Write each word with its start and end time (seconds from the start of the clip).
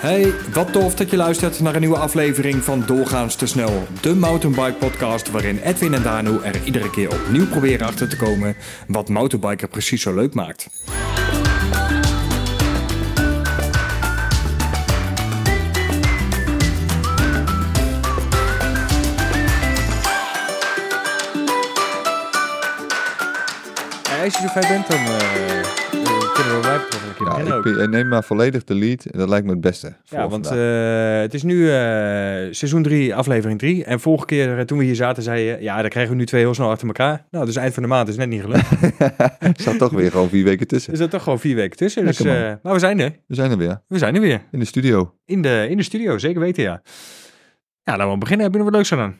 Hey, 0.00 0.32
wat 0.52 0.72
tof 0.72 0.94
dat 0.94 1.10
je 1.10 1.16
luistert 1.16 1.60
naar 1.60 1.74
een 1.74 1.80
nieuwe 1.80 1.98
aflevering 1.98 2.64
van 2.64 2.82
Doorgaans 2.86 3.34
te 3.34 3.46
snel. 3.46 3.86
De 4.00 4.14
mountainbike 4.14 4.72
podcast 4.78 5.30
waarin 5.30 5.58
Edwin 5.58 5.94
en 5.94 6.02
Danu 6.02 6.38
er 6.42 6.64
iedere 6.64 6.90
keer 6.90 7.12
opnieuw 7.12 7.46
proberen 7.46 7.86
achter 7.86 8.08
te 8.08 8.16
komen 8.16 8.56
wat 8.86 9.08
mountainbiker 9.08 9.68
precies 9.68 10.02
zo 10.02 10.14
leuk 10.14 10.34
maakt. 10.34 10.68
Als 24.22 24.34
je 24.34 24.40
zo 24.40 24.48
ver 24.48 24.68
bent, 24.68 24.86
dan 24.86 24.98
eh, 24.98 25.89
kunnen 26.42 26.60
we 26.60 26.68
wij 26.68 26.78
toch 26.78 27.02
een 27.02 27.14
keer 27.14 27.26
Ja, 27.26 27.30
beginnen 27.32 27.54
ook. 27.54 27.66
ik, 27.66 27.76
ik 27.76 27.88
neem 27.90 28.08
maar 28.08 28.24
volledig 28.24 28.64
de 28.64 28.74
lead. 28.74 29.06
Dat 29.12 29.28
lijkt 29.28 29.46
me 29.46 29.52
het 29.52 29.60
beste. 29.60 29.96
Ja, 30.04 30.28
want 30.28 30.46
eh, 30.50 31.20
het 31.20 31.34
is 31.34 31.42
nu 31.42 31.68
eh, 31.68 31.72
seizoen 32.50 32.82
3, 32.82 33.14
aflevering 33.14 33.58
3. 33.58 33.84
En 33.84 34.00
vorige 34.00 34.26
keer 34.26 34.58
eh, 34.58 34.64
toen 34.64 34.78
we 34.78 34.84
hier 34.84 34.94
zaten, 34.94 35.22
zei 35.22 35.42
je... 35.42 35.56
Ja, 35.60 35.80
dan 35.80 35.90
krijgen 35.90 36.12
we 36.12 36.18
nu 36.18 36.26
twee 36.26 36.40
heel 36.40 36.54
snel 36.54 36.70
achter 36.70 36.86
elkaar. 36.86 37.26
Nou, 37.30 37.44
dus 37.44 37.56
eind 37.56 37.74
van 37.74 37.82
de 37.82 37.88
maand 37.88 38.08
is 38.08 38.16
net 38.16 38.28
niet 38.28 38.40
gelukt. 38.40 38.70
er 39.38 39.52
staat 39.54 39.78
toch 39.78 39.92
weer 39.92 40.10
gewoon 40.10 40.28
vier 40.28 40.44
weken 40.44 40.66
tussen. 40.66 40.92
er 40.92 40.98
zit 40.98 41.10
toch 41.10 41.22
gewoon 41.22 41.38
vier 41.40 41.54
weken 41.54 41.76
tussen. 41.76 42.06
Dus, 42.06 42.20
eh, 42.20 42.52
maar 42.62 42.72
we 42.72 42.78
zijn 42.78 43.00
er. 43.00 43.16
We 43.26 43.34
zijn 43.34 43.50
er 43.50 43.56
weer. 43.56 43.82
We 43.88 43.98
zijn 43.98 44.14
er 44.14 44.20
weer. 44.20 44.42
In 44.50 44.58
de 44.58 44.64
studio. 44.64 45.14
In 45.24 45.42
de, 45.42 45.66
in 45.70 45.76
de 45.76 45.82
studio, 45.82 46.18
zeker 46.18 46.40
weten, 46.40 46.62
ja. 46.62 46.82
Ja, 47.82 47.96
laten 47.96 48.12
we 48.12 48.18
beginnen. 48.18 48.44
Heb 48.44 48.52
je 48.54 48.58
nog 48.60 48.68
wat 48.68 48.76
leuks 48.76 48.88
gedaan? 48.88 49.16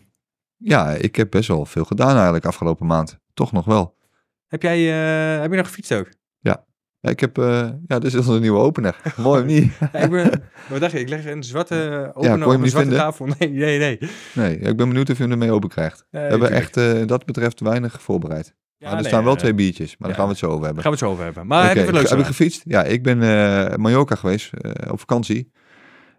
Ja, 0.56 0.90
ik 0.90 1.16
heb 1.16 1.30
best 1.30 1.48
wel 1.48 1.64
veel 1.64 1.84
gedaan 1.84 2.14
eigenlijk 2.14 2.44
afgelopen 2.44 2.86
maand. 2.86 3.18
Toch 3.34 3.52
nog 3.52 3.64
wel. 3.64 3.96
Heb 4.46 4.62
jij 4.62 4.78
eh, 4.78 5.40
heb 5.40 5.50
je 5.50 5.56
nog 5.56 5.66
gefietst 5.66 5.94
ook? 5.94 6.08
Ja, 6.38 6.64
ik 7.00 7.20
heb... 7.20 7.38
eh, 7.38 7.68
ja, 7.86 7.98
dit 7.98 8.14
is 8.14 8.26
een 8.26 8.40
nieuwe 8.40 8.58
opener. 8.58 8.96
Mooi 9.16 9.44
niet? 9.44 9.72
Ja, 9.92 9.98
ik 9.98 10.10
ben, 10.10 10.42
wat 10.68 10.80
dacht 10.80 10.92
je? 10.92 11.00
Ik 11.00 11.08
leg 11.08 11.26
een 11.26 11.44
zwarte 11.44 12.10
opener 12.14 12.30
hem 12.38 12.42
op 12.42 12.52
een 12.52 12.60
niet 12.60 12.70
zwarte 12.70 12.88
vinden? 12.88 13.06
tafel. 13.06 13.26
Nee, 13.38 13.50
nee, 13.50 13.78
nee. 13.78 13.98
Nee, 14.34 14.58
ik 14.58 14.76
ben 14.76 14.88
benieuwd 14.88 15.10
of 15.10 15.16
je 15.16 15.22
hem 15.22 15.32
ermee 15.32 15.52
open 15.52 15.68
krijgt. 15.68 16.04
Nee, 16.10 16.22
We 16.22 16.28
hebben 16.30 16.50
echt, 16.50 16.76
eh, 16.76 17.06
dat 17.06 17.24
betreft, 17.24 17.60
weinig 17.60 18.02
voorbereid. 18.02 18.46
Ja, 18.76 18.86
maar 18.86 18.96
er 18.96 19.00
nee, 19.02 19.10
staan 19.10 19.24
wel 19.24 19.32
eh, 19.32 19.38
twee 19.38 19.54
biertjes. 19.54 19.96
Maar 19.96 19.96
ja. 19.98 20.06
daar 20.06 20.14
gaan 20.14 20.24
we 20.24 20.30
het 20.30 20.40
zo 20.40 20.50
over 20.50 20.64
hebben. 20.64 20.82
Gaan 20.82 20.92
we 20.92 20.98
het 20.98 21.06
zo 21.06 21.12
over 21.12 21.24
hebben. 21.24 21.46
Maar 21.46 21.66
heb 21.66 21.76
je 21.76 21.84
wat 21.84 21.94
leuks 21.94 22.10
heb 22.10 22.18
ik 22.18 22.24
gefietst? 22.26 22.62
Ja, 22.64 22.84
ik 22.84 23.02
ben 23.02 23.22
eh 23.22 23.76
Mallorca 23.76 24.14
geweest 24.14 24.52
eh, 24.52 24.92
op 24.92 24.98
vakantie. 24.98 25.52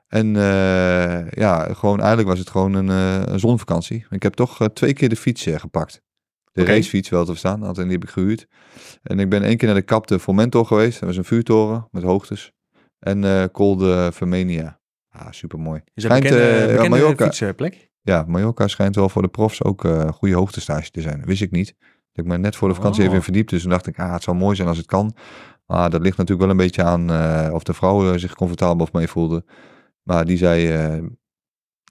En 0.07 0.35
eh, 0.35 1.29
ja, 1.29 1.73
gewoon 1.73 1.97
eigenlijk 1.99 2.27
was 2.29 2.39
het 2.39 2.49
gewoon 2.49 2.73
een, 2.73 2.89
eh, 2.89 3.33
een 3.33 3.39
zonvakantie. 3.39 4.05
Ik 4.09 4.23
heb 4.23 4.33
toch 4.33 4.67
twee 4.73 4.93
keer 4.93 5.09
de 5.09 5.15
fiets 5.15 5.47
gepakt. 5.55 6.01
De 6.51 6.65
racefiets 6.65 7.09
wel 7.09 7.21
te 7.25 7.31
verstaan, 7.31 7.65
en 7.65 7.73
die 7.73 7.91
heb 7.91 8.03
ik 8.03 8.09
gehuurd. 8.09 8.47
En 9.03 9.19
ik 9.19 9.29
ben 9.29 9.43
één 9.43 9.57
keer 9.57 9.67
naar 9.67 9.77
de 9.77 9.83
Cap 9.85 10.07
de 10.07 10.19
Formentor 10.19 10.65
geweest. 10.65 10.99
Dat 10.99 11.09
was 11.09 11.17
een 11.17 11.23
vuurtoren 11.23 11.87
met 11.91 12.03
hoogtes. 12.03 12.51
En 12.99 13.23
eh 13.23 13.43
Col 13.51 13.75
de 13.75 14.11
Fermenia. 14.13 14.79
Ah, 15.09 15.27
supermooi. 15.29 15.81
Is 15.93 16.03
dat 16.03 16.11
een 16.11 16.19
bekende, 16.19 16.43
eh, 16.43 16.59
ja, 16.59 16.65
bekende 16.67 16.89
Mallorca- 16.89 17.31
fietsplek? 17.31 17.89
Ja, 18.01 18.23
Mallorca 18.27 18.67
schijnt 18.67 18.95
wel 18.95 19.09
voor 19.09 19.21
de 19.21 19.27
profs 19.27 19.63
ook 19.63 19.85
eh 19.85 20.07
goede 20.11 20.35
hoogtestage 20.35 20.89
te 20.91 21.01
zijn. 21.01 21.17
Dat 21.17 21.27
wist 21.27 21.41
ik 21.41 21.51
niet. 21.51 21.75
Ik 22.13 22.25
me 22.25 22.37
net 22.37 22.55
voor 22.55 22.67
de 22.67 22.75
vakantie 22.75 22.99
Oh. 22.99 23.05
even 23.05 23.17
in 23.17 23.23
verdiept. 23.23 23.49
Dus 23.49 23.61
toen 23.61 23.69
dacht 23.71 23.87
ik, 23.87 23.99
ah, 23.99 24.13
het 24.13 24.23
zou 24.23 24.37
mooi 24.37 24.55
zijn 24.55 24.67
als 24.67 24.77
het 24.77 24.85
kan. 24.85 25.15
Maar 25.65 25.89
dat 25.89 26.01
ligt 26.01 26.17
natuurlijk 26.17 26.41
wel 26.47 26.49
een 26.57 26.65
beetje 26.65 26.83
aan 26.83 27.09
eh, 27.11 27.49
of 27.53 27.63
de 27.63 27.73
vrouw 27.73 28.11
eh, 28.13 28.17
zich 28.19 28.35
comfortabel 28.35 28.85
of 28.85 28.93
mee 28.93 29.07
voelde. 29.07 29.45
Maar 30.03 30.25
die 30.25 30.37
zei, 30.37 30.67
eh, 30.71 31.03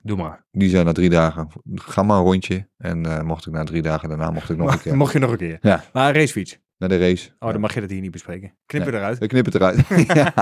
Doe 0.02 0.16
maar. 0.16 0.44
die 0.50 0.68
zei 0.68 0.84
na 0.84 0.92
drie 0.92 1.10
dagen, 1.10 1.48
ga 1.74 2.02
maar 2.02 2.16
een 2.18 2.22
rondje. 2.24 2.68
En 2.76 3.06
eh, 3.06 3.22
mocht 3.22 3.46
ik 3.46 3.52
na 3.52 3.64
drie 3.64 3.82
dagen 3.82 4.08
daarna, 4.08 4.30
mocht 4.30 4.50
ik 4.50 4.56
nog 4.56 4.72
een 4.72 4.80
keer 4.80 4.96
Mocht 4.96 5.12
je 5.12 5.18
nog 5.18 5.30
een 5.30 5.36
keer. 5.36 5.58
Ja. 5.60 5.84
Maar 5.92 6.08
een 6.08 6.14
racefiets. 6.14 6.58
naar 6.78 6.88
de 6.88 6.98
race. 6.98 7.30
Oh, 7.38 7.50
dan 7.52 7.60
mag 7.60 7.74
je 7.74 7.80
dat 7.80 7.90
hier 7.90 8.00
niet 8.00 8.10
bespreken. 8.10 8.54
Knippen 8.66 8.94
eruit. 8.94 9.18
We 9.18 9.26
knippen 9.26 9.52
eruit. 9.54 9.86
ja. 10.14 10.32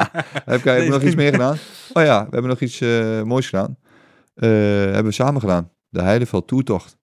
Heb 0.44 0.64
jij 0.64 0.78
Nee, 0.78 0.88
nog 0.88 1.02
iets 1.02 1.14
meer 1.14 1.32
gedaan? 1.32 1.56
Oh 1.92 2.02
ja, 2.02 2.18
we 2.24 2.30
hebben 2.30 2.48
nog 2.50 2.60
iets 2.60 2.80
eh, 2.80 3.22
moois 3.22 3.48
gedaan. 3.48 3.76
Eh, 4.34 4.48
hebben 4.50 5.04
we 5.04 5.12
samen 5.12 5.40
gedaan. 5.40 5.70
De 5.88 6.02
Heideveld 6.02 6.46
Toertocht. 6.46 6.97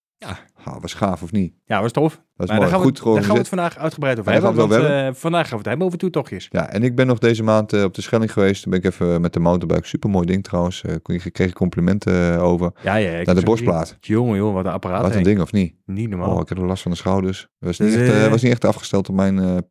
Ja. 0.65 0.79
Was 0.79 0.93
gaaf 0.93 1.23
of 1.23 1.31
niet? 1.31 1.53
Ja, 1.65 1.81
was 1.81 1.91
tof. 1.91 2.21
Was 2.35 2.47
Maar 2.47 2.57
mooi. 2.57 2.59
daar 2.59 2.69
gaan, 2.69 2.79
we, 2.79 2.85
Goed 2.85 2.97
het- 3.05 3.13
daar 3.15 3.23
gaan 3.23 3.33
we 3.33 3.39
het 3.39 3.47
vandaag 3.47 3.77
uitgebreid 3.77 4.19
over 4.19 4.31
hebben. 4.31 4.53
we 4.55 4.61
het 4.61 4.69
Want 4.69 4.83
over 4.83 4.95
eh, 5.07 5.13
vandaag 5.13 5.41
gaan 5.41 5.51
we 5.51 5.57
het 5.57 5.65
hebben 5.65 5.85
over 5.85 5.97
toetochtjes. 5.99 6.47
Ja, 6.51 6.69
en 6.69 6.83
ik 6.83 6.95
ben 6.95 7.07
nog 7.07 7.17
deze 7.19 7.43
maand 7.43 7.73
eh, 7.73 7.83
op 7.83 7.93
de 7.93 8.01
Schelling 8.01 8.31
geweest. 8.33 8.61
Toen 8.61 8.71
ben 8.71 8.79
ik 8.79 8.85
even 8.85 9.21
met 9.21 9.33
de 9.33 9.39
mountainbike. 9.39 9.87
Supermooi 9.87 10.25
ding 10.25 10.43
trouwens. 10.43 10.81
Eh, 10.83 10.95
ik 11.23 11.33
kreeg 11.33 11.53
complimenten 11.53 12.39
over. 12.39 12.71
Ja, 12.83 12.95
ja. 12.95 13.09
ik 13.09 13.25
Naar 13.25 13.35
de 13.35 13.41
zo'n 13.41 13.49
bosplaat. 13.49 13.97
Jongen, 13.99 14.35
jongen, 14.37 14.53
wat 14.53 14.65
een 14.65 14.71
apparaat. 14.71 15.01
Wat 15.01 15.15
een 15.15 15.23
ding 15.23 15.41
of 15.41 15.51
niet? 15.51 15.75
Niet 15.85 16.09
normaal. 16.09 16.33
Oh, 16.35 16.39
ik 16.41 16.49
heb 16.49 16.57
last 16.57 16.81
van 16.81 16.91
de 16.91 16.97
schouders. 16.97 17.47
Was 17.59 17.79
niet, 17.79 17.91
Dus, 17.91 17.99
echt, 18.01 18.09
eh, 18.11 18.25
eh, 18.25 18.31
was 18.31 18.41
niet 18.41 18.51
echt 18.51 18.65
afgesteld 18.65 19.09
op 19.09 19.15
mijn, 19.15 19.63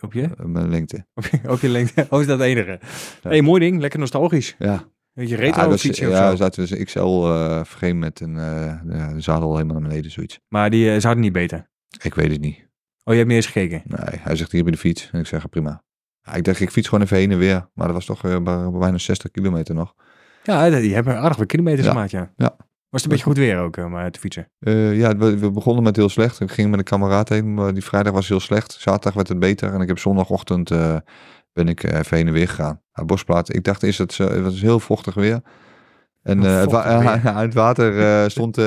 Op 0.00 0.12
je? 0.12 0.28
mijn 0.46 0.68
lengte. 0.70 1.06
Op 1.14 1.24
je, 1.24 1.38
op 1.50 1.60
je 1.60 1.68
lengte. 1.68 2.06
Oh, 2.10 2.20
is 2.20 2.26
dat 2.26 2.38
het 2.38 2.46
enige? 2.48 2.78
hey, 3.22 3.42
mooi 3.42 3.60
ding. 3.60 3.80
Lekker 3.80 3.98
nostalgisch. 3.98 4.54
Ja, 4.58 4.84
je, 5.14 5.28
ja, 5.28 5.36
retro 5.36 5.68
was, 5.68 5.80
fietsje 5.80 6.08
ja 6.08 6.24
zo. 6.24 6.30
we 6.30 6.36
zaten 6.36 6.60
dus 6.66 6.70
een 6.78 6.84
XL 6.84 6.98
eh 7.26 7.60
vergeen 7.64 7.98
met 7.98 8.20
een 8.20 8.36
eh, 8.38 8.78
ja, 8.88 9.12
de 9.12 9.20
zadel 9.20 9.52
helemaal 9.56 9.80
naar 9.80 9.88
beneden, 9.88 10.10
zoiets. 10.10 10.40
Maar 10.48 10.70
die 10.70 10.90
eh, 10.94 11.00
zouden 11.00 11.22
niet 11.22 11.32
beter. 11.32 11.68
Ik 12.02 12.14
weet 12.14 12.30
het 12.30 12.40
niet. 12.40 12.56
Oh, 13.04 13.12
je 13.12 13.14
hebt 13.18 13.26
niet 13.28 13.36
eens 13.36 13.46
gekeken. 13.46 13.82
Nee, 13.84 14.20
hij 14.20 14.36
zegt 14.36 14.52
hier 14.52 14.62
bij 14.62 14.72
de 14.72 14.78
fiets. 14.78 15.08
En 15.12 15.20
ik 15.20 15.26
zeg 15.26 15.48
prima. 15.48 15.82
Ja, 16.22 16.34
ik 16.34 16.44
dacht, 16.44 16.60
ik 16.60 16.70
fiets 16.70 16.88
gewoon 16.88 17.04
even 17.04 17.16
heen 17.16 17.30
en 17.30 17.38
weer. 17.38 17.68
Maar 17.74 17.86
dat 17.86 17.96
was 17.96 18.04
toch 18.04 18.24
eh, 18.24 18.42
bij- 18.42 18.70
bijna 18.70 18.98
60 18.98 19.30
kilometer 19.30 19.74
nog. 19.74 19.94
Ja, 20.42 20.70
die 20.70 20.94
hebben 20.94 21.18
aardig 21.18 21.36
wat 21.36 21.46
kilometers 21.46 21.84
Ja. 21.86 21.92
gemaakt, 21.92 22.10
ja. 22.10 22.32
Ja. 22.36 22.56
Was 22.88 23.02
het 23.02 23.12
een 23.12 23.18
beetje 23.18 23.24
goed 23.24 23.36
weer 23.36 23.58
ook 23.58 23.76
om 23.76 23.98
eh, 23.98 24.06
te 24.06 24.20
fietsen? 24.20 24.48
Eh, 24.58 24.98
ja, 24.98 25.16
we, 25.16 25.38
we 25.38 25.50
begonnen 25.50 25.82
met 25.82 25.96
heel 25.96 26.08
slecht. 26.08 26.40
Ik 26.40 26.50
ging 26.50 26.70
met 26.70 26.78
een 26.78 26.84
kameraad 26.84 27.28
heen, 27.28 27.54
maar 27.54 27.74
die 27.74 27.84
vrijdag 27.84 28.12
was 28.12 28.28
heel 28.28 28.40
slecht. 28.40 28.72
Zaterdag 28.72 29.14
werd 29.14 29.28
het 29.28 29.38
beter 29.38 29.72
en 29.72 29.80
ik 29.80 29.88
heb 29.88 29.98
zondagochtend 29.98 30.70
eh, 30.70 30.96
ben 31.54 31.68
ik 31.68 31.82
eh, 31.82 31.98
even 31.98 32.16
heen 32.16 32.26
en 32.26 32.32
weer 32.32 32.48
gegaan. 32.48 32.80
Ja, 32.92 33.04
bosplaat. 33.04 33.54
Ik 33.54 33.64
dacht 33.64 33.82
eerst, 33.82 33.98
het, 33.98 34.12
zo- 34.12 34.28
het 34.28 34.42
was 34.42 34.60
heel 34.60 34.80
vochtig 34.80 35.14
weer. 35.14 35.40
En 36.22 36.44
eh, 36.44 36.58
het, 36.60 36.70
wa- 36.70 36.82
vochtig 36.82 37.22
weer. 37.22 37.32
ja, 37.32 37.40
het 37.40 37.54
water 37.54 38.00
eh, 38.22 38.28
stond 38.36 38.58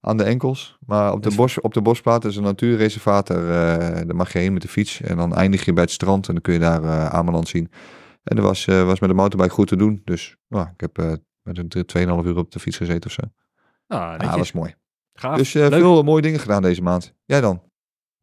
aan 0.00 0.16
de 0.16 0.24
enkels. 0.24 0.78
Maar 0.86 1.12
op 1.12 1.22
de, 1.22 1.34
bos, 1.34 1.60
op 1.60 1.74
de 1.74 1.82
bosplaat 1.82 2.24
is 2.24 2.36
een 2.36 2.42
natuurreservaat. 2.42 3.26
Daar, 3.26 3.78
eh, 3.78 4.06
daar 4.06 4.16
mag 4.16 4.32
je 4.32 4.38
heen 4.38 4.52
met 4.52 4.62
de 4.62 4.68
fiets. 4.68 5.00
En 5.00 5.16
dan 5.16 5.34
eindig 5.34 5.64
je 5.64 5.72
bij 5.72 5.82
het 5.82 5.92
strand 5.92 6.26
en 6.28 6.32
dan 6.32 6.42
kun 6.42 6.52
je 6.52 6.58
daar 6.58 6.82
eh 6.82 7.06
Ameland 7.06 7.48
zien. 7.48 7.70
En 8.22 8.36
dat 8.36 8.44
was, 8.44 8.64
was 8.64 9.00
met 9.00 9.08
de 9.08 9.14
motorbike 9.16 9.50
goed 9.52 9.68
te 9.68 9.76
doen. 9.76 10.00
Dus 10.04 10.36
nou, 10.48 10.66
ik 10.76 10.80
heb 10.80 11.18
met 11.42 11.58
een 11.58 11.68
2,5 12.22 12.26
uur 12.26 12.36
op 12.36 12.50
de 12.52 12.58
fiets 12.58 12.76
gezeten 12.76 13.06
of 13.06 13.12
zo. 13.12 13.20
Ah, 13.86 13.98
Ja, 14.00 14.10
netjes. 14.10 14.28
dat 14.28 14.38
was 14.38 14.52
mooi. 14.52 14.74
Gaaf. 15.14 15.36
Dus 15.36 15.50
veel 15.50 16.02
mooie 16.02 16.22
dingen 16.22 16.40
gedaan 16.40 16.62
deze 16.62 16.82
maand. 16.82 17.14
Jij 17.24 17.40
dan? 17.40 17.62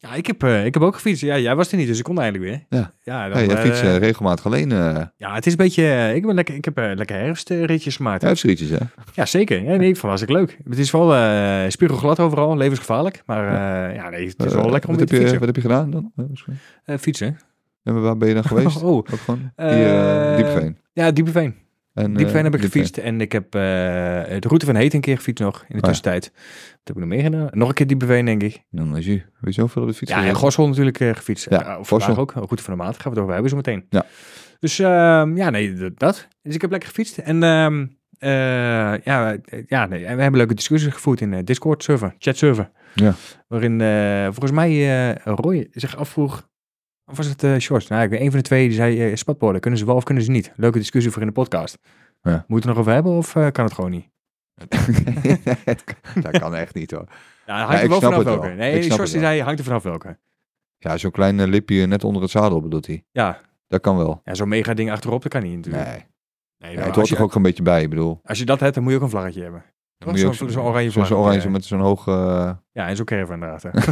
Ja, 0.04 0.14
ik 0.14 0.28
heb, 0.28 0.44
eh, 0.44 0.66
ik 0.66 0.74
heb 0.74 0.84
ook 0.84 0.96
gefietst. 0.96 1.22
Ja, 1.24 1.38
jij 1.38 1.56
was 1.56 1.72
er 1.72 1.78
niet, 1.78 1.88
dus 1.88 1.98
ik 1.98 2.04
kon 2.04 2.20
eindelijk 2.20 2.44
weer. 2.50 2.80
Ja. 2.80 2.94
Ja, 3.02 3.30
dan, 3.30 3.46
jij 3.46 3.56
eh, 3.56 3.62
fietst 3.64 3.82
eh, 3.82 3.98
regelmatig 3.98 4.46
alleen. 4.46 4.72
eh 4.72 5.02
ja 5.18 5.34
het 5.34 5.46
is 5.46 5.52
een 5.52 5.58
beetje... 5.58 5.84
eh, 5.84 6.16
ik, 6.16 6.26
ben 6.26 6.36
lekker, 6.36 6.56
ik 6.56 6.66
heb 6.66 6.78
eh, 6.78 6.92
lekker 6.96 7.16
herfstritjes 7.16 7.96
gemaakt. 7.96 8.22
herfstrietjes, 8.22 8.70
hè? 8.70 8.78
Ja, 9.14 9.26
zeker. 9.26 9.64
Ja, 9.64 9.76
nee, 9.76 9.90
ik 9.90 9.98
vond 9.98 10.02
het 10.02 10.02
hartstikke 10.02 10.34
leuk. 10.34 10.58
Het 10.70 10.78
is 10.78 10.92
wel 10.92 11.16
eh 11.16 11.70
spiegelglad 11.70 12.20
overal, 12.20 12.58
levensgevaarlijk. 12.58 13.22
Maar 13.26 13.46
eh, 13.90 13.96
ja, 13.96 14.10
nee, 14.10 14.28
het 14.28 14.46
is 14.46 14.54
wel 14.54 14.66
Eh, 14.66 14.72
lekker 14.72 14.90
om 14.90 14.98
te 14.98 15.06
je, 15.10 15.16
fietsen. 15.20 15.38
Wat 15.38 15.48
heb 15.48 15.56
je 15.56 15.62
gedaan 15.62 15.92
dan? 15.92 16.12
Eh? 16.16 16.26
Eh, 16.86 16.98
fietsen? 17.00 17.38
En 17.84 18.02
waar 18.02 18.18
ben 18.18 18.28
je 18.28 18.34
dan 18.34 18.44
geweest? 18.52 18.82
Oh, 18.84 18.96
Ook 18.98 19.08
gewoon 19.08 19.52
Eh, 19.56 19.82
uh, 19.82 20.36
Diepveen. 20.36 20.78
ja, 20.94 21.12
Diepeveen. 21.12 21.56
En, 21.94 22.14
Diepeveen 22.14 22.38
eh, 22.38 22.44
heb 22.44 22.54
ik 22.56 22.62
Diepveen. 22.62 22.82
gefietst 22.82 22.98
en 22.98 23.22
ik 23.22 23.32
heb 23.32 23.46
eh, 23.46 23.62
de 23.62 24.48
route 24.48 24.66
van 24.66 24.76
Heet 24.76 24.94
een 24.94 25.02
keer 25.02 25.16
gefietst 25.16 25.44
nog 25.44 25.60
in 25.62 25.66
de 25.68 25.76
ja. 25.76 25.82
tussentijd. 25.82 26.32
Wat 26.34 26.80
heb 26.84 26.96
ik 26.96 27.02
nog 27.02 27.10
meer 27.10 27.22
gedaan? 27.22 27.48
Nog 27.52 27.68
een 27.68 27.74
keer 27.74 27.88
Diepeveen, 27.88 28.26
denk 28.26 28.44
ik. 28.44 28.64
Dan 28.70 28.98
is 28.98 29.06
je, 29.06 29.12
weet 29.12 29.56
je 29.56 29.62
zoveel 29.62 29.82
op 29.82 29.88
de 29.88 29.94
fiets 29.94 30.12
Ja, 30.12 30.26
en? 30.26 30.36
Gossel 30.36 30.68
natuurlijk 30.68 31.00
eh, 31.00 31.16
gefietst. 31.16 31.50
Ja, 31.50 31.60
vandaag 31.60 31.88
Gossel. 31.88 32.18
ook. 32.18 32.32
Route 32.32 32.64
van 32.64 32.78
de 32.78 32.84
maand 32.84 33.00
gaan 33.00 33.14
we 33.14 33.20
over 33.20 33.34
hebben 33.34 33.50
zo 33.50 33.56
meteen. 33.56 33.86
Ja. 33.90 34.06
Dus 34.60 34.80
ehm, 34.80 35.38
ja, 35.38 35.50
nee, 35.50 35.94
dat. 35.94 36.28
Dus 36.42 36.56
ik 36.56 36.62
heb 36.62 36.72
lekker 36.72 36.90
gefietst. 36.90 37.18
En 37.18 37.44
ehm, 37.44 37.86
eh, 38.22 39.04
ja, 39.04 39.38
eh, 39.46 39.64
ja 39.68 39.86
nee, 39.86 40.06
en 40.06 40.16
we 40.16 40.22
hebben 40.22 40.40
leuke 40.40 40.54
discussies 40.54 40.94
gevoerd 40.94 41.22
in 41.22 41.32
de 41.32 41.44
Discord 41.44 41.84
server, 41.84 42.16
chat 42.18 42.38
server. 42.38 42.72
Ja. 42.94 43.14
Waarin 43.48 43.82
eh, 43.82 44.24
volgens 44.24 44.52
mij 44.52 44.70
eh, 44.70 45.16
Roy 45.24 45.68
zich 45.72 45.98
afvroeg, 45.98 46.50
of 47.12 47.18
was 47.18 47.26
het 47.26 47.44
eh 47.44 47.58
Short? 47.58 47.90
Nou, 47.90 48.04
ik 48.04 48.10
weet 48.10 48.20
een 48.20 48.30
van 48.30 48.40
de 48.40 48.46
twee 48.46 48.68
die 48.68 48.76
zei, 48.76 49.10
eh 49.10 49.16
spatborden, 49.16 49.62
kunnen 49.62 49.80
ze 49.80 49.86
wel 49.86 49.96
of 49.96 50.04
kunnen 50.04 50.24
ze 50.24 50.32
niet? 50.32 50.52
Leuke 50.56 50.78
discussie 50.78 51.12
voor 51.12 51.22
in 51.22 51.28
de 51.28 51.34
podcast. 51.34 51.78
Ja. 52.22 52.32
Moet 52.32 52.44
je 52.48 52.54
het 52.56 52.64
er 52.64 52.70
nog 52.70 52.78
over 52.78 52.92
hebben 52.94 53.12
of 53.12 53.36
eh, 53.36 53.48
kan 53.52 53.66
het 53.66 53.74
gewoon 53.74 53.92
niet? 53.92 54.10
dat 56.24 56.40
kan 56.40 56.56
echt 56.56 56.74
niet 56.76 56.92
hoor. 56.92 57.06
Ja, 57.46 57.58
hangt 57.58 57.74
Ja, 57.74 57.82
er 57.82 57.90
wel 57.90 58.00
vanaf 58.02 58.24
wel. 58.24 58.40
welke. 58.40 58.56
Nee, 58.56 58.72
snap 58.72 58.84
Short 58.84 59.02
het 59.02 59.12
die 59.12 59.20
wel. 59.20 59.30
zei, 59.30 59.42
hangt 59.42 59.60
er 59.60 59.66
vanaf 59.66 59.84
welke. 59.84 60.18
Ja, 60.78 60.98
zo'n 60.98 61.12
klein 61.12 61.44
lipje 61.50 61.86
net 61.86 62.04
onder 62.04 62.22
het 62.22 62.32
zadel 62.32 62.62
bedoelt 62.62 62.86
hij. 62.88 63.04
Ja, 63.12 63.42
Dat 63.68 63.82
kan 63.82 63.98
wel. 63.98 64.22
ja 64.24 64.34
zo'n 64.34 64.48
mega 64.50 64.74
ding 64.74 64.92
achterop, 64.92 65.22
dat 65.22 65.32
kan 65.32 65.44
niet 65.44 65.56
natuurlijk. 65.56 65.86
Nee, 65.88 66.10
Nee, 66.58 66.74
nou, 66.76 66.86
het 66.86 66.96
hoort 66.96 67.08
je, 67.08 67.16
toch 67.16 67.24
ook 67.24 67.36
een 67.36 67.42
beetje 67.42 67.64
bij. 67.64 67.82
Ik 67.82 67.90
bedoel, 67.90 68.20
als 68.24 68.40
je 68.40 68.46
dat 68.46 68.60
hebt, 68.60 68.74
dan 68.74 68.84
moet 68.84 68.92
je 68.92 68.98
ook 68.98 69.04
een 69.04 69.10
vlaggetje 69.10 69.42
hebben. 69.42 69.64
Dan 70.06 70.10
moet 70.10 70.36
Zo'n- 70.52 70.60
oranje 70.64 70.90
zo'n 70.90 71.06
vlag. 71.06 71.20
oranje 71.20 71.50
met 71.50 71.66
zo'n 71.66 71.80
hoog 71.80 72.08
eh 72.08 72.52
Ja, 72.72 72.88
en 72.88 72.96
zo'n 72.96 73.06
caravan 73.06 73.44
erachter. 73.44 73.72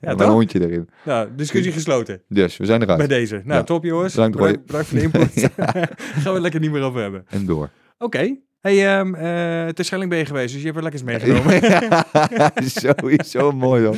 ja, 0.00 0.10
een 0.10 0.20
hondje 0.28 0.66
erin. 0.68 0.88
Nou, 1.04 1.28
discussie 1.36 1.72
gesloten. 1.72 2.22
Dus, 2.28 2.56
we 2.56 2.64
zijn 2.66 2.82
eruit. 2.82 2.98
Bij 2.98 3.06
deze. 3.06 3.34
Nou, 3.44 3.58
Ja. 3.58 3.62
top 3.62 3.84
jongens. 3.84 4.14
Bedankt, 4.14 4.36
bedankt, 4.36 4.66
bedankt 4.66 4.86
voor 4.88 4.98
de 4.98 5.04
input. 5.04 5.32
Gaan 6.14 6.22
we 6.22 6.30
het 6.30 6.40
lekker 6.40 6.60
niet 6.60 6.70
meer 6.70 6.82
over 6.82 7.00
hebben. 7.00 7.24
En 7.28 7.46
door. 7.46 7.68
Oké. 7.98 8.36
hey, 8.60 8.98
eh, 9.00 9.68
ter 9.68 9.84
Schelling 9.84 10.10
ben 10.10 10.18
je 10.18 10.24
geweest, 10.26 10.52
dus 10.52 10.58
je 10.62 10.64
hebt 10.72 10.76
er 10.76 10.82
lekkers 10.82 11.02
meegenomen. 11.02 11.60
Ja, 12.30 12.52
sowieso 12.64 13.52
mooi 13.52 13.84
hoor. 13.84 13.96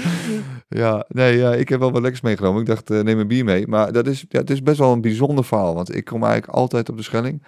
Ja, 0.69 1.05
nee, 1.09 1.37
ja, 1.37 1.53
ik 1.55 1.69
heb 1.69 1.81
wel 1.81 1.93
wat 1.93 2.01
lekkers 2.03 2.23
meegenomen. 2.23 2.61
Ik 2.61 2.67
dacht, 2.67 2.91
eh, 2.91 3.01
neem 3.01 3.19
een 3.19 3.27
bier 3.29 3.45
mee. 3.45 3.67
Maar 3.67 3.93
dat 3.93 4.07
is, 4.07 4.25
ja, 4.29 4.39
het 4.39 4.51
is 4.51 4.63
best 4.63 4.79
wel 4.79 4.93
een 4.93 5.01
bijzonder 5.01 5.45
verhaal. 5.45 5.75
Want 5.75 5.95
ik 5.95 6.05
kom 6.05 6.23
eigenlijk 6.25 6.53
altijd 6.53 6.89
op 6.89 6.97
de 6.97 7.03
Schelling. 7.03 7.43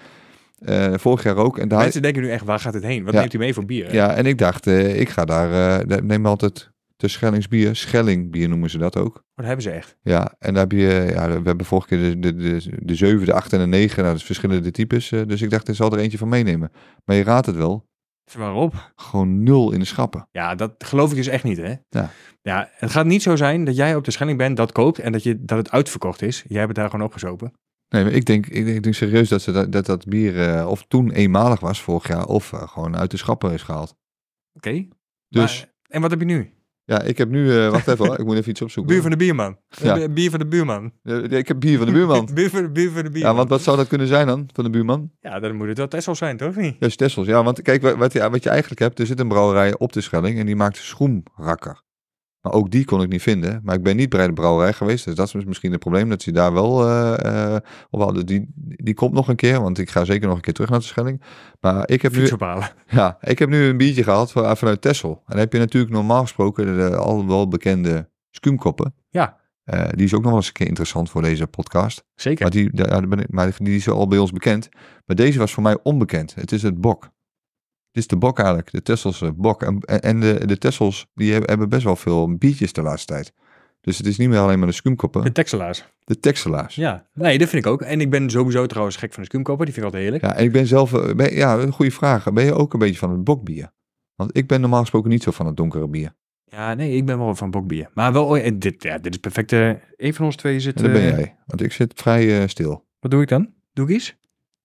Eh, 0.58 0.92
vorig 0.96 1.22
jaar 1.22 1.36
ook. 1.36 1.58
En 1.58 1.68
daar, 1.68 1.78
Mensen 1.80 2.02
denken 2.02 2.22
nu 2.22 2.30
echt, 2.30 2.44
waar 2.44 2.58
gaat 2.60 2.74
het 2.74 2.82
heen? 2.82 3.04
Wat 3.04 3.14
Ja. 3.14 3.20
neemt 3.20 3.34
u 3.34 3.38
mee 3.38 3.54
voor 3.54 3.64
bier? 3.64 3.94
ja, 3.94 4.14
en 4.14 4.26
ik 4.26 4.38
dacht, 4.38 4.66
eh, 4.66 5.00
ik 5.00 5.08
ga 5.08 5.24
daar, 5.24 5.80
eh, 5.80 5.98
neem 6.02 6.26
altijd 6.26 6.70
de 6.96 7.08
Schellingsbier. 7.08 7.76
Schellingbier 7.76 8.48
noemen 8.48 8.70
ze 8.70 8.78
dat 8.78 8.96
ook. 8.96 9.24
Wat 9.34 9.46
hebben 9.46 9.62
ze 9.62 9.70
echt? 9.70 9.96
Ja, 10.02 10.34
en 10.38 10.52
daar 10.54 10.62
heb 10.62 10.72
je, 10.72 11.10
ja, 11.14 11.28
we 11.28 11.48
hebben 11.48 11.66
vorige 11.66 11.88
keer 11.88 11.98
de, 11.98 12.18
de, 12.18 12.34
de, 12.34 12.60
de 12.82 12.94
7, 12.94 13.26
de 13.26 13.32
8 13.32 13.52
en 13.52 13.58
de 13.58 13.66
9. 13.66 13.96
Nou, 13.96 14.08
dat 14.08 14.16
is 14.20 14.26
verschillende 14.26 14.70
types. 14.70 15.08
dus 15.08 15.42
ik 15.42 15.50
dacht, 15.50 15.68
ik 15.68 15.74
zal 15.74 15.92
er 15.92 15.98
eentje 15.98 16.18
van 16.18 16.28
meenemen. 16.28 16.70
Maar 17.04 17.16
je 17.16 17.22
raadt 17.22 17.46
het 17.46 17.56
wel. 17.56 17.86
Waarop? 18.32 18.92
Gewoon 18.96 19.42
nul 19.42 19.72
in 19.72 19.78
de 19.78 19.84
schappen. 19.84 20.28
Ja, 20.30 20.54
dat 20.54 20.74
geloof 20.78 21.10
ik 21.10 21.16
dus 21.16 21.26
echt 21.26 21.44
niet, 21.44 21.56
hè? 21.56 21.74
Ja. 21.88 22.10
Ja, 22.42 22.68
het 22.74 22.90
gaat 22.90 23.06
niet 23.06 23.22
zo 23.22 23.36
zijn 23.36 23.64
dat 23.64 23.76
jij 23.76 23.96
op 23.96 24.04
de 24.04 24.10
Schelling 24.10 24.38
bent, 24.38 24.56
dat 24.56 24.72
koopt 24.72 24.98
en 24.98 25.12
dat, 25.12 25.22
je, 25.22 25.44
dat 25.44 25.58
het 25.58 25.70
uitverkocht 25.70 26.22
is. 26.22 26.44
Jij 26.46 26.56
hebt 26.56 26.68
het 26.68 26.76
daar 26.76 26.90
gewoon 26.90 27.06
opgezopen. 27.06 27.52
Nee, 27.94 28.04
maar 28.04 28.12
ik 28.12 28.24
denk, 28.24 28.46
ik 28.46 28.64
denk, 28.64 28.76
ik 28.76 28.82
denk 28.82 28.94
serieus 28.94 29.28
dat, 29.28 29.42
ze 29.42 29.52
dat, 29.52 29.72
dat 29.72 29.86
dat 29.86 30.06
bier 30.06 30.40
eh, 30.40 30.68
of 30.68 30.84
toen 30.88 31.10
eenmalig 31.10 31.60
was 31.60 31.82
vorig 31.82 32.08
jaar, 32.08 32.26
of 32.26 32.52
eh, 32.52 32.68
gewoon 32.68 32.96
uit 32.96 33.10
de 33.10 33.16
schappen 33.16 33.52
is 33.52 33.62
gehaald. 33.62 33.96
Oké. 34.52 34.88
Dus 35.28 35.60
Maar- 35.60 35.72
en 35.88 36.00
wat 36.00 36.10
heb 36.10 36.18
je 36.20 36.26
nu? 36.26 36.50
ja, 36.84 37.00
ik 37.02 37.18
heb 37.18 37.28
nu, 37.28 37.58
eh, 37.58 37.70
wacht 37.74 37.88
even 37.88 38.06
hoor, 38.06 38.18
ik 38.18 38.24
moet 38.24 38.36
even 38.36 38.50
iets 38.50 38.62
opzoeken. 38.62 38.92
Buur 38.92 39.02
van 39.02 39.10
de 39.10 39.16
bierman. 39.16 39.58
Ja. 39.68 40.08
Bier 40.08 40.30
van 40.30 40.38
de 40.38 40.46
buurman. 40.46 40.92
Eh, 41.02 41.22
ik 41.30 41.48
heb 41.48 41.60
bier 41.60 41.76
van 41.78 41.86
de 41.86 41.92
buurman. 41.92 42.28
Buur 42.34 42.50
van 42.50 42.62
de, 42.62 42.70
buur 42.70 42.90
van 42.90 43.02
de 43.02 43.10
bierman. 43.10 43.30
ja, 43.30 43.36
want 43.36 43.48
wat 43.48 43.62
zou 43.62 43.76
dat 43.76 43.88
kunnen 43.88 44.06
zijn 44.06 44.26
dan, 44.26 44.48
van 44.52 44.64
de 44.64 44.70
buurman? 44.70 45.10
Ja, 45.20 45.40
dan 45.40 45.54
moet 45.56 45.68
het 45.68 45.78
wel 45.78 45.88
Tessel 45.88 46.14
zijn, 46.14 46.36
toch? 46.36 46.56
Niet? 46.56 46.76
Ja, 46.78 46.88
Stessels. 46.88 47.26
Ja, 47.26 47.42
want 47.44 47.62
kijk, 47.62 47.82
wat, 47.82 47.96
wat, 47.96 48.12
je, 48.12 48.30
wat 48.30 48.42
je 48.42 48.50
eigenlijk 48.50 48.80
hebt, 48.80 48.98
er 48.98 49.06
zit 49.06 49.20
een 49.20 49.28
brouwerij 49.28 49.78
op 49.78 49.92
de 49.92 50.00
Schelling 50.00 50.38
en 50.38 50.46
die 50.46 50.56
maakt 50.56 50.76
schoenrakker. 50.76 51.82
Maar 52.44 52.52
ook 52.52 52.70
die 52.70 52.84
kon 52.84 53.02
ik 53.02 53.08
niet 53.08 53.22
vinden. 53.22 53.60
Maar 53.62 53.74
ik 53.74 53.82
ben 53.82 53.96
niet 53.96 54.08
bij 54.08 54.26
de 54.26 54.32
brouwerij 54.32 54.72
geweest, 54.72 55.04
dus 55.04 55.14
dat 55.14 55.34
is 55.34 55.44
misschien 55.44 55.70
het 55.70 55.80
probleem, 55.80 56.08
dat 56.08 56.22
ze 56.22 56.32
daar 56.32 56.52
wel 56.52 56.88
eh, 56.88 57.52
eh, 57.54 57.60
op 57.90 58.00
hadden. 58.00 58.26
Die, 58.26 58.46
die 58.54 58.94
komt 58.94 59.12
nog 59.12 59.28
een 59.28 59.36
keer, 59.36 59.60
want 59.60 59.78
ik 59.78 59.90
ga 59.90 60.04
zeker 60.04 60.26
nog 60.26 60.36
een 60.36 60.42
keer 60.42 60.52
terug 60.52 60.70
naar 60.70 60.78
de 60.78 60.84
Schelling. 60.84 61.22
Maar 61.60 61.88
ik 61.88 62.02
heb 62.02 62.12
nu... 62.12 62.26
Ja, 62.86 63.18
ik 63.20 63.38
heb 63.38 63.48
nu 63.48 63.64
een 63.64 63.76
biertje 63.76 64.02
gehaald 64.02 64.32
van- 64.32 64.56
vanuit 64.56 64.80
Texel. 64.80 65.10
En 65.10 65.22
dan 65.26 65.38
heb 65.38 65.52
je 65.52 65.58
natuurlijk 65.58 65.92
normaal 65.92 66.20
gesproken 66.22 66.76
de, 66.76 66.96
al 66.96 67.26
wel 67.26 67.48
bekende 67.48 68.08
skumkoppen. 68.30 68.94
Ja. 69.08 69.36
Eh, 69.64 69.88
die 69.90 70.04
is 70.04 70.14
ook 70.14 70.20
nog 70.20 70.28
wel 70.28 70.38
eens 70.38 70.46
een 70.46 70.52
keer 70.52 70.66
interessant 70.66 71.10
voor 71.10 71.22
deze 71.22 71.46
podcast. 71.46 72.04
Zeker. 72.14 72.42
Maar, 72.42 72.50
die, 72.50 72.70
daar 72.72 73.08
ben 73.08 73.18
ik, 73.18 73.30
maar 73.30 73.54
die 73.58 73.76
is 73.76 73.88
al 73.88 74.08
bij 74.08 74.18
ons 74.18 74.32
bekend. 74.32 74.68
Maar 75.06 75.16
deze 75.16 75.38
was 75.38 75.52
voor 75.52 75.62
mij 75.62 75.78
onbekend. 75.82 76.34
Het 76.34 76.52
is 76.52 76.62
het 76.62 76.80
bok. 76.80 77.10
Is 77.96 78.06
de 78.06 78.16
bok 78.16 78.38
eigenlijk, 78.38 78.72
de 78.72 78.82
Tesselse 78.82 79.32
bok. 79.32 79.62
En, 79.62 79.80
en 79.80 80.20
de, 80.20 80.46
de 80.46 80.58
Tessels 80.58 81.06
die 81.14 81.32
hebben, 81.32 81.68
best 81.68 81.84
wel 81.84 81.96
veel 81.96 82.36
biertjes 82.36 82.72
de 82.72 82.82
laatste 82.82 83.12
tijd. 83.12 83.32
Dus 83.80 83.98
het 83.98 84.06
is 84.06 84.16
niet 84.18 84.28
meer 84.28 84.38
alleen 84.38 84.58
maar 84.58 84.68
de 84.68 84.74
skumkoppen, 84.74 85.22
De 85.24 85.32
Texelaars. 85.32 85.84
de 86.04 86.20
Texelaars. 86.20 86.74
Ja, 86.74 87.06
nee, 87.12 87.38
dat 87.38 87.48
vind 87.48 87.64
ik 87.66 87.70
ook. 87.72 87.82
En 87.82 88.00
ik 88.00 88.10
ben 88.10 88.30
sowieso 88.30 88.66
trouwens 88.66 88.96
gek 88.96 89.12
van 89.12 89.22
de 89.22 89.28
skumkoper. 89.28 89.64
Die 89.64 89.74
vind 89.74 89.86
ik 89.86 89.92
altijd 89.92 90.10
heerlijk. 90.12 90.32
Ja, 90.32 90.38
en 90.40 90.44
ik 90.44 90.52
ben 90.52 90.66
zelf, 90.66 90.92
eh, 90.92 91.14
ben- 91.14 91.34
ja, 91.34 91.58
een 91.58 91.72
goede 91.72 91.90
vraag. 91.90 92.32
Ben 92.32 92.44
je 92.44 92.52
ook 92.54 92.72
een 92.72 92.78
beetje 92.78 92.98
van 92.98 93.10
het 93.10 93.24
bokbier? 93.24 93.70
Want 94.14 94.36
ik 94.36 94.46
ben 94.46 94.60
normaal 94.60 94.80
gesproken 94.80 95.10
niet 95.10 95.22
zo 95.22 95.30
van 95.30 95.46
het 95.46 95.56
donkere 95.56 95.88
bier. 95.88 96.14
Ja, 96.44 96.74
nee, 96.74 96.96
ik 96.96 97.06
ben 97.06 97.18
wel 97.18 97.34
van 97.34 97.50
bokbier. 97.50 97.90
Maar 97.94 98.12
wel, 98.12 98.24
oh, 98.26 98.48
dit, 98.54 98.82
ja, 98.82 98.98
dit 98.98 99.12
is 99.14 99.20
perfect. 99.20 99.52
eh 99.52 99.70
een 99.96 100.14
van 100.14 100.24
ons 100.24 100.36
twee 100.36 100.60
zit... 100.60 100.76
En 100.76 100.82
dat 100.82 100.92
ben 100.92 101.02
eh, 101.02 101.08
jij. 101.18 101.36
Want 101.46 101.62
ik 101.62 101.72
zit 101.72 101.92
vrij 101.96 102.40
eh, 102.42 102.48
stil. 102.48 102.84
Wat 103.00 103.10
doe 103.10 103.22
ik 103.22 103.28
dan? 103.28 103.52
Doe 103.72 103.88
ik 103.88 103.94
iets? 103.94 104.16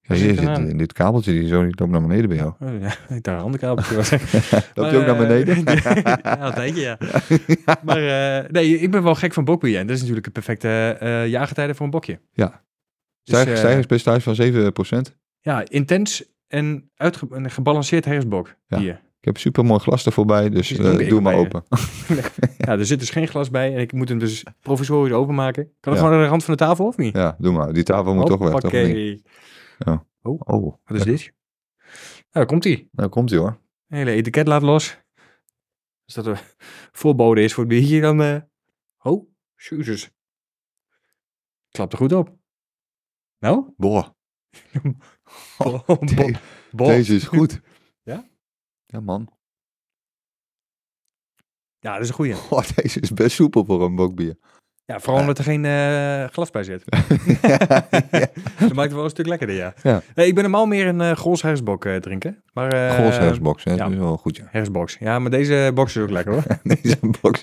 Ja, 0.09 0.15
je 0.15 0.33
zit 0.33 0.57
in 0.69 0.77
dit 0.77 0.93
kabeltje, 0.93 1.31
die 1.31 1.47
zo 1.47 1.63
niet 1.63 1.79
loopt 1.79 1.91
naar 1.91 2.01
beneden 2.01 2.27
bij 2.29 2.37
jou. 2.37 2.53
Oh, 2.59 2.81
ja, 2.81 2.93
ik 3.15 3.23
daar 3.23 3.37
een 3.37 3.43
ander 3.43 3.59
kabeltje 3.59 3.95
was. 3.95 4.11
Loopt 4.75 4.91
hij 4.91 4.97
ook 4.99 5.05
naar 5.05 5.17
beneden? 5.17 5.55
ja, 6.23 6.45
een 6.47 6.53
tijdje, 6.53 6.81
ja. 6.81 6.97
Maar 7.83 8.37
eh, 8.43 8.49
nee, 8.51 8.79
ik 8.79 8.91
ben 8.91 9.03
wel 9.03 9.15
gek 9.15 9.33
van 9.33 9.45
bokbier. 9.45 9.77
En 9.79 9.85
dat 9.87 9.95
is 9.95 9.99
natuurlijk 10.01 10.25
het 10.25 10.33
perfecte 10.35 10.97
eh 10.99 11.27
jaargetijde 11.27 11.75
voor 11.75 11.85
een 11.85 11.91
bokje. 11.91 12.19
Ja. 12.33 12.47
Dus, 13.23 13.39
Stijg, 13.39 13.47
eh, 13.47 13.55
stijgingspercentage 13.55 14.21
van 14.21 14.35
7%. 14.35 15.17
Ja, 15.41 15.63
intens 15.69 16.23
en 16.47 16.89
uitge 16.95 17.27
een 17.29 17.51
gebalanceerd 17.51 18.05
herfstbok 18.05 18.55
Ja. 18.67 18.77
bier. 18.77 18.93
Ik 19.19 19.25
heb 19.25 19.37
super 19.37 19.65
mooi 19.65 19.79
glas 19.79 20.05
er 20.05 20.11
voorbij, 20.11 20.49
dus 20.49 20.67
Dus 20.67 20.99
eh, 20.99 21.09
doe 21.09 21.21
maar 21.21 21.33
je. 21.33 21.39
open. 21.39 21.63
Ja, 22.57 22.77
er 22.77 22.85
zit 22.85 22.99
dus 22.99 23.09
geen 23.09 23.27
glas 23.27 23.49
bij 23.49 23.73
en 23.73 23.79
ik 23.79 23.91
moet 23.93 24.09
hem 24.09 24.19
dus 24.19 24.43
provisorisch 24.61 25.13
openmaken. 25.13 25.63
Kan 25.79 25.93
ik 25.93 25.99
Ja. 25.99 26.05
gewoon 26.05 26.17
aan 26.19 26.23
de 26.23 26.29
rand 26.29 26.43
van 26.43 26.53
de 26.53 26.59
tafel 26.59 26.85
of 26.85 26.97
niet? 26.97 27.15
Ja, 27.15 27.35
doe 27.39 27.53
maar. 27.53 27.73
Die 27.73 27.83
tafel 27.83 28.13
moet 28.15 28.25
toch 28.25 28.39
weg, 28.39 28.59
toch? 28.59 28.71
Of 29.79 29.85
niet? 29.93 29.99
Hoppakee. 30.21 30.59
Oh, 30.59 30.75
Wat 30.83 30.97
is 30.97 31.03
dit? 31.03 31.19
Nou, 31.21 31.33
daar 32.29 32.45
komt 32.45 32.63
hij. 32.63 32.87
Nou, 32.91 33.09
komt 33.09 33.29
hij 33.29 33.39
hoor. 33.39 33.61
Hele 33.87 34.11
etiket 34.11 34.47
laat 34.47 34.61
los. 34.61 34.97
Als 36.05 36.13
dat 36.13 36.25
een 36.25 36.37
voorbode 37.01 37.41
is 37.41 37.53
voor 37.53 37.63
het 37.63 37.73
biertje, 37.73 38.01
dan... 38.01 38.21
eh 38.21 38.41
Oh, 39.01 39.29
jezus. 39.55 40.11
Klapt 41.69 41.91
er 41.93 41.99
goed 41.99 42.13
op. 42.13 42.37
Nou? 43.39 43.73
Boah, 43.77 44.07
Bo- 45.57 45.83
bo- 45.87 45.95
de- 46.05 46.39
bo- 46.71 46.85
deze 46.85 47.15
is 47.15 47.23
goed. 47.23 47.61
Ja? 48.03 48.29
Ja, 48.85 48.99
man. 48.99 49.37
Ja, 51.79 51.93
dat 51.93 52.01
is 52.01 52.07
een 52.09 52.15
goeie. 52.15 52.33
Oh, 52.49 52.69
deze 52.75 52.99
is 52.99 53.11
best 53.13 53.35
soepel 53.35 53.65
voor 53.65 53.81
een 53.83 53.95
bokbier. 53.95 54.37
Ja, 54.89 54.99
vooral 54.99 55.21
omdat 55.21 55.37
er 55.37 55.43
geen 55.43 55.65
eh, 55.65 56.23
glas 56.31 56.49
bij 56.49 56.63
zit. 56.63 56.83
Dat 58.59 58.73
maakt 58.73 58.87
het 58.87 58.93
wel 58.93 59.03
een 59.03 59.09
stuk 59.09 59.27
lekkerder, 59.27 59.55
ja. 59.55 59.73
Ja. 59.83 60.01
Nee, 60.15 60.27
ik 60.27 60.33
ben 60.33 60.43
normaal 60.43 60.65
meer 60.65 60.87
een 60.87 60.99
uh, 60.99 61.11
Grols 61.11 61.41
hersbok 61.41 61.85
eh, 61.85 61.95
drinken. 61.95 62.43
Maar, 62.53 62.73
eh 62.73 62.95
Gols 62.95 63.17
hersbox, 63.17 63.63
hè? 63.63 63.71
ja. 63.71 63.77
Dat 63.77 63.91
is 63.91 63.97
wel 63.97 64.17
goed, 64.17 64.37
ja. 64.37 64.43
Hersbox. 64.49 64.97
Ja, 64.99 65.19
maar 65.19 65.31
deze 65.31 65.71
box 65.73 65.95
is 65.95 66.01
ook 66.03 66.09
lekker 66.09 66.33
hoor. 66.33 66.43
Deze 66.81 66.97
box. 67.21 67.41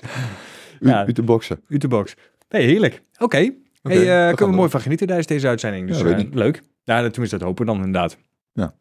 U, 0.79 0.87
Ja. 0.89 1.07
Utebox. 1.67 2.15
Nee, 2.49 2.65
heerlijk. 2.65 3.01
Oké. 3.17 3.37
Hey, 3.37 3.51
eh, 3.51 3.95
we 3.97 4.01
kunnen 4.01 4.29
we 4.31 4.35
door. 4.37 4.49
mooi 4.49 4.69
van 4.69 4.81
genieten 4.81 5.07
tijdens 5.07 5.27
deze 5.27 5.47
uitzending. 5.47 5.87
Dus 5.87 5.99
Ja, 5.99 6.05
eh, 6.05 6.25
leuk. 6.31 6.61
Ja, 6.83 7.09
tenminste, 7.09 7.37
dat 7.37 7.47
hopen 7.47 7.65
we 7.65 7.71
dan 7.71 7.83
inderdaad. 7.83 8.17
Ja. 8.53 8.73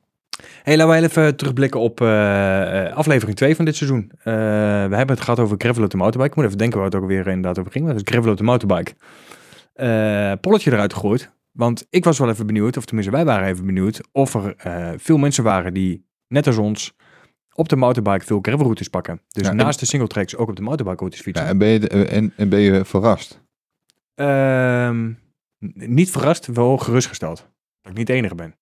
Hey, 0.63 0.77
laten 0.77 1.01
we 1.01 1.07
even 1.09 1.37
terugblikken 1.37 1.81
op 1.81 2.01
eh, 2.01 2.87
eh, 2.87 2.97
aflevering 2.97 3.37
2 3.37 3.57
van 3.57 3.65
dit 3.65 3.77
seizoen. 3.77 4.11
Eh, 4.19 4.25
we 4.89 4.97
hebben 4.97 5.09
het 5.09 5.21
gehad 5.21 5.39
over 5.41 5.55
Gravel 5.59 5.89
de 5.89 5.97
motorbike. 5.97 6.31
Ik 6.31 6.37
moet 6.37 6.45
even 6.45 6.59
denken 6.59 6.77
waar 6.79 6.87
het 6.91 6.97
ook 6.97 7.07
weer 7.07 7.27
inderdaad 7.27 7.59
over 7.59 7.73
ging. 7.73 7.87
Dat 7.87 7.95
is 7.97 8.03
Gravel 8.05 8.35
de 8.35 8.43
motorbike. 8.43 8.93
Eh, 9.73 10.33
polletje 10.41 10.73
eruit 10.73 10.93
gegooid. 10.95 11.31
Want 11.53 11.87
ik 11.91 12.05
was 12.05 12.19
wel 12.19 12.29
even 12.31 12.47
benieuwd, 12.47 12.77
of 12.77 12.85
tenminste 12.85 13.13
wij 13.13 13.25
waren 13.25 13.49
even 13.49 13.67
benieuwd, 13.67 14.01
of 14.13 14.35
er 14.35 14.55
veel 14.99 15.17
mensen 15.17 15.45
waren 15.45 15.75
die, 15.75 16.07
net 16.29 16.47
als 16.47 16.57
ons, 16.57 16.95
op 17.55 17.69
de 17.69 17.77
motorbike 17.77 18.25
veel 18.25 18.39
gravelroutes 18.43 18.89
pakken. 18.89 19.21
Dus 19.29 19.47
Ja, 19.47 19.53
naast 19.53 19.81
de 19.81 19.87
singletracks 19.87 20.37
ook 20.37 20.49
op 20.49 20.57
de 20.57 20.63
motorbike 20.63 20.99
routes 20.99 21.21
fietsen. 21.21 21.45
Ja, 21.45 21.51
en, 21.51 21.59
ben 21.59 21.69
je, 21.69 21.79
de- 21.79 21.89
en, 22.07 22.33
en 22.37 22.49
ben 22.49 22.61
je 22.61 22.85
verrast? 22.85 23.41
Ehm, 24.15 25.13
niet 25.75 26.11
verrast, 26.11 26.47
wel 26.47 26.77
gerustgesteld. 26.77 27.37
Dat 27.81 27.93
ik 27.93 27.99
niet 27.99 28.07
de 28.07 28.13
enige 28.13 28.35
ben. 28.35 28.55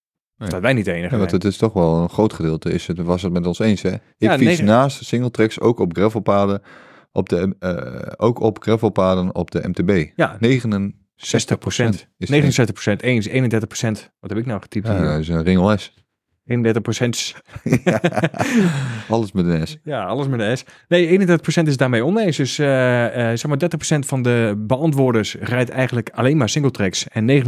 Nee. 0.45 0.53
Dat 0.53 0.63
wij 0.63 0.73
niet 0.73 0.85
de 0.85 0.93
enige 0.93 1.13
Ja, 1.13 1.19
want 1.19 1.31
het 1.31 1.45
is 1.45 1.57
toch 1.57 1.73
wel 1.73 2.03
een 2.03 2.09
groot 2.09 2.33
gedeelte, 2.33 2.71
is 2.73 2.87
het, 2.87 2.99
was 2.99 3.23
het 3.23 3.33
met 3.33 3.47
ons 3.47 3.59
eens, 3.59 3.83
hè? 3.83 3.91
Ik 3.93 4.01
Ja, 4.17 4.31
fiets 4.33 4.45
negen- 4.45 4.65
naast 4.65 5.05
singletracks 5.05 5.61
ook 5.61 5.79
op 5.79 5.95
gravelpaden, 5.97 6.63
op 7.13 7.29
de, 7.29 7.57
eh, 7.59 8.13
ook 8.17 8.41
op 8.41 8.63
gravelpaden 8.63 9.35
op 9.35 9.51
de 9.51 9.69
MTB. 9.69 10.11
Ja, 10.17 10.37
69 10.41 11.03
60 11.17 11.59
is 12.19 12.29
69% 12.29 13.03
eens, 13.03 13.27
31% 13.27 14.11
Wat 14.21 14.31
heb 14.31 14.39
ik 14.39 14.47
nou 14.47 14.61
getypt 14.61 14.87
Ja, 14.87 14.97
hier? 14.97 15.05
dat 15.05 15.19
is 15.19 15.29
een 15.29 15.43
ringel 15.43 15.77
S. 15.79 15.95
31% 16.45 16.53
Alles 19.09 19.33
met 19.33 19.47
een 19.47 19.67
S. 19.67 19.79
Ja, 19.83 20.05
alles 20.05 20.29
met 20.29 20.41
een 20.41 20.57
S. 20.57 20.65
Nee, 20.89 21.29
31% 21.29 21.39
is 21.45 21.77
daarmee 21.77 22.05
oneens. 22.05 22.37
Dus 22.37 22.59
eh, 22.59 22.67
zeg 23.15 23.47
maar 23.47 23.59
30% 23.97 23.99
van 23.99 24.23
de 24.23 24.55
beantwoorders 24.59 25.35
rijdt 25.35 25.71
eigenlijk 25.71 26.11
alleen 26.11 26.37
maar 26.37 26.49
singletracks. 26.49 27.09
En 27.09 27.45
69% 27.45 27.47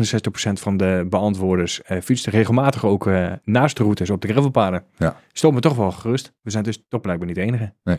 van 0.53 0.77
de 0.77 1.07
beantwoorders 1.09 1.81
fietst 2.03 2.27
regelmatig 2.27 2.85
ook 2.85 3.11
naast 3.45 3.77
de 3.77 3.83
routes 3.83 4.11
op 4.11 4.21
de 4.21 4.29
gravelpaden. 4.29 4.85
Ja. 4.97 5.17
Stond 5.33 5.55
me 5.55 5.61
toch 5.61 5.77
wel 5.77 5.91
gerust. 5.91 6.33
We 6.43 6.51
zijn 6.51 6.65
dus 6.65 6.85
toch 6.89 7.01
blijkbaar 7.01 7.27
niet 7.27 7.37
de 7.37 7.43
enige. 7.43 7.75
Nee. 7.85 7.97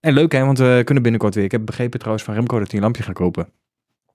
En 0.00 0.12
leuk 0.12 0.32
hè, 0.32 0.44
want 0.44 0.58
we 0.58 0.82
kunnen 0.84 1.02
binnenkort 1.02 1.34
weer. 1.34 1.44
Ik 1.44 1.52
heb 1.52 1.66
begrepen 1.66 1.98
trouwens 1.98 2.24
van 2.24 2.34
Remco 2.34 2.58
dat 2.58 2.66
hij 2.66 2.76
een 2.76 2.84
lampje 2.84 3.02
gaat 3.02 3.14
kopen. 3.14 3.48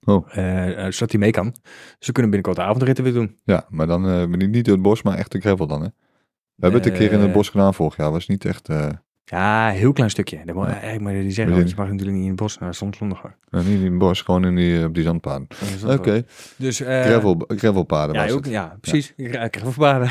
Oh. 0.04 0.36
Eh, 0.36 0.90
zodat 0.90 1.10
hij 1.10 1.20
mee 1.20 1.30
kan. 1.30 1.54
Dus 1.98 2.06
we 2.06 2.12
kunnen 2.12 2.30
binnenkort 2.30 2.56
de 2.56 2.62
avondritten 2.62 3.04
weer 3.04 3.12
doen. 3.12 3.36
Ja, 3.44 3.66
maar 3.68 3.86
dan 3.86 4.02
ben 4.02 4.40
ik 4.40 4.48
niet 4.48 4.64
door 4.64 4.74
het 4.74 4.82
bos, 4.82 5.02
maar 5.02 5.16
echt 5.16 5.32
de 5.32 5.40
gravel 5.40 5.66
dan, 5.66 5.82
hè? 5.82 5.88
We 6.58 6.64
hebben 6.66 6.80
het 6.82 6.90
een 6.90 6.96
keer 6.98 7.12
in 7.12 7.18
het 7.20 7.28
Eh. 7.28 7.34
bos 7.34 7.48
gedaan 7.48 7.74
vorig 7.74 7.96
jaar. 7.96 8.10
Was 8.10 8.26
niet 8.28 8.44
echt, 8.44 8.68
eh, 8.68 8.86
Ja, 9.24 9.68
heel 9.70 9.92
klein 9.92 10.10
stukje. 10.10 10.36
Dat 10.44 10.56
Ja. 10.56 10.98
moet 11.00 11.12
je 11.12 11.20
die 11.22 11.30
zeggen, 11.30 11.54
want 11.54 11.70
je 11.70 11.74
mag 11.76 11.88
natuurlijk 11.88 12.16
niet 12.16 12.22
in 12.24 12.30
het 12.30 12.38
bos. 12.40 12.58
Soms 12.70 12.96
zonder. 12.98 13.20
nou, 13.50 13.64
niet 13.64 13.78
in 13.78 13.84
het 13.84 13.98
bos, 13.98 14.22
gewoon 14.22 14.44
in 14.44 14.54
die, 14.54 14.84
op 14.84 14.94
die 14.94 15.02
zandpaden. 15.04 15.46
Oké, 15.86 16.24
Dus, 16.56 16.80
eh, 16.80 17.00
gravel, 17.02 17.44
gravelpaden 17.46 18.14
Ja, 18.14 18.22
was 18.22 18.32
ook, 18.32 18.44
het. 18.44 18.52
ja, 18.52 18.76
precies. 18.80 19.12
Even 19.16 19.72
verbaden. 19.72 20.08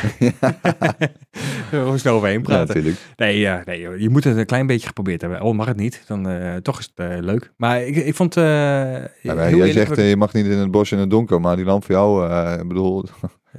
Gewoon 1.69 1.99
snel 1.99 2.15
overheen 2.15 2.37
Ja, 2.37 2.43
praten. 2.43 2.67
natuurlijk. 2.67 2.97
nee, 3.15 3.39
ja, 3.39 3.61
nee, 3.65 3.79
joh, 3.79 3.99
je 3.99 4.09
moet 4.09 4.23
het 4.23 4.37
een 4.37 4.45
klein 4.45 4.67
beetje 4.67 4.87
geprobeerd 4.87 5.21
hebben. 5.21 5.41
Oh, 5.41 5.55
mag 5.55 5.67
het 5.67 5.77
niet? 5.77 6.03
Dan 6.07 6.29
eh, 6.29 6.55
toch 6.55 6.79
is 6.79 6.91
het 6.95 7.09
eh, 7.11 7.17
leuk. 7.19 7.53
Maar 7.57 7.81
ik, 7.83 7.95
ik 7.95 8.15
vond... 8.15 8.37
eh 8.37 8.43
Ja, 8.43 8.99
maar 9.23 9.35
jij 9.35 9.51
eerlijk, 9.51 9.71
zegt, 9.71 9.97
eh, 9.97 10.09
je 10.09 10.17
mag 10.17 10.33
niet 10.33 10.45
in 10.45 10.57
het 10.57 10.71
bos 10.71 10.91
in 10.91 10.97
het 10.97 11.09
donker, 11.09 11.41
maar 11.41 11.55
die 11.55 11.65
lamp 11.65 11.83
voor 11.85 11.95
jou, 11.95 12.29
eh, 12.29 12.53
ik 12.59 12.67
bedoel, 12.67 13.05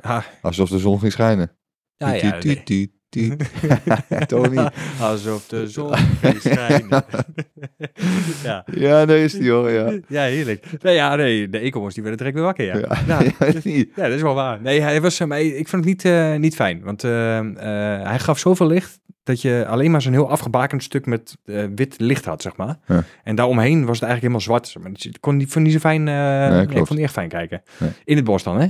ja, 0.03 0.25
alsof 0.43 0.69
de 0.69 0.79
zon 0.79 0.99
ging 0.99 1.13
schijnen. 1.13 1.51
Ja, 1.99 2.13
ja, 2.13 2.39
nee. 2.43 2.89
niet? 4.51 4.71
Alsof 5.01 5.47
de 5.47 5.69
zon 5.69 5.95
ging 5.97 6.41
schijnen. 6.41 7.05
ja. 8.43 8.65
Ja, 8.73 9.07
daar 9.07 9.17
is 9.17 9.33
die 9.33 9.51
hoor, 9.51 9.71
ja. 9.71 9.99
ja, 10.09 10.23
heerlijk. 10.23 10.67
Nee, 10.83 10.95
ja, 10.95 11.15
nee, 11.15 11.49
de 11.49 11.59
e-commerce 11.59 11.95
die 11.95 12.03
werden 12.03 12.19
direct 12.19 12.37
weer 12.37 12.45
wakker, 12.45 12.65
ja. 12.65 12.77
Ja, 12.79 13.03
Ja, 13.21 13.33
ja, 13.39 13.47
is 13.47 13.65
niet. 13.65 13.91
Ja, 13.97 14.03
dat 14.03 14.13
is 14.13 14.23
wel 14.23 14.35
waar. 14.35 14.63
Nee, 14.63 14.81
hij 14.81 15.01
was, 15.01 15.25
maar 15.25 15.41
ik 15.41 15.69
vond 15.69 15.85
het 15.85 15.93
niet, 15.93 16.05
eh, 16.05 16.35
niet 16.35 16.55
fijn. 16.55 16.81
Want 16.83 17.05
eh, 17.05 17.39
eh, 17.39 18.07
hij 18.09 18.19
gaf 18.19 18.39
zoveel 18.39 18.67
licht 18.67 19.01
dat 19.23 19.43
je 19.43 19.65
alleen 19.69 19.91
maar 19.91 20.03
zo'n 20.03 20.13
heel 20.13 20.31
afgebakend 20.31 20.83
stuk 20.83 21.07
met 21.07 21.37
wit 21.75 21.95
licht 21.99 22.25
had, 22.25 22.43
zeg 22.43 22.57
maar. 22.57 22.79
Ja. 22.87 23.05
En 23.25 23.35
daaromheen 23.35 23.85
was 23.85 24.01
het 24.01 24.09
eigenlijk 24.09 24.21
helemaal 24.21 24.41
zwart. 24.41 24.83
Maar 24.83 24.93
dus 24.93 25.07
ik 25.07 25.17
kon 25.21 25.37
niet, 25.37 25.53
vond 25.53 25.65
niet 25.65 25.75
zo 25.75 25.81
fijn, 25.81 26.03
nee, 26.03 26.63
ik 26.63 26.71
vond 26.71 26.89
het 26.89 26.91
niet 26.91 27.07
echt 27.07 27.13
fijn 27.13 27.29
kijken. 27.29 27.63
Nee. 27.79 27.91
In 28.05 28.17
het 28.17 28.25
bos 28.25 28.43
dan, 28.43 28.61
hè? 28.61 28.69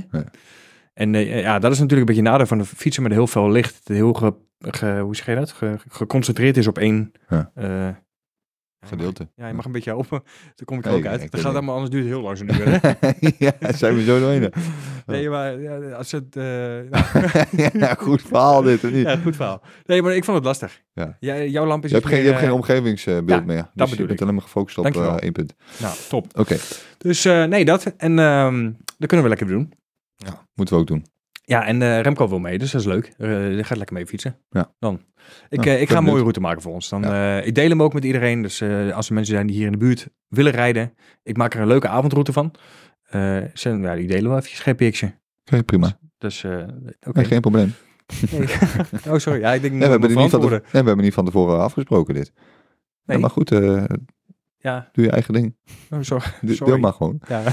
En 0.99 1.15
eh, 1.15 1.41
ja, 1.41 1.59
dat 1.59 1.71
is 1.71 1.79
natuurlijk 1.79 2.09
een 2.09 2.15
beetje 2.15 2.29
nadeel 2.31 2.45
van 2.47 2.57
de 2.57 2.65
fietsen 2.65 3.03
met 3.03 3.11
heel 3.11 3.27
veel 3.27 3.49
licht. 3.51 3.79
Heel 3.87 4.13
ge, 4.13 4.33
ge- 4.59 4.99
hoe 5.03 5.15
zeg 5.15 5.25
je 5.25 5.35
dat? 5.35 5.51
Ge- 5.51 5.77
geconcentreerd 5.89 6.57
is 6.57 6.67
op 6.67 6.77
één... 6.77 7.11
Ja. 7.29 7.51
eh, 7.55 7.87
Gedeelte. 8.85 9.27
Ja, 9.35 9.47
je 9.47 9.53
mag 9.53 9.65
een 9.65 9.71
beetje 9.71 9.93
open. 9.93 10.21
Daar 10.55 10.65
kom 10.65 10.77
ik 10.77 10.83
er 10.85 10.89
Hey, 10.89 10.99
ook 10.99 11.05
uit. 11.05 11.19
Dat 11.21 11.29
gaat 11.29 11.43
niet. 11.43 11.45
allemaal, 11.55 11.73
anders 11.75 11.91
duurt 11.91 12.03
het 12.03 12.13
heel 12.13 12.21
lang 12.23 12.37
zo 12.37 12.43
nu 12.43 12.57
weer, 12.57 12.79
hè? 12.81 12.91
ja, 13.45 13.73
zijn 13.73 13.95
we 13.95 14.03
zo 14.03 14.19
doorheen. 14.19 14.51
Nee, 15.05 15.29
maar 15.29 15.59
ja, 15.59 15.77
als 15.91 16.11
het... 16.11 16.35
eh, 16.35 16.43
nou, 16.43 17.03
ja, 17.73 17.93
goed 17.93 18.21
verhaal 18.21 18.61
dit, 18.61 18.83
of 18.83 18.91
niet? 18.91 19.05
Ja, 19.05 19.15
goed 19.17 19.35
verhaal. 19.35 19.61
Nee, 19.85 20.01
maar 20.01 20.15
ik 20.15 20.23
vond 20.23 20.37
het 20.37 20.45
lastig. 20.45 20.81
Ja. 20.93 21.17
Jouw 21.45 21.65
lamp 21.65 21.83
is 21.83 21.89
Je 21.89 21.95
hebt, 21.95 22.07
geen, 22.07 22.21
je 22.21 22.27
hebt 22.27 22.39
geen 22.39 22.51
omgevingsbeeld 22.51 23.29
ja, 23.29 23.39
meer. 23.39 23.69
Dus 23.73 23.89
bedoel 23.89 23.97
je 24.01 24.05
bent 24.07 24.21
alleen 24.21 24.33
maar 24.33 24.43
gefocust 24.43 24.77
op 24.77 24.85
één 25.19 25.31
punt. 25.31 25.55
Nou, 25.79 25.95
top. 26.09 26.25
Oké, 26.39 26.57
Dus 26.97 27.23
nee, 27.23 27.65
dat. 27.65 27.93
En 27.97 28.19
ehm, 28.19 28.71
dat 28.97 29.07
kunnen 29.07 29.23
we 29.23 29.29
lekker 29.29 29.47
doen. 29.47 29.73
Ja, 30.25 30.47
moeten 30.53 30.75
we 30.75 30.81
ook 30.81 30.87
doen. 30.87 31.05
Ja, 31.41 31.65
en 31.65 31.81
eh, 31.81 32.01
Remco 32.01 32.29
wil 32.29 32.39
mee, 32.39 32.57
dus 32.57 32.71
dat 32.71 32.81
is 32.81 32.87
leuk. 32.87 33.13
Eh 33.17 33.47
die 33.47 33.63
gaat 33.63 33.77
lekker 33.77 33.95
mee 33.95 34.05
fietsen. 34.05 34.37
Ja. 34.49 34.73
Dan. 34.79 35.01
Ik, 35.49 35.63
Ja, 35.63 35.73
eh, 35.73 35.81
ik 35.81 35.89
ga 35.89 35.97
een 35.97 36.03
mooie 36.03 36.21
route 36.21 36.39
maken 36.39 36.61
voor 36.61 36.73
ons. 36.73 36.89
Dan, 36.89 37.03
eh, 37.03 37.45
ik 37.45 37.55
deel 37.55 37.69
hem 37.69 37.83
ook 37.83 37.93
met 37.93 38.03
iedereen. 38.05 38.41
Dus 38.41 38.61
eh, 38.61 38.95
als 38.95 39.07
er 39.07 39.13
mensen 39.13 39.33
zijn 39.33 39.47
die 39.47 39.55
hier 39.55 39.65
in 39.65 39.71
de 39.71 39.77
buurt 39.77 40.09
willen 40.27 40.51
rijden, 40.51 40.93
ik 41.23 41.37
maak 41.37 41.53
er 41.53 41.61
een 41.61 41.67
leuke 41.67 41.87
avondroute 41.87 42.33
van. 42.33 42.53
Eh 43.03 43.37
zijn, 43.53 43.81
ja, 43.81 43.95
die 43.95 44.07
delen 44.07 44.31
we 44.31 44.37
eventjes, 44.37 44.59
geen 44.59 44.75
pixje. 44.75 45.13
Oké, 45.45 45.63
prima. 45.63 45.99
Dus, 46.17 46.43
eh 46.43 46.51
oké. 47.07 47.19
Nee, 47.19 47.25
geen 47.25 47.41
probleem. 47.41 47.73
Nee. 48.31 48.47
oh, 49.13 49.17
sorry. 49.17 49.39
Ja, 49.39 49.53
ik 49.53 49.61
denk 49.61 49.73
Nee, 49.73 49.83
we, 49.83 49.89
hebben 49.89 50.09
niet 50.09 50.19
niet 50.19 50.29
van 50.29 50.39
nee, 50.41 50.59
we 50.59 50.69
hebben 50.71 50.97
niet 50.97 51.13
van 51.13 51.25
tevoren 51.25 51.59
afgesproken 51.59 52.13
dit. 52.13 52.31
Nee. 53.05 53.17
Ja, 53.17 53.21
maar 53.21 53.29
goed, 53.29 53.51
eh, 53.51 53.83
Ja, 54.57 54.89
doe 54.91 55.05
je 55.05 55.11
eigen 55.11 55.33
ding. 55.33 55.55
oh, 55.89 55.99
sorry. 56.01 56.25
Doe, 56.41 56.55
sorry. 56.55 56.71
deel 56.71 56.81
maar 56.81 56.93
gewoon. 56.93 57.21
Ja. 57.27 57.43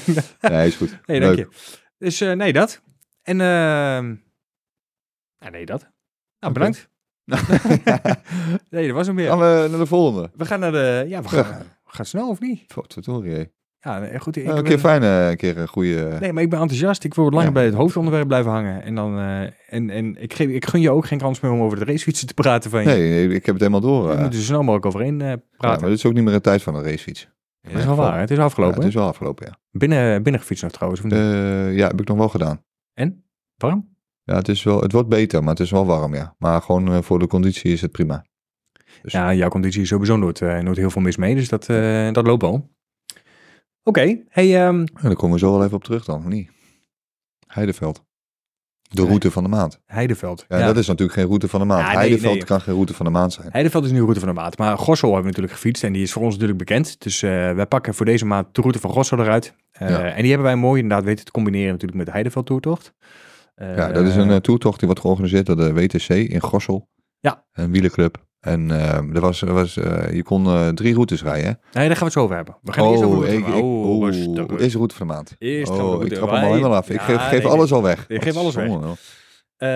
Nee, 0.40 0.66
is 0.66 0.76
goed. 0.76 0.98
Nee, 1.06 1.20
dank 1.20 1.36
Leuk. 1.36 1.48
je. 1.50 1.56
Dus 1.98 2.20
eh, 2.20 2.32
nee, 2.32 2.52
dat. 2.52 2.82
En 3.22 3.40
ehm 3.40 4.14
ja, 5.38 5.48
nee, 5.50 5.66
dat. 5.66 5.90
Nou, 6.40 6.52
bedankt. 6.52 6.88
nee, 8.70 8.86
dat 8.86 8.96
was 8.96 9.06
hem 9.06 9.16
weer. 9.16 9.28
Gaan 9.28 9.38
we 9.38 9.66
naar 9.70 9.78
de 9.78 9.86
volgende. 9.86 10.30
We 10.34 10.44
gaan 10.44 10.60
naar 10.60 10.72
de... 10.72 11.04
Ja, 11.08 11.22
we 11.22 11.28
gaan, 11.28 11.44
Ja. 11.44 11.58
we 11.84 11.92
gaan 11.92 12.04
snel 12.04 12.28
of 12.28 12.40
niet? 12.40 12.66
Potverdorie, 12.74 13.32
hé. 13.32 13.44
Ja, 13.80 14.18
goed. 14.18 14.36
Ik 14.36 14.44
Nou, 14.44 14.56
een 14.56 14.62
ben- 14.62 14.72
keer 14.72 14.80
fijn, 14.80 15.02
eh, 15.02 15.28
een 15.28 15.36
keer 15.36 15.58
een 15.58 15.68
goede... 15.68 16.16
Nee, 16.20 16.32
maar 16.32 16.42
ik 16.42 16.50
ben 16.50 16.60
enthousiast. 16.60 17.04
Ik 17.04 17.14
wil 17.14 17.30
langer 17.30 17.46
Ja. 17.46 17.52
bij 17.52 17.64
het 17.64 17.74
hoofdonderwerp 17.74 18.26
blijven 18.26 18.50
hangen. 18.52 18.82
En, 18.82 18.94
dan, 18.94 19.18
eh, 19.18 19.40
en, 19.68 19.90
en 19.90 20.22
ik, 20.22 20.34
geef, 20.34 20.48
ik 20.48 20.66
gun 20.66 20.80
je 20.80 20.90
ook 20.90 21.06
geen 21.06 21.18
kans 21.18 21.40
meer 21.40 21.52
om 21.52 21.60
over 21.60 21.78
de 21.78 21.84
racefietsen 21.84 22.26
te 22.26 22.34
praten 22.34 22.70
van 22.70 22.80
je. 22.80 22.86
Nee, 22.86 23.08
nee, 23.10 23.24
ik 23.34 23.46
heb 23.46 23.54
het 23.54 23.64
helemaal 23.64 23.80
door. 23.90 24.06
We 24.08 24.14
eh. 24.14 24.20
moeten 24.20 24.38
er 24.38 24.44
snel 24.44 24.60
mogelijk 24.62 24.86
overheen 24.86 25.20
eh, 25.20 25.28
Ja, 25.28 25.36
praten. 25.56 25.80
maar 25.80 25.90
dit 25.90 25.98
is 25.98 26.06
ook 26.06 26.12
niet 26.12 26.24
meer 26.24 26.34
een 26.34 26.40
tijd 26.40 26.62
van 26.62 26.74
een 26.74 26.82
racefiets. 26.84 27.28
In 27.66 27.72
dat 27.72 27.80
is 27.80 27.86
wel 27.86 27.96
waar. 27.96 28.20
Het 28.20 28.30
is 28.30 28.36
Ja, 28.36 28.42
afgelopen. 28.44 28.76
het 28.78 28.88
is 28.88 28.94
wel 28.94 29.06
afgelopen, 29.06 29.46
ja. 29.46 29.52
hè? 29.52 29.78
Binnen, 29.78 30.22
binnengefietst 30.22 30.62
nog 30.62 30.72
trouwens. 30.72 31.00
Eh, 31.02 31.76
ja, 31.76 31.86
heb 31.86 32.00
ik 32.00 32.08
nog 32.08 32.16
wel 32.18 32.28
gedaan. 32.28 32.64
En? 32.94 33.24
Warm? 33.56 33.94
Ja, 34.22 34.34
het, 34.34 34.48
is 34.48 34.62
wel, 34.62 34.80
het 34.80 34.92
wordt 34.92 35.08
beter, 35.08 35.40
maar 35.40 35.50
het 35.50 35.60
is 35.60 35.70
wel 35.70 35.86
warm, 35.86 36.14
ja. 36.14 36.34
Maar 36.38 36.62
gewoon 36.62 36.88
eh, 36.92 37.02
voor 37.02 37.18
de 37.18 37.26
conditie 37.26 37.72
is 37.72 37.80
het 37.80 37.92
prima. 37.92 38.24
Dus- 39.02 39.12
Ja, 39.12 39.34
jouw 39.34 39.48
conditie 39.48 39.82
is 39.82 39.88
sowieso 39.88 40.16
nooit, 40.16 40.40
eh, 40.40 40.58
nooit 40.58 40.76
heel 40.76 40.90
veel 40.90 41.02
mis 41.02 41.16
mee. 41.16 41.34
Dus 41.34 41.48
dat, 41.48 41.66
dat 42.14 42.26
loopt 42.26 42.42
wel. 42.42 42.74
Oké, 43.82 44.22
hey, 44.28 44.66
En 44.66 44.84
daar 45.02 45.14
komen 45.14 45.32
we 45.32 45.38
zo 45.38 45.50
wel 45.52 45.64
even 45.64 45.76
op 45.76 45.84
terug 45.84 46.04
dan, 46.04 46.18
of 46.18 46.24
niet? 46.24 46.50
Heideveld. 47.46 48.04
De 48.88 49.02
route 49.02 49.30
van 49.30 49.42
de 49.42 49.48
maand. 49.48 49.80
Heideveld. 49.86 50.44
Ja, 50.48 50.66
dat 50.66 50.76
is 50.76 50.86
natuurlijk 50.86 51.18
geen 51.18 51.26
route 51.26 51.48
van 51.48 51.60
de 51.60 51.66
maand. 51.66 51.80
Ja, 51.80 51.86
nee, 51.88 51.96
Heideveld 51.96 52.34
nee. 52.34 52.44
kan 52.44 52.60
geen 52.60 52.74
route 52.74 52.94
van 52.94 53.06
de 53.06 53.12
maand 53.12 53.32
zijn. 53.32 53.48
Heideveld 53.50 53.84
is 53.84 53.90
nu 53.90 54.00
route 54.00 54.20
van 54.20 54.28
de 54.28 54.34
maand. 54.34 54.58
Maar 54.58 54.78
Gossel 54.78 55.08
hebben 55.12 55.20
we 55.24 55.28
natuurlijk 55.28 55.54
gefietst 55.54 55.84
en 55.84 55.92
die 55.92 56.02
is 56.02 56.12
voor 56.12 56.22
ons 56.22 56.32
natuurlijk 56.32 56.58
bekend. 56.58 57.00
Dus 57.00 57.22
eh, 57.22 57.30
wij 57.30 57.66
pakken 57.66 57.94
voor 57.94 58.06
deze 58.06 58.24
maand 58.24 58.54
de 58.54 58.60
route 58.60 58.78
van 58.80 58.90
Gossel 58.90 59.18
eruit. 59.18 59.54
Eh, 59.70 59.88
Ja. 59.88 60.04
En 60.04 60.20
die 60.20 60.28
hebben 60.28 60.46
wij 60.46 60.56
mooi 60.56 60.82
inderdaad 60.82 61.06
weten 61.06 61.24
te 61.24 61.30
combineren 61.30 61.70
natuurlijk 61.70 61.96
met 61.98 62.06
de 62.06 62.12
Heideveld 62.12 62.46
toertocht. 62.46 62.94
Ja, 63.56 63.92
dat 63.92 64.06
is 64.06 64.16
een 64.16 64.30
eh, 64.30 64.36
toertocht 64.36 64.78
die 64.78 64.86
wordt 64.88 65.02
georganiseerd 65.02 65.46
door 65.46 65.56
de 65.56 65.72
WTC 65.72 66.08
in 66.08 66.40
Gossel. 66.40 66.88
Ja. 67.20 67.44
Een 67.52 67.70
wielerclub. 67.70 68.25
En 68.40 68.70
eh, 68.70 68.94
er 69.14 69.20
was, 69.20 69.42
er 69.42 69.52
was, 69.52 69.76
eh, 69.76 70.12
je 70.14 70.22
kon 70.22 70.46
eh, 70.46 70.68
drie 70.68 70.92
routes 70.94 71.22
rijden. 71.22 71.44
hè? 71.44 71.78
Nee, 71.78 71.86
daar 71.88 71.96
gaan 71.96 71.98
we 71.98 72.04
het 72.04 72.12
zo 72.12 72.20
over 72.22 72.36
hebben. 72.36 72.56
We 72.62 72.72
gaan 72.72 72.88
eerst 72.90 73.02
over 73.02 73.28
ik, 73.28 73.28
van 73.28 73.38
ik, 73.38 73.44
de 73.44 73.50
maand. 73.50 73.62
oh, 73.64 74.04
rustig, 74.04 74.26
rustig. 74.36 74.58
eerst 74.60 74.72
de 74.72 74.76
route 74.78 74.94
van 74.94 75.06
de 75.06 75.12
maand. 75.12 75.34
Eerst 75.38 75.72
oh, 75.72 75.78
route- 75.78 76.06
ik 76.06 76.12
trap 76.12 76.30
hem 76.30 76.42
al 76.44 76.52
helemaal 76.54 76.74
af. 76.76 76.90
Ik 76.90 77.00
geef, 77.00 77.16
geef 77.16 77.42
nee, 77.42 77.52
alles 77.52 77.72
al 77.72 77.82
weg. 77.82 78.04
Ik 78.08 78.22
geef 78.22 78.36
alles 78.36 78.54
weg. 78.54 78.66
Zonde. 78.66 78.86
Eh, 79.56 79.68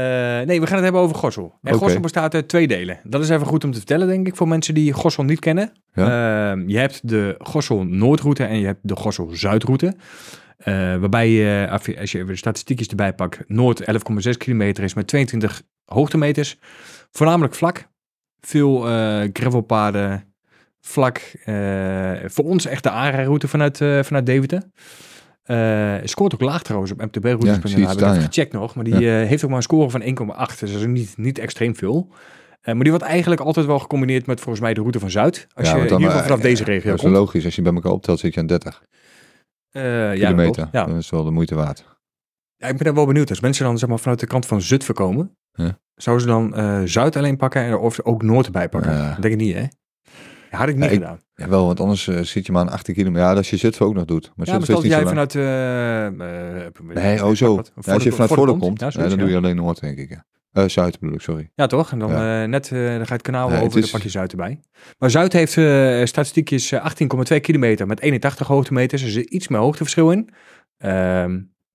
nee, 0.46 0.60
we 0.60 0.66
gaan 0.66 0.74
het 0.74 0.84
hebben 0.84 1.00
over 1.00 1.16
Gossel. 1.16 1.58
En. 1.62 1.74
Gossel 1.74 2.00
bestaat 2.00 2.34
uit 2.34 2.48
twee 2.48 2.66
delen. 2.66 3.00
Dat 3.04 3.20
is 3.22 3.28
even 3.28 3.46
goed 3.46 3.64
om 3.64 3.70
te 3.70 3.76
vertellen, 3.78 4.06
denk 4.08 4.26
ik, 4.26 4.36
voor 4.36 4.48
mensen 4.48 4.74
die 4.74 4.92
Gossel 4.92 5.24
niet 5.24 5.38
kennen. 5.38 5.72
Ehm, 5.94 6.68
je 6.68 6.78
hebt 6.78 7.08
de 7.08 7.34
Gossel 7.38 7.84
Noordroute 7.84 8.44
en 8.44 8.58
je 8.58 8.66
hebt 8.66 8.80
de 8.82 8.96
Gossel 8.96 9.28
Zuidroute. 9.32 9.94
Waarbij 11.00 11.30
je, 11.30 11.68
als 11.70 11.84
je- 11.84 12.00
als 12.00 12.12
je 12.12 12.18
even 12.18 12.30
de 12.30 12.36
statistiekjes 12.36 12.88
erbij 12.88 13.14
pakt, 13.14 13.38
Noord 13.46 13.84
11,6 13.84 14.36
kilometer 14.36 14.84
is 14.84 14.94
met 14.94 15.06
22 15.06 15.62
hoogtemeters. 15.84 16.58
Voornamelijk 17.10 17.54
vlak. 17.54 17.88
Veel 18.40 18.88
eh 18.88 19.28
gravelpaden, 19.32 20.24
vlak. 20.80 21.16
Eh, 21.44 22.12
voor 22.24 22.44
ons 22.44 22.66
echt 22.66 22.82
de 22.82 22.90
aanrijroute 22.90 23.48
vanuit, 23.48 23.80
eh, 23.80 24.02
vanuit 24.02 24.26
Deventer. 24.26 24.62
Scoort 26.08 26.34
ook 26.34 26.40
laag 26.40 26.62
trouwens 26.62 26.92
op 26.92 27.00
mtb-routes. 27.00 27.48
Ja, 27.48 27.54
ik 27.56 27.60
zie 27.66 27.70
het 27.70 27.78
heb 27.78 27.90
ik 27.90 27.98
staan, 27.98 28.08
even 28.10 28.20
ja. 28.22 28.26
gecheckt 28.26 28.52
nog. 28.52 28.74
Maar 28.74 28.84
die 28.84 29.06
heeft 29.08 29.42
ook 29.42 29.48
maar 29.48 29.58
een 29.58 29.62
score 29.64 29.90
van 29.90 30.02
1,8. 30.02 30.60
Dus 30.60 30.72
dat 30.72 30.80
is 30.80 30.86
niet, 30.86 31.16
niet 31.16 31.38
extreem 31.38 31.76
veel. 31.76 32.08
Maar 32.64 32.74
die 32.80 32.90
wordt 32.90 33.04
eigenlijk 33.04 33.40
altijd 33.40 33.66
wel 33.66 33.78
gecombineerd 33.78 34.26
met 34.26 34.40
volgens 34.40 34.60
mij 34.64 34.74
de 34.74 34.80
route 34.80 34.98
van 34.98 35.10
Zuid. 35.10 35.46
Als 35.54 35.68
Ja, 35.68 35.76
je 35.76 35.82
in 35.82 35.88
dan, 35.88 35.98
ieder 35.98 36.12
geval 36.12 36.28
vanaf 36.28 36.40
deze 36.42 36.64
regio 36.64 36.90
Dat 36.90 36.98
is 36.98 37.04
komt. 37.04 37.14
logisch. 37.16 37.44
Als 37.44 37.54
je 37.56 37.62
bij 37.62 37.72
elkaar 37.74 37.92
optelt, 37.92 38.18
zit 38.18 38.34
je 38.34 38.40
aan 38.40 38.46
30 38.46 38.82
Eh, 39.70 39.82
ja, 39.82 40.08
dat 40.08 40.18
kilometer. 40.18 40.52
klopt. 40.52 40.72
ja. 40.72 40.84
Dat 40.86 40.96
is 40.96 41.10
wel 41.10 41.24
de 41.24 41.30
moeite 41.30 41.54
waard. 41.54 41.84
ja, 42.56 42.66
ik 42.68 42.76
ben 42.78 42.94
wel 42.94 43.06
benieuwd. 43.06 43.30
Als 43.30 43.40
mensen 43.40 43.64
dan 43.64 43.78
zeg 43.78 43.88
maar, 43.88 43.98
vanuit 43.98 44.20
de 44.20 44.26
kant 44.26 44.46
van 44.46 44.60
Zutphen 44.62 44.94
komen, 44.94 45.36
Ja. 45.52 45.78
zouden 45.94 46.26
ze 46.26 46.32
dan 46.32 46.54
eh, 46.54 46.80
Zuid 46.84 47.16
alleen 47.16 47.36
pakken 47.36 47.62
en 47.62 47.76
of 47.76 47.94
ze 47.94 48.04
ook 48.04 48.22
Noord 48.22 48.46
erbij 48.46 48.68
pakken? 48.68 48.92
Ja. 48.92 49.12
Dat 49.12 49.22
denk 49.22 49.34
ik 49.34 49.40
niet, 49.40 49.54
hè? 49.54 49.64
Ja, 50.50 50.58
had 50.58 50.68
ik 50.68 50.74
niet 50.74 50.84
Ja, 50.84 50.90
ik- 50.90 50.96
gedaan. 50.98 51.20
Ja, 51.34 51.48
wel, 51.48 51.66
want 51.66 51.80
anders 51.80 52.08
eh, 52.08 52.20
zit 52.20 52.46
je 52.46 52.52
maar 52.52 52.62
aan 52.62 52.68
18 52.70 52.94
kilometer. 52.94 53.22
Ja, 53.28 53.34
als 53.34 53.50
je 53.50 53.56
Zutphen 53.56 53.86
ook 53.86 53.94
nog 53.94 54.04
doet. 54.04 54.32
Maar 54.36 54.46
Ja, 54.46 54.52
maar 54.52 54.62
stel 54.62 54.84
jij 54.86 55.06
vanuit... 55.06 55.34
eh, 55.34 57.02
Nee, 57.02 57.24
oh 57.24 57.34
zo. 57.34 57.56
wat? 57.56 57.72
Ja, 57.80 57.92
als 57.92 58.02
je 58.02 58.10
vanuit 58.12 58.32
Vorden 58.32 58.58
komt, 58.58 58.78
zoiets, 58.78 58.96
dan 58.98 59.18
doe 59.18 59.28
je 59.28 59.36
alleen 59.36 59.56
Noord, 59.56 59.80
denk 59.80 59.98
ik. 59.98 60.10
Ja. 60.52 60.68
Zuid 60.68 60.98
bedoel 60.98 61.14
ik, 61.14 61.20
sorry. 61.20 61.50
Ja, 61.54 61.66
toch? 61.66 61.92
En 61.92 61.98
dan 61.98 62.10
Ja. 62.10 62.46
net, 62.46 62.72
eh, 62.72 62.78
dan 62.78 62.88
ga 62.88 63.04
je 63.06 63.12
het 63.12 63.22
kanaal 63.22 63.50
over, 63.50 63.64
is- 63.66 63.72
dan 63.72 63.90
pak 63.90 64.02
je 64.02 64.08
Zuid 64.08 64.30
erbij. 64.30 64.60
Maar 64.98 65.10
Zuid 65.10 65.32
heeft 65.32 65.52
statistiekjes 66.08 66.72
eh, 66.72 66.84
18,2 67.32 67.40
kilometer 67.40 67.86
met 67.86 68.00
81 68.00 68.46
hoogtemeters. 68.46 69.02
Er 69.02 69.10
zit 69.10 69.30
iets 69.30 69.48
meer 69.48 69.60
hoogteverschil 69.60 70.10
in. 70.10 70.30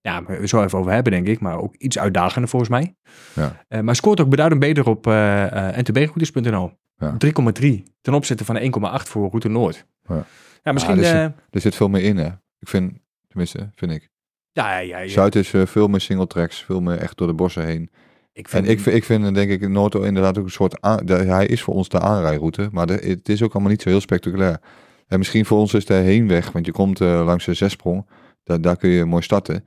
Ja, 0.05 0.23
we 0.25 0.47
zullen 0.47 0.65
even 0.65 0.79
over 0.79 0.91
hebben, 0.91 1.11
denk 1.11 1.27
ik. 1.27 1.39
Maar 1.39 1.59
ook 1.61 1.75
iets 1.75 1.99
uitdagender 1.99 2.49
volgens 2.49 2.71
mij. 2.71 2.95
Ja. 3.33 3.63
Eh, 3.67 3.79
maar 3.79 3.95
scoort 3.95 4.19
ook 4.21 4.29
beduidend 4.29 4.61
beter 4.61 4.87
op 4.89 5.07
eh 5.07 5.13
uh, 5.53 5.77
ntbroutes.nl. 5.77 6.71
Ja. 6.97 7.15
3,3 7.61 7.67
ten 8.01 8.13
opzichte 8.13 8.45
van 8.45 8.55
de 8.55 8.61
1,8 9.01 9.09
voor 9.09 9.27
Route 9.29 9.47
Noord. 9.49 9.85
Ja. 10.07 10.25
Ja, 10.63 10.71
misschien... 10.71 10.99
Ah, 10.99 11.09
eh, 11.23 11.23
Er 11.49 11.61
zit 11.61 11.75
veel 11.75 11.89
meer 11.89 12.03
in, 12.03 12.17
hè. 12.17 12.27
Ik 12.59 12.67
vind, 12.67 12.93
tenminste, 13.27 13.69
vind 13.75 13.91
ik. 13.91 14.09
ja, 14.51 14.77
ja, 14.77 14.97
ja. 14.99 15.07
Zuid 15.09 15.35
is 15.35 15.53
eh, 15.53 15.65
veel 15.65 15.87
meer 15.87 15.99
single 16.01 16.27
tracks, 16.27 16.63
veel 16.63 16.81
meer 16.81 16.97
echt 16.97 17.17
door 17.17 17.27
de 17.27 17.33
bossen 17.33 17.65
heen. 17.65 17.89
ik 18.33 18.49
vind, 18.49 18.65
En 18.65 18.71
ik, 18.71 18.79
vind- 18.79 18.95
ik 18.95 19.03
vind, 19.03 19.25
eh, 19.25 19.33
denk 19.33 19.51
ik, 19.51 19.69
Noord 19.69 19.93
inderdaad 19.95 20.37
ook 20.37 20.43
een 20.45 20.49
soort... 20.51 20.81
aan- 20.81 21.05
de- 21.05 21.13
hij 21.13 21.45
is 21.45 21.61
voor 21.61 21.73
ons 21.73 21.89
de 21.89 21.99
aanrijroute, 21.99 22.69
maar 22.71 22.85
de- 22.87 22.93
het 23.07 23.29
is 23.29 23.41
ook 23.43 23.53
allemaal 23.53 23.71
niet 23.71 23.81
zo 23.81 23.89
heel 23.89 24.01
spectaculair. 24.01 24.59
En 25.07 25.17
misschien 25.17 25.45
voor 25.45 25.57
ons 25.57 25.73
is 25.73 25.85
de 25.85 25.93
heenweg, 25.93 26.51
want 26.51 26.65
je 26.65 26.71
komt 26.71 27.01
eh, 27.01 27.25
langs 27.25 27.45
de 27.45 27.53
zesprong. 27.53 28.07
Daar, 28.43 28.61
daar 28.61 28.77
kun 28.77 28.89
je 28.89 29.05
mooi 29.05 29.21
starten. 29.23 29.65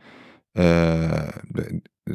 Eh, 0.59 1.29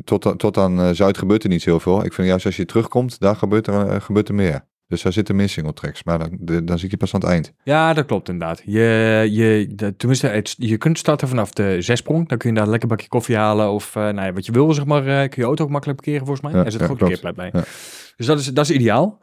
tot, 0.04 0.34
tot 0.38 0.58
aan 0.58 0.80
eh, 0.80 0.90
Zuid 0.92 1.18
gebeurt 1.18 1.44
er 1.44 1.50
niet 1.50 1.66
heel 1.66 1.80
veel. 1.80 2.06
Ik 2.06 2.14
vind 2.14 2.28
juist 2.28 2.46
als 2.46 2.56
je 2.56 2.66
terugkomt, 2.66 3.20
daar 3.20 3.36
gebeurt 3.36 3.68
er, 3.68 3.88
eh, 3.88 4.02
gebeurt 4.02 4.28
er 4.28 4.36
meer. 4.36 4.66
Dus 4.88 5.02
daar 5.02 5.14
zitten 5.14 5.36
meer 5.36 5.50
single 5.50 5.74
tracks. 5.74 6.04
Maar 6.04 6.20
dan, 6.20 6.38
de- 6.40 6.64
dan 6.64 6.80
zit 6.80 6.92
je 6.92 6.98
pas 6.98 7.14
aan 7.14 7.20
het 7.20 7.30
eind. 7.30 7.52
Ja, 7.64 7.94
dat 7.94 8.06
klopt 8.06 8.30
inderdaad. 8.30 8.62
Je, 8.66 9.28
je, 9.32 9.68
de, 9.76 9.96
tenminste, 9.96 10.28
het, 10.28 10.56
je 10.58 10.78
kunt 10.78 10.98
starten 10.98 11.28
vanaf 11.28 11.52
de 11.52 11.82
zesprong. 11.82 12.28
Dan 12.28 12.38
kun 12.38 12.50
je 12.50 12.56
daar 12.56 12.64
een 12.64 12.70
lekker 12.72 12.88
bakje 12.90 13.08
koffie 13.08 13.36
halen. 13.36 13.70
Of 13.72 13.94
nou 13.96 14.22
ja, 14.22 14.34
wat 14.34 14.46
je 14.46 14.52
wil, 14.52 14.74
zeg 14.74 14.86
maar. 14.86 15.04
kun 15.04 15.42
je 15.42 15.44
auto 15.48 15.64
ook 15.64 15.70
makkelijk 15.70 16.02
parkeren, 16.02 16.26
volgens 16.28 16.48
mij. 16.48 16.60
Ja, 16.60 16.66
er 16.66 16.72
zit 16.72 16.80
ja, 16.82 16.88
goed 16.88 16.98
klopt. 16.98 17.20
parkeerplek 17.22 17.52
bij. 17.52 17.62
Ja. 17.62 17.68
Dus 18.16 18.26
dat 18.26 18.40
is, 18.40 18.46
dat 18.46 18.70
is 18.70 18.76
ideaal. 18.76 19.22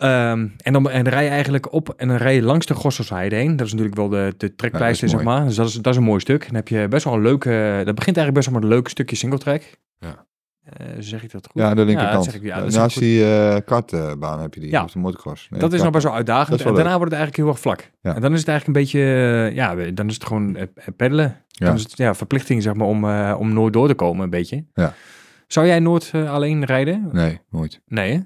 Ehm, 0.00 0.46
en, 0.56 0.72
dan, 0.72 0.90
en 0.90 1.04
dan 1.04 1.12
rij 1.12 1.24
je 1.24 1.30
eigenlijk 1.30 1.72
op 1.72 1.94
en 1.96 2.08
dan 2.08 2.16
rij 2.16 2.34
je 2.34 2.42
langs 2.42 2.66
de 2.66 2.74
Gosselsheide 2.74 3.36
heen. 3.36 3.56
Dat 3.56 3.66
is 3.66 3.72
natuurlijk 3.72 3.96
wel 3.96 4.08
de, 4.08 4.34
de 4.36 4.54
trekpleister, 4.54 5.08
Ja, 5.08 5.14
zeg 5.14 5.24
maar. 5.24 5.44
Dus 5.44 5.54
dat 5.54 5.68
is, 5.68 5.74
dat 5.74 5.92
is 5.92 5.96
een 5.96 6.02
mooi 6.06 6.20
stuk. 6.20 6.46
Dan 6.46 6.54
heb 6.54 6.68
je 6.68 6.88
best 6.88 7.04
wel 7.04 7.14
een 7.14 7.22
leuke... 7.22 7.82
Dat 7.84 7.94
begint 7.94 8.16
eigenlijk 8.16 8.34
best 8.34 8.46
wel 8.46 8.54
met 8.54 8.64
een 8.64 8.68
leuk 8.76 8.88
stukje 8.88 9.16
singletrack. 9.16 9.62
Ja. 9.98 10.26
Eh, 10.64 10.86
zeg 10.98 11.22
ik 11.22 11.30
dat 11.30 11.46
goed? 11.46 11.62
Ja, 11.62 11.68
aan 11.68 11.76
de 11.76 11.84
linkerkant. 11.84 12.24
zeg 12.24 12.34
ik, 12.34 12.42
ja, 12.42 12.58
Ja, 12.58 12.64
Naast 12.64 12.98
die 12.98 13.24
eh, 13.24 13.56
kartbaan 13.64 14.40
heb 14.40 14.54
je 14.54 14.60
die, 14.60 14.70
Ja. 14.70 14.84
of 14.84 14.92
de 14.92 14.98
motocross. 14.98 15.46
Nee, 15.50 15.60
dat 15.60 15.72
is 15.72 15.82
nog 15.82 15.90
best 15.92 16.04
wel 16.04 16.14
uitdagend. 16.14 16.60
En 16.60 16.74
daarna 16.74 16.96
wordt 16.96 17.12
het 17.12 17.20
eigenlijk 17.20 17.36
heel 17.36 17.48
erg 17.48 17.60
vlak. 17.60 17.90
Ja. 18.00 18.14
En 18.14 18.20
dan 18.20 18.32
is 18.32 18.38
het 18.38 18.48
eigenlijk 18.48 18.78
een 18.78 18.82
beetje, 18.84 19.00
eh, 19.48 19.54
ja, 19.54 19.90
dan 19.92 20.08
is 20.08 20.14
het 20.14 20.24
gewoon 20.24 20.56
peddelen. 20.96 21.36
Ja. 21.48 21.66
Dan 21.66 21.74
is 21.74 21.82
het 21.82 21.96
ja, 21.96 22.14
verplichting 22.14 22.62
zeg 22.62 22.74
maar 22.74 22.86
om, 22.86 23.04
om 23.34 23.52
nooit 23.52 23.72
door 23.72 23.88
te 23.88 23.94
komen 23.94 24.24
een 24.24 24.30
beetje. 24.30 24.64
Ja. 24.74 24.94
Zou 25.46 25.66
jij 25.66 25.80
nooit 25.80 26.12
alleen 26.28 26.64
rijden? 26.64 27.08
Nee, 27.12 27.40
nooit. 27.50 27.80
Nee 27.86 28.12
hè? 28.12 28.20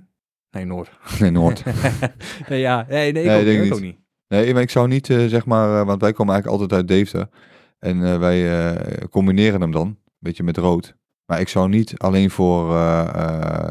Nee, 0.54 0.64
Noord. 0.64 0.90
Nee, 1.20 1.30
Noord. 1.30 1.62
nee, 2.48 2.60
ja, 2.60 2.86
nee, 2.88 3.12
nee, 3.12 3.22
ik, 3.22 3.28
Nee, 3.28 3.38
ook, 3.38 3.44
denk 3.44 3.56
niet, 3.56 3.56
ik 3.56 3.62
niet. 3.62 3.72
ook 3.72 3.80
niet. 3.80 3.98
Nee, 4.28 4.52
maar 4.52 4.62
ik 4.62 4.70
zou 4.70 4.88
niet, 4.88 5.10
eh, 5.10 5.24
zeg 5.26 5.46
maar, 5.46 5.80
eh, 5.80 5.86
want 5.86 6.00
wij 6.00 6.12
komen 6.12 6.32
eigenlijk 6.34 6.62
altijd 6.62 6.80
uit 6.80 6.88
Deventer. 6.88 7.28
En 7.78 8.04
eh, 8.04 8.18
wij 8.18 8.76
combineren 9.10 9.60
hem 9.60 9.70
dan, 9.70 9.86
een 9.86 9.98
beetje 10.18 10.42
met 10.42 10.56
rood. 10.56 10.96
Maar 11.26 11.40
ik 11.40 11.48
zou 11.48 11.68
niet 11.68 11.94
alleen 11.98 12.30
voor 12.30 12.66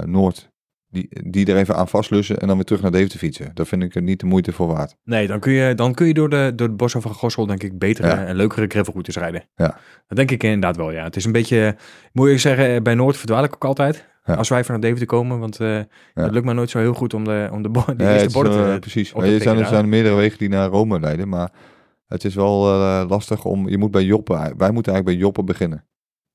Noord, 0.05 0.51
die, 0.87 1.07
die 1.29 1.45
er 1.45 1.57
even 1.57 1.75
aan 1.75 1.87
vastlussen 1.87 2.37
en 2.39 2.47
dan 2.47 2.55
weer 2.55 2.65
terug 2.65 2.81
naar 2.81 2.91
Deventer 2.91 3.19
fietsen. 3.19 3.51
Dat 3.53 3.67
vind 3.67 3.83
ik 3.83 3.95
er 3.95 4.01
niet 4.01 4.19
de 4.19 4.25
moeite 4.25 4.51
voor 4.51 4.67
waard. 4.67 4.95
Nee, 5.03 5.27
dan 5.27 5.39
kun 5.39 5.51
je, 5.51 5.75
dan 5.75 5.93
kun 5.93 6.07
je 6.07 6.13
door, 6.13 6.29
de, 6.29 6.51
door 6.55 6.67
het 6.67 6.77
bos 6.77 6.91
van 6.91 7.01
Gossel 7.13 7.45
denk 7.45 7.63
ik 7.63 7.77
betere 7.79 8.07
Ja. 8.07 8.25
en 8.25 8.35
leukere 8.35 8.65
gravelroutes 8.67 9.15
rijden. 9.17 9.43
Ja. 9.55 9.77
Dat 10.07 10.17
denk 10.17 10.31
ik 10.31 10.43
inderdaad 10.43 10.75
wel, 10.77 10.91
ja. 10.91 11.03
Het 11.03 11.15
is 11.15 11.25
een 11.25 11.31
beetje, 11.31 11.75
moet 12.11 12.29
je 12.29 12.37
zeggen, 12.37 12.83
bij 12.83 12.95
Noord 12.95 13.17
verdwaal 13.17 13.43
ik 13.43 13.53
ook 13.53 13.65
altijd. 13.65 14.11
Ja. 14.23 14.33
Als 14.33 14.49
wij 14.49 14.63
vanuit 14.63 14.81
Deventer 14.81 15.07
komen, 15.07 15.39
want 15.39 15.59
eh, 15.59 15.79
het 16.13 16.31
lukt 16.31 16.45
me 16.45 16.53
nooit 16.53 16.69
zo 16.69 16.79
heel 16.79 16.93
goed 16.93 17.13
om 17.13 17.23
de, 17.23 17.49
om 17.51 17.61
de, 17.61 17.69
bo- 17.69 17.83
die 17.85 17.95
Nee, 17.95 18.13
eerste 18.13 18.31
borden 18.31 18.65
eh, 18.67 18.73
te... 18.73 18.79
precies. 18.79 19.13
op 19.13 19.19
Maar 19.19 19.27
te 19.29 19.35
er, 19.35 19.41
zijn, 19.41 19.57
er 19.59 19.65
zijn 19.65 19.89
meerdere 19.89 20.15
wegen 20.15 20.37
die 20.37 20.49
naar 20.49 20.69
Rome 20.69 20.99
leiden, 20.99 21.29
maar 21.29 21.51
het 22.07 22.23
is 22.23 22.35
wel 22.35 22.67
eh, 22.73 23.05
lastig 23.09 23.45
om, 23.45 23.69
je 23.69 23.77
moet 23.77 23.91
bij 23.91 24.03
Joppen, 24.03 24.35
wij 24.37 24.71
moeten 24.71 24.93
eigenlijk 24.93 25.05
bij 25.05 25.15
Joppen 25.15 25.45
beginnen. 25.45 25.85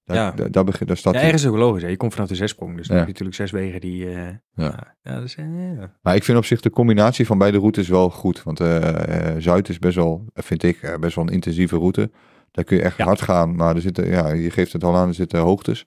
Daar, 0.04 0.16
Ja. 0.16 0.30
daar, 0.30 0.50
daar, 0.50 0.64
begin, 0.64 0.87
daar 0.87 0.97
staat 0.97 1.14
Ja, 1.14 1.21
ergens 1.21 1.42
is 1.42 1.49
ook 1.49 1.57
logisch. 1.57 1.83
Hè? 1.83 1.88
Je 1.88 1.97
komt 1.97 2.12
vanaf 2.14 2.28
de 2.28 2.35
zesprong, 2.35 2.76
dus 2.76 2.87
dan 2.87 2.97
Ja. 2.97 3.04
heb 3.04 3.16
je 3.16 3.25
natuurlijk 3.25 3.50
zes 3.50 3.61
wegen 3.61 3.80
die... 3.80 4.11
eh, 4.11 4.28
ja. 4.54 4.97
ja, 5.02 5.21
dus, 5.21 5.35
eh, 5.37 5.45
ja. 5.78 5.95
Maar 6.02 6.14
ik 6.14 6.25
vind 6.25 6.38
op 6.38 6.45
zich 6.45 6.61
de 6.61 6.71
combinatie 6.71 7.26
van 7.26 7.38
beide 7.38 7.59
routes 7.59 7.88
wel 7.88 8.11
goed. 8.11 8.42
Want 8.42 8.61
eh, 8.61 9.28
eh, 9.35 9.42
Zuid 9.42 9.68
is 9.68 9.78
best 9.78 9.95
wel, 9.97 10.25
vind 10.35 10.62
ik, 10.62 10.83
eh, 10.83 10.97
best 10.97 11.14
wel 11.14 11.25
een 11.26 11.33
intensieve 11.33 11.76
route. 11.76 12.11
Daar 12.50 12.64
kun 12.64 12.76
je 12.76 12.83
echt 12.83 12.97
Ja. 12.97 13.04
hard 13.04 13.21
gaan. 13.21 13.57
Maar 13.57 13.75
er 13.75 13.80
zitten, 13.80 14.07
ja, 14.09 14.33
je 14.33 14.50
geeft 14.50 14.73
het 14.73 14.85
al 14.85 14.97
aan, 14.97 15.09
er 15.09 15.14
zitten 15.14 15.40
hoogtes. 15.40 15.87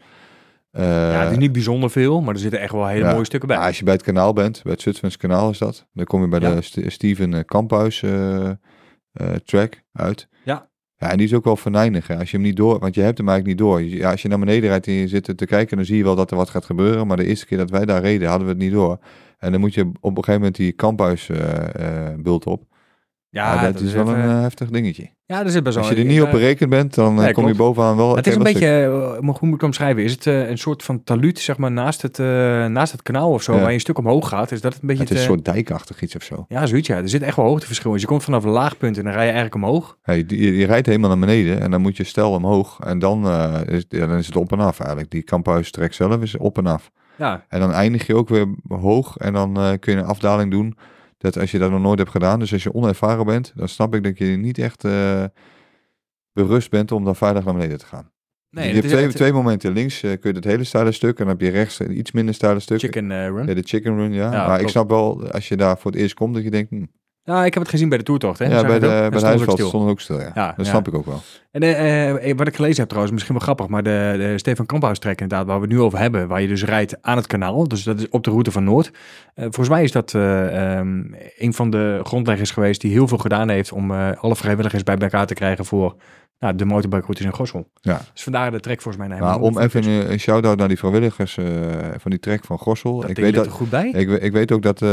Eh, 0.72 0.84
ja, 0.84 1.22
het 1.22 1.32
is 1.32 1.38
niet 1.38 1.51
bijzonder 1.51 1.90
veel, 1.90 2.22
maar 2.22 2.34
er 2.34 2.40
zitten 2.40 2.60
echt 2.60 2.72
wel 2.72 2.88
hele 2.88 3.06
ja. 3.06 3.12
mooie 3.12 3.25
stukken 3.25 3.48
bij. 3.50 3.58
als 3.58 3.78
je 3.78 3.84
bij 3.84 3.94
het 3.94 4.04
kanaal 4.04 4.34
bent, 4.34 4.60
bij 4.63 4.72
het 4.72 4.82
Zutphens 4.82 5.18
kanaal 5.18 5.50
is 5.50 5.58
dat. 5.58 5.88
Dan 5.94 6.06
kom 6.06 6.22
je 6.22 6.28
bij 6.28 6.40
Ja. 6.40 6.56
de 6.56 6.62
St- 6.62 6.80
Steven 6.92 7.34
eh, 7.34 7.40
Kamphuis 7.46 8.04
eh, 8.04 8.50
eh, 8.50 8.56
track 9.46 9.82
uit. 9.94 10.28
Ja. 10.44 10.70
Ja, 10.98 11.10
en 11.12 11.18
die 11.18 11.25
is 11.28 11.34
ook 11.34 11.44
wel 11.44 11.56
venijnig. 11.58 12.08
Hè? 12.08 12.18
Als 12.18 12.32
je 12.32 12.38
hem 12.38 12.46
niet 12.46 12.56
door, 12.56 12.80
want 12.80 12.96
je 12.96 13.01
hebt 13.01 13.18
hem 13.18 13.30
eigenlijk 13.30 13.60
niet 13.60 13.68
door. 13.70 13.82
Ja, 13.84 14.12
als 14.12 14.22
je 14.22 14.28
naar 14.28 14.40
beneden 14.40 14.70
rijdt 14.70 14.88
en 14.88 14.94
je 14.94 15.08
zit 15.08 15.38
te 15.38 15.46
kijken, 15.46 15.78
dan 15.78 15.86
zie 15.86 15.98
je 15.98 16.04
wel 16.04 16.16
dat 16.16 16.32
er 16.32 16.38
wat 16.38 16.50
gaat 16.50 16.66
gebeuren. 16.66 17.08
Maar 17.08 17.18
de 17.18 17.25
eerste 17.25 17.46
keer 17.46 17.58
dat 17.58 17.70
wij 17.70 17.86
daar 17.86 18.01
reden, 18.01 18.28
hadden 18.30 18.48
we 18.48 18.54
het 18.54 18.62
niet 18.62 18.72
door. 18.72 19.00
En 19.38 19.51
dan 19.51 19.60
moet 19.62 19.74
je 19.74 19.82
op 19.82 20.18
een 20.18 20.24
gegeven 20.24 20.34
moment 20.34 20.56
die 20.56 20.72
kamphuis 20.72 21.30
eh, 21.30 22.08
eh, 22.10 22.20
bult 22.20 22.46
op. 22.46 22.63
ja, 23.32 23.54
Ja, 23.54 23.72
dat, 23.72 23.82
is 23.82 23.94
wel 23.94 24.04
even- 24.08 24.20
een 24.20 24.36
eh, 24.36 24.42
heftig 24.42 24.70
dingetje. 24.70 25.10
Ja, 25.26 25.44
er 25.44 25.50
zit 25.50 25.64
best 25.64 25.76
wel... 25.76 25.86
Als 25.86 25.94
je 25.94 26.00
er 26.02 26.08
niet 26.08 26.22
op 26.22 26.28
eh, 26.28 26.34
berekend 26.34 26.70
bent, 26.70 26.94
dan 26.96 27.18
eh, 27.18 27.24
nee, 27.24 27.34
kom 27.34 27.48
je 27.48 27.56
bovenaan 27.56 27.98
wel. 27.98 28.16
Het 28.16 28.28
is 28.28 28.36
een 28.36 28.44
beetje, 28.44 28.88
hoe 29.20 29.22
moet 29.22 29.36
ik 29.46 29.52
het 29.52 29.64
omschrijven? 29.64 30.04
Is 30.04 30.12
het 30.12 30.26
een 30.26 30.58
soort 30.58 30.84
van 30.84 31.04
taluut, 31.04 31.40
zeg 31.40 31.58
maar, 31.58 31.72
naast 31.72 32.02
het, 32.02 32.18
naast 32.72 32.92
het 32.92 33.02
kanaal 33.02 33.32
of 33.32 33.44
zo, 33.44 33.54
Ja. 33.54 33.60
waar 33.60 33.68
je 33.68 33.74
een 33.74 33.80
stuk 33.80 33.98
omhoog 33.98 34.28
gaat? 34.30 34.52
Is 34.52 34.62
dat 34.62 34.74
een 34.74 34.80
beetje 34.88 35.04
Het 35.04 35.12
is 35.12 35.18
een 35.20 35.26
soort 35.26 35.46
dijkachtig 35.46 36.02
iets 36.02 36.16
of 36.16 36.24
zo. 36.24 36.46
Ja, 36.48 36.66
zoiets 36.66 36.88
ja. 36.88 36.96
Er 36.98 37.10
zit 37.10 37.22
echt 37.22 37.36
wel 37.36 37.46
hoogteverschil. 37.46 37.92
Dus 37.92 38.02
je 38.02 38.08
komt 38.08 38.24
vanaf 38.24 38.44
een 38.44 38.50
laag 38.50 38.78
punt 38.78 38.98
en 38.98 39.04
dan 39.04 39.14
rij 39.14 39.26
je 39.26 39.32
eigenlijk 39.32 39.56
omhoog. 39.64 39.98
Hey, 40.02 40.26
die- 40.26 40.42
je, 40.46 40.58
je 40.58 40.66
rijdt 40.66 40.86
helemaal 40.88 41.10
naar 41.10 41.20
beneden 41.20 41.60
en 41.62 41.72
dan 41.72 41.82
moet 41.82 41.98
je 41.98 42.04
stel 42.04 42.32
omhoog. 42.32 42.80
En 42.84 43.00
dan, 43.00 43.28
is, 43.68 43.86
ja, 43.90 44.06
dan 44.08 44.18
is 44.18 44.26
het 44.26 44.36
op 44.36 44.52
en 44.52 44.60
af 44.60 44.80
eigenlijk. 44.80 45.12
Die 45.12 45.24
kamphuistrek 45.24 45.94
zelf 45.94 46.22
is 46.22 46.38
op 46.38 46.58
en 46.58 46.66
af. 46.68 46.92
Ja, 47.18 47.46
En 47.50 47.60
dan 47.60 47.72
eindig 47.72 48.08
je 48.08 48.16
ook 48.16 48.30
weer 48.30 48.48
hoog 48.68 49.18
en 49.18 49.34
dan 49.34 49.78
kun 49.80 49.94
je 49.94 50.00
een 50.00 50.06
afdaling 50.06 50.52
doen. 50.52 50.78
Dat 51.22 51.38
als 51.38 51.51
je 51.51 51.60
dat 51.60 51.72
nog 51.72 51.82
nooit 51.82 52.00
hebt 52.00 52.12
gedaan, 52.12 52.40
dus 52.40 52.54
als 52.54 52.63
je 52.63 52.74
onervaren 52.74 53.25
bent, 53.25 53.51
dan 53.56 53.68
snap 53.68 53.96
ik 53.96 54.04
dat 54.04 54.18
je 54.18 54.25
niet 54.25 54.58
echt 54.58 54.84
eh, 54.84 55.24
berust 56.34 56.70
bent 56.70 56.92
om 56.92 57.04
dan 57.04 57.16
veilig 57.16 57.46
naar 57.46 57.54
beneden 57.54 57.78
te 57.78 57.86
gaan. 57.86 58.12
nee, 58.50 58.68
je 58.68 58.74
het 58.74 58.84
hebt 58.84 58.96
twee, 58.96 59.13
twee 59.13 59.34
momenten. 59.34 59.72
Links 59.72 60.04
eh, 60.04 60.20
kun 60.20 60.30
je 60.30 60.36
het 60.36 60.46
hele 60.46 60.63
steile 60.63 60.92
stuk 60.92 61.20
en 61.20 61.25
dan 61.25 61.28
heb 61.28 61.42
je 61.42 61.50
rechts 61.50 61.80
een 61.80 61.98
iets 61.98 62.12
minder 62.12 62.34
steile 62.34 62.60
stuk. 62.60 62.80
chicken 62.80 63.12
eh, 63.12 63.28
run. 63.28 63.48
Ja, 63.48 63.54
de 63.54 63.63
chicken 63.63 63.96
run, 63.96 64.13
ja. 64.13 64.32
Ja, 64.32 64.48
maar 64.48 64.62
ik 64.62 64.68
snap 64.68 64.90
wel, 64.90 65.32
als 65.32 65.48
je 65.48 65.58
daar 65.58 65.77
voor 65.77 65.92
het 65.92 66.00
eerst 66.00 66.14
komt, 66.14 66.34
dat 66.34 66.44
je 66.44 66.51
denkt, 66.51 66.70
hm, 66.70 66.86
Ja, 67.24 67.46
ik 67.46 67.53
heb 67.53 67.64
het 67.64 67.72
gezien 67.72 67.90
bij 67.90 67.98
de 67.98 68.03
toertocht. 68.03 68.40
Hè? 68.40 68.46
ja, 68.46 68.62
bij 68.62 68.79
de, 68.79 69.07
bij 69.10 69.20
de 69.20 69.25
huisveld 69.25 69.51
stil. 69.51 69.68
stond 69.68 69.84
het 69.84 69.92
ook 69.92 70.00
stil, 70.00 70.20
ja. 70.20 70.31
Ja, 70.34 70.53
dat 70.57 70.66
ja. 70.66 70.72
snap 70.72 70.88
ik 70.88 70.94
ook 70.94 71.05
wel. 71.05 71.22
En 71.51 71.62
eh, 71.62 72.29
eh, 72.29 72.38
wat 72.38 72.48
ik 72.48 72.55
gelezen 72.55 72.77
heb 72.77 72.88
trouwens, 72.88 73.14
misschien 73.14 73.36
wel 73.36 73.44
grappig, 73.44 73.68
maar 73.68 73.84
de, 73.84 74.16
de 74.18 74.38
Stefan 74.38 74.66
Kamphuis 74.66 75.00
trek 75.00 75.22
inderdaad, 75.22 75.48
waar 75.48 75.55
we 75.55 75.66
het 75.66 75.72
nu 75.74 75.79
over 75.79 76.00
hebben, 76.00 76.27
waar 76.27 76.42
je 76.42 76.48
dus 76.48 76.64
rijdt 76.64 77.01
aan 77.01 77.18
het 77.18 77.27
kanaal, 77.27 77.68
dus 77.68 77.84
dat 77.84 78.00
is 78.00 78.10
op 78.10 78.24
de 78.24 78.29
route 78.29 78.51
van 78.51 78.64
Noord. 78.64 78.92
Eh, 79.34 79.44
volgens 79.44 79.70
mij 79.70 79.84
is 79.84 79.92
dat 79.92 80.14
eh, 80.14 80.77
ehm, 80.77 81.03
een 81.38 81.53
van 81.53 81.70
de 81.70 82.00
grondleggers 82.03 82.51
geweest 82.51 82.81
die 82.81 82.92
heel 82.92 83.07
veel 83.07 83.18
gedaan 83.18 83.50
heeft 83.50 83.72
om 83.72 83.92
eh, 83.92 84.12
alle 84.18 84.36
vrijwilligers 84.36 84.84
bij 84.84 84.98
elkaar 84.98 85.25
te 85.25 85.34
krijgen 85.34 85.66
voor 85.66 85.96
nou, 86.42 86.56
de 86.56 86.66
motorbikeroutes 86.66 87.25
in 87.25 87.34
Gossel. 87.34 87.70
Ja. 87.82 88.01
Dus 88.14 88.24
vandaar 88.24 88.51
de 88.51 88.60
trek 88.60 88.82
volgens 88.82 89.04
mij 89.08 89.18
naar 89.18 89.25
Maar 89.27 89.40
om 89.40 89.60
even 89.60 89.84
een, 89.88 90.12
een 90.12 90.20
shout-out 90.20 90.58
naar 90.58 90.68
die 90.68 90.77
vrijwilligers 90.77 91.38
eh, 91.38 91.46
van 91.98 92.12
die 92.12 92.20
trek 92.20 92.44
van 92.46 92.58
Gossel. 92.58 93.00
dat 93.01 93.10
ik, 93.10 93.18
weet 93.18 93.34
dat, 93.34 93.46
er 93.46 93.51
goed 93.51 93.70
bij. 93.70 93.90
ik, 93.90 94.10
ik 94.10 94.32
weet 94.32 94.51
ook 94.51 94.62
dat 94.62 94.82
eh, 94.82 94.88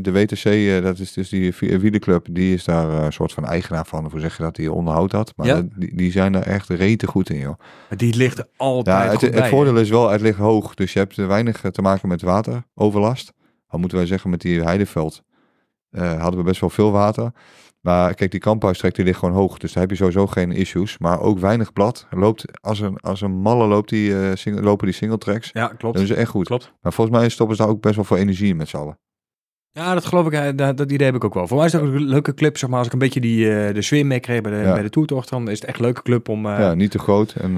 de 0.00 0.12
WTC, 0.12 0.44
eh, 0.44 0.82
dat 0.82 0.98
is 0.98 1.12
dus 1.12 1.28
die 1.28 1.54
wielenclub, 1.58 2.26
die 2.30 2.54
is 2.54 2.64
daar 2.64 2.88
een 3.04 3.12
soort 3.12 3.32
van 3.32 3.44
eigenaar 3.44 3.86
van. 3.86 4.04
Of 4.06 4.10
hoe 4.12 4.20
zeg 4.20 4.36
je 4.36 4.42
dat, 4.42 4.56
die 4.56 4.72
onderhoudt 4.72 5.12
dat. 5.12 5.32
Maar 5.36 5.46
Ja. 5.46 5.54
dat- 5.54 5.66
die, 5.76 5.96
die 5.96 6.10
zijn 6.12 6.32
daar 6.32 6.42
echt 6.46 6.68
rete 6.68 7.06
goed 7.06 7.30
in, 7.30 7.38
joh. 7.38 7.58
Maar 7.88 7.98
die 7.98 8.16
ligt 8.16 8.38
er 8.38 8.46
altijd 8.56 8.96
Ja, 8.96 9.02
het, 9.02 9.12
goed 9.12 9.20
het 9.28 9.32
bij. 9.40 9.48
voordeel 9.48 9.76
is 9.76 9.90
wel, 9.90 10.08
het 10.10 10.20
ligt 10.20 10.38
hoog. 10.38 10.74
Dus 10.74 10.92
je 10.92 10.98
hebt 10.98 11.16
weinig 11.16 11.60
te 11.60 11.82
maken 11.82 12.08
met 12.08 12.22
wateroverlast. 12.22 13.32
Al 13.66 13.78
moeten 13.78 13.98
wij 13.98 14.06
zeggen, 14.06 14.30
met 14.30 14.40
die 14.40 14.62
heideveld 14.62 15.22
eh, 15.90 16.20
hadden 16.20 16.38
we 16.40 16.44
best 16.46 16.60
wel 16.60 16.70
veel 16.70 16.90
water. 16.90 17.32
Maar 17.82 18.14
kijk, 18.14 18.30
die 18.30 18.40
kamphuistrek 18.40 18.94
die 18.94 19.04
ligt 19.04 19.18
gewoon 19.18 19.34
hoog. 19.34 19.58
Dus 19.58 19.72
daar 19.72 19.82
heb 19.82 19.90
je 19.90 19.96
sowieso 19.96 20.26
geen 20.26 20.52
issues. 20.52 20.98
Maar 20.98 21.20
ook 21.20 21.38
weinig 21.38 21.72
plat. 21.72 22.06
Loopt, 22.10 22.44
als, 22.60 22.80
een, 22.80 22.96
als 23.00 23.20
een 23.20 23.30
malle 23.32 23.66
loopt 23.66 23.88
die, 23.88 24.20
eh, 24.20 24.30
single, 24.34 24.62
lopen 24.62 24.86
die 24.86 24.94
singletracks. 24.94 25.50
Ja, 25.52 25.66
klopt. 25.66 25.96
Dat 25.96 26.04
is 26.04 26.10
echt 26.10 26.30
goed. 26.30 26.46
Klopt. 26.46 26.72
Maar 26.80 26.92
volgens 26.92 27.16
mij 27.16 27.28
stoppen 27.28 27.56
ze 27.56 27.62
daar 27.62 27.70
ook 27.70 27.80
best 27.80 27.94
wel 27.94 28.04
veel 28.04 28.16
energie 28.16 28.48
in 28.48 28.56
met 28.56 28.68
z'n 28.68 28.76
allen. 28.76 28.98
Ja, 29.70 29.94
dat 29.94 30.04
geloof 30.04 30.30
ik. 30.30 30.58
Dat, 30.58 30.76
dat 30.76 30.92
idee 30.92 31.06
heb 31.06 31.16
ik 31.16 31.24
ook 31.24 31.34
wel. 31.34 31.46
Voor 31.46 31.56
mij 31.56 31.66
is 31.66 31.72
het 31.72 31.82
ook 31.82 31.88
een 31.88 32.02
leuke 32.04 32.34
club. 32.34 32.58
Zeg 32.58 32.68
maar, 32.68 32.78
als 32.78 32.86
ik 32.86 32.92
een 32.92 32.98
beetje 32.98 33.20
die, 33.20 33.50
eh, 33.66 33.74
de 33.74 33.82
sfeer 33.82 34.06
meekreeg 34.06 34.40
bij 34.40 34.52
de, 34.52 34.58
Ja. 34.58 34.72
bij 34.72 34.82
de 34.82 34.90
toertocht, 34.90 35.28
dan 35.28 35.48
is 35.50 35.58
het 35.60 35.68
echt 35.68 35.78
een 35.78 35.84
leuke 35.84 36.02
club 36.02 36.28
om... 36.28 36.46
eh, 36.46 36.58
ja, 36.58 36.74
niet 36.74 36.90
te 36.90 36.98
groot. 36.98 37.32
En 37.34 37.56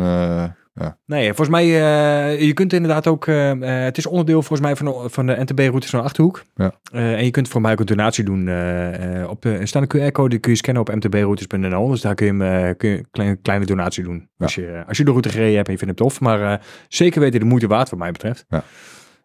eh, 0.75 0.87
Nee, 1.07 1.27
volgens 1.27 1.49
mij, 1.49 1.65
eh, 1.65 2.41
je 2.47 2.53
kunt 2.53 2.73
inderdaad 2.73 3.07
ook, 3.07 3.27
eh, 3.27 3.51
eh, 3.51 3.85
het 3.85 3.97
is 3.99 4.07
onderdeel 4.07 4.43
volgens 4.43 4.61
mij 4.61 4.77
van 4.77 4.87
de, 4.87 5.09
van 5.11 5.27
de 5.27 5.37
NTB-routes 5.45 5.91
van 5.91 6.03
Achterhoek. 6.03 6.43
Ja. 6.55 6.73
En 6.93 7.25
je 7.25 7.31
kunt 7.31 7.49
voor 7.49 7.61
mij 7.61 7.73
ook 7.73 7.81
een 7.81 7.87
donatie 7.87 8.25
doen. 8.25 8.41
op 9.29 9.43
de, 9.43 9.57
er 9.59 9.69
staat 9.69 9.83
een 9.95 10.09
QR-code, 10.09 10.29
die 10.29 10.39
kun 10.39 10.51
je 10.51 10.57
scannen 10.57 10.83
op 10.83 10.95
mtbroutes.nl. 10.95 11.89
Dus 11.89 12.01
daar 12.01 12.15
kun 12.15 12.27
je, 12.37 12.45
hem, 12.45 12.77
kun 12.77 12.89
je 12.91 12.97
een 12.99 13.07
kleine, 13.11 13.37
kleine 13.37 13.67
donatie 13.67 14.05
doen. 14.05 14.17
Ja. 14.37 14.45
Als, 14.45 14.55
je, 14.55 14.85
als 14.87 14.97
je 14.97 15.05
de 15.05 15.11
route 15.11 15.29
gereden 15.29 15.55
hebt 15.57 15.67
en 15.67 15.73
je 15.73 15.79
vindt 15.79 15.99
het 15.99 16.09
tof. 16.09 16.21
Maar 16.21 16.67
zeker 16.89 17.21
weten 17.21 17.41
de 17.41 17.47
moeite 17.47 17.67
waard 17.67 17.91
wat 17.91 17.99
mij 17.99 18.13
betreft. 18.13 18.45
Ja. 18.49 18.63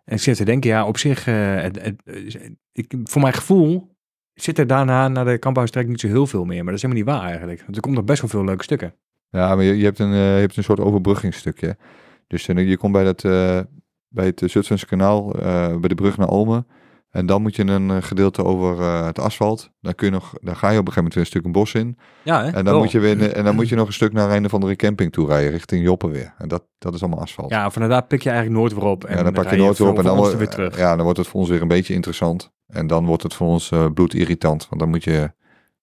En 0.05 0.15
ik 0.15 0.21
zit 0.21 0.37
te 0.37 0.43
denken, 0.45 0.69
ja, 0.69 0.85
op 0.87 0.97
zich, 0.97 1.25
het, 1.25 1.81
het- 1.81 2.01
ik, 2.71 2.93
voor 3.03 3.21
mijn 3.21 3.33
gevoel 3.33 3.95
zit 4.33 4.57
er 4.59 4.67
daarna 4.67 5.07
naar 5.07 5.25
de 5.25 5.37
kamphuistrek 5.37 5.87
niet 5.87 5.99
zo 5.99 6.07
heel 6.07 6.27
veel 6.27 6.45
meer. 6.45 6.57
Maar 6.63 6.73
dat 6.73 6.75
is 6.75 6.81
helemaal 6.81 7.03
niet 7.03 7.13
waar 7.13 7.29
eigenlijk. 7.29 7.61
Want 7.61 7.75
er 7.75 7.81
komt 7.81 7.95
nog 7.95 8.03
best 8.03 8.21
wel 8.21 8.29
veel 8.29 8.43
leuke 8.43 8.63
stukken. 8.63 8.93
Ja, 9.31 9.55
maar 9.55 9.63
je, 9.63 9.77
je, 9.77 9.83
hebt 9.83 9.99
een, 9.99 10.13
eh, 10.13 10.33
je 10.35 10.39
hebt 10.39 10.57
een 10.57 10.63
soort 10.63 10.79
overbruggingsstukje. 10.79 11.77
Dus 12.27 12.47
eh, 12.47 12.69
je 12.69 12.77
komt 12.77 12.93
bij, 12.93 13.03
dat, 13.03 13.23
eh, 13.23 13.59
bij 14.07 14.25
het 14.25 14.41
Zutphense 14.45 14.85
kanaal, 14.85 15.31
bij 15.79 15.87
de 15.87 15.95
brug 15.95 16.17
naar 16.17 16.27
Almen. 16.27 16.67
En 17.09 17.25
dan 17.25 17.41
moet 17.41 17.55
je 17.55 17.63
een 17.63 18.03
gedeelte 18.03 18.43
over 18.43 18.83
het 18.83 19.19
asfalt. 19.19 19.71
Dan, 19.81 19.95
kun 19.95 20.07
je 20.07 20.13
nog, 20.13 20.33
dan 20.41 20.55
ga 20.55 20.69
je 20.69 20.79
op 20.79 20.87
een 20.87 20.93
gegeven 20.93 20.95
moment 20.95 21.13
weer 21.13 21.23
een 21.23 21.29
stuk 21.29 21.45
een 21.45 21.51
bos 21.51 21.73
in. 21.73 21.97
Ja, 22.23 22.43
hè? 22.43 22.51
En 22.51 22.65
dan, 22.65 22.77
moet 22.77 22.91
je 22.91 22.99
weer, 22.99 23.31
en 23.37 23.43
dan 23.43 23.55
moet 23.55 23.69
je 23.69 23.75
nog 23.75 23.87
een 23.87 23.93
stuk 23.93 24.13
naar 24.13 24.31
een 24.31 24.45
of 24.45 24.53
andere 24.53 24.75
camping 24.75 25.11
toe 25.11 25.27
rijden, 25.27 25.51
richting 25.51 25.83
Joppen 25.83 26.09
weer. 26.09 26.33
En 26.37 26.47
dat, 26.47 26.63
dat 26.77 26.93
is 26.93 27.01
allemaal 27.01 27.19
asfalt. 27.19 27.49
Ja, 27.49 27.69
van 27.69 27.89
daar 27.89 28.05
pik 28.05 28.21
je 28.21 28.29
eigenlijk 28.29 28.59
Noord 28.59 28.73
weer 28.73 28.91
op. 28.91 29.03
En 29.03 29.17
Ja, 29.17 29.23
dan 29.23 29.33
pak 29.33 29.49
je 29.49 29.55
nooit 29.55 29.77
weer 29.77 29.87
op 29.87 29.97
en 29.97 30.03
dan, 30.03 30.17
wordt- 30.17 30.37
weer 30.37 30.47
terug. 30.47 30.77
Ja, 30.77 30.95
dan 30.95 31.03
wordt 31.03 31.17
het 31.17 31.27
voor 31.27 31.39
ons 31.39 31.49
weer 31.49 31.61
een 31.61 31.67
beetje 31.67 31.93
interessant. 31.93 32.51
En 32.67 32.87
dan 32.87 33.05
wordt 33.05 33.23
het 33.23 33.33
voor 33.33 33.47
ons 33.47 33.71
bloedirritant. 33.93 34.67
Want 34.69 34.81
dan 34.81 34.89
moet, 34.89 35.03
je, 35.03 35.31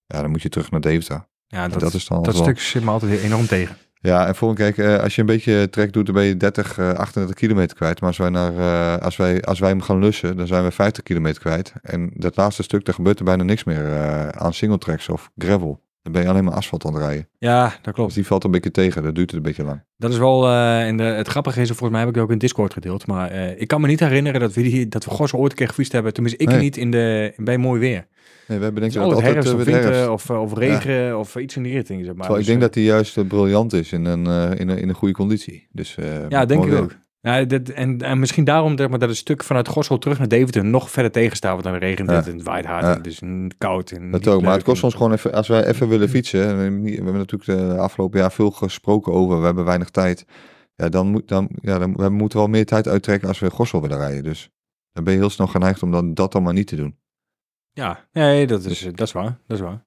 ja, 0.07 0.21
dan 0.21 0.31
moet 0.31 0.43
je 0.43 0.49
terug 0.49 0.71
naar 0.71 0.81
Deventer. 0.81 1.27
Ja, 1.49 1.69
dat, 1.69 1.81
dat 1.81 1.95
is 1.95 2.07
dan 2.07 2.23
dat 2.23 2.35
wel- 2.35 2.43
stuk 2.43 2.61
zit 2.61 2.85
me 2.85 2.91
altijd 2.91 3.23
enorm 3.23 3.47
tegen. 3.47 3.77
Ja, 4.01 4.27
en 4.27 4.35
voor 4.35 4.55
kijk, 4.55 4.79
eh, 4.79 4.99
als 4.99 5.15
je 5.15 5.21
een 5.21 5.27
beetje 5.27 5.71
trek 5.71 5.93
doet, 5.93 6.07
dan 6.07 6.15
ben 6.15 6.25
je 6.25 6.37
30, 6.37 6.79
eh 6.79 6.91
38 6.93 7.35
kilometer 7.35 7.77
kwijt. 7.77 8.01
Maar 8.01 8.09
als 8.09 8.19
wij, 8.19 8.29
naar, 8.29 8.57
eh, 8.59 9.03
als, 9.05 9.17
wij, 9.17 9.43
als 9.43 9.59
wij 9.59 9.69
hem 9.69 9.81
gaan 9.81 9.99
lussen, 9.99 10.37
dan 10.37 10.47
zijn 10.47 10.65
we 10.65 10.71
50 10.71 11.03
kilometer 11.03 11.41
kwijt. 11.41 11.73
En 11.83 12.11
dat 12.15 12.37
laatste 12.37 12.63
stuk, 12.63 12.85
daar 12.85 12.95
gebeurt 12.95 13.19
er 13.19 13.25
bijna 13.25 13.43
niks 13.43 13.65
meer 13.65 13.85
eh, 13.93 14.29
aan 14.29 14.55
single 14.55 14.79
tracks 14.79 15.09
of 15.09 15.31
gravel. 15.39 15.85
Dan 16.03 16.13
ben 16.13 16.23
je 16.23 16.29
alleen 16.29 16.45
maar 16.45 16.55
asfalt 16.55 16.85
aan 16.85 16.95
het 16.95 17.03
rijden. 17.03 17.29
Ja, 17.39 17.63
dat 17.65 17.79
Dus 17.83 17.93
klopt. 17.95 18.15
die 18.15 18.27
valt 18.27 18.45
een 18.45 18.51
beetje 18.51 18.71
tegen, 18.71 19.03
dat 19.03 19.15
duurt 19.15 19.31
het 19.31 19.37
een 19.39 19.47
beetje 19.47 19.65
lang. 19.65 19.83
Dat 19.97 20.11
is 20.13 20.19
wel, 20.19 20.47
eh 20.49 20.87
en 20.87 20.97
de, 20.97 21.03
het 21.03 21.29
grappige 21.29 21.61
is, 21.61 21.67
volgens 21.69 21.91
mij 21.91 22.01
heb 22.01 22.09
ik 22.09 22.15
het 22.15 22.25
ook 22.25 22.31
in 22.31 22.39
Discord 22.39 22.73
gedeeld, 22.73 23.07
maar 23.07 23.31
eh, 23.31 23.61
ik 23.61 23.69
kan 23.69 23.81
me 23.81 23.87
niet 23.87 24.01
herinneren 24.01 24.41
dat 24.41 24.53
we, 24.55 24.63
die, 24.63 24.89
dat 24.89 25.05
we 25.05 25.11
Gossen 25.11 25.39
ooit 25.39 25.51
een 25.51 25.57
keer 25.59 25.69
gefietst 25.69 25.93
hebben. 25.93 26.13
Tenminste, 26.13 26.43
ik 26.43 26.49
Nee. 26.49 26.59
niet 26.61 26.77
in 26.77 26.91
de, 26.91 27.33
bij 27.37 27.59
mooi 27.59 27.81
weer. 27.81 28.07
Nee, 28.49 28.59
we 28.59 28.65
hebben 28.65 28.83
denk 28.83 28.95
ik 28.95 29.01
dat 29.01 29.13
altijd 29.13 29.33
herfst 29.33 29.53
eh, 29.53 29.59
of 29.59 29.65
winter 29.65 30.11
of, 30.11 30.31
eh, 30.31 30.41
of 30.41 30.55
regen 30.55 31.19
of 31.19 31.37
iets 31.37 31.57
in 31.57 31.63
die 31.63 31.73
richting. 31.73 32.05
Zeg 32.05 32.15
maar. 32.15 32.27
Terwijl 32.27 32.39
Dus, 32.45 32.47
ik 32.47 32.47
denk 32.47 32.57
eh, 32.59 32.65
dat 32.65 32.75
die 32.75 32.85
juist 32.85 33.17
eh, 33.19 33.25
briljant 33.27 33.73
is 33.73 33.93
in 33.93 34.05
een, 34.05 34.27
eh, 34.27 34.61
in 34.61 34.69
een, 34.69 34.79
in 34.79 34.89
een 34.89 34.95
goede 34.95 35.15
conditie. 35.15 35.69
Dus, 35.73 35.97
eh, 35.97 36.29
Ja, 36.29 36.45
denk 36.45 36.65
ik 36.65 36.73
ook. 36.75 36.95
Ja, 37.21 37.45
dit, 37.45 37.73
en, 37.73 37.99
en 38.01 38.19
misschien 38.19 38.45
daarom 38.45 38.79
zeg 38.79 38.89
maar, 38.89 38.99
dat 38.99 39.09
het 39.09 39.19
stuk 39.19 39.45
vanuit 39.45 39.69
Gossel 39.69 39.99
terug 39.99 40.19
naar 40.19 40.29
Deventer 40.29 40.65
nog 40.65 40.91
verder 40.91 41.13
tegenstaat. 41.13 41.53
Want 41.53 41.65
dan 41.65 41.75
regent 41.75 42.11
het 42.11 42.25
Ja. 42.25 42.31
en 42.31 42.37
het 42.37 42.47
waait 42.47 42.65
hard 42.65 42.83
Ja. 42.83 42.91
en 42.91 42.97
het 42.97 43.07
is 43.07 43.21
mm, 43.21 43.49
koud. 43.59 43.91
En 43.91 44.11
Dat 44.11 44.27
ook, 44.29 44.43
maar 44.43 44.53
het 44.55 44.63
kost 44.63 44.83
ons 44.85 44.95
gewoon 44.95 45.13
even, 45.13 45.33
als 45.33 45.49
wij 45.49 45.65
even 45.67 45.89
willen 45.89 46.09
fietsen, 46.09 46.41
en 46.49 46.57
we 46.57 46.63
hebben 46.63 46.83
niet- 46.83 46.99
we 46.99 47.05
hebben 47.05 47.27
natuurlijk 47.27 47.61
de 47.71 47.79
afgelopen 47.79 48.21
jaar 48.21 48.33
veel 48.33 48.51
gesproken 48.51 49.13
over, 49.13 49.39
we 49.39 49.45
hebben 49.45 49.65
weinig 49.65 49.91
tijd. 49.91 50.25
Ja, 50.75 50.89
dan, 50.89 51.07
moet, 51.07 51.29
dan, 51.29 51.49
ja, 51.63 51.79
dan 51.79 51.93
we 51.97 52.09
moeten 52.09 52.39
wel 52.39 52.49
meer 52.49 52.67
tijd 52.67 52.89
uittrekken 52.89 53.29
als 53.29 53.39
we 53.39 53.51
Gossel 53.51 53.81
willen 53.81 53.99
rijden. 53.99 54.23
Dus 54.23 54.51
dan 54.93 55.05
ben 55.05 55.13
je 55.13 55.19
heel 55.19 55.31
snel 55.31 55.47
geneigd 55.47 55.83
om 55.83 55.91
dan, 55.91 56.15
dat 56.15 56.33
dan 56.33 56.43
maar 56.43 56.53
niet 56.53 56.67
te 56.67 56.77
doen. 56.77 56.97
Ja, 57.77 58.05
nee, 58.13 58.47
dat 58.47 58.65
is, 58.65 58.81
dat 58.81 59.01
is 59.01 59.13
waar. 59.13 59.39
Dat 59.47 59.57
is 59.57 59.63
waar. 59.65 59.85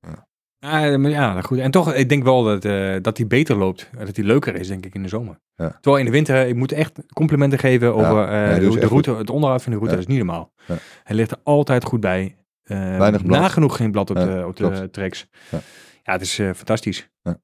Ja. 0.00 0.26
Ja, 0.58 0.98
maar 0.98 1.10
ja, 1.10 1.40
goed. 1.40 1.58
En 1.58 1.70
toch, 1.70 1.94
ik 1.94 2.08
denk 2.08 2.22
wel 2.22 2.42
dat, 2.42 2.64
eh, 2.64 2.96
dat 3.02 3.16
die 3.16 3.26
beter 3.26 3.56
loopt. 3.56 3.90
Dat 3.98 4.14
die 4.14 4.24
leuker 4.24 4.54
is, 4.54 4.68
denk 4.68 4.86
ik, 4.86 4.94
in 4.94 5.02
de 5.02 5.08
zomer. 5.08 5.40
Ja. 5.54 5.70
Terwijl 5.70 5.96
in 5.96 6.04
de 6.04 6.10
winter, 6.10 6.46
ik 6.46 6.54
moet 6.54 6.72
echt 6.72 7.12
complimenten 7.12 7.58
geven 7.58 7.94
over 7.94 8.22
eh, 8.28 8.70
de 8.80 8.86
route, 8.86 9.14
het 9.14 9.30
onderhoud 9.30 9.62
van 9.62 9.72
de 9.72 9.78
route. 9.78 9.94
Dat 9.96 10.04
is 10.04 10.10
niet 10.10 10.24
normaal. 10.24 10.52
Ja. 10.66 10.76
Hij 11.04 11.16
ligt 11.16 11.30
er 11.30 11.38
altijd 11.42 11.84
goed 11.84 12.00
bij. 12.00 12.36
Eh, 12.62 12.78
Weinig 12.98 13.24
blad. 13.24 13.40
Nagenoeg 13.40 13.76
geen 13.76 13.90
blad 13.90 14.10
op 14.10 14.16
de, 14.16 14.44
op 14.46 14.56
de 14.56 14.88
tracks. 14.90 15.26
Ja. 15.50 15.58
Ja, 16.02 16.12
het 16.12 16.22
is 16.22 16.38
eh, 16.38 16.52
fantastisch. 16.52 17.10
Ja. 17.22 17.40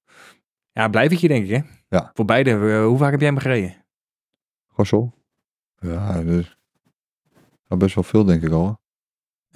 Ja, 0.73 0.89
blijvertje 0.89 1.29
denk 1.29 1.45
ik, 1.45 1.51
hè? 1.51 1.61
Ja. 1.89 2.11
Voor 2.15 2.25
beide. 2.25 2.51
eh, 2.51 2.85
hoe 2.85 2.99
vaak 2.99 3.11
heb 3.11 3.21
jij 3.21 3.29
hem 3.29 3.39
gereden? 3.39 3.85
Gossel? 4.67 5.15
Ja, 5.79 6.23
dus 6.23 6.59
best 7.69 7.95
wel 7.95 8.05
veel 8.05 8.25
denk 8.25 8.43
ik 8.43 8.53
al. 8.53 8.81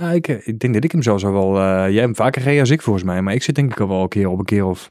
Ja, 0.00 0.10
ik, 0.10 0.28
eh, 0.28 0.46
ik 0.48 0.58
denk 0.58 0.74
dat 0.74 0.84
ik 0.84 0.92
hem 0.92 1.02
zelfs 1.02 1.24
al 1.24 1.32
wel... 1.32 1.56
eh, 1.56 1.62
jij 1.64 1.82
hebt 1.84 1.96
hem 1.96 2.14
vaker 2.14 2.40
gereden 2.40 2.60
als 2.60 2.70
ik 2.70 2.82
volgens 2.82 3.04
mij. 3.04 3.22
Maar 3.22 3.34
ik 3.34 3.42
zit 3.42 3.54
denk 3.54 3.72
ik 3.72 3.80
al 3.80 3.88
wel 3.88 4.02
een 4.02 4.08
keer 4.08 4.28
op 4.28 4.38
een 4.38 4.44
keer 4.44 4.64
of... 4.64 4.90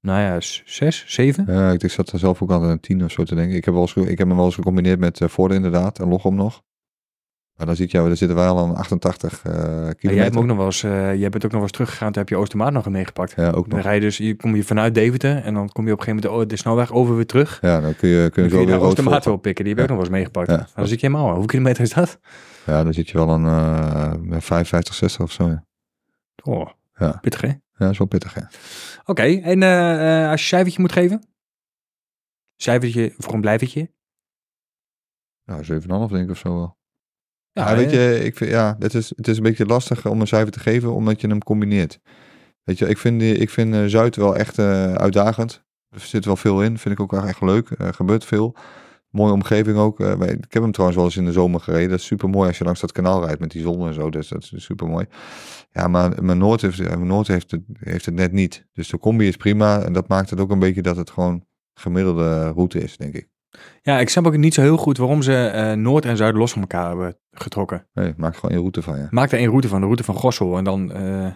Nou 0.00 0.20
ja, 0.20 0.36
zes, 0.64 1.04
zeven? 1.06 1.44
Ja, 1.48 1.70
ik, 1.70 1.82
ik 1.82 1.90
zat 1.90 2.12
er 2.12 2.18
zelf 2.18 2.42
ook 2.42 2.50
aan 2.50 2.62
een 2.62 2.80
tien 2.80 3.04
of 3.04 3.10
zo 3.10 3.22
te 3.22 3.34
denken. 3.34 3.56
Ik 3.56 3.64
heb, 3.64 3.74
wel 3.74 3.82
eens, 3.82 3.94
ik 3.94 4.18
heb 4.18 4.28
hem 4.28 4.36
wel 4.36 4.44
eens 4.44 4.54
gecombineerd 4.54 4.98
met 4.98 5.20
uh, 5.20 5.28
Ford 5.28 5.52
inderdaad 5.52 5.98
en 5.98 6.08
Lochem 6.08 6.34
nog. 6.34 6.62
Maar 7.56 7.66
dan 7.66 7.76
ziet 7.76 7.90
je, 7.90 7.98
daar 7.98 8.16
zitten 8.16 8.36
wij 8.36 8.46
al 8.46 8.58
aan 8.58 8.74
88 8.74 9.32
eh 9.32 9.52
kilometer. 9.52 9.96
Ja, 10.00 10.10
jij, 10.10 10.22
hebt 10.22 10.36
ook 10.36 10.44
nog 10.44 10.56
wel 10.56 10.66
eens, 10.66 10.80
jij 10.80 11.28
bent 11.28 11.34
ook 11.36 11.42
nog 11.42 11.52
wel 11.52 11.62
eens 11.62 11.70
teruggegaan. 11.70 12.12
Toen 12.12 12.22
heb 12.22 12.28
je 12.28 12.36
Oostermaat 12.36 12.72
nog 12.72 12.88
meegepakt. 12.88 13.32
Ja, 13.36 13.50
ook 13.50 13.68
Dan 13.68 13.76
nog. 13.76 13.86
rij 13.86 13.94
je 13.94 14.00
dus, 14.00 14.16
je 14.16 14.36
kom 14.36 14.56
je 14.56 14.64
vanuit 14.64 14.94
Deventer 14.94 15.36
en 15.44 15.54
dan 15.54 15.68
kom 15.72 15.86
je 15.86 15.92
op 15.92 15.98
een 15.98 16.04
gegeven 16.04 16.28
moment 16.30 16.48
de, 16.48 16.54
de 16.54 16.60
snelweg 16.60 16.92
over 16.92 17.16
weer 17.16 17.26
terug. 17.26 17.58
Ja, 17.60 17.80
dan 17.80 17.96
kun 17.96 18.08
je, 18.08 18.30
kun 18.30 18.42
je 18.42 18.48
Dan 18.48 18.48
kun 18.48 18.50
zo 18.50 18.60
je 18.60 18.66
weer 18.66 18.80
Oostermaat 18.80 19.24
wel 19.24 19.36
pikken. 19.36 19.64
Die 19.64 19.74
heb 19.74 19.86
je 19.86 19.92
ook 19.92 19.98
nog 19.98 20.08
wel 20.08 20.18
eens 20.18 20.32
meegepakt. 20.32 20.50
Ja, 20.60 20.68
dan 20.74 20.86
zit 20.86 21.00
je 21.00 21.06
helemaal. 21.06 21.28
Hoeveel 21.28 21.46
kilometer 21.46 21.82
is 21.82 21.92
dat? 21.92 22.18
Ja, 22.68 22.82
dan 22.84 22.94
zit 22.94 23.08
je 23.08 23.18
wel 23.18 23.30
aan 23.30 23.46
eh 24.34 24.40
55, 24.40 24.94
60 24.94 25.20
of 25.20 25.32
zo. 25.32 25.48
Ja, 25.48 25.64
Oh, 26.42 26.70
Ja. 26.98 27.18
pittig 27.20 27.40
hè? 27.40 27.48
ja 27.48 27.58
dat 27.76 27.90
is 27.90 27.98
wel 27.98 28.06
pittig, 28.06 28.34
ja. 28.34 28.50
Oké, 29.04 29.22
en 29.22 29.62
eh, 29.62 30.22
eh, 30.24 30.30
als 30.30 30.40
je 30.40 30.42
een 30.42 30.48
cijfertje 30.48 30.80
moet 30.80 30.92
geven? 30.92 31.26
Cijfertje, 32.56 33.14
of 33.18 33.24
gewoon 33.24 33.40
blijvertje? 33.40 33.90
Ja, 35.44 35.62
7,5 35.62 36.12
denk 36.12 36.24
ik 36.24 36.30
of 36.30 36.38
zo 36.38 36.54
wel. 36.54 36.76
Ja, 37.52 37.70
Ja, 37.70 37.76
weet 37.76 37.90
hè? 37.90 38.00
je, 38.00 38.24
ik 38.24 38.36
vind, 38.36 38.50
ja, 38.50 38.76
het 38.78 38.94
is, 38.94 39.08
het 39.16 39.28
is 39.28 39.36
een 39.36 39.42
beetje 39.42 39.66
lastig 39.66 40.06
om 40.06 40.20
een 40.20 40.26
cijfer 40.26 40.52
te 40.52 40.60
geven, 40.60 40.94
omdat 40.94 41.20
je 41.20 41.26
hem 41.28 41.42
combineert. 41.42 42.00
Weet 42.62 42.78
je, 42.78 42.88
ik 42.88 42.98
vind, 42.98 43.22
ik 43.22 43.50
vind 43.50 43.74
eh, 43.74 43.84
Zuid 43.84 44.16
wel 44.16 44.36
echt 44.36 44.58
uitdagend. 44.98 45.64
Er 45.88 46.00
zit 46.00 46.24
wel 46.24 46.36
veel 46.36 46.62
in, 46.62 46.78
vind 46.78 46.94
ik 46.94 47.00
ook 47.00 47.10
wel 47.10 47.24
echt 47.26 47.40
leuk. 47.40 47.70
Er 47.78 47.94
gebeurt 47.94 48.24
veel. 48.24 48.54
Mooie 49.10 49.32
omgeving 49.32 49.76
ook. 49.76 50.00
Eh, 50.00 50.20
ik 50.20 50.52
heb 50.52 50.62
hem 50.62 50.72
trouwens 50.72 50.96
wel 50.96 51.04
eens 51.04 51.16
in 51.16 51.24
de 51.24 51.32
zomer 51.32 51.60
gereden. 51.60 51.90
Dat 51.90 51.98
is 51.98 52.06
super 52.06 52.28
mooi 52.28 52.48
als 52.48 52.58
je 52.58 52.64
langs 52.64 52.80
dat 52.80 52.92
kanaal 52.92 53.24
rijdt 53.24 53.40
met 53.40 53.50
die 53.50 53.62
zon 53.62 53.86
en 53.86 53.94
zo. 53.94 54.10
Dus 54.10 54.28
dat 54.28 54.50
is 54.54 54.64
super 54.64 54.86
mooi. 54.86 55.06
Ja, 55.70 55.88
maar 55.88 56.24
mijn 56.24 56.38
Noord, 56.38 56.60
heeft, 56.60 56.80
eh, 56.80 56.86
mijn 56.86 57.06
Noord 57.06 57.28
heeft, 57.28 57.50
het, 57.50 57.60
heeft 57.78 58.04
het 58.04 58.14
net 58.14 58.32
niet. 58.32 58.66
Dus 58.72 58.88
de 58.88 58.98
combi 58.98 59.26
is 59.26 59.36
prima. 59.36 59.82
En 59.82 59.92
dat 59.92 60.08
maakt 60.08 60.30
het 60.30 60.40
ook 60.40 60.50
een 60.50 60.58
beetje 60.58 60.82
dat 60.82 60.96
het 60.96 61.10
gewoon 61.10 61.44
gemiddelde 61.74 62.48
route 62.48 62.82
is, 62.82 62.96
denk 62.96 63.14
ik. 63.14 63.28
Ja, 63.82 63.98
ik 63.98 64.08
snap 64.08 64.26
ook 64.26 64.36
niet 64.36 64.54
zo 64.54 64.60
heel 64.60 64.76
goed 64.76 64.98
waarom 64.98 65.22
ze 65.22 65.34
eh, 65.34 65.72
Noord 65.72 66.04
en 66.04 66.16
Zuid 66.16 66.34
los 66.34 66.52
van 66.52 66.60
elkaar 66.60 66.88
hebben 66.88 67.16
getrokken. 67.30 67.86
Nee, 67.94 68.06
het 68.06 68.16
maakt 68.16 68.36
gewoon 68.36 68.54
een 68.54 68.60
route 68.60 68.82
van, 68.82 68.98
ja. 68.98 69.06
Maak 69.10 69.32
er 69.32 69.38
één 69.38 69.48
route 69.48 69.68
van, 69.68 69.78
de 69.78 69.84
route 69.84 70.04
van 70.04 70.14
Gossel. 70.14 70.56
En 70.56 70.64
dan, 70.64 70.92
eh, 70.92 71.26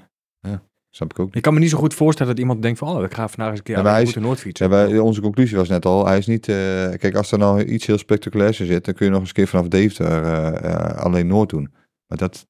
Snap 0.95 1.11
ik 1.11 1.19
ook. 1.19 1.35
ik 1.35 1.43
kan 1.43 1.55
me 1.55 1.61
niet 1.61 1.71
zo 1.71 1.79
goed 1.79 1.95
voorstellen 1.95 2.33
dat 2.33 2.41
iemand 2.41 2.63
denkt 2.63 2.79
van, 2.79 2.89
oh, 2.97 3.03
ik 3.05 3.15
ga 3.15 3.29
vandaag 3.29 3.49
eens 3.49 3.59
een 3.59 3.65
keer 3.65 3.75
Ja, 3.75 3.81
aan 3.81 3.87
de 3.87 3.93
hij 3.93 4.03
is- 4.03 4.09
route 4.11 4.27
Noord 4.29 4.41
fietsen. 4.41 4.71
Ja, 4.71 4.73
wij, 4.73 4.99
onze 4.99 5.21
conclusie 5.21 5.57
was 5.57 5.69
net 5.69 5.85
al, 5.85 6.07
hij 6.07 6.19
is 6.19 6.27
niet... 6.27 6.49
eh, 6.49 6.55
kijk, 6.97 7.15
als 7.15 7.33
er 7.33 7.39
nou 7.39 7.63
iets 7.65 7.87
heel 7.87 7.99
spectaculairs 7.99 8.61
in 8.61 8.67
zit, 8.67 8.85
dan 8.85 8.95
kun 8.95 9.05
je 9.07 9.11
nog 9.13 9.21
eens 9.21 9.29
een 9.29 9.35
keer 9.35 9.47
vanaf 9.49 9.69
Deventer 9.69 10.07
eh, 10.23 10.65
eh, 10.73 10.97
alleen 10.97 11.27
Noord 11.27 11.51
doen. 11.51 11.73
Maar 12.07 12.19
dat... 12.19 12.47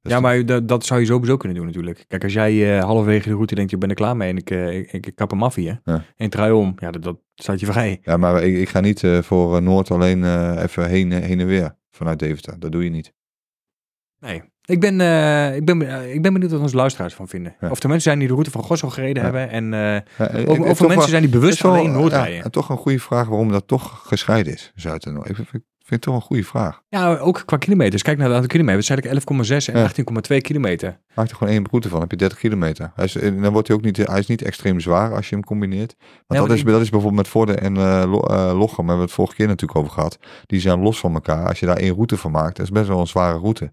Ja, 0.00 0.20
maar 0.20 0.46
dat, 0.46 0.68
dat 0.68 0.84
zou 0.84 1.00
je 1.00 1.06
sowieso 1.06 1.36
kunnen 1.36 1.56
doen 1.56 1.66
natuurlijk. 1.66 2.04
Kijk, 2.08 2.22
als 2.22 2.32
jij 2.32 2.76
eh, 2.78 2.84
halverwege 2.84 3.28
de 3.28 3.34
route 3.34 3.54
denkt, 3.54 3.70
je 3.70 3.78
bent 3.78 3.90
er 3.90 3.96
klaar 3.96 4.16
mee 4.16 4.28
en 4.30 4.36
ik, 4.36 4.50
ik, 4.50 5.06
ik, 5.06 5.14
kap 5.14 5.30
hem 5.30 5.42
af 5.42 5.54
hier. 5.54 5.80
Ja. 5.84 6.04
En 6.16 6.30
draai 6.30 6.52
om, 6.52 6.74
ja, 6.78 6.90
dat, 6.90 7.02
dat 7.02 7.18
staat 7.34 7.60
je 7.60 7.66
vrij. 7.66 7.98
Ja, 8.02 8.16
maar 8.16 8.42
ik, 8.42 8.56
ik 8.56 8.68
ga 8.68 8.80
niet 8.80 9.02
voor 9.20 9.62
Noord 9.62 9.90
alleen 9.90 10.24
even 10.58 10.88
heen, 10.88 11.12
heen 11.12 11.40
en 11.40 11.46
weer 11.46 11.76
vanuit 11.90 12.18
Deventer. 12.18 12.58
Dat 12.58 12.72
doe 12.72 12.84
je 12.84 12.90
niet. 12.90 13.12
Nee. 14.20 14.42
Ik 14.66 14.80
ben, 14.80 15.00
eh, 15.00 15.56
ik, 15.56 15.64
ben, 15.64 15.82
eh, 15.88 16.14
ik 16.14 16.22
ben 16.22 16.32
benieuwd 16.32 16.50
wat 16.50 16.60
onze 16.60 16.76
luisteraars 16.76 17.14
van 17.14 17.28
vinden. 17.28 17.56
Ja. 17.60 17.70
Of 17.70 17.82
er 17.82 17.88
mensen 17.88 18.02
zijn 18.02 18.18
die 18.18 18.26
de 18.28 18.32
route 18.34 18.50
van 18.50 18.62
Gossel 18.62 18.90
gereden 18.90 19.16
Ja. 19.16 19.22
hebben. 19.22 19.50
En 19.50 19.64
Ja, 19.72 20.02
of, 20.18 20.26
er 20.58 20.60
mensen 20.64 20.86
wel- 20.88 21.00
zijn 21.08 21.22
die 21.22 21.30
bewust 21.30 21.62
wel, 21.62 21.72
alleen 21.72 21.92
Noord 21.92 22.12
ja, 22.12 22.22
rijden. 22.22 22.44
en 22.44 22.50
toch 22.50 22.68
een 22.68 22.76
goede 22.76 22.98
vraag 23.00 23.28
waarom 23.28 23.50
dat 23.52 23.66
toch 23.68 24.02
gescheiden 24.06 24.52
is, 24.52 24.72
Zuid 24.74 25.04
en 25.06 25.12
Noord. 25.12 25.28
Ik 25.28 25.34
vind, 25.36 25.50
het 25.86 26.00
toch 26.00 26.14
een 26.14 26.20
goede 26.20 26.44
vraag. 26.44 26.82
Ja, 26.88 27.16
ook 27.16 27.42
qua 27.46 27.56
kilometers. 27.56 28.02
Kijk 28.02 28.16
naar 28.16 28.26
het 28.26 28.34
aantal 28.34 28.50
kilometers. 28.50 28.88
Het 28.88 29.04
eigenlijk 29.06 29.30
11,6 29.30 29.68
en 29.68 29.78
Ja. 29.80 29.84
18,2 29.84 30.40
kilometer. 30.40 31.00
Maak 31.14 31.28
er 31.30 31.36
gewoon 31.36 31.52
één 31.52 31.66
route 31.70 31.88
van, 31.88 32.00
heb 32.00 32.10
je 32.10 32.16
30 32.16 32.38
kilometer. 32.38 32.92
Hij 32.94 33.04
is, 33.04 33.12
dan 33.12 33.52
wordt 33.52 33.68
hij 33.68 33.76
ook 33.76 33.82
niet, 33.82 33.96
hij 33.96 34.18
is 34.18 34.26
niet 34.26 34.42
extreem 34.42 34.80
zwaar 34.80 35.14
als 35.14 35.28
je 35.28 35.34
hem 35.34 35.44
combineert. 35.44 35.94
Want 36.26 36.40
dat, 36.40 36.56
is, 36.56 36.60
ik- 36.60 36.66
dat 36.66 36.80
is 36.80 36.90
bijvoorbeeld 36.90 37.22
met 37.22 37.28
Vorden 37.32 37.60
en 37.60 37.78
Lo- 38.08 38.52
Lochem, 38.54 38.76
hebben 38.76 38.96
we 38.96 39.02
het 39.02 39.12
vorige 39.12 39.34
keer 39.34 39.46
natuurlijk 39.46 39.78
over 39.78 39.92
gehad. 39.92 40.18
Die 40.46 40.60
zijn 40.60 40.80
los 40.80 40.98
van 40.98 41.14
elkaar. 41.14 41.46
Als 41.48 41.60
je 41.60 41.66
daar 41.66 41.76
één 41.76 41.94
route 41.94 42.16
van 42.16 42.30
maakt, 42.30 42.56
dat 42.56 42.66
is 42.66 42.72
best 42.72 42.88
wel 42.88 43.00
een 43.00 43.06
zware 43.06 43.38
route. 43.38 43.70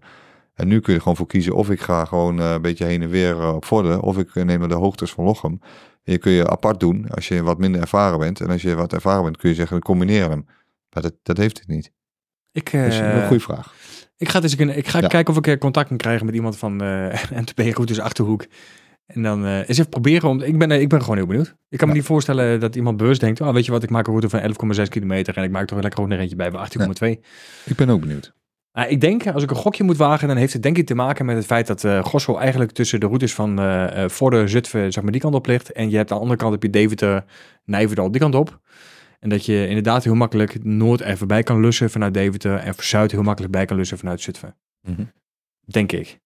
En 0.54 0.68
nu 0.68 0.80
kun 0.80 0.92
je 0.92 0.98
gewoon 0.98 1.16
voor 1.16 1.26
kiezen 1.26 1.54
of 1.54 1.70
ik 1.70 1.80
ga 1.80 2.04
gewoon 2.04 2.40
eh, 2.40 2.52
een 2.52 2.62
beetje 2.62 2.84
heen 2.84 3.02
en 3.02 3.08
weer 3.08 3.40
eh, 3.40 3.54
op 3.54 3.64
Vorden, 3.64 4.00
of 4.00 4.18
ik 4.18 4.34
eh, 4.34 4.44
neem 4.44 4.68
de 4.68 4.74
hoogtes 4.74 5.10
van 5.10 5.24
Lochem. 5.24 5.60
En 6.04 6.12
je 6.12 6.18
kun 6.18 6.32
je 6.32 6.48
apart 6.50 6.80
doen 6.80 7.08
als 7.08 7.28
je 7.28 7.42
wat 7.42 7.58
minder 7.58 7.80
ervaren 7.80 8.18
bent. 8.18 8.40
En 8.40 8.50
als 8.50 8.62
je 8.62 8.74
wat 8.74 8.92
ervaren 8.92 9.22
bent, 9.22 9.36
kun 9.36 9.48
je 9.48 9.54
zeggen, 9.54 9.80
combineren 9.80 10.30
hem. 10.30 10.44
Maar 10.94 11.02
dat, 11.02 11.14
dat 11.22 11.36
heeft 11.36 11.58
het 11.58 11.68
niet. 11.68 11.92
Ik, 12.52 12.72
Dat 12.72 12.84
is 12.84 12.98
eh, 12.98 13.14
een 13.14 13.26
goede 13.26 13.42
vraag. 13.42 13.74
ik 14.16 14.28
ga, 14.28 14.40
dus, 14.40 14.56
ik, 14.56 14.88
ga 14.88 14.98
Ja. 14.98 15.06
kijken 15.06 15.36
of 15.36 15.46
ik 15.46 15.58
contact 15.60 15.88
kan 15.88 15.96
krijgen 15.96 16.26
met 16.26 16.34
iemand 16.34 16.56
van 16.58 16.82
eh 16.82 17.22
MTB 17.40 17.58
Routes 17.58 18.00
Achterhoek. 18.00 18.46
En 19.06 19.22
dan 19.22 19.44
eh, 19.44 19.56
eens 19.56 19.68
even 19.68 19.88
proberen. 19.88 20.28
Om, 20.28 20.40
ik, 20.42 20.58
ben, 20.58 20.70
ik 20.70 20.88
ben 20.88 21.00
gewoon 21.00 21.16
heel 21.16 21.26
benieuwd. 21.26 21.54
Ik 21.68 21.78
kan 21.78 21.88
me 21.88 21.94
niet 21.94 22.04
voorstellen 22.04 22.60
dat 22.60 22.76
iemand 22.76 22.96
bewust 22.96 23.20
denkt... 23.20 23.40
Oh, 23.40 23.52
weet 23.52 23.64
je 23.64 23.70
wat, 23.72 23.82
ik 23.82 23.90
maak 23.90 24.06
een 24.06 24.18
route 24.18 24.28
van 24.28 24.76
11,6 24.76 24.82
kilometer... 24.88 25.36
en 25.36 25.44
ik 25.44 25.50
maak 25.50 25.66
toch 25.66 25.82
lekker 25.82 26.00
ook 26.00 26.08
nog 26.08 26.18
eentje 26.18 26.36
bij 26.36 26.50
van 26.50 26.66
18,2. 27.02 27.08
Ik 27.64 27.76
ben 27.76 27.88
ook 27.90 28.00
benieuwd. 28.00 28.34
Nou, 28.74 28.88
ik 28.88 29.00
denk, 29.00 29.26
als 29.26 29.42
ik 29.42 29.50
een 29.50 29.56
gokje 29.56 29.84
moet 29.84 29.96
wagen, 29.96 30.28
dan 30.28 30.36
heeft 30.36 30.52
het 30.52 30.62
denk 30.62 30.78
ik 30.78 30.86
te 30.86 30.94
maken 30.94 31.26
met 31.26 31.36
het 31.36 31.46
feit 31.46 31.66
dat 31.66 31.86
Gossel 32.02 32.40
eigenlijk 32.40 32.72
tussen 32.72 33.00
de 33.00 33.06
routes 33.06 33.34
van 33.34 33.58
eh 33.58 34.02
eh 34.04 34.10
Vorden, 34.10 34.48
Zutphen, 34.48 34.92
zeg 34.92 35.02
maar 35.02 35.12
die 35.12 35.20
kant 35.20 35.34
op 35.34 35.46
ligt. 35.46 35.72
En 35.72 35.90
je 35.90 35.96
hebt 35.96 36.10
aan 36.10 36.16
de 36.16 36.22
andere 36.22 36.40
kant 36.40 36.52
heb 36.52 36.62
je 36.62 36.70
Deventer, 36.70 37.24
Nijverdal 37.64 38.10
die 38.10 38.20
kant 38.20 38.34
op. 38.34 38.60
En 39.20 39.28
dat 39.28 39.46
je 39.46 39.66
inderdaad 39.68 40.04
heel 40.04 40.14
makkelijk 40.14 40.64
Noord 40.64 41.00
er 41.00 41.16
voorbij 41.16 41.42
kan 41.42 41.60
lussen 41.60 41.90
vanuit 41.90 42.14
Deventer 42.14 42.56
en 42.56 42.74
Zuid 42.76 43.10
heel 43.10 43.22
makkelijk 43.22 43.52
bij 43.52 43.64
kan 43.64 43.76
lussen 43.76 43.98
vanuit 43.98 44.20
Zutphen. 44.20 44.56
Mhm. 44.80 45.04
Denk 45.64 45.92
ik. 45.92 46.20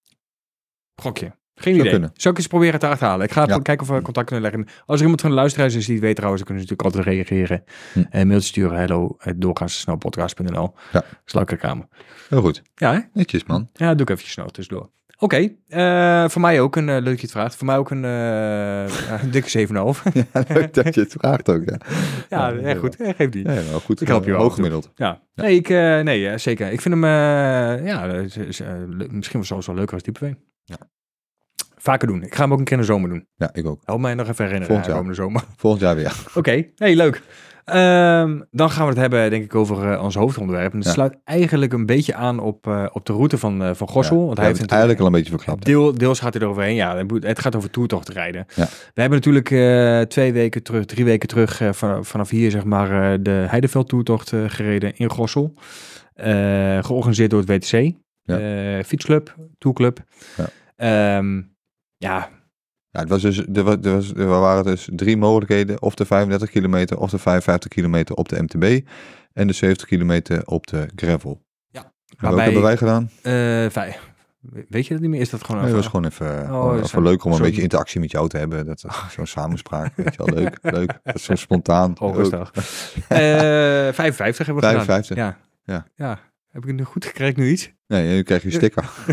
Gokje. 0.94 1.32
Geen 1.60 1.74
Zou 1.74 1.78
idee. 1.86 1.90
kunnen. 1.90 2.10
Zou 2.14 2.34
ik 2.34 2.40
eens 2.40 2.48
proberen 2.48 2.80
te 2.80 2.86
achterhalen? 2.88 3.26
Ik 3.26 3.32
ga 3.32 3.44
Ja. 3.46 3.58
kijken 3.58 3.88
of 3.88 3.96
we 3.96 4.02
contact 4.02 4.26
kunnen 4.26 4.50
leggen. 4.50 4.66
Als 4.86 4.96
er 4.96 5.02
iemand 5.02 5.20
van 5.20 5.30
de 5.30 5.36
luisteraars 5.36 5.74
is 5.74 5.84
die 5.86 5.94
het 5.94 6.04
weet 6.04 6.16
trouwens, 6.16 6.44
dan 6.44 6.54
kunnen 6.54 6.68
ze 6.68 6.74
natuurlijk 6.74 7.06
altijd 7.06 7.28
reageren. 7.28 7.64
Hm. 7.92 8.04
En 8.10 8.26
mailtje 8.26 8.48
sturen, 8.48 8.78
hello, 8.78 9.16
doorgaansnelpodcast.nl. 9.36 10.74
Ja. 10.92 11.02
Sluikerkamer. 11.24 11.86
Heel 12.28 12.40
goed. 12.40 12.62
Ja, 12.74 12.92
hè? 12.92 12.98
Netjes, 13.12 13.44
man. 13.44 13.68
Ja, 13.72 13.94
doe 13.94 14.06
ik 14.06 14.10
even 14.10 14.28
snel 14.30 14.46
tussendoor. 14.50 14.90
Oké, 15.20 15.48
eh, 15.68 16.28
voor 16.28 16.40
mij 16.40 16.60
ook 16.60 16.76
een, 16.76 16.88
eh, 16.88 16.94
leuk 16.94 17.04
dat 17.04 17.14
je 17.16 17.22
het 17.22 17.30
vraagt. 17.30 17.56
Voor 17.56 17.66
mij 17.66 17.76
ook 17.76 17.90
een, 17.90 18.04
eh, 18.04 19.22
dikke 19.32 19.48
7,5. 19.50 20.02
Ja, 20.32 20.44
leuk 20.48 20.74
dat 20.74 20.94
je 20.94 21.00
het 21.00 21.14
vraagt 21.18 21.48
ook, 21.50 21.62
ja. 21.64 21.76
ja, 22.38 22.48
Ja, 22.48 22.74
goed. 22.74 22.96
Ja, 22.98 23.12
geef 23.12 23.28
die. 23.30 23.44
Ja, 23.48 23.54
nou 23.54 23.80
goed. 23.80 24.00
Ik 24.00 24.06
help 24.08 24.24
je 24.24 24.30
wel 24.30 24.40
Hoog 24.40 24.50
af 24.52 24.56
en 24.58 24.62
toe. 24.62 24.70
gemiddeld. 24.72 24.98
Ja, 24.98 25.20
nee, 25.34 25.54
ik, 25.56 25.68
eh, 25.68 26.00
nee 26.00 26.28
eh, 26.28 26.38
zeker. 26.38 26.72
Ik 26.72 26.80
vind 26.80 26.94
hem, 26.94 27.04
eh, 27.04 27.86
ja, 27.86 28.08
eh, 28.08 28.20
misschien 29.10 29.38
wel 29.38 29.44
zelfs 29.44 29.66
wel 29.66 29.76
leuker 29.76 29.94
als 29.94 30.02
Diepe 30.02 30.18
Veen. 30.18 30.38
Ja. 30.38 30.38
Vaker 31.78 32.08
doen. 32.08 32.22
Ik 32.22 32.34
ga 32.34 32.42
hem 32.42 32.52
ook 32.52 32.58
een 32.58 32.64
keer 32.64 32.76
in 32.76 32.82
de 32.82 32.86
zomer 32.86 33.08
doen. 33.10 33.26
Ja, 33.36 33.50
ik 33.52 33.66
ook. 33.66 33.80
Help 33.84 34.00
mij 34.00 34.14
nog 34.14 34.28
even 34.28 34.44
herinneren. 34.44 34.66
Volgend 34.66 34.86
ja, 34.86 34.92
jaar. 34.92 35.00
komende 35.00 35.22
zomer. 35.22 35.42
Volgend 35.56 35.82
jaar 35.82 35.94
weer. 35.94 36.22
Oké, 36.34 36.64
hey, 36.76 36.94
leuk. 36.94 37.22
Ehm, 37.68 38.40
dan 38.50 38.70
gaan 38.70 38.82
we 38.82 38.90
het 38.90 38.98
hebben, 39.00 39.30
denk 39.30 39.44
ik, 39.44 39.54
over 39.54 39.92
eh, 39.92 40.02
ons 40.02 40.14
hoofdonderwerp. 40.14 40.72
En 40.72 40.78
het 40.78 40.86
Ja. 40.86 40.92
sluit 40.92 41.16
eigenlijk 41.24 41.72
een 41.72 41.86
beetje 41.86 42.14
aan 42.14 42.38
op, 42.38 42.66
eh, 42.66 42.86
op 42.92 43.06
de 43.06 43.12
route 43.12 43.38
van, 43.38 43.62
eh, 43.62 43.70
van 43.74 43.88
Gossel. 43.88 44.18
Ja, 44.20 44.24
want 44.24 44.36
hij 44.38 44.46
heeft 44.46 44.60
het 44.60 44.70
eigenlijk 44.70 45.00
al 45.00 45.06
een 45.06 45.12
beetje 45.12 45.30
verklapt. 45.30 45.64
Deel, 45.64 45.94
deels 45.98 46.20
gaat 46.20 46.34
hij 46.34 46.42
eroverheen. 46.42 46.74
Ja, 46.74 47.04
het 47.20 47.38
gaat 47.38 47.56
over 47.56 47.70
toertocht 47.70 48.08
rijden. 48.08 48.46
Ja. 48.54 48.64
We 48.94 49.00
hebben 49.00 49.20
natuurlijk 49.24 49.48
twee 50.08 50.32
weken 50.32 50.62
terug, 50.62 50.84
drie 50.84 51.04
weken 51.04 51.28
terug, 51.28 51.60
van, 51.70 52.04
vanaf 52.04 52.30
hier 52.30 52.50
zeg 52.50 52.64
maar, 52.64 53.22
de 53.22 53.30
Heideveld 53.48 53.88
toertocht 53.88 54.32
gereden 54.46 54.96
in 54.96 55.10
Gossel. 55.10 55.54
Georganiseerd 56.80 57.30
door 57.30 57.42
het 57.46 57.48
WTC. 57.70 57.92
Fietsclub, 58.86 59.34
tourclub. 59.58 59.98
Ja. 60.36 60.48
Ehm, 60.76 61.40
ja, 61.98 62.28
Ja, 62.90 63.00
het 63.00 63.08
was 63.08 63.22
dus, 63.22 63.38
er, 63.52 63.62
was, 63.62 63.76
er, 63.82 63.92
was, 63.92 64.12
er 64.14 64.26
waren 64.26 64.64
dus 64.64 64.88
drie 64.92 65.16
mogelijkheden. 65.16 65.82
Of 65.82 65.94
de 65.94 66.04
35 66.04 66.50
kilometer 66.50 66.98
of 66.98 67.10
de 67.10 67.18
55 67.18 67.70
kilometer 67.70 68.14
op 68.14 68.28
de 68.28 68.42
MTB. 68.42 68.86
en 69.32 69.46
de 69.46 69.52
70 69.52 69.86
kilometer 69.86 70.46
op 70.46 70.66
de 70.66 70.88
gravel. 70.96 71.42
Ja. 71.70 71.80
En 71.80 72.16
welke 72.28 72.40
hebben 72.40 72.62
wij 72.62 72.76
gedaan? 72.76 73.10
Eh, 73.22 73.32
vijf. 73.70 74.10
Weet 74.68 74.86
je 74.86 74.92
dat 74.92 75.02
niet 75.02 75.10
meer? 75.10 75.20
Is 75.20 75.30
dat 75.30 75.40
gewoon 75.44 75.56
Nee, 75.56 75.64
even- 75.70 75.76
was 75.82 75.90
gewoon 75.90 76.04
even, 76.04 76.54
Oh, 76.54 76.76
even 76.78 77.02
leuk 77.02 77.24
om 77.24 77.32
een 77.32 77.42
beetje 77.42 77.62
interactie 77.62 78.00
met 78.00 78.10
jou 78.10 78.28
te 78.28 78.36
hebben. 78.38 78.66
Dat 78.66 78.84
zo'n 79.10 79.26
samenspraak, 79.26 79.92
weet 79.96 80.14
je 80.14 80.24
wel, 80.24 80.34
leuk, 80.34 80.58
leuk. 80.78 80.98
Dat 81.02 81.14
is 81.14 81.22
zo 81.24 81.34
spontaan. 81.34 81.98
Oh, 82.00 82.14
rustig. 82.16 82.52
Eh 83.08 83.18
55 83.92 84.46
hebben 84.46 84.64
we 84.64 84.70
55. 84.70 85.08
gedaan. 85.16 85.36
Ja. 85.64 85.74
Ja. 85.74 85.86
ja. 86.06 86.18
Heb 86.48 86.62
ik 86.62 86.68
het 86.68 86.76
nu 86.78 86.84
goed 86.84 87.04
gekregen 87.04 87.40
nu 87.42 87.48
iets? 87.50 87.72
Nee, 87.88 88.14
nu 88.14 88.22
krijg 88.22 88.42
je 88.42 88.46
een 88.48 88.52
sticker. 88.54 88.90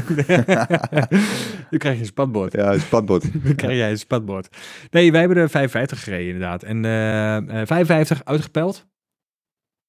nu 1.69 1.77
krijg 1.77 1.95
je 1.95 1.99
een 2.01 2.05
spatbord. 2.05 2.53
Ja, 2.53 2.71
het 2.71 2.81
spatbord. 2.81 3.23
Dan 3.45 3.55
krijg 3.55 3.77
jij 3.77 3.89
een 3.89 3.97
spatbord. 3.97 4.57
Nee, 4.91 5.11
wij 5.11 5.19
hebben 5.19 5.38
de 5.38 5.49
55 5.49 6.03
gereden 6.03 6.25
inderdaad. 6.33 6.63
En 6.63 6.85
eh, 6.85 7.38
eh, 7.61 7.67
55 7.67 8.21
uitgepeld. 8.25 8.85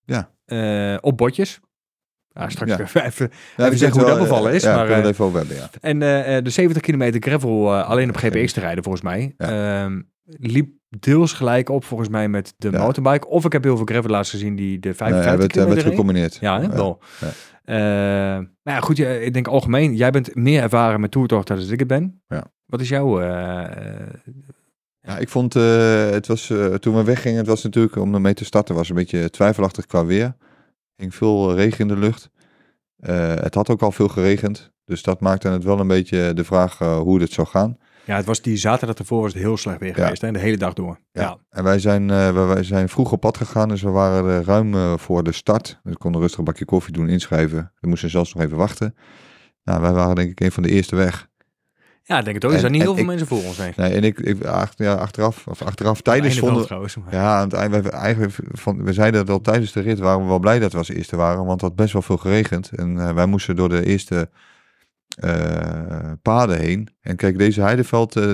Ja. 0.04 0.30
Eh, 0.44 0.96
op 1.00 1.16
botjes. 1.16 1.60
Ja, 2.28 2.48
straks 2.48 2.70
Ja. 2.70 2.78
even, 2.80 3.00
even 3.04 3.30
Ja, 3.56 3.76
zeggen 3.76 4.00
hoe 4.00 4.08
dat 4.10 4.18
bevallen 4.18 4.52
is, 4.54 4.62
Ja, 4.62 4.76
maar, 4.76 4.88
eh, 4.90 4.96
het 4.96 5.06
even 5.06 5.24
over 5.24 5.38
hebben, 5.38 5.56
ja. 5.56 5.70
En 5.80 6.02
eh, 6.02 6.36
eh, 6.36 6.44
de 6.44 6.50
70 6.50 6.82
kilometer 6.82 7.22
gravel 7.22 7.74
eh, 7.74 7.88
alleen 7.88 8.08
op 8.08 8.16
GPX 8.16 8.52
te 8.52 8.60
rijden, 8.60 8.82
volgens 8.84 9.04
mij. 9.04 9.34
Ehm, 9.36 10.00
liep 10.24 10.68
deels 10.88 11.32
gelijk 11.32 11.68
op, 11.68 11.84
volgens 11.84 12.08
mij, 12.08 12.28
met 12.28 12.54
de 12.56 12.70
Ja. 12.70 12.78
mountainbike. 12.78 13.26
Of 13.28 13.44
ik 13.44 13.52
heb 13.52 13.62
heel 13.64 13.76
veel 13.76 13.84
gravelaars 13.86 14.30
gezien 14.30 14.56
die 14.56 14.78
de 14.78 14.88
Nee, 14.88 14.96
55 14.96 15.28
hebben 15.28 15.46
het, 15.46 15.54
hebben 15.54 15.74
kilometer 15.76 15.84
het 15.84 15.92
gecombineerd. 15.92 16.36
Ja, 16.40 16.60
hè? 16.60 16.76
wel. 16.76 17.02
Eh, 17.66 17.76
maar 18.62 18.74
ja, 18.74 18.80
goed, 18.80 18.98
ik 18.98 19.32
denk 19.32 19.46
algemeen, 19.48 19.94
jij 19.96 20.10
bent 20.10 20.34
meer 20.34 20.62
ervaren 20.62 21.00
met 21.00 21.10
toertocht 21.10 21.46
dan 21.46 21.58
ik 21.58 21.78
het 21.78 21.88
ben. 21.88 22.22
Ja. 22.28 22.44
Wat 22.66 22.80
is 22.80 22.88
jouw... 22.88 23.20
eh, 23.20 24.06
Ja, 25.00 25.18
ik 25.18 25.28
vond, 25.28 25.56
eh, 25.56 26.10
het 26.10 26.26
was, 26.26 26.52
toen 26.80 26.94
we 26.94 27.04
weggingen, 27.04 27.38
het 27.38 27.46
was 27.46 27.62
natuurlijk, 27.62 27.96
om 27.96 28.14
ermee 28.14 28.34
te 28.34 28.44
starten, 28.44 28.74
was 28.74 28.88
een 28.88 28.94
beetje 28.94 29.30
twijfelachtig 29.30 29.86
qua 29.86 30.04
weer. 30.04 30.24
Er 30.24 30.34
ging 30.96 31.14
veel 31.14 31.54
regen 31.54 31.80
in 31.80 31.88
de 31.88 31.96
lucht. 31.96 32.30
Het 33.00 33.54
had 33.54 33.70
ook 33.70 33.82
al 33.82 33.92
veel 33.92 34.08
geregend. 34.08 34.72
Dus 34.84 35.02
dat 35.02 35.20
maakte 35.20 35.48
het 35.48 35.64
wel 35.64 35.80
een 35.80 35.86
beetje 35.86 36.34
de 36.34 36.44
vraag 36.44 36.78
hoe 36.78 37.20
het 37.20 37.32
zou 37.32 37.46
gaan. 37.46 37.78
Ja, 38.06 38.16
het 38.16 38.24
was 38.26 38.42
die 38.42 38.56
zaterdag 38.56 38.96
ervoor 38.96 39.22
was 39.22 39.32
het 39.32 39.42
heel 39.42 39.56
slecht 39.56 39.78
weer 39.80 39.88
Ja. 39.96 40.02
geweest, 40.04 40.20
hè? 40.22 40.32
de 40.32 40.38
hele 40.38 40.56
dag 40.56 40.72
door. 40.72 40.98
Ja. 41.12 41.22
Ja. 41.22 41.36
En 41.50 41.64
wij 41.64 41.78
zijn, 41.78 42.10
eh, 42.10 42.46
wij, 42.46 42.62
zijn 42.62 42.88
vroeg 42.88 43.12
op 43.12 43.20
pad 43.20 43.36
gegaan, 43.36 43.68
dus 43.68 43.82
we 43.82 43.90
waren 43.90 44.44
ruim 44.44 44.74
eh, 44.74 44.92
voor 44.96 45.22
de 45.22 45.32
start. 45.32 45.80
Dus 45.82 45.92
ik 45.92 45.98
kon 45.98 46.14
een 46.14 46.20
rustig 46.20 46.42
bakje 46.42 46.64
koffie 46.64 46.92
doen, 46.92 47.08
inschrijven. 47.08 47.72
We 47.80 47.88
moesten 47.88 48.10
zelfs 48.10 48.34
nog 48.34 48.42
even 48.42 48.56
wachten. 48.56 48.94
Nou, 49.64 49.80
wij 49.80 49.92
waren 49.92 50.14
denk 50.14 50.30
ik 50.30 50.40
een 50.40 50.52
van 50.52 50.62
de 50.62 50.68
eerste 50.70 50.96
weg. 50.96 51.26
Ja, 52.02 52.18
ik 52.18 52.24
denk 52.24 52.36
het 52.36 52.44
ook. 52.44 52.52
Er 52.52 52.58
zijn 52.58 52.72
niet 52.72 52.82
heel 52.82 52.92
veel 52.92 53.00
ik- 53.02 53.06
mensen 53.08 53.26
voor 53.26 53.42
ons, 53.42 53.56
nee. 53.58 53.72
Nee, 53.76 53.92
en 53.94 54.04
ik, 54.04 54.18
ik 54.20 54.44
ach- 54.44 54.72
ja, 54.76 54.94
achteraf, 54.94 55.46
of 55.46 55.62
achteraf 55.62 56.00
tijdens 56.00 56.38
vonden, 56.38 56.64
trouwens, 56.64 56.96
maar- 56.96 57.14
Ja, 57.14 57.40
aan 57.40 57.48
het 57.70 57.82
we, 57.82 57.90
eigenlijk 57.90 58.34
van, 58.52 58.84
we 58.84 58.92
zeiden 58.92 59.26
dat 59.26 59.34
al 59.34 59.40
tijdens 59.40 59.72
de 59.72 59.80
rit 59.80 59.98
waren 59.98 60.20
we 60.22 60.26
wel 60.28 60.38
blij 60.38 60.58
dat 60.58 60.72
we 60.72 60.78
als 60.78 60.88
eerste 60.88 61.16
waren, 61.16 61.38
want 61.38 61.50
het 61.50 61.60
had 61.60 61.76
best 61.76 61.92
wel 61.92 62.02
veel 62.02 62.16
geregend. 62.16 62.70
En 62.70 62.98
eh, 63.00 63.12
wij 63.14 63.26
moesten 63.26 63.56
door 63.56 63.68
de 63.68 63.86
eerste 63.86 64.30
eh, 65.16 66.12
paden 66.22 66.58
heen. 66.58 66.88
En 67.00 67.16
kijk, 67.16 67.38
deze 67.38 67.60
Heideveld 67.60 68.16
eh, 68.16 68.30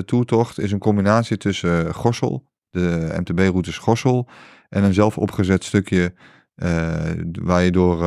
is 0.55 0.71
een 0.71 0.79
combinatie 0.79 1.37
tussen 1.37 1.87
eh, 1.87 1.93
Gossel, 1.93 2.45
de 2.69 3.15
MTB-routes 3.19 3.77
Gossel, 3.77 4.29
en 4.69 4.83
een 4.83 4.93
zelf 4.93 5.17
opgezet 5.17 5.63
stukje 5.63 6.13
waar 7.41 7.63
je 7.63 7.71
door 7.71 7.97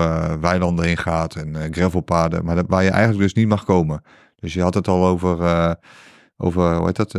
weilanden 0.40 0.84
heen 0.84 0.96
gaat 0.96 1.34
en 1.34 1.56
eh, 1.56 1.70
gravelpaden, 1.70 2.44
maar 2.44 2.54
dat, 2.54 2.64
waar 2.68 2.82
je 2.82 2.90
eigenlijk 2.90 3.22
dus 3.22 3.34
niet 3.34 3.48
mag 3.48 3.64
komen. 3.64 4.02
Dus 4.36 4.54
je 4.54 4.62
had 4.62 4.74
het 4.74 4.88
al 4.88 5.06
over, 5.06 5.36
over 6.36 6.76
hoe 6.76 6.86
heet 6.86 6.96
dat, 6.96 7.14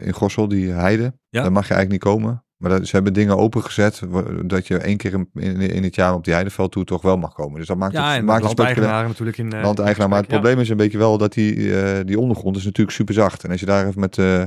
in 0.00 0.12
Gossel, 0.12 0.48
die 0.48 0.70
heide. 0.70 1.12
Ja. 1.28 1.42
Daar 1.42 1.52
mag 1.52 1.68
je 1.68 1.74
eigenlijk 1.74 2.04
niet 2.04 2.14
komen. 2.14 2.44
Maar 2.58 2.70
dat, 2.70 2.86
ze 2.86 2.94
hebben 2.94 3.12
dingen 3.12 3.36
opengezet, 3.36 4.02
dat 4.44 4.66
je 4.66 4.76
één 4.78 4.96
keer 4.96 5.12
in, 5.12 5.28
in, 5.34 5.60
in 5.60 5.82
het 5.82 5.94
jaar 5.94 6.14
op 6.14 6.24
die 6.24 6.34
heideveld 6.34 6.72
toe 6.72 6.84
toch 6.84 7.02
wel 7.02 7.16
mag 7.16 7.32
komen. 7.34 7.58
Dus 7.58 7.66
dat 7.68 7.76
maakt 7.76 7.92
Ja, 7.92 8.12
het, 8.14 8.24
maakt 8.24 8.42
het 8.42 8.50
spectaculair. 8.50 9.06
natuurlijk 9.06 9.38
in... 9.38 9.52
eh, 9.52 9.62
Landeigenaar. 9.62 10.08
Maar 10.08 10.18
het 10.20 10.30
ja. 10.30 10.38
probleem 10.38 10.60
is 10.60 10.68
een 10.68 10.76
beetje 10.76 10.98
wel 10.98 11.18
dat 11.18 11.32
die, 11.32 11.80
eh, 11.82 12.04
die 12.04 12.18
ondergrond 12.18 12.56
is 12.56 12.64
natuurlijk 12.64 12.96
super 12.96 13.14
zacht. 13.14 13.44
En 13.44 13.50
als 13.50 13.60
je 13.60 13.66
daar 13.66 13.86
even 13.86 14.00
met, 14.00 14.18
eh, 14.18 14.40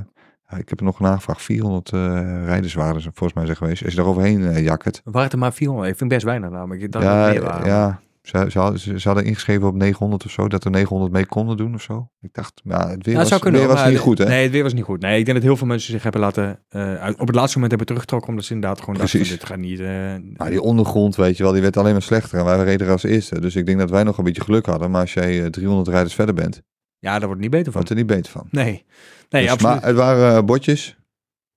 ik 0.58 0.70
heb 0.70 0.80
er 0.80 0.86
nog 0.86 1.00
nagevraagd, 1.00 1.42
400 1.42 1.90
eh 1.92 2.00
rijders 2.46 2.74
waren 2.74 3.02
ze 3.02 3.10
volgens 3.14 3.34
mij 3.34 3.46
zijn 3.46 3.58
geweest. 3.58 3.84
Als 3.84 3.92
je 3.94 3.98
daar 4.00 4.08
overheen 4.10 4.62
jakkert. 4.64 5.02
Waren 5.04 5.22
het 5.24 5.34
er 5.34 5.40
maar 5.40 5.54
400? 5.54 5.90
Ik 5.92 5.98
vind 5.98 6.10
best 6.10 6.24
weinig 6.24 6.50
namelijk. 6.50 6.82
Ik 6.82 6.92
dacht 6.92 7.06
dat 7.06 7.14
Ja, 7.14 7.24
het 7.24 7.34
meer 7.34 7.44
waren. 7.44 7.68
ja 7.68 8.00
ze, 8.22 8.46
ze, 8.50 8.60
hadden, 8.60 8.80
ze, 8.80 9.00
ze 9.00 9.08
hadden 9.08 9.26
ingeschreven 9.26 9.68
op 9.68 9.76
900 9.76 10.26
of 10.26 10.32
zo, 10.32 10.48
dat 10.48 10.64
er 10.66 10.72
900 10.72 11.12
mee 11.12 11.26
konden 11.26 11.58
doen 11.58 11.74
of 11.74 11.82
zo. 11.82 12.10
Ik 12.22 12.34
dacht, 12.34 12.62
ja, 12.64 12.90
het 12.90 13.06
weer 13.06 13.16
Ja, 13.16 13.20
was, 13.30 13.40
kunnen. 13.40 13.60
weer 13.60 13.70
was 13.70 13.80
maar 13.80 13.90
niet 13.90 14.00
goed 14.00 14.18
hè. 14.18 14.26
Nee, 14.26 14.44
het 14.44 14.52
weer 14.52 14.64
was 14.64 14.74
niet 14.74 14.84
goed. 14.84 15.02
Nee, 15.02 15.20
ik 15.20 15.26
denk 15.26 15.38
dat 15.38 15.46
heel 15.48 15.58
veel 15.58 15.68
mensen 15.68 15.92
zich 15.92 16.04
hebben 16.04 16.22
laten... 16.22 16.64
eh, 16.70 17.10
op 17.18 17.28
het 17.28 17.36
laatste 17.36 17.54
moment 17.54 17.70
hebben 17.70 17.86
teruggetrokken, 17.86 18.30
omdat 18.30 18.46
ze 18.46 18.54
inderdaad 18.54 18.80
gewoon 18.80 18.96
dachten, 18.96 19.20
Precies. 19.20 19.38
dit 19.40 19.48
gaat 19.48 19.58
niet... 19.58 19.80
eh, 19.80 20.16
Maar 20.38 20.50
die 20.50 20.62
ondergrond, 20.62 21.16
weet 21.16 21.38
je 21.38 21.44
wel, 21.44 21.52
die 21.52 21.62
werd 21.62 21.78
alleen 21.78 21.92
maar 21.92 22.02
slechter. 22.02 22.40
En 22.40 22.46
wij 22.46 22.64
reden 22.64 22.86
er 22.88 22.94
als 22.94 23.04
eerste. 23.04 23.40
Dus 23.42 23.56
ik 23.56 23.66
denk 23.66 23.80
dat 23.80 23.90
wij 23.90 24.04
nog 24.04 24.18
een 24.18 24.24
beetje 24.24 24.42
geluk 24.44 24.66
hadden. 24.66 24.92
Maar 24.92 25.02
als 25.02 25.14
jij 25.14 25.42
eh, 25.44 25.48
300 25.50 25.88
rijders 25.88 26.14
verder 26.16 26.36
bent, 26.36 26.62
ja, 27.00 27.12
daar 27.20 27.28
wordt 27.28 27.32
het 27.32 27.42
niet 27.42 27.50
beter 27.52 27.72
van. 27.72 27.74
wordt 27.74 27.90
er 27.90 27.96
niet 27.96 28.06
beter 28.16 28.32
van. 28.32 28.48
Nee. 28.52 28.86
Nee, 29.30 29.42
Dus, 29.44 29.52
absoluut. 29.52 29.76
maar 29.80 29.86
het 29.88 29.96
waren 29.96 30.36
eh, 30.38 30.44
botjes. 30.44 30.98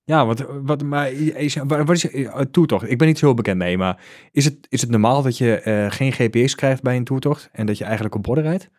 Ja, 0.04 0.26
wat, 0.26 0.44
wat, 0.62 0.82
maar 0.82 1.12
is, 1.12 1.54
wat 1.56 1.90
is 1.90 2.12
een 2.12 2.50
toertocht? 2.50 2.90
Ik 2.90 2.98
ben 2.98 3.06
niet 3.06 3.18
zo 3.18 3.26
heel 3.26 3.34
bekend 3.34 3.58
mee, 3.58 3.78
maar 3.78 4.04
is 4.30 4.44
het, 4.44 4.56
is 4.68 4.80
het 4.80 4.90
normaal 4.90 5.22
dat 5.22 5.38
je 5.38 5.60
eh, 5.60 5.90
geen 5.90 6.12
GPS 6.12 6.54
krijgt 6.54 6.82
bij 6.82 6.96
een 6.96 7.04
toertocht 7.04 7.48
en 7.52 7.66
dat 7.66 7.78
je 7.78 7.84
eigenlijk 7.84 8.14
op 8.14 8.22
borden 8.22 8.44
rijdt? 8.44 8.70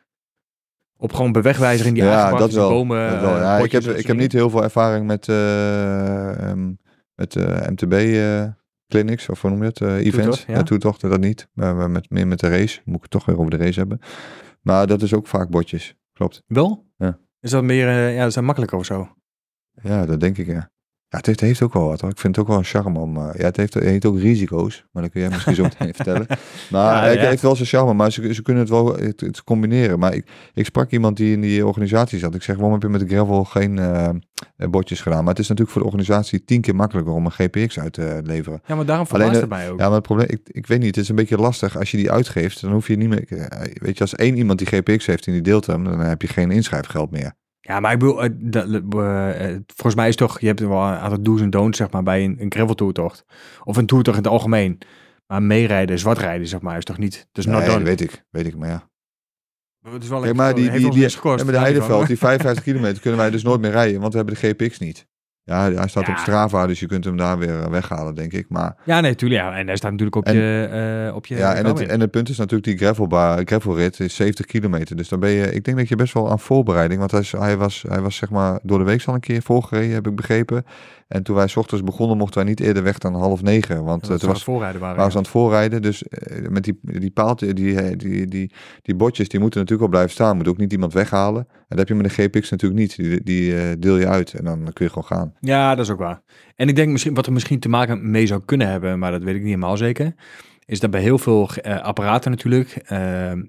Op 0.98 1.14
gewoon 1.14 1.32
bewegwijzer 1.32 1.86
in 1.86 1.94
die 1.94 2.04
ja, 2.04 2.32
dat 2.38 2.52
wel. 2.52 2.70
bomen, 2.70 3.10
dat 3.12 3.22
wel. 3.22 3.36
eh, 3.36 3.42
Ja, 3.42 3.58
ik, 3.58 3.72
heb, 3.72 3.84
ik 3.84 4.08
heb 4.08 4.18
niet 4.18 4.32
heel 4.32 4.50
veel 4.50 4.64
ervaring 4.64 5.06
met, 5.08 5.28
eh, 5.30 6.50
ehm, 6.50 6.74
met 7.16 7.36
eh, 7.36 7.68
MTB 7.70 7.94
eh, 7.94 8.44
clinics, 8.88 9.30
of 9.30 9.42
hoe 9.42 9.50
noem 9.50 9.60
je 9.62 9.68
het? 9.68 9.82
eh, 9.82 9.88
events. 9.96 10.14
Toertocht, 10.16 10.44
ja. 10.48 10.54
ja. 10.54 10.64
toetochten, 10.64 11.10
dat 11.10 11.20
niet. 11.20 11.48
Maar 11.54 11.90
met, 11.90 12.10
meer 12.10 12.28
met 12.28 12.40
de 12.40 12.50
race. 12.50 12.82
Moet 12.86 12.96
ik 12.96 13.02
het 13.02 13.12
toch 13.12 13.26
weer 13.26 13.38
over 13.38 13.52
de 13.52 13.58
race 13.58 13.80
hebben. 13.80 14.00
Maar 14.62 14.88
dat 14.88 15.02
is 15.02 15.14
ook 15.14 15.28
vaak 15.28 15.50
botjes. 15.50 15.96
Klopt. 16.14 16.44
Wel? 16.48 16.86
Ja. 16.98 17.20
Is 17.40 17.52
dat 17.52 17.64
meer, 17.64 17.88
eh, 17.88 18.16
ja, 18.16 18.26
is 18.26 18.34
dat 18.34 18.44
makkelijker 18.44 18.78
of 18.78 18.86
zo? 18.86 19.16
Ja, 19.82 20.06
dat 20.06 20.20
denk 20.20 20.38
ik, 20.38 20.48
ja. 20.48 20.72
Ja, 21.16 21.22
het 21.22 21.26
heeft, 21.26 21.40
heeft 21.40 21.62
ook 21.62 21.74
wel 21.74 21.88
wat. 21.88 22.02
Hoor. 22.02 22.10
Ik 22.10 22.20
vind 22.20 22.36
het 22.36 22.46
ook 22.46 22.50
wel 22.52 22.60
een 22.60 22.66
charme 22.66 23.00
om... 23.00 23.18
eh, 23.18 23.30
ja, 23.38 23.46
het 23.46 23.58
heeft, 23.58 23.74
het 23.74 23.84
heeft 23.84 24.06
ook 24.06 24.20
risico's. 24.20 24.86
Maar 24.92 25.04
dat 25.04 25.12
kun 25.12 25.22
jij 25.22 25.30
misschien 25.30 25.56
zo 25.56 25.64
meteen 25.80 25.94
vertellen. 25.94 26.26
Maar 26.70 27.04
Ja, 27.04 27.10
het 27.10 27.20
heeft 27.20 27.42
wel 27.42 27.56
zijn 27.56 27.68
charme. 27.68 27.94
Maar 27.94 28.12
ze, 28.12 28.34
ze 28.34 28.42
kunnen 28.42 28.64
het 28.64 28.72
wel 28.72 28.96
het, 28.96 29.22
het 29.22 29.44
combineren. 29.44 30.00
Maar 30.00 30.14
ik, 30.14 30.28
ik 30.54 30.66
sprak 30.66 30.92
iemand 30.92 31.18
die 31.18 31.32
in 31.34 31.42
die 31.42 31.66
organisatie 31.66 32.20
zat. 32.20 32.36
Ik 32.36 32.44
zeg, 32.44 32.56
waarom 32.56 32.74
heb 32.74 32.82
je 32.82 32.90
met 32.90 33.00
de 33.00 33.08
gravel 33.08 33.44
geen 33.44 33.80
eh, 33.80 34.10
botjes 34.70 35.02
gedaan? 35.02 35.20
Maar 35.24 35.34
het 35.34 35.40
is 35.40 35.48
natuurlijk 35.48 35.78
voor 35.78 35.82
de 35.86 35.88
organisatie 35.88 36.46
tien 36.46 36.62
keer 36.62 36.76
makkelijker 36.76 37.14
om 37.14 37.26
een 37.26 37.32
GPX 37.32 37.80
uit 37.80 37.94
te 37.94 38.22
leveren. 38.24 38.62
Ja, 38.66 38.76
maar 38.76 38.86
daarom 38.86 39.08
verbaast 39.08 39.34
eh, 39.34 39.40
het 39.40 39.50
mij 39.50 39.72
ook. 39.72 39.80
Ja, 39.80 39.86
maar 39.86 39.96
het 39.96 40.04
probleem, 40.04 40.28
ik, 40.30 40.40
ik 40.44 40.68
weet 40.68 40.80
niet, 40.80 40.96
het 40.96 41.04
is 41.04 41.10
een 41.10 41.16
beetje 41.16 41.38
lastig 41.38 41.78
als 41.78 41.92
je 41.92 41.98
die 41.98 42.12
uitgeeft. 42.12 42.62
Dan 42.62 42.72
hoef 42.72 42.88
je 42.88 42.98
niet 42.98 43.10
meer, 43.10 43.26
weet 43.74 43.98
je, 43.98 44.02
als 44.02 44.16
één 44.16 44.38
iemand 44.38 44.60
die 44.60 44.68
GPX 44.68 45.06
heeft 45.06 45.28
en 45.28 45.34
die 45.34 45.42
deelt 45.42 45.66
hem, 45.66 45.84
dan 45.84 46.00
heb 46.00 46.22
je 46.22 46.28
geen 46.28 46.52
inschrijfgeld 46.52 47.12
meer. 47.12 47.34
Ja, 47.68 47.80
maar 47.80 47.92
ik 47.92 48.00
bedoel, 48.00 48.30
dat- 48.38 48.68
eh, 48.68 49.56
volgens 49.66 49.96
mij 49.96 50.08
is 50.08 50.16
toch, 50.16 50.40
je 50.40 50.48
hebt 50.48 50.60
wel 50.60 50.72
een 50.72 50.94
aantal 50.96 51.22
do's 51.22 51.42
en 51.42 51.50
don'ts, 51.50 51.78
zeg 51.78 51.92
maar, 51.92 52.04
bij 52.04 52.24
een, 52.24 52.36
een 52.40 52.52
gravel 52.54 52.76
toertocht. 52.76 53.26
Of 53.64 53.78
een 53.78 53.86
toertocht 53.86 54.18
in 54.18 54.24
het 54.24 54.32
algemeen. 54.32 54.78
Maar 55.28 55.44
meerijden, 55.44 56.00
zwart 56.00 56.18
rijden, 56.18 56.48
zeg 56.48 56.62
maar, 56.62 56.78
is 56.78 56.84
toch 56.84 56.98
niet, 56.98 57.28
dus 57.32 57.46
not 57.46 57.60
nee, 57.60 57.70
done. 57.70 57.84
weet 57.84 58.02
ik, 58.02 58.24
weet 58.30 58.46
ik, 58.46 58.58
maar 58.58 58.70
ja. 58.70 58.90
Het 59.92 60.04
is 60.04 60.10
wel 60.10 60.22
Kijk, 60.22 60.36
maar 60.36 60.56
die, 60.56 60.72
die, 60.72 60.92
die, 60.92 61.10
gekost, 61.10 61.22
daar 61.22 61.36
niet 61.46 61.54
van. 61.56 61.62
Heideveld, 61.64 62.08
die 62.08 62.18
55 62.18 62.64
kilometer, 62.74 63.02
kunnen 63.02 63.20
wij 63.20 63.30
dus 63.30 63.44
nooit 63.44 63.62
meer 63.62 63.72
rijden, 63.72 64.00
want 64.00 64.12
we 64.14 64.18
hebben 64.18 64.38
de 64.40 64.48
GPX 64.48 64.80
niet. 64.80 65.08
Ja, 65.48 65.72
hij 65.72 65.88
staat 65.88 66.06
Ja. 66.06 66.12
op 66.12 66.18
Strava, 66.18 66.68
dus 66.68 66.80
je 66.80 66.86
kunt 66.86 67.04
hem 67.06 67.18
daar 67.18 67.38
weer 67.38 67.60
eh, 67.62 67.68
weghalen, 67.70 68.16
denk 68.16 68.34
ik. 68.34 68.46
Maar 68.50 68.76
Ja, 68.84 69.00
nee, 69.02 69.16
tuurlijk. 69.16 69.42
Ja. 69.42 69.58
En 69.58 69.68
hij 69.68 69.76
staat 69.76 69.92
natuurlijk 69.92 70.18
op 70.18 70.26
En- 70.26 70.36
je, 70.36 70.68
eh, 71.10 71.16
op 71.16 71.26
je 71.26 71.36
ja, 71.36 71.54
en 71.54 71.66
het, 71.66 71.86
en 71.86 72.00
het 72.00 72.12
punt 72.12 72.30
is 72.30 72.38
natuurlijk 72.38 72.64
die 72.64 72.78
gravelba- 72.78 73.42
gravelrit 73.44 74.00
is 74.00 74.16
70 74.16 74.46
kilometer. 74.46 74.96
Dus 74.96 75.10
dan 75.10 75.20
ben 75.20 75.30
je, 75.30 75.54
ik 75.54 75.64
denk 75.64 75.78
dat 75.78 75.88
je 75.88 75.96
best 75.96 76.14
wel 76.14 76.30
aan 76.32 76.40
voorbereiding, 76.40 77.00
want 77.00 77.32
hij, 77.32 77.58
was, 77.58 77.84
hij 77.88 78.02
was 78.02 78.16
zeg 78.16 78.30
maar 78.30 78.60
door 78.64 78.78
de 78.78 78.84
week 78.86 79.04
al 79.06 79.14
een 79.14 79.20
keer 79.20 79.42
voorgereden, 79.42 79.94
heb 79.94 80.08
ik 80.08 80.16
begrepen. 80.16 80.66
En 81.08 81.24
toen 81.24 81.36
wij 81.36 81.48
's 81.48 81.56
ochtends 81.56 81.84
begonnen, 81.84 82.18
mochten 82.18 82.40
wij 82.40 82.50
niet 82.50 82.60
eerder 82.60 82.84
weg 82.84 82.98
dan 82.98 83.14
half 83.14 83.42
negen, 83.42 83.84
want 83.84 84.08
Ja, 84.08 84.14
eh, 84.14 84.20
was 84.20 84.44
voorrijden 84.44 84.82
waren. 84.82 84.96
waren 84.96 85.12
ze 85.12 85.18
aan 85.18 85.24
het 85.24 85.32
voorrijden. 85.32 85.82
Dus 85.82 86.04
eh, 86.04 86.48
met 86.50 86.64
die, 86.64 86.80
die 86.82 87.12
paaltjes, 87.12 87.54
die, 87.54 87.82
eh, 87.82 87.98
die, 87.98 88.28
die, 88.28 88.52
die 88.82 88.96
botjes, 88.96 89.30
die 89.30 89.40
moeten 89.40 89.60
natuurlijk 89.60 89.90
wel 89.90 90.00
blijven 90.00 90.22
staan. 90.22 90.38
Moet 90.38 90.48
ook 90.48 90.58
niet 90.58 90.72
iemand 90.72 90.94
weghalen. 90.94 91.48
En 91.50 91.66
dat 91.68 91.78
heb 91.78 91.88
je 91.88 91.96
met 91.96 92.16
de 92.16 92.24
GPX 92.24 92.50
natuurlijk 92.50 92.82
niet. 92.82 92.96
Die, 92.96 93.24
die 93.24 93.80
deel 93.80 93.98
je 93.98 94.08
uit 94.08 94.34
en 94.34 94.44
dan 94.44 94.74
kun 94.74 94.86
je 94.86 94.92
gewoon 94.92 95.08
gaan. 95.08 95.34
Ja, 95.40 95.76
dat 95.76 95.86
is 95.86 95.92
ook 95.92 96.00
waar. 96.00 96.22
En 96.56 96.68
ik 96.68 96.76
denk 96.76 96.92
misschien, 96.92 97.14
wat 97.14 97.26
er 97.26 97.34
misschien 97.34 97.60
te 97.60 97.70
maken 97.70 98.12
mee 98.12 98.28
zou 98.28 98.42
kunnen 98.46 98.68
hebben, 98.68 99.00
maar 99.00 99.12
dat 99.12 99.24
weet 99.24 99.36
ik 99.36 99.42
niet 99.42 99.50
helemaal 99.54 99.78
zeker, 99.78 100.16
is 100.66 100.80
dat 100.80 100.92
bij 100.92 101.02
heel 101.02 101.18
veel 101.18 101.50
apparaten 101.64 102.32
natuurlijk 102.32 102.74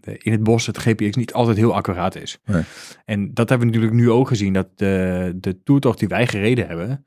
in 0.02 0.32
het 0.32 0.42
bos 0.42 0.66
het 0.66 0.78
GPX 0.78 1.16
niet 1.16 1.32
altijd 1.32 1.56
heel 1.56 1.74
accuraat 1.74 2.16
is. 2.16 2.38
Nee. 2.44 2.62
En 3.04 3.34
dat 3.34 3.48
hebben 3.48 3.68
we 3.68 3.74
natuurlijk 3.74 4.00
nu 4.02 4.10
ook 4.10 4.28
gezien, 4.28 4.52
dat 4.52 4.68
de, 4.74 5.32
de 5.40 5.62
toertocht 5.62 5.98
die 5.98 6.08
wij 6.08 6.26
gereden 6.26 6.66
hebben, 6.66 7.04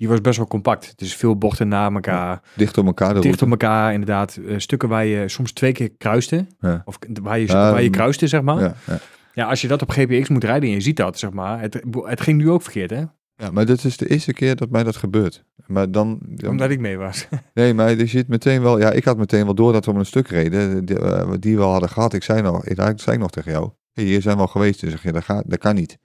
die 0.00 0.08
was 0.08 0.20
best 0.20 0.36
wel 0.36 0.46
compact. 0.46 0.92
Dus 0.96 1.14
veel 1.16 1.36
bochten 1.36 1.68
na 1.68 1.90
elkaar, 1.92 2.40
Dicht 2.56 2.78
op 2.78 2.86
elkaar 2.86 3.08
de 3.08 3.14
dicht 3.14 3.24
route. 3.24 3.44
op 3.44 3.50
elkaar 3.50 3.92
inderdaad. 3.92 4.36
eh, 4.48 4.58
stukken 4.58 4.88
waar 4.88 5.04
je 5.04 5.28
soms 5.28 5.52
twee 5.52 5.72
keer 5.72 5.90
kruiste, 5.98 6.46
Ja. 6.60 6.82
of 6.84 6.98
waar 7.22 7.38
je, 7.38 7.46
Ja, 7.46 7.72
waar 7.72 7.82
je 7.82 7.90
kruiste, 7.90 8.26
zeg 8.26 8.42
maar. 8.42 8.60
Ja, 8.60 8.74
ja. 8.86 8.98
Ja, 9.34 9.46
als 9.46 9.60
je 9.60 9.68
dat 9.68 9.82
op 9.82 9.90
GPX 9.90 10.28
moet 10.28 10.44
rijden 10.44 10.68
en 10.68 10.74
je 10.74 10.80
ziet 10.80 10.96
dat, 10.96 11.18
zeg 11.18 11.30
maar. 11.30 11.60
Het, 11.60 11.82
het 12.02 12.20
ging 12.20 12.38
nu 12.38 12.50
ook 12.50 12.62
verkeerd, 12.62 12.90
hè? 12.90 13.02
Ja, 13.36 13.50
maar 13.52 13.66
dit 13.66 13.84
is 13.84 13.96
de 13.96 14.08
eerste 14.10 14.32
keer 14.32 14.56
dat 14.56 14.70
mij 14.70 14.82
dat 14.82 14.96
gebeurt. 14.96 15.44
Maar 15.66 15.90
dan... 15.90 16.18
dan- 16.22 16.50
Omdat 16.50 16.70
ik 16.70 16.80
mee 16.80 16.96
was. 16.96 17.28
Nee, 17.54 17.74
maar 17.74 17.96
je 17.96 18.06
ziet 18.06 18.28
meteen 18.28 18.62
wel... 18.62 18.78
Ja, 18.78 18.90
ik 18.90 19.04
had 19.04 19.16
meteen 19.16 19.44
wel 19.44 19.54
door 19.54 19.72
dat 19.72 19.84
we 19.84 19.90
om 19.90 19.96
een 19.98 20.06
stuk 20.06 20.28
reden. 20.28 20.84
Die, 20.84 20.98
eh, 20.98 21.30
die 21.38 21.56
we 21.56 21.62
al 21.62 21.70
hadden 21.70 21.88
gehad. 21.88 22.12
Ik 22.12 22.22
zei 22.22 22.42
nog, 22.42 22.64
ik, 22.66 22.78
ik 22.78 23.00
zei 23.00 23.16
nog 23.18 23.30
tegen 23.30 23.52
jou. 23.52 23.70
Hey, 23.92 24.04
hier 24.04 24.22
zijn 24.22 24.36
we 24.36 24.42
al 24.42 24.48
geweest. 24.48 24.80
Dus 24.80 24.90
zeg 24.90 25.02
je, 25.02 25.12
dat, 25.12 25.24
gaat, 25.24 25.42
dat 25.50 25.58
kan 25.58 25.74
niet. 25.74 25.98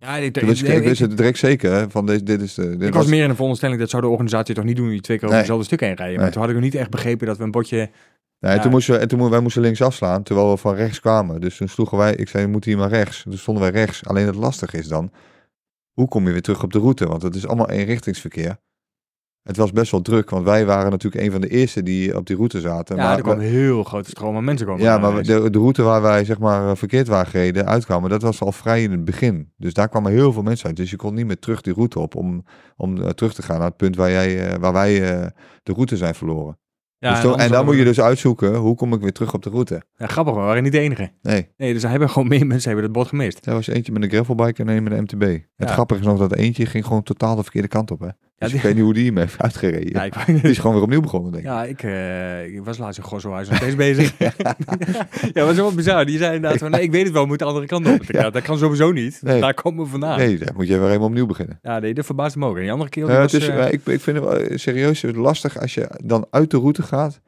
Ja, 0.00 0.16
ik, 0.16 0.40
wist 0.40 0.62
ik, 0.62 0.82
wist 0.82 1.00
het 1.00 1.16
direct 1.16 1.38
zeker. 1.38 1.72
Hè, 1.72 1.90
van 1.90 2.06
dit, 2.06 2.26
dit 2.26 2.40
is 2.40 2.54
de... 2.54 2.76
Dit 2.76 2.88
ik 2.88 2.94
was 2.94 3.06
meer 3.06 3.22
in 3.22 3.28
de 3.28 3.34
veronderstelling 3.34 3.78
dat 3.80 3.90
zou 3.90 4.02
de 4.02 4.08
organisatie 4.08 4.54
toch 4.54 4.64
niet 4.64 4.76
doen, 4.76 4.88
die 4.88 5.00
twee 5.00 5.16
keer 5.18 5.26
over 5.26 5.38
Nee. 5.38 5.46
dezelfde 5.46 5.64
stuk 5.66 5.80
heen 5.80 5.94
rijden. 5.94 6.14
Maar 6.14 6.22
Nee. 6.24 6.32
toen 6.32 6.40
had 6.40 6.50
ik 6.50 6.56
nog 6.56 6.64
niet 6.64 6.74
echt 6.74 6.90
begrepen 6.90 7.26
dat 7.26 7.36
we 7.38 7.44
een 7.44 7.50
bordje... 7.50 7.76
Nee, 7.76 8.50
en 8.50 8.56
Ja. 8.56 8.62
toen 8.62 8.70
moesten 8.70 9.00
en 9.00 9.08
toen 9.08 9.30
wij 9.30 9.40
moesten 9.40 9.62
links 9.62 9.82
afslaan, 9.82 10.22
terwijl 10.22 10.50
we 10.50 10.56
van 10.56 10.74
rechts 10.74 11.00
kwamen. 11.00 11.40
Dus 11.40 11.56
toen 11.56 11.68
sloegen 11.68 11.98
wij, 11.98 12.14
ik 12.14 12.28
zei, 12.28 12.46
moet 12.46 12.64
hier 12.64 12.76
maar 12.78 12.88
rechts. 12.88 13.24
Dus 13.28 13.40
stonden 13.40 13.62
wij 13.62 13.72
rechts. 13.72 14.04
Alleen 14.06 14.26
het 14.26 14.34
lastige 14.34 14.76
is 14.78 14.88
dan, 14.88 15.12
hoe 15.92 16.08
kom 16.08 16.26
je 16.26 16.32
weer 16.32 16.42
terug 16.42 16.62
op 16.62 16.72
de 16.72 16.78
route? 16.78 17.06
Want 17.06 17.22
het 17.22 17.34
is 17.34 17.46
allemaal 17.46 17.70
eenrichtingsverkeer. 17.70 18.56
Het 19.48 19.56
was 19.56 19.72
best 19.72 19.90
wel 19.90 20.02
druk, 20.02 20.30
want 20.30 20.44
wij 20.44 20.66
waren 20.66 20.90
natuurlijk 20.90 21.24
een 21.24 21.30
van 21.30 21.40
de 21.40 21.48
eerste 21.48 21.82
die 21.82 22.16
op 22.16 22.26
die 22.26 22.36
route 22.36 22.60
zaten. 22.60 22.96
Ja, 22.96 23.02
maar 23.02 23.16
er 23.16 23.22
kwam 23.22 23.38
een 23.38 23.44
heel 23.44 23.84
grote 23.84 24.10
stroom 24.10 24.36
aan 24.36 24.44
mensen 24.44 24.66
komen. 24.66 24.82
ja, 24.82 24.98
maar 24.98 25.22
de, 25.22 25.50
de 25.50 25.58
route 25.58 25.82
waar 25.82 26.02
wij 26.02 26.24
zeg 26.24 26.38
maar 26.38 26.76
verkeerd 26.76 27.08
waren 27.08 27.26
gereden, 27.26 27.66
uitkwamen, 27.66 28.10
dat 28.10 28.22
was 28.22 28.40
al 28.40 28.52
vrij 28.52 28.82
in 28.82 28.90
het 28.90 29.04
begin. 29.04 29.52
Dus 29.56 29.72
daar 29.74 29.88
kwamen 29.88 30.12
heel 30.12 30.32
veel 30.32 30.42
mensen 30.42 30.66
uit. 30.66 30.76
Dus 30.76 30.90
je 30.90 30.96
kon 30.96 31.14
niet 31.14 31.26
meer 31.26 31.38
terug 31.38 31.60
die 31.60 31.74
route 31.74 31.98
op 31.98 32.14
om, 32.14 32.44
om 32.76 33.02
eh, 33.02 33.08
terug 33.08 33.34
te 33.34 33.42
gaan 33.42 33.58
naar 33.58 33.66
het 33.68 33.76
punt 33.76 33.96
waar, 33.96 34.10
jij, 34.10 34.48
eh, 34.48 34.58
waar 34.58 34.72
wij 34.72 34.94
eh, 35.20 35.26
de 35.62 35.72
route 35.72 35.96
zijn 35.96 36.14
verloren. 36.14 36.58
Ja, 36.98 37.22
dus 37.22 37.34
en 37.36 37.50
dan 37.50 37.64
moet 37.64 37.76
je 37.76 37.84
dus 37.84 38.00
uitzoeken, 38.00 38.54
hoe 38.54 38.74
kom 38.74 38.92
ik 38.92 39.00
weer 39.00 39.12
terug 39.12 39.34
op 39.34 39.42
de 39.42 39.50
route? 39.50 39.82
Ja, 39.96 40.06
grappig, 40.06 40.34
we 40.34 40.40
waren 40.40 40.62
niet 40.62 40.72
de 40.72 40.78
enige. 40.78 41.10
Nee, 41.22 41.48
Nee, 41.56 41.72
dus 41.72 41.82
hebben 41.82 42.10
gewoon 42.10 42.28
meer 42.28 42.46
mensen 42.46 42.66
hebben 42.66 42.84
het 42.84 42.92
bord 42.94 43.08
gemist. 43.08 43.46
er 43.46 43.52
was 43.54 43.66
eentje 43.66 43.92
met 43.92 44.02
een 44.02 44.10
gravelbike 44.10 44.62
en 44.62 44.68
een 44.68 44.82
met 44.82 44.92
een 44.92 45.02
MTB. 45.02 45.20
Het 45.56 45.68
Ja. 45.68 45.72
grappige 45.74 46.00
is 46.00 46.06
nog 46.06 46.18
dat 46.18 46.34
eentje 46.34 46.66
ging 46.66 46.86
gewoon 46.86 47.02
totaal 47.02 47.36
de 47.36 47.42
verkeerde 47.42 47.68
kant 47.68 47.90
op. 47.90 48.00
Hè? 48.00 48.08
Dus 48.38 48.52
ik 48.52 48.60
weet 48.60 48.74
niet 48.74 48.84
hoe 48.84 48.94
die 48.94 49.06
hem 49.06 49.16
heeft 49.16 49.42
uitgereden. 49.42 49.92
Ja, 49.92 50.04
ik, 50.04 50.14
Die 50.42 50.50
is 50.50 50.58
gewoon 50.58 50.72
weer 50.72 50.82
opnieuw 50.82 51.00
begonnen, 51.00 51.32
denk 51.32 51.44
ik. 51.44 51.50
ja, 51.50 51.64
ik, 51.64 51.82
eh, 51.82 52.54
ik 52.54 52.64
was 52.64 52.78
laatst 52.78 52.98
in 52.98 53.04
Gosselhuis 53.04 53.48
nog 53.48 53.56
steeds 53.56 53.74
bezig. 53.74 54.14
ja, 55.34 55.44
was 55.46 55.56
wel 55.56 55.74
bizar. 55.74 56.04
Die 56.06 56.18
zei 56.18 56.34
inderdaad 56.34 56.58
van, 56.58 56.70
nee, 56.70 56.82
ik 56.82 56.90
weet 56.90 57.04
het 57.04 57.12
wel, 57.12 57.22
we 57.22 57.28
moeten 57.28 57.46
de 57.46 57.52
andere 57.52 57.70
kant 57.70 57.88
op. 57.88 58.02
Ja, 58.08 58.30
dat 58.30 58.42
kan 58.42 58.58
sowieso 58.58 58.92
niet. 58.92 59.20
Nee. 59.22 59.40
Daar 59.40 59.54
komen 59.54 59.84
we 59.84 59.90
vandaan. 59.90 60.18
Nee, 60.18 60.38
daar 60.38 60.54
moet 60.56 60.68
je 60.68 60.78
weer 60.78 60.86
helemaal 60.86 61.08
opnieuw 61.08 61.26
beginnen. 61.26 61.58
Ja, 61.62 61.78
nee, 61.78 61.94
dat 61.94 62.04
verbaast 62.04 62.36
me 62.36 62.46
ook. 62.46 62.56
En 62.56 62.62
die 62.62 62.72
andere 62.72 62.90
keer 62.90 63.06
was, 63.06 63.32
het 63.32 63.42
is, 63.42 63.48
eh, 63.48 63.66
ik, 63.66 63.86
ik 63.86 64.00
vind 64.00 64.16
het 64.16 64.24
wel 64.24 64.58
serieus 64.58 65.02
lastig 65.14 65.60
als 65.60 65.74
je 65.74 65.88
dan 66.04 66.26
uit 66.30 66.50
de 66.50 66.58
route 66.58 66.82
gaat. 66.82 67.20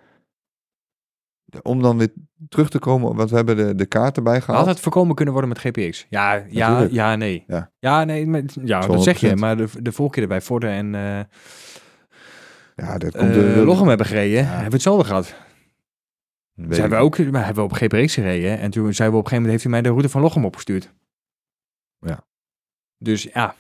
Om 1.63 1.83
dan 1.83 1.99
weer 1.99 2.13
terug 2.49 2.71
te 2.71 2.79
komen, 2.79 3.17
want 3.17 3.31
we 3.31 3.37
hebben 3.37 3.57
de, 3.57 3.75
de 3.75 3.87
kaart 3.87 4.17
erbij 4.17 4.43
had 4.47 4.67
het 4.67 4.81
voorkomen 4.81 5.15
kunnen 5.15 5.35
worden 5.35 5.53
met 5.53 5.61
GPX? 5.61 6.07
Ja, 6.09 6.35
ja, 6.35 6.69
Natuurlijk. 6.69 6.93
ja, 6.93 7.17
nee. 7.17 7.45
Ja. 7.79 8.05
nee, 8.05 8.45
ja 8.65 8.81
dat 8.81 9.03
zeg 9.03 9.19
je. 9.19 9.31
200%. 9.31 9.33
Maar 9.33 9.57
de, 9.57 9.69
de 9.81 10.09
keer 10.11 10.29
bij 10.29 10.41
Vorden 10.41 10.71
en 10.71 10.95
eh 10.95 11.25
Ja, 12.87 12.99
dat 12.99 13.15
eh 13.15 13.21
komt 13.21 13.35
de, 13.35 13.55
de 13.55 13.65
Lochem 13.65 13.89
hebben 13.89 14.07
gereden, 14.07 14.47
hebben 14.47 14.65
we 14.65 14.73
hetzelfde 14.73 15.05
gehad. 15.05 15.35
Weet 16.55 16.75
Zijn 16.75 16.91
we 16.91 16.97
ook, 16.97 17.19
maar 17.19 17.45
hebben 17.45 17.65
we 17.65 17.71
op 17.71 17.77
GPX 17.77 18.15
gereden. 18.15 18.59
En 18.59 18.71
toen 18.71 18.95
zijn 18.95 19.11
we 19.11 19.17
op 19.17 19.23
een 19.25 19.29
gegeven 19.29 19.43
moment, 19.43 19.51
heeft 19.51 19.63
hij 19.63 19.73
mij 19.73 19.83
de 19.83 19.89
route 19.89 20.09
van 20.09 20.21
Lochem 20.21 20.45
opgestuurd. 20.45 20.93
Ja. 22.01 22.25
Dus 22.99 23.23
ja, 23.23 23.55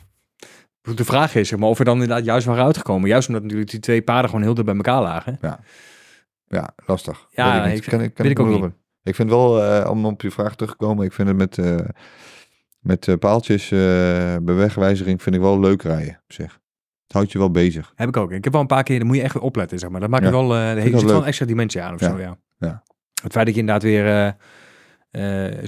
de 0.80 1.04
vraag 1.04 1.34
is 1.34 1.48
zeg 1.48 1.58
maar, 1.58 1.68
of 1.68 1.78
we 1.78 1.84
dan 1.84 2.00
inderdaad 2.00 2.24
juist 2.24 2.46
waren 2.46 2.64
uitgekomen. 2.64 3.08
Juist 3.08 3.28
omdat 3.28 3.42
natuurlijk 3.42 3.70
die 3.70 3.80
twee 3.80 4.02
paarden 4.02 4.30
gewoon 4.30 4.44
heel 4.44 4.54
dicht 4.54 4.66
bij 4.66 4.76
elkaar 4.76 5.02
lagen. 5.02 5.38
Ja, 5.40 5.60
lastig. 6.86 7.26
Ja, 7.30 7.52
Weet 7.52 7.64
ik, 7.66 7.72
niet. 7.74 7.84
ik- 7.84 7.90
Kan- 7.90 7.98
kan 8.12 8.26
weet 8.26 8.38
ik 8.38 8.38
ook 8.38 8.70
Ik 9.02 9.14
vind 9.14 9.28
wel, 9.30 9.62
eh, 9.64 9.90
om 9.90 10.06
op 10.06 10.22
je 10.22 10.30
vraag 10.30 10.54
terug 10.56 10.70
te 10.70 10.76
komen, 10.76 11.04
ik 11.04 11.12
vind 11.12 11.28
het 11.28 11.36
met, 11.36 11.58
eh, 11.58 11.76
met 12.80 13.08
eh, 13.08 13.14
paaltjes 13.14 13.68
bij 13.68 14.54
wegwijziging 14.54 15.22
vind 15.22 15.34
ik 15.34 15.40
wel 15.40 15.60
leuk 15.60 15.82
rijden 15.82 16.14
op 16.24 16.32
zich. 16.32 16.52
Het 17.02 17.12
houdt 17.12 17.32
je 17.32 17.38
wel 17.38 17.50
bezig. 17.50 17.92
Heb 17.94 18.08
ik 18.08 18.16
ook. 18.16 18.32
Ik 18.32 18.44
heb 18.44 18.52
wel 18.52 18.62
een 18.62 18.66
paar 18.68 18.82
keer, 18.82 18.98
daar 18.98 19.06
moet 19.06 19.16
je 19.16 19.22
echt 19.22 19.34
weer 19.34 19.42
opletten, 19.42 19.78
zeg 19.78 19.90
maar. 19.90 20.00
Dat 20.00 20.10
maakt 20.10 20.22
Ja. 20.22 20.28
het 20.28 20.38
wel, 20.38 20.54
er 20.56 20.74
wel 20.74 21.00
zit 21.00 21.10
wel 21.10 21.20
een 21.20 21.24
extra 21.26 21.46
dimensie 21.46 21.82
aan 21.82 21.94
of 21.94 22.00
Ja. 22.00 22.08
zo, 22.10 22.18
ja. 22.18 22.36
Ja. 22.58 22.82
Het 23.22 23.32
feit 23.32 23.46
dat 23.46 23.54
je 23.54 23.60
inderdaad 23.60 23.82
weer, 23.82 24.36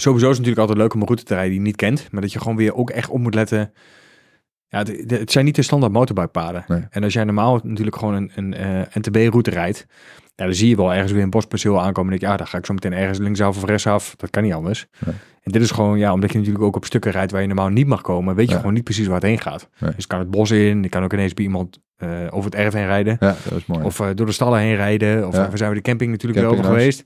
sowieso 0.00 0.30
is 0.30 0.36
het 0.36 0.46
natuurlijk 0.46 0.58
altijd 0.58 0.78
leuk 0.78 0.94
om 0.94 1.00
een 1.00 1.06
route 1.06 1.24
te 1.24 1.34
rijden 1.34 1.50
die 1.52 1.60
je 1.60 1.66
niet 1.66 1.76
kent, 1.76 2.08
maar 2.12 2.20
dat 2.20 2.32
je 2.32 2.38
gewoon 2.38 2.56
weer 2.56 2.74
ook 2.74 2.90
echt 2.90 3.10
op 3.10 3.18
moet 3.20 3.34
letten. 3.34 3.72
Ja, 4.68 4.82
de- 4.82 5.04
het 5.18 5.32
zijn 5.32 5.44
niet 5.44 5.54
de 5.54 5.62
standaard 5.62 5.92
motorbikepaden. 5.92 6.64
Nee. 6.68 6.86
En 6.90 7.02
als 7.04 7.12
jij 7.12 7.24
normaal 7.24 7.60
natuurlijk 7.62 7.96
gewoon 7.96 8.14
een, 8.14 8.30
een 8.34 8.86
NTB-route 8.92 9.50
rijdt, 9.50 9.86
ja, 10.34 10.44
dan 10.44 10.54
zie 10.54 10.68
je 10.68 10.76
wel 10.76 10.92
ergens 10.94 11.12
weer 11.12 11.22
een 11.22 11.30
bosperceel 11.30 11.80
aankomen. 11.80 12.12
En 12.12 12.18
denk 12.18 12.20
je, 12.20 12.26
ja, 12.26 12.36
dan 12.36 12.46
ga 12.46 12.58
ik 12.58 12.66
zo 12.66 12.72
meteen 12.72 12.92
ergens 12.92 13.18
linksaf 13.18 13.56
of 13.56 13.64
rechtsaf. 13.64 14.14
Dat 14.16 14.30
kan 14.30 14.42
niet 14.42 14.52
anders. 14.52 14.86
Nee. 15.06 15.14
En 15.42 15.52
dit 15.52 15.62
is 15.62 15.70
gewoon, 15.70 15.98
ja, 15.98 16.12
omdat 16.12 16.32
je 16.32 16.38
natuurlijk 16.38 16.64
ook 16.64 16.76
op 16.76 16.84
stukken 16.84 17.10
rijdt 17.10 17.32
waar 17.32 17.40
je 17.40 17.46
normaal 17.46 17.68
niet 17.68 17.86
mag 17.86 18.00
komen, 18.00 18.34
weet 18.34 18.46
je 18.46 18.52
Ja. 18.52 18.58
gewoon 18.58 18.74
niet 18.74 18.84
precies 18.84 19.06
waar 19.06 19.14
het 19.14 19.24
heen 19.24 19.38
gaat. 19.40 19.68
Nee. 19.78 19.92
Dus 19.96 20.06
kan 20.06 20.18
het 20.18 20.30
bos 20.30 20.50
in, 20.50 20.82
je 20.82 20.88
kan 20.88 21.02
ook 21.04 21.12
ineens 21.12 21.34
bij 21.34 21.44
iemand 21.44 21.78
eh, 21.96 22.08
over 22.30 22.44
het 22.50 22.54
erf 22.54 22.72
heen 22.72 22.86
rijden. 22.86 23.16
Ja, 23.20 23.36
dat 23.48 23.58
is 23.58 23.66
mooi. 23.66 23.84
Of 23.84 24.00
eh, 24.00 24.08
door 24.14 24.26
de 24.26 24.32
stallen 24.32 24.58
heen 24.60 24.76
rijden. 24.76 25.26
Of 25.28 25.34
Ja. 25.36 25.44
eh, 25.44 25.50
we 25.50 25.56
zijn 25.56 25.68
we 25.70 25.76
de 25.76 25.82
camping 25.82 26.10
natuurlijk 26.10 26.40
wel 26.40 26.50
over 26.50 26.64
geweest. 26.64 27.04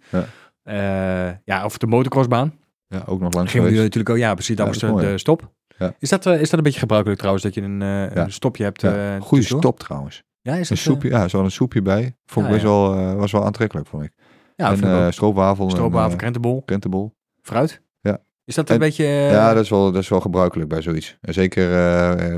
Eh, 0.62 1.28
ja, 1.44 1.64
of 1.64 1.78
de 1.78 1.86
motocrossbaan. 1.86 2.52
ja, 2.88 3.02
ook 3.06 3.20
nog 3.20 3.32
langs 3.32 3.50
Gingen 3.52 3.68
we 3.72 3.76
natuurlijk 3.76 4.08
ook, 4.10 4.16
ja 4.16 4.34
precies, 4.34 4.56
dat 4.56 4.66
Ja, 4.66 4.72
was 4.72 4.80
de, 4.80 4.86
is 4.86 4.92
mooi, 4.92 5.06
de 5.06 5.18
stop. 5.18 5.50
Ja. 5.78 5.94
Is, 5.98 6.08
dat, 6.08 6.26
is 6.26 6.40
dat 6.50 6.52
een 6.58 6.62
beetje 6.64 6.78
gebruikelijk 6.78 7.18
trouwens, 7.18 7.44
dat 7.46 7.54
je 7.54 7.62
een, 7.62 7.80
Ja. 7.80 8.16
een 8.16 8.32
stopje 8.32 8.62
hebt? 8.64 8.80
Ja, 8.80 8.90
Goeie 8.90 9.20
tussendoor? 9.20 9.58
stop 9.62 9.78
trouwens. 9.80 10.22
Ja, 10.46 10.54
is 10.54 10.70
Een 10.70 10.76
dat, 10.76 10.84
eh, 10.86 10.92
soepje, 10.92 11.08
ja, 11.08 11.44
een 11.44 11.50
soepje 11.50 11.82
bij. 11.82 12.16
Vond 12.26 12.46
ik 12.46 12.52
best 12.52 12.64
ja. 12.64 12.70
wel, 12.70 12.94
eh, 12.94 13.14
was 13.14 13.32
wel 13.32 13.44
aantrekkelijk, 13.44 13.86
vond 13.86 14.02
ik. 14.04 14.12
ja, 14.56 14.72
en 14.72 14.82
eh 14.82 15.10
stroopwafel. 15.10 15.70
Stroopwafel, 15.70 16.10
en, 16.10 16.16
krentenbol, 16.16 16.62
krentenbol. 16.62 17.14
fruit. 17.42 17.82
Ja. 18.00 18.18
Is 18.44 18.54
dat 18.54 18.68
een 18.68 18.74
En- 18.74 18.80
beetje... 18.80 19.04
Ja, 19.04 19.54
dat 19.54 19.62
is, 19.62 19.70
wel, 19.70 19.92
dat 19.92 20.02
is 20.02 20.08
wel 20.08 20.20
gebruikelijk 20.20 20.68
bij 20.68 20.82
zoiets. 20.82 21.18
En 21.20 21.32
zeker, 21.32 21.68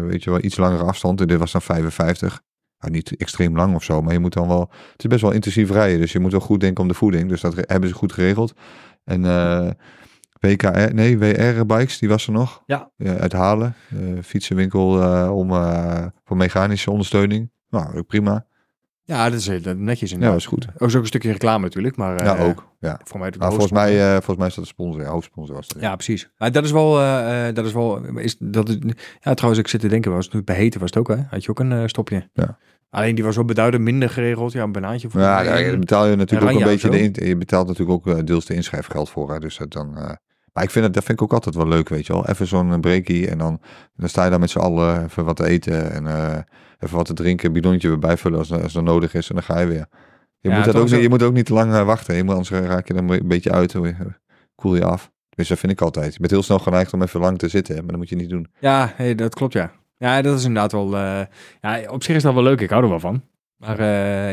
weet 0.06 0.24
je 0.24 0.30
wel, 0.30 0.44
iets 0.44 0.56
langere 0.56 0.82
afstand. 0.84 1.20
En 1.20 1.26
dit 1.26 1.38
was 1.38 1.52
dan 1.52 1.62
55. 1.62 2.42
Nou, 2.78 2.92
niet 2.92 3.16
extreem 3.16 3.56
lang 3.56 3.74
of 3.74 3.84
zo, 3.84 4.02
maar 4.02 4.12
je 4.12 4.18
moet 4.18 4.32
dan 4.32 4.48
wel... 4.48 4.60
Het 4.92 5.04
is 5.04 5.06
best 5.06 5.22
wel 5.22 5.30
intensief 5.30 5.70
rijden, 5.70 6.00
dus 6.00 6.12
je 6.12 6.18
moet 6.20 6.30
wel 6.32 6.40
goed 6.40 6.60
denken 6.60 6.82
om 6.82 6.88
de 6.88 6.94
voeding. 6.94 7.28
Dus 7.28 7.40
dat 7.40 7.54
hebben 7.56 7.88
ze 7.88 7.94
goed 7.94 8.12
geregeld. 8.12 8.52
En 9.04 9.24
eh, 9.24 9.70
WKR, 10.40 10.94
nee, 10.94 11.18
WR-bikes, 11.18 11.98
die 11.98 12.08
was 12.08 12.26
er 12.26 12.32
nog. 12.32 12.62
Ja. 12.66 12.90
uit 12.96 13.32
Halen. 13.32 13.74
Eh, 13.90 14.22
fietsenwinkel 14.22 15.02
eh, 15.02 15.36
om, 15.36 15.50
eh, 15.50 16.06
voor 16.24 16.36
mechanische 16.36 16.90
ondersteuning. 16.90 17.50
Nou, 17.70 17.96
ook 17.98 18.06
prima. 18.06 18.46
ja, 19.04 19.30
dat 19.30 19.38
is 19.38 19.48
eh, 19.48 19.62
dat 19.62 19.76
netjes 19.76 20.08
Ja, 20.08 20.14
inderdaad. 20.14 20.38
was 20.38 20.46
goed. 20.52 20.66
Ook 20.78 20.90
zo'n 20.90 21.06
stukje 21.06 21.32
reclame 21.32 21.64
natuurlijk, 21.64 21.96
maar... 21.96 22.24
ja, 22.24 22.36
eh, 22.36 22.44
ook. 22.48 22.66
Ja. 22.80 23.00
Voor 23.04 23.20
mij 23.20 23.30
de 23.30 23.38
Maar 23.38 23.48
volgens 23.50 23.72
mij, 23.72 24.00
eh, 24.06 24.12
volgens 24.12 24.36
mij 24.36 24.46
is 24.46 24.54
dat 24.54 24.64
de 24.64 24.70
sponsor. 24.70 25.02
Ja, 25.02 25.08
hoofdsponsor 25.08 25.54
was 25.54 25.68
dat. 25.68 25.82
Ja, 25.82 25.94
precies. 25.94 26.30
Maar 26.38 26.52
dat 26.52 26.64
is 26.64 26.70
wel, 26.70 26.92
dat 27.54 27.66
is 27.66 27.72
wel, 27.72 28.04
is, 28.16 28.36
dat 28.38 28.68
is, 28.68 28.76
ja, 29.20 29.34
trouwens, 29.34 29.60
ik 29.62 29.68
zit 29.68 29.80
te 29.80 29.88
denken, 29.88 30.12
was 30.12 30.28
het 30.32 30.44
bij 30.44 30.56
Heten 30.56 30.80
was 30.80 30.90
het 30.90 30.98
ook, 30.98 31.08
hè? 31.08 31.16
Had 31.30 31.44
je 31.44 31.50
ook 31.50 31.60
een 31.60 31.88
stopje? 31.88 32.28
Ja. 32.32 32.58
Alleen 32.90 33.14
die 33.14 33.24
was 33.24 33.36
wel 33.36 33.44
beduidend 33.44 33.82
minder 33.82 34.10
geregeld. 34.10 34.52
Ja, 34.52 34.62
een 34.62 34.72
banaantje 34.72 35.10
voor 35.10 35.20
Ja, 35.20 35.42
dan 35.70 35.80
betaal 35.80 36.06
je 36.06 36.16
natuurlijk 36.16 36.50
ook 36.52 36.58
een 36.60 36.64
beetje 36.66 36.90
de 36.90 36.98
in- 37.00 37.26
je 37.28 37.36
betaalt 37.36 37.66
natuurlijk 37.66 38.08
ook 38.08 38.26
deels 38.26 38.44
de 38.44 38.54
inschrijfgeld 38.54 39.10
voor. 39.10 39.32
Hè, 39.32 39.38
dus 39.38 39.56
dat 39.56 39.72
dan. 39.72 40.18
Eh, 40.58 40.64
maar 40.64 40.66
ik 40.66 40.70
vind 40.70 40.84
het, 40.84 40.94
dat 40.94 41.04
vind 41.04 41.18
ik 41.18 41.24
ook 41.24 41.32
altijd 41.32 41.54
wel 41.54 41.68
leuk, 41.68 41.88
weet 41.88 42.06
je 42.06 42.12
wel. 42.12 42.26
Even 42.26 42.46
zo'n 42.46 42.80
breakie 42.80 43.28
en 43.28 43.38
dan, 43.38 43.60
dan 43.96 44.08
sta 44.08 44.24
je 44.24 44.30
daar 44.30 44.38
met 44.38 44.50
z'n 44.50 44.58
allen 44.58 45.04
even 45.04 45.24
wat 45.24 45.36
te 45.36 45.46
eten 45.46 45.92
en 45.92 46.06
eh, 46.06 46.38
even 46.78 46.96
wat 46.96 47.06
te 47.06 47.14
drinken, 47.14 47.46
een 47.46 47.52
bidonnetje 47.52 47.88
weer 47.88 47.98
bijvullen 47.98 48.38
als, 48.38 48.52
als 48.52 48.72
dat 48.72 48.82
nodig 48.84 49.14
is 49.14 49.28
en 49.28 49.34
dan 49.34 49.44
ga 49.44 49.60
je 49.60 49.66
weer. 49.66 49.86
Je, 50.40 50.48
Ja, 50.48 50.56
moet, 50.56 50.64
dat 50.64 50.74
ook 50.76 50.90
niet, 50.90 51.00
je 51.00 51.08
moet 51.08 51.22
ook 51.22 51.32
niet 51.32 51.46
te 51.46 51.52
lang 51.52 51.72
eh, 51.72 51.84
wachten. 51.84 52.14
Je 52.14 52.22
moet, 52.24 52.34
anders 52.34 52.50
raak 52.50 52.88
je 52.88 52.94
dan 52.94 53.10
een 53.10 53.28
beetje 53.28 53.52
uit, 53.52 53.74
eh, 53.74 54.00
koel 54.54 54.74
je 54.74 54.84
af. 54.84 55.10
Dus 55.30 55.48
dat 55.48 55.58
vind 55.58 55.72
ik 55.72 55.80
altijd. 55.80 56.12
Je 56.12 56.18
bent 56.18 56.30
heel 56.30 56.42
snel 56.42 56.58
geneigd 56.58 56.92
om 56.92 57.02
even 57.02 57.20
lang 57.20 57.38
te 57.38 57.48
zitten, 57.48 57.74
maar 57.76 57.86
dat 57.86 57.96
moet 57.96 58.08
je 58.08 58.16
niet 58.16 58.30
doen. 58.30 58.46
Ja, 58.60 58.92
hey, 58.96 59.14
dat 59.14 59.34
klopt, 59.34 59.52
ja. 59.52 59.72
Ja, 59.98 60.22
dat 60.22 60.38
is 60.38 60.44
inderdaad 60.44 60.72
wel, 60.72 60.96
eh, 60.96 61.20
ja, 61.60 61.90
op 61.90 62.02
zich 62.02 62.16
is 62.16 62.22
dat 62.22 62.34
wel 62.34 62.42
leuk. 62.42 62.60
Ik 62.60 62.70
hou 62.70 62.82
er 62.82 62.88
wel 62.88 63.00
van. 63.00 63.22
Maar 63.58 63.82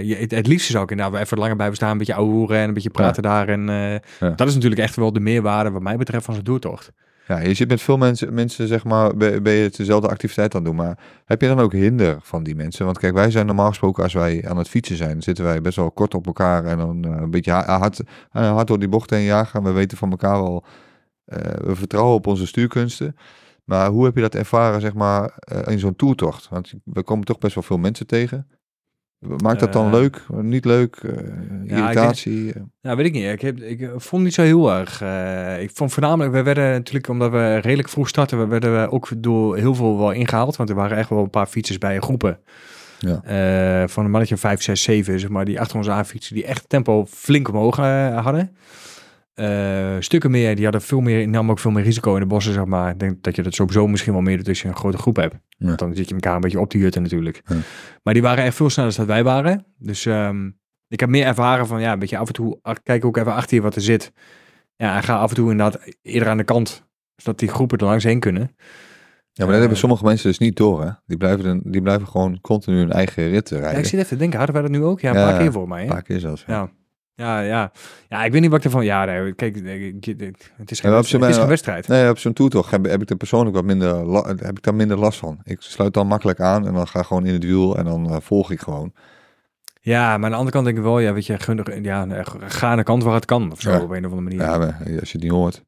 je, 0.03 0.15
het, 0.15 0.31
het 0.31 0.47
liefste 0.47 0.71
zou 0.71 0.83
ik 0.83 0.89
inderdaad 0.89 1.13
wel 1.13 1.23
even 1.23 1.38
langer 1.38 1.55
blijven 1.55 1.75
staan, 1.75 1.91
een 1.91 1.97
beetje 1.97 2.13
ouwehoeren 2.13 2.57
en 2.57 2.67
een 2.67 2.73
beetje 2.73 2.89
praten 2.89 3.23
daar. 3.23 3.47
En 3.47 3.69
eh, 3.69 3.91
Ja. 4.19 4.29
dat 4.35 4.47
is 4.47 4.53
natuurlijk 4.53 4.81
echt 4.81 4.95
wel 4.95 5.13
de 5.13 5.19
meerwaarde 5.19 5.69
wat 5.71 5.81
mij 5.81 5.97
betreft 5.97 6.25
van 6.25 6.33
zo'n 6.33 6.43
doortocht. 6.43 6.91
Ja, 7.27 7.39
je 7.39 7.53
zit 7.53 7.67
met 7.69 7.81
veel 7.81 7.97
mensen, 7.97 8.33
mensen 8.33 8.67
zeg 8.67 8.83
maar, 8.83 9.17
ben, 9.17 9.43
ben 9.43 9.53
je 9.53 9.63
het 9.63 9.75
dezelfde 9.77 10.07
activiteit 10.07 10.55
aan 10.55 10.61
het 10.61 10.69
doen. 10.69 10.85
Maar 10.85 10.97
heb 11.25 11.41
je 11.41 11.47
dan 11.47 11.59
ook 11.59 11.71
hinder 11.73 12.17
van 12.21 12.43
die 12.43 12.55
mensen? 12.55 12.85
Want 12.85 12.97
kijk, 12.99 13.13
wij 13.13 13.31
zijn 13.31 13.45
normaal 13.45 13.67
gesproken, 13.67 14.03
als 14.03 14.13
wij 14.13 14.45
aan 14.47 14.57
het 14.57 14.69
fietsen 14.69 14.95
zijn, 14.97 15.21
zitten 15.21 15.43
wij 15.43 15.61
best 15.61 15.75
wel 15.75 15.91
kort 15.91 16.13
op 16.13 16.25
elkaar 16.25 16.65
en 16.65 16.77
dan 16.77 17.03
eh, 17.05 17.11
een 17.21 17.31
beetje 17.31 17.51
ha- 17.51 17.77
hard, 17.77 18.01
hard 18.29 18.67
door 18.67 18.79
die 18.79 18.89
bochten 18.89 19.17
heen 19.17 19.25
jagen. 19.25 19.63
We 19.63 19.71
weten 19.71 19.97
van 19.97 20.09
elkaar 20.11 20.41
wel, 20.41 20.65
we 21.65 21.75
vertrouwen 21.75 22.15
op 22.15 22.27
onze 22.27 22.47
stuurkunsten. 22.47 23.15
Maar 23.63 23.89
hoe 23.89 24.05
heb 24.05 24.15
je 24.15 24.21
dat 24.21 24.35
ervaren, 24.35 24.81
zeg 24.81 24.93
maar, 24.93 25.38
in 25.65 25.79
zo'n 25.79 25.95
toertocht? 25.95 26.49
Want 26.49 26.73
we 26.83 27.03
komen 27.03 27.25
toch 27.25 27.38
best 27.38 27.55
wel 27.55 27.63
veel 27.63 27.77
mensen 27.77 28.08
tegen. 28.08 28.47
Maakt 29.19 29.59
dat 29.59 29.73
dan 29.73 29.85
Eh, 29.85 29.91
leuk? 29.91 30.21
Niet 30.41 30.65
leuk? 30.65 30.95
Eh, 30.95 31.77
irritatie? 31.77 32.53
Ja, 32.81 32.95
weet 32.95 33.05
ik 33.05 33.11
niet. 33.13 33.23
Ik, 33.23 33.41
heb, 33.41 33.59
ik 33.59 33.89
vond 33.95 34.23
niet 34.23 34.33
zo 34.33 34.41
heel 34.41 34.71
erg. 34.73 35.01
eh, 35.01 35.61
ik 35.61 35.71
vond 35.73 35.93
voornamelijk, 35.93 36.33
we 36.33 36.43
werden 36.43 36.71
natuurlijk, 36.71 37.07
omdat 37.07 37.31
we 37.31 37.57
redelijk 37.57 37.89
vroeg 37.89 38.07
starten, 38.07 38.39
we 38.39 38.47
werden 38.47 38.81
we 38.81 38.91
ook 38.91 39.09
door 39.17 39.57
heel 39.57 39.75
veel 39.75 39.97
wel 39.97 40.11
ingehaald. 40.11 40.55
Want 40.55 40.69
er 40.69 40.75
waren 40.75 40.97
echt 40.97 41.09
wel 41.09 41.23
een 41.23 41.29
paar 41.29 41.45
fietsers 41.47 41.77
bij 41.77 41.99
groepen. 41.99 42.39
Ja. 42.99 43.87
Van 43.87 44.05
een 44.05 44.11
mannetje 44.11 44.37
5, 44.37 44.61
6, 44.61 44.83
7, 44.83 45.19
zeg 45.19 45.29
maar, 45.29 45.45
die 45.45 45.59
achter 45.59 45.77
ons 45.77 45.89
aanfietsen, 45.89 46.35
die 46.35 46.45
echt 46.45 46.69
tempo 46.69 47.05
flink 47.09 47.47
omhoog 47.47 47.75
hadden. 47.75 48.55
Eh, 49.36 49.96
stukken 50.00 50.31
meer, 50.31 50.56
die 50.56 50.63
hadden 50.63 50.81
veel 50.81 51.02
meer, 51.02 51.27
namen 51.27 51.52
ook 51.52 51.60
veel 51.60 51.71
meer 51.71 51.83
risico 51.83 52.13
in 52.13 52.19
de 52.19 52.25
bossen, 52.25 52.54
zeg 52.54 52.65
maar. 52.65 52.92
Ik 52.92 53.00
denk 53.00 53.23
dat 53.23 53.36
je 53.36 53.42
dat 53.42 53.54
sowieso 53.54 53.88
misschien 53.88 54.13
wel 54.13 54.21
meer 54.21 54.38
doet 54.38 54.48
als 54.48 54.62
je 54.62 54.67
een 54.67 54.75
grote 54.75 54.98
groep 54.98 55.15
hebt. 55.15 55.36
Ja. 55.50 55.65
Want 55.67 55.79
Dan 55.79 55.96
zit 55.96 56.08
je 56.08 56.13
elkaar 56.13 56.36
een 56.36 56.42
beetje 56.42 56.60
op 56.60 56.69
te 56.69 56.77
jutten 56.77 57.02
natuurlijk. 57.02 57.42
Ja. 57.46 57.56
Maar 58.04 58.13
die 58.13 58.23
waren 58.23 58.44
echt 58.44 58.56
veel 58.56 58.69
sneller 58.69 58.96
dan 58.96 59.06
wij 59.06 59.23
waren. 59.23 59.65
Dus 59.77 60.06
ehm, 60.06 60.50
ik 60.88 61.00
heb 61.00 61.10
meer 61.10 61.25
ervaren 61.25 61.67
van, 61.67 61.81
ja, 61.81 61.94
een 61.94 62.00
beetje 62.00 62.17
af 62.17 62.27
en 62.27 62.33
toe, 62.33 62.60
kijk 62.83 63.06
ook 63.06 63.17
even 63.17 63.33
achter 63.33 63.56
je 63.56 63.62
wat 63.63 63.75
er 63.75 63.81
zit. 63.81 64.12
Ja, 64.75 64.96
en 64.96 65.04
ga 65.04 65.15
af 65.17 65.29
en 65.29 65.36
toe 65.36 65.52
inderdaad 65.52 65.96
eerder 66.02 66.29
aan 66.29 66.38
de 66.38 66.44
kant, 66.44 66.86
zodat 67.15 67.40
die 67.40 67.50
groepen 67.50 67.77
er 67.77 67.86
langs 67.86 68.04
heen 68.04 68.19
kunnen. 68.19 68.42
Ja, 69.31 69.44
maar 69.44 69.52
dat 69.52 69.60
hebben 69.60 69.77
sommige 69.77 70.04
mensen 70.04 70.29
dus 70.29 70.38
niet 70.40 70.58
door, 70.58 70.83
hè. 70.83 70.90
Die 71.06 71.17
blijven, 71.17 71.44
dan- 71.44 71.62
die 71.63 71.81
blijven 71.81 72.08
gewoon 72.08 72.42
continu 72.42 72.77
hun 72.77 72.92
eigen 72.92 73.29
rit 73.29 73.50
Ja, 73.50 73.58
rijden. 73.58 73.79
ik 73.79 73.86
zit 73.86 73.94
even 74.00 74.08
te 74.10 74.15
denken, 74.15 74.38
hadden 74.38 74.56
wij 74.56 74.63
dat 74.69 74.73
nu 74.79 74.83
ook? 74.83 75.00
Ja, 75.00 75.10
een 75.13 75.19
Ja, 75.19 75.29
paar 75.29 75.40
keer 75.40 75.52
voor 75.52 75.67
mij. 75.67 75.81
Een 75.81 75.88
Hè? 75.88 75.94
paar 75.94 76.02
keer 76.04 76.19
zelfs. 76.19 76.44
Ja. 76.48 76.69
Ja, 77.15 77.39
ja. 77.39 77.71
Ja, 78.09 78.23
ik 78.23 78.31
weet 78.31 78.41
niet 78.41 78.49
wat 78.49 78.59
ik 78.59 78.65
ervan... 78.65 78.85
Ja, 78.85 79.05
nee, 79.05 79.33
kijk, 79.33 79.55
het 79.55 79.65
is 79.65 80.79
geen, 80.79 80.91
Ja, 80.91 80.95
wedstrijd, 80.97 81.23
het 81.23 81.29
is 81.29 81.37
geen 81.37 81.47
wedstrijd. 81.47 81.87
Nee, 81.87 82.09
op 82.09 82.17
zo'n 82.17 82.33
toertocht 82.33 82.71
heb, 82.71 82.85
heb 82.85 83.01
ik 83.01 83.09
er 83.09 83.15
persoonlijk 83.15 83.55
wat 83.55 83.65
minder, 83.65 83.93
la- 84.05 84.27
heb 84.27 84.57
ik 84.57 84.61
daar 84.63 84.75
minder 84.75 84.97
last 84.97 85.19
van. 85.19 85.39
Ik 85.43 85.57
sluit 85.61 85.93
dan 85.93 86.07
makkelijk 86.07 86.39
aan 86.39 86.67
en 86.67 86.73
dan 86.73 86.87
ga 86.87 86.99
ik 86.99 87.05
gewoon 87.05 87.25
in 87.25 87.33
het 87.33 87.43
wiel 87.43 87.77
en 87.77 87.85
dan 87.85 88.09
eh, 88.09 88.17
volg 88.21 88.51
ik 88.51 88.59
gewoon. 88.59 88.93
Ja, 89.81 90.05
maar 90.17 90.25
aan 90.25 90.31
de 90.31 90.37
andere 90.37 90.51
kant 90.51 90.65
denk 90.65 90.77
ik 90.77 90.83
wel, 90.83 90.99
ja, 90.99 91.13
weet 91.13 91.25
je, 91.25 91.39
gun, 91.39 91.83
ja, 91.83 92.07
ga 92.39 92.69
aan 92.71 92.77
de 92.77 92.83
kant 92.83 93.03
waar 93.03 93.13
het 93.13 93.25
kan, 93.25 93.51
of 93.51 93.61
zo, 93.61 93.71
Ja. 93.71 93.75
op 93.81 93.89
een 93.89 94.05
of 94.05 94.11
andere 94.11 94.21
manier. 94.21 94.41
Ja, 94.41 94.57
maar 94.57 94.77
als 94.99 95.11
je 95.11 95.17
het 95.17 95.21
niet 95.23 95.31
hoort. 95.31 95.63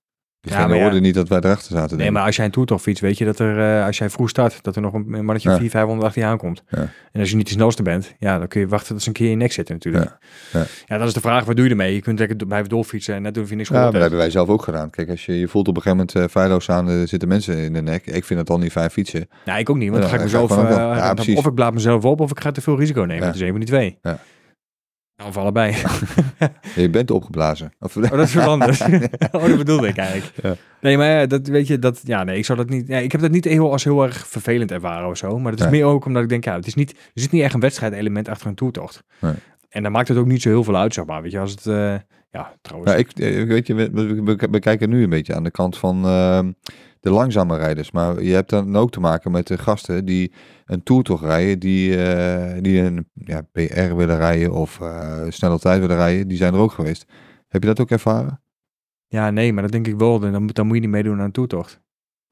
Diegene 0.48 0.68
maar 0.68 0.78
ja. 0.78 0.84
hoorde 0.84 1.00
niet 1.00 1.14
dat 1.14 1.28
wij 1.28 1.40
erachter 1.40 1.72
zaten. 1.72 1.90
nee, 1.90 2.06
denk 2.06 2.12
maar 2.18 2.26
als 2.26 2.36
jij 2.36 2.46
een 2.46 2.52
toertocht 2.52 2.82
fiets, 2.82 3.02
weet 3.02 3.18
je 3.18 3.26
dat 3.26 3.40
er, 3.40 3.78
eh, 3.80 3.86
als 3.86 3.98
jij 3.98 4.10
vroeg 4.10 4.30
start, 4.30 4.60
dat 4.64 4.76
er 4.76 4.82
nog 4.82 4.94
een 4.94 5.06
mannetje 5.08 5.50
Ja. 5.50 5.56
400, 5.58 5.72
500 5.72 6.08
achter 6.08 6.22
je 6.22 6.28
aankomt. 6.28 6.64
Ja. 6.70 6.90
En 7.12 7.20
als 7.20 7.30
je 7.30 7.36
niet 7.36 7.48
de 7.48 7.54
snelste 7.54 7.84
bent, 7.84 8.16
ja, 8.20 8.38
dan 8.40 8.48
kun 8.48 8.60
je 8.62 8.68
wachten 8.68 8.94
tot 8.94 9.02
ze 9.02 9.08
een 9.08 9.14
keer 9.14 9.26
in 9.26 9.32
je 9.32 9.38
nek 9.38 9.52
zitten 9.52 9.74
natuurlijk. 9.76 10.18
Ja. 10.52 10.66
Ja. 10.88 10.98
dat 10.98 11.08
is 11.08 11.14
de 11.14 11.22
vraag, 11.22 11.46
wat 11.46 11.56
doe 11.56 11.66
je 11.66 11.72
ermee? 11.72 11.94
Je 11.94 12.02
kunt 12.02 12.20
lekker 12.20 12.46
blijven 12.48 12.70
doorfietsen 12.70 13.16
en 13.16 13.22
net 13.22 13.34
doen 13.34 13.44
of 13.44 13.50
je 13.50 13.56
niks 13.56 13.70
Ja, 13.70 13.92
dat 13.92 14.02
hebben 14.02 14.20
wij 14.20 14.30
zelf 14.30 14.48
ook 14.50 14.62
gedaan. 14.64 14.90
Kijk, 14.90 15.10
als 15.10 15.26
je 15.26 15.40
je 15.40 15.48
voelt 15.48 15.68
op 15.68 15.76
een 15.76 15.82
gegeven 15.82 16.06
moment 16.14 16.32
uh, 16.32 16.42
feilloos 16.42 16.70
aan, 16.70 16.90
er 16.90 17.08
zitten 17.08 17.28
mensen 17.28 17.58
in 17.58 17.74
de 17.74 17.82
nek. 17.82 18.06
Ik 18.06 18.26
vind 18.26 18.40
het 18.40 18.50
al 18.50 18.58
niet 18.58 18.72
fijn 18.72 18.90
fietsen. 18.90 19.28
Nou, 19.46 19.60
ik 19.60 19.70
ook 19.70 19.78
niet, 19.78 19.90
want 19.90 20.02
dan 20.02 20.12
Ja, 20.12 20.18
ga 20.18 20.24
ik 20.24 20.32
mezelf, 20.32 20.52
eh. 20.58 20.76
Ja, 20.76 21.14
precies. 21.14 21.38
of 21.38 21.46
ik 21.46 21.54
blaad 21.54 21.74
mezelf 21.74 22.06
op, 22.06 22.20
of 22.20 22.32
ik 22.32 22.40
ga 22.40 22.52
te 22.52 22.62
veel 22.62 22.78
risico 22.78 23.02
nemen. 23.02 23.16
Ja. 23.22 23.26
Het 23.26 23.36
is 23.36 23.42
een 23.42 23.50
van 23.50 23.60
die 23.60 23.68
twee. 23.68 23.98
Ja. 24.02 24.20
Of 25.26 25.38
allebei. 25.38 25.76
Ja, 25.76 25.90
je 26.82 26.90
bent 26.90 27.12
opgeblazen. 27.12 27.74
Of, 27.80 27.96
Oh, 27.98 28.10
dat 28.10 28.20
is 28.20 28.34
wat 28.34 28.46
anders. 28.46 28.82
oh, 29.32 29.48
dat 29.48 29.58
bedoelde 29.58 29.88
ik 29.88 29.98
eigenlijk. 29.98 30.34
Ja. 30.44 30.56
Nee, 30.82 30.98
maar 30.98 31.10
ja, 31.10 31.26
dat 31.26 31.48
weet 31.48 31.68
je, 31.68 31.80
dat, 31.80 32.02
ja, 32.04 32.24
nee, 32.24 32.38
ik 32.38 32.46
zou 32.46 32.58
dat 32.58 32.70
niet, 32.70 32.88
ja, 32.88 32.98
ik 32.98 33.12
heb 33.12 33.22
dat 33.22 33.32
niet 33.32 33.46
heel, 33.46 33.72
als 33.72 33.84
heel 33.84 34.04
erg 34.04 34.28
vervelend 34.28 34.72
ervaren 34.72 35.10
of 35.10 35.18
zo. 35.18 35.40
Maar 35.40 35.52
het 35.52 35.60
is 35.62 35.68
Nee. 35.70 35.80
meer 35.80 35.90
ook 35.90 36.06
omdat 36.06 36.24
ik 36.24 36.30
denk, 36.30 36.44
ja, 36.44 36.56
het 36.56 36.68
is 36.68 36.76
niet, 36.76 36.92
er 36.92 37.22
zit 37.22 37.32
niet 37.32 37.44
echt 37.44 37.54
een 37.54 37.60
wedstrijdelement 37.60 38.30
achter 38.30 38.48
een 38.48 38.56
toertocht. 38.56 39.04
Nee. 39.20 39.34
En 39.70 39.84
dan 39.84 39.92
maakt 39.92 40.08
het 40.08 40.18
ook 40.18 40.26
niet 40.26 40.42
zo 40.42 40.50
heel 40.50 40.64
veel 40.64 40.78
uit, 40.78 40.94
zeg 40.94 41.06
maar. 41.06 41.22
Weet 41.22 41.32
je, 41.32 41.40
als 41.40 41.52
het, 41.52 41.66
eh, 41.66 41.96
ja, 42.32 42.54
trouwens. 42.62 42.92
Ja, 42.92 42.98
ik, 42.98 43.12
eh, 43.12 43.48
weet 43.48 43.68
je, 43.68 43.74
we, 43.74 43.90
we, 43.92 44.22
we- 44.24 44.48
we 44.52 44.60
kijken 44.60 44.90
nu 44.90 45.04
een 45.04 45.10
beetje 45.10 45.36
aan 45.36 45.44
de 45.44 45.52
kant 45.52 45.78
van 45.78 46.06
ehm, 46.06 46.52
de 47.08 47.14
langzame 47.14 47.58
rijders. 47.58 47.92
Maar 47.92 48.24
je 48.24 48.34
hebt 48.34 48.50
dan 48.50 48.76
ook 48.76 48.92
te 48.92 49.00
maken 49.00 49.32
met 49.32 49.48
de 49.48 49.58
gasten 49.58 50.06
die 50.06 50.32
een 50.66 50.84
toertocht 50.84 51.24
rijden, 51.24 51.60
die, 51.60 52.04
eh, 52.06 52.62
die 52.62 52.80
een 52.82 53.10
ja, 53.14 53.42
PR 53.42 53.96
willen 53.96 54.18
rijden 54.18 54.52
of 54.54 54.80
eh 54.82 55.24
snelle 55.30 55.60
tijd 55.60 55.80
willen 55.80 55.96
rijden. 55.96 56.28
Die 56.28 56.38
zijn 56.38 56.54
er 56.54 56.60
ook 56.60 56.72
geweest. 56.72 57.06
Heb 57.48 57.62
je 57.62 57.68
dat 57.68 57.80
ook 57.80 57.90
ervaren? 57.92 58.42
Ja, 59.08 59.30
nee, 59.30 59.54
maar 59.54 59.64
dat 59.64 59.72
denk 59.72 59.88
ik 59.88 59.96
wel. 59.98 60.20
Dan, 60.20 60.44
moet- 60.44 60.56
dan 60.56 60.66
moet 60.68 60.76
je 60.76 60.82
niet 60.82 60.90
meedoen 60.90 61.18
aan 61.20 61.26
een 61.26 61.32
toertocht. 61.32 61.82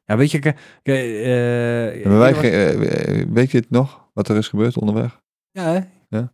Ja, 0.05 0.17
weet 0.17 0.31
je, 0.31 0.39
ke- 0.39 0.53
eh, 0.83 2.17
wij, 2.17 3.27
weet 3.29 3.51
je 3.51 3.57
het 3.57 3.69
nog, 3.69 4.09
wat 4.13 4.27
er 4.29 4.35
is 4.37 4.47
gebeurd 4.47 4.77
onderweg? 4.77 5.21
ja, 5.51 5.63
hè? 5.73 5.79
Ja. 6.09 6.33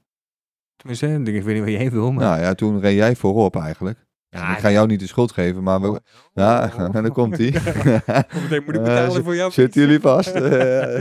Tenminste, 0.75 1.07
ik 1.07 1.27
ik 1.35 1.43
weet 1.43 1.53
niet 1.53 1.59
waar 1.63 1.69
je 1.71 1.77
heen 1.77 1.89
wil, 1.89 2.11
maar... 2.11 2.23
Nou 2.23 2.41
ja, 2.41 2.53
toen 2.53 2.79
reed 2.79 2.95
jij 2.95 3.15
voorop 3.15 3.55
eigenlijk. 3.55 4.05
Ja, 4.33 4.51
ik 4.55 4.57
ga 4.59 4.71
jou 4.71 4.87
niet 4.87 4.99
de 4.99 5.07
schuld 5.07 5.31
geven, 5.31 5.63
maar 5.63 5.81
we, 5.81 6.01
ja, 6.33 6.71
en 6.93 7.03
dan 7.03 7.11
komt 7.11 7.37
hij. 7.37 7.51
Meteen 8.41 8.63
moet 8.65 8.75
ik 8.75 8.81
Eh, 8.81 8.81
betalen 8.83 9.23
voor 9.23 9.35
jou. 9.35 9.51
Zitten 9.51 9.81
jullie 9.81 9.99
vast? 10.09 10.27
Eh, 10.35 10.41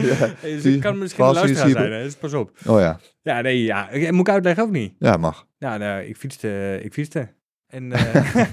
ja. 0.08 0.14
Hey, 0.40 0.60
dus 0.62 0.78
kan 0.78 0.98
misschien 0.98 1.24
een 1.24 1.32
luisteraar 1.34 1.70
zijn, 1.70 1.92
hè? 1.92 2.02
dus 2.02 2.14
pas 2.16 2.32
op. 2.34 2.50
Oh 2.66 2.80
ja, 2.80 3.00
Ja, 3.22 3.40
nee, 3.40 3.62
ja. 3.62 3.90
Ik- 3.90 4.10
Moet 4.12 4.28
ik 4.28 4.32
uitleggen 4.34 4.64
of 4.64 4.70
niet? 4.70 4.94
ja 4.98 5.16
mag. 5.16 5.46
Ja, 5.58 5.76
nou, 5.76 6.02
ik 6.02 6.16
fietste, 6.16 6.80
ik 6.82 6.92
fietste. 6.92 7.28
En, 7.66 7.92
eh, 7.92 8.44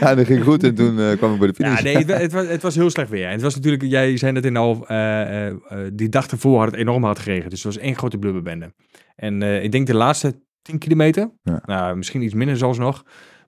Ja, 0.00 0.14
dat 0.14 0.26
ging 0.26 0.44
goed 0.44 0.62
en 0.64 0.74
toen 0.74 1.00
eh, 1.00 1.16
kwam 1.16 1.32
ik 1.32 1.38
bij 1.38 1.48
de 1.48 1.54
ja, 1.56 1.76
finish. 1.76 1.82
nee, 1.82 1.96
het, 1.96 2.06
wa- 2.06 2.16
het, 2.18 2.32
was, 2.32 2.46
het 2.46 2.62
was 2.62 2.74
heel 2.74 2.90
slecht 2.90 3.10
weer. 3.10 3.26
En 3.26 3.32
het 3.32 3.42
was 3.42 3.54
natuurlijk, 3.54 3.82
jij 3.82 4.16
zei 4.16 4.32
net 4.32 4.44
in 4.44 4.56
al, 4.56 4.84
eh, 4.88 5.46
eh, 5.46 5.46
eh, 5.48 5.78
die 5.92 6.08
dag 6.08 6.26
ervoor 6.26 6.58
had 6.58 6.70
het 6.70 6.80
enorm 6.80 7.04
hard 7.04 7.18
geregend. 7.18 7.50
Dus 7.50 7.62
het 7.62 7.74
was 7.74 7.82
één 7.82 7.96
grote 7.96 8.18
blubberbende. 8.18 8.72
En 9.16 9.42
eh, 9.42 9.62
ik 9.62 9.72
denk 9.72 9.86
de 9.86 9.94
laatste 9.94 10.40
10 10.62 10.78
kilometer, 10.78 11.30
Ja. 11.42 11.62
nou, 11.66 11.96
misschien 11.96 12.22
iets 12.22 12.34
minder 12.34 12.56
zelfs 12.56 12.78
nog, 12.78 13.04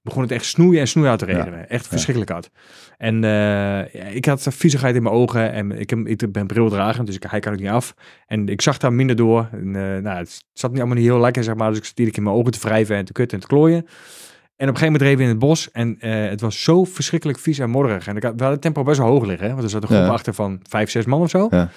begon 0.07 0.23
het 0.23 0.31
echt 0.33 0.45
snoeien 0.45 0.81
en 0.81 0.89
snoeien 0.89 1.11
uit 1.11 1.19
te 1.19 1.27
Ja. 1.27 1.33
regenen. 1.37 1.69
Echt 1.69 1.87
verschrikkelijk 1.89 2.31
hard. 2.33 2.51
En 2.99 3.25
eh, 3.25 3.31
ja, 3.93 4.05
ik 4.13 4.25
had 4.25 4.47
viezigheid 4.51 4.95
in 4.95 5.03
mijn 5.03 5.15
ogen 5.15 5.53
en 5.53 5.73
ik, 5.73 5.91
heb, 5.91 6.07
ik 6.07 6.33
ben 6.33 6.47
brildragend, 6.47 7.07
dus 7.07 7.17
ik, 7.17 7.23
hij 7.29 7.41
kan 7.41 7.53
het 7.53 7.61
niet 7.61 7.71
af. 7.71 7.95
En 8.27 8.49
ik 8.49 8.61
zag 8.63 8.79
daar 8.79 8.93
minder 8.93 9.17
door. 9.17 9.49
En, 9.53 9.77
eh, 9.77 10.03
nou, 10.03 10.19
het 10.19 10.45
zat 10.53 10.71
niet 10.71 10.79
allemaal 10.81 10.99
niet 10.99 11.07
heel 11.07 11.21
lekker, 11.21 11.45
zeg 11.45 11.55
maar. 11.55 11.69
Dus 11.69 11.79
ik 11.79 11.85
zat 11.85 11.99
iedere 11.99 12.17
keer 12.17 12.25
mijn 12.25 12.37
ogen 12.37 12.53
te 12.53 12.59
wrijven 12.61 12.97
en 12.97 13.05
te 13.05 13.13
kutten 13.13 13.37
en 13.39 13.43
te 13.43 13.51
klooien. 13.55 13.77
En 14.57 14.69
op 14.69 14.75
een 14.75 14.81
gegeven 14.81 14.85
moment 14.85 15.01
dreven 15.03 15.19
we 15.19 15.23
in 15.25 15.29
het 15.29 15.39
bos 15.39 15.71
en 15.71 15.97
eh, 16.01 16.29
het 16.31 16.41
was 16.41 16.63
zo 16.63 16.85
verschrikkelijk 16.85 17.39
vies 17.39 17.59
en 17.59 17.71
modderig. 17.71 18.07
En 18.07 18.17
ik 18.17 18.23
had, 18.23 18.33
we 18.33 18.39
hadden 18.39 18.53
het 18.53 18.61
tempo 18.63 18.83
best 18.83 18.99
wel 18.99 19.09
hoog 19.09 19.25
liggen, 19.27 19.47
hè? 19.47 19.53
want 19.53 19.65
er 19.65 19.71
zat 19.71 19.83
een 19.83 19.89
groep 19.89 20.01
Ja. 20.01 20.09
achter 20.09 20.35
van 20.35 20.61
vijf, 20.69 20.91
zes 20.91 21.05
man 21.05 21.21
of 21.21 21.31
zo. 21.31 21.47
Ja. 21.51 21.69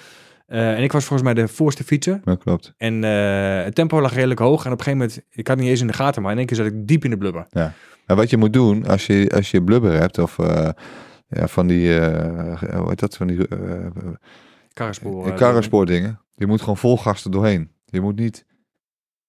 En 0.46 0.82
ik 0.82 0.92
was 0.92 1.04
volgens 1.04 1.32
mij 1.32 1.42
de 1.42 1.48
voorste 1.52 1.84
fietser. 1.84 2.20
Ja, 2.24 2.34
klopt. 2.34 2.74
En 2.76 3.02
het 3.02 3.74
tempo 3.74 4.00
lag 4.00 4.14
redelijk 4.14 4.40
hoog. 4.40 4.64
En 4.64 4.72
op 4.72 4.78
een 4.78 4.84
gegeven 4.84 4.98
moment, 5.06 5.26
ik 5.30 5.48
had 5.48 5.56
niet 5.58 5.68
eens 5.68 5.80
in 5.80 5.86
de 5.86 5.92
gaten, 5.92 6.22
maar 6.22 6.30
in 6.32 6.38
één 6.38 6.46
keer 6.46 6.56
zat 6.56 6.66
ik 6.66 6.86
diep 6.88 7.04
in 7.04 7.10
de 7.10 7.16
blubber. 7.18 7.46
En 8.10 8.16
wat 8.16 8.30
je 8.30 8.36
moet 8.36 8.52
doen 8.52 8.86
als 8.86 9.06
je, 9.06 9.30
als 9.34 9.50
je 9.50 9.62
blubber 9.62 9.92
hebt 9.92 10.18
of 10.18 10.38
eh, 10.38 10.68
ja, 11.28 11.48
van 11.48 11.66
die, 11.66 11.98
eh, 11.98 12.62
hoe 12.78 12.88
heet 12.88 13.00
dat, 13.00 13.16
van 13.16 13.26
die 13.26 13.36
uh, 13.38 13.86
karrenspoordingen. 15.34 16.20
Je 16.34 16.46
moet 16.46 16.60
gewoon 16.60 16.76
vol 16.76 16.96
gas 16.96 17.24
er 17.24 17.30
doorheen. 17.30 17.70
Je 17.84 18.00
moet 18.00 18.16
niet, 18.16 18.44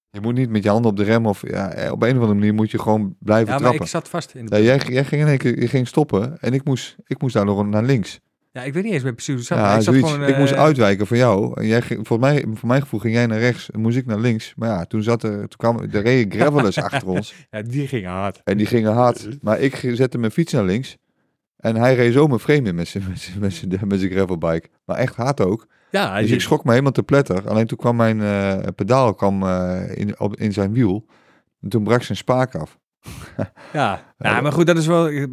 je 0.09 0.21
moet 0.21 0.33
niet 0.33 0.49
met 0.49 0.63
je 0.63 0.69
handen 0.69 0.91
op 0.91 0.97
de 0.97 1.03
rem 1.03 1.25
of 1.25 1.47
ja, 1.47 1.67
op 1.91 2.01
een 2.01 2.09
of 2.09 2.15
andere 2.15 2.33
manier 2.33 2.53
moet 2.53 2.71
je 2.71 2.79
gewoon 2.79 3.15
blijven 3.19 3.47
Ja, 3.47 3.51
maar 3.51 3.61
trappen. 3.61 3.81
ik 3.81 3.91
zat 3.91 4.09
vast 4.09 4.33
in 4.33 4.45
de 4.45 4.55
Ja, 4.55 4.61
jij, 4.61 4.77
jij 4.77 5.05
ging 5.05 5.21
in 5.21 5.27
één 5.27 5.37
keer 5.37 5.59
je 5.59 5.67
ging 5.67 5.87
stoppen 5.87 6.39
en 6.39 6.53
ik 6.53 6.63
moest, 6.63 6.95
ik 7.05 7.21
moest 7.21 7.33
daar 7.33 7.45
nog 7.45 7.65
naar 7.65 7.83
links. 7.83 8.19
Ja, 8.53 8.63
ik 8.63 8.73
weet 8.73 8.83
niet 8.83 8.93
eens 8.93 9.03
meer 9.03 9.13
precies 9.13 9.27
hoe 9.33 9.37
het 9.39 9.47
zat. 9.47 9.57
Ja, 9.57 9.75
ik, 9.75 9.81
zat 9.81 9.95
gewoon, 9.95 10.27
ik 10.29 10.37
moest 10.37 10.51
eh, 10.53 10.59
uitwijken 10.59 11.07
voor 11.07 11.17
jou. 11.17 11.61
En 11.61 11.67
jij 11.67 11.81
ging, 11.81 12.07
volgens 12.07 12.29
mij, 12.31 12.45
voor 12.53 12.67
mijn 12.67 12.81
gevoel 12.81 12.99
ging 12.99 13.13
jij 13.13 13.25
naar 13.25 13.39
rechts 13.39 13.71
en 13.71 13.79
moest 13.79 13.97
ik 13.97 14.05
naar 14.05 14.19
links. 14.19 14.53
Maar 14.55 14.69
ja, 14.69 14.85
toen 14.85 15.03
zat 15.03 15.23
er, 15.23 15.37
toen 15.37 15.57
kwam 15.57 15.89
de 15.89 15.99
reden 15.99 16.39
gravelers 16.39 16.77
achter 16.87 17.07
ons. 17.07 17.33
Ja, 17.49 17.61
die 17.61 17.87
ging 17.87 18.05
hard. 18.05 18.41
En 18.43 18.57
die 18.57 18.65
gingen 18.67 18.93
hard. 18.93 19.27
Maar 19.41 19.59
ik 19.59 19.75
zette 19.93 20.17
mijn 20.17 20.31
fiets 20.31 20.53
naar 20.53 20.63
links. 20.63 20.97
En 21.57 21.75
hij 21.75 21.95
reed 21.95 22.13
zo 22.13 22.27
mijn 22.27 22.39
frame 22.39 22.67
in 22.67 22.75
met 22.75 22.87
zijn, 22.87 23.03
met 23.09 23.19
zijn, 23.19 23.39
met 23.39 23.53
zijn, 23.53 23.79
met 23.87 23.99
zijn 23.99 24.11
gravelbike. 24.11 24.67
Maar 24.85 24.97
echt 24.97 25.15
hard 25.15 25.41
ook. 25.41 25.67
Ja, 25.91 26.17
Dus 26.17 26.25
die- 26.25 26.35
ik 26.35 26.41
schrok 26.41 26.63
me 26.63 26.69
helemaal 26.69 26.91
te 26.91 27.03
pletter. 27.03 27.49
Alleen 27.49 27.67
toen 27.67 27.77
kwam 27.77 27.95
mijn 27.95 28.21
eh, 28.21 28.57
pedaal 28.75 29.13
kwam, 29.13 29.43
eh, 29.43 29.81
in, 29.93 30.19
op, 30.19 30.35
in 30.35 30.53
zijn 30.53 30.73
wiel. 30.73 31.05
En 31.61 31.69
toen 31.69 31.83
brak 31.83 32.03
zijn 32.03 32.17
spaak 32.17 32.55
af. 32.55 32.79
ja. 33.73 34.13
ja, 34.17 34.41
maar 34.41 34.51
goed, 34.51 34.65
dat 34.67 34.77
is 34.77 34.87
wel... 34.87 35.07
Ja, 35.09 35.27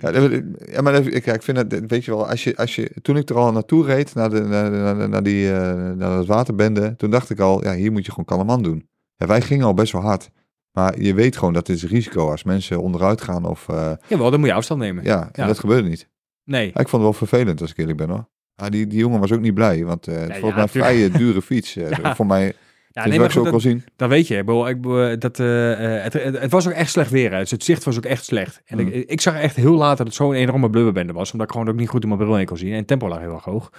dat- 0.00 0.42
ja 0.72 0.80
maar 0.82 0.92
dat- 0.92 1.06
ik, 1.06 1.24
ja, 1.24 1.32
ik 1.32 1.42
vind 1.42 1.56
het, 1.56 1.82
weet 1.86 2.04
je 2.04 2.10
wel, 2.10 2.28
als 2.28 2.44
je, 2.44 2.56
als 2.56 2.74
je, 2.74 2.90
toen 3.02 3.16
ik 3.16 3.28
er 3.28 3.36
al 3.36 3.52
naartoe 3.52 3.84
reed, 3.84 4.14
naar, 4.14 4.30
de, 4.30 4.40
naar, 4.40 4.70
naar, 4.70 5.08
naar 5.08 5.22
die, 5.22 5.52
eh, 5.52 5.90
naar 5.92 6.10
het 6.18 6.26
waterbende, 6.26 6.96
toen 6.96 7.10
dacht 7.10 7.30
ik 7.30 7.40
al, 7.40 7.64
ja, 7.64 7.74
hier 7.74 7.92
moet 7.92 8.04
je 8.04 8.10
gewoon 8.10 8.24
kalm 8.24 8.50
aan 8.50 8.62
doen. 8.62 8.88
Ja, 9.16 9.26
wij 9.26 9.40
gingen 9.40 9.66
al 9.66 9.74
best 9.74 9.92
wel 9.92 10.02
hard. 10.02 10.30
Maar 10.72 11.00
je 11.00 11.14
weet 11.14 11.36
gewoon 11.36 11.52
dat 11.54 11.66
het 11.66 11.76
is 11.76 11.84
risico 11.90 12.30
als 12.30 12.44
mensen 12.44 12.80
onderuit 12.80 13.20
gaan 13.20 13.44
of, 13.44 13.68
eh, 13.68 13.92
Jawel, 14.06 14.30
dan 14.30 14.40
moet 14.40 14.48
je 14.48 14.54
afstand 14.54 14.80
nemen. 14.80 15.04
ja, 15.04 15.28
Ja. 15.32 15.42
en 15.42 15.46
dat 15.46 15.58
gebeurde 15.58 15.88
niet. 15.88 16.08
Nee. 16.44 16.64
Ja, 16.74 16.80
ik 16.80 16.88
vond 16.88 16.90
het 16.92 17.00
wel 17.02 17.12
vervelend 17.12 17.60
als 17.60 17.70
ik 17.70 17.76
eerlijk 17.76 17.98
ben 17.98 18.08
hoor. 18.08 18.28
Ja, 18.54 18.68
die, 18.68 18.86
die 18.86 18.98
jongen 18.98 19.20
was 19.20 19.32
ook 19.32 19.40
niet 19.40 19.54
blij, 19.54 19.84
want 19.84 20.06
eh 20.08 20.14
het 20.14 20.28
Ja, 20.28 20.34
volgens 20.38 20.52
ja, 20.54 20.56
mij 20.56 20.68
vrije 20.68 21.10
dure 21.10 21.42
fiets. 21.42 21.74
Ja. 22.02 22.14
Voor 22.14 22.26
mij, 22.26 22.54
Ja, 22.96 23.06
nee, 23.06 23.18
maar 23.18 23.30
goed, 23.30 23.46
ook 23.46 23.52
dat, 23.52 23.60
zien. 23.60 23.84
dat 23.96 24.08
weet 24.08 24.28
je. 24.28 24.36
Ik 24.36 25.20
dat, 25.20 25.38
eh, 25.40 25.96
eh, 25.96 26.02
het, 26.02 26.12
het, 26.12 26.38
het 26.40 26.50
was 26.50 26.66
ook 26.66 26.72
echt 26.72 26.90
slecht 26.90 27.10
weer. 27.10 27.30
Dus 27.30 27.50
het 27.50 27.64
zicht 27.64 27.84
was 27.84 27.96
ook 27.96 28.04
echt 28.04 28.24
slecht. 28.24 28.62
En 28.66 28.78
Mm. 28.80 28.86
ik, 28.88 29.08
ik 29.10 29.20
zag 29.20 29.34
echt 29.40 29.56
heel 29.56 29.74
laat 29.74 29.96
dat 29.96 30.06
het 30.06 30.16
zo'n 30.16 30.34
enorme 30.34 30.70
blubberbende 30.70 31.12
was. 31.12 31.32
Omdat 31.32 31.46
ik 31.46 31.52
gewoon 31.52 31.68
ook 31.68 31.76
niet 31.76 31.88
goed 31.88 32.02
in 32.02 32.08
mijn 32.08 32.20
bril 32.20 32.38
in 32.38 32.46
kon 32.46 32.56
zien. 32.56 32.70
En 32.72 32.76
het 32.78 32.86
tempo 32.86 33.08
lag 33.08 33.18
heel 33.18 33.32
erg 33.34 33.44
hoog. 33.44 33.70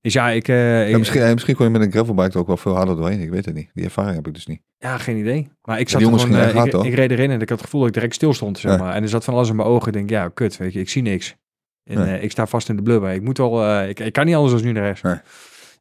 Dus 0.00 0.12
ja, 0.12 0.30
ik... 0.30 0.48
eh, 0.48 0.90
Ja, 0.90 0.98
misschien, 0.98 1.32
misschien 1.32 1.54
kon 1.54 1.66
je 1.66 1.72
met 1.72 1.80
een 1.82 1.90
gravelbike 1.92 2.38
ook 2.38 2.46
wel 2.46 2.56
veel 2.56 2.74
harder 2.74 2.96
doorheen. 2.96 3.20
Ik 3.20 3.30
weet 3.30 3.44
het 3.44 3.54
niet. 3.54 3.70
Die 3.74 3.84
ervaring 3.84 4.14
heb 4.16 4.26
ik 4.26 4.34
dus 4.34 4.46
niet. 4.46 4.60
Ja, 4.78 4.98
geen 4.98 5.16
idee. 5.16 5.48
Maar 5.62 5.80
ik 5.80 5.88
zat 5.88 6.02
gewoon, 6.02 6.48
ik, 6.48 6.54
hard, 6.54 6.74
ik 6.74 6.94
reed 6.94 7.10
erin 7.10 7.30
en 7.30 7.40
ik 7.40 7.48
had 7.48 7.58
het 7.58 7.60
gevoel 7.66 7.80
dat 7.80 7.88
ik 7.88 7.94
direct 7.94 8.14
stil 8.14 8.34
stond, 8.34 8.58
zeg 8.58 8.78
maar. 8.78 8.94
En 8.94 9.02
er 9.02 9.08
zat 9.08 9.24
van 9.24 9.34
alles 9.34 9.48
in 9.48 9.56
mijn 9.56 9.68
ogen. 9.68 9.86
Ik 9.86 9.92
denk, 9.92 10.10
ja, 10.10 10.28
kut, 10.28 10.56
weet 10.56 10.72
je, 10.72 10.80
ik 10.80 10.88
zie 10.88 11.02
niks. 11.02 11.36
En 11.84 11.98
Nee. 11.98 12.20
ik 12.20 12.30
sta 12.30 12.46
vast 12.46 12.68
in 12.68 12.76
de 12.76 12.82
blubber. 12.82 13.10
Ik 13.12 13.22
moet 13.22 13.38
wel, 13.38 13.82
ik, 13.88 14.00
ik 14.00 14.12
kan 14.12 14.26
niet 14.26 14.34
anders 14.34 14.52
dan 14.54 14.62
nu 14.64 14.72
naar 14.72 14.82
rechts. 14.82 15.02
Nee. 15.02 15.14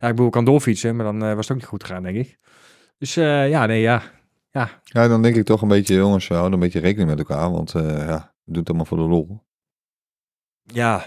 Ja, 0.06 0.12
ik 0.12 0.18
bedoel, 0.18 0.26
ik 0.26 0.38
kan 0.38 0.46
doorfietsen, 0.46 0.96
maar 0.96 1.06
dan 1.06 1.24
eh, 1.24 1.34
was 1.34 1.48
het 1.48 1.50
ook 1.52 1.58
niet 1.62 1.66
goed 1.70 1.84
gegaan, 1.84 2.04
denk 2.04 2.18
ik. 2.18 2.38
Dus 2.98 3.18
eh, 3.18 3.50
ja, 3.50 3.66
nee, 3.66 3.82
ja. 3.82 4.02
Ja, 4.84 5.08
dan 5.08 5.22
denk 5.22 5.36
ik 5.36 5.46
toch 5.46 5.62
een 5.62 5.68
beetje, 5.68 5.96
jongens, 5.96 6.28
houden 6.28 6.54
een 6.54 6.60
beetje 6.60 6.80
rekening 6.80 7.10
met 7.10 7.20
elkaar. 7.20 7.52
Want 7.52 7.74
eh, 7.74 7.82
ja, 7.84 8.34
we 8.44 8.52
doen 8.52 8.60
het 8.60 8.68
allemaal 8.68 8.86
voor 8.86 8.98
de 8.98 9.04
lol. 9.04 9.44
Ja. 10.64 11.06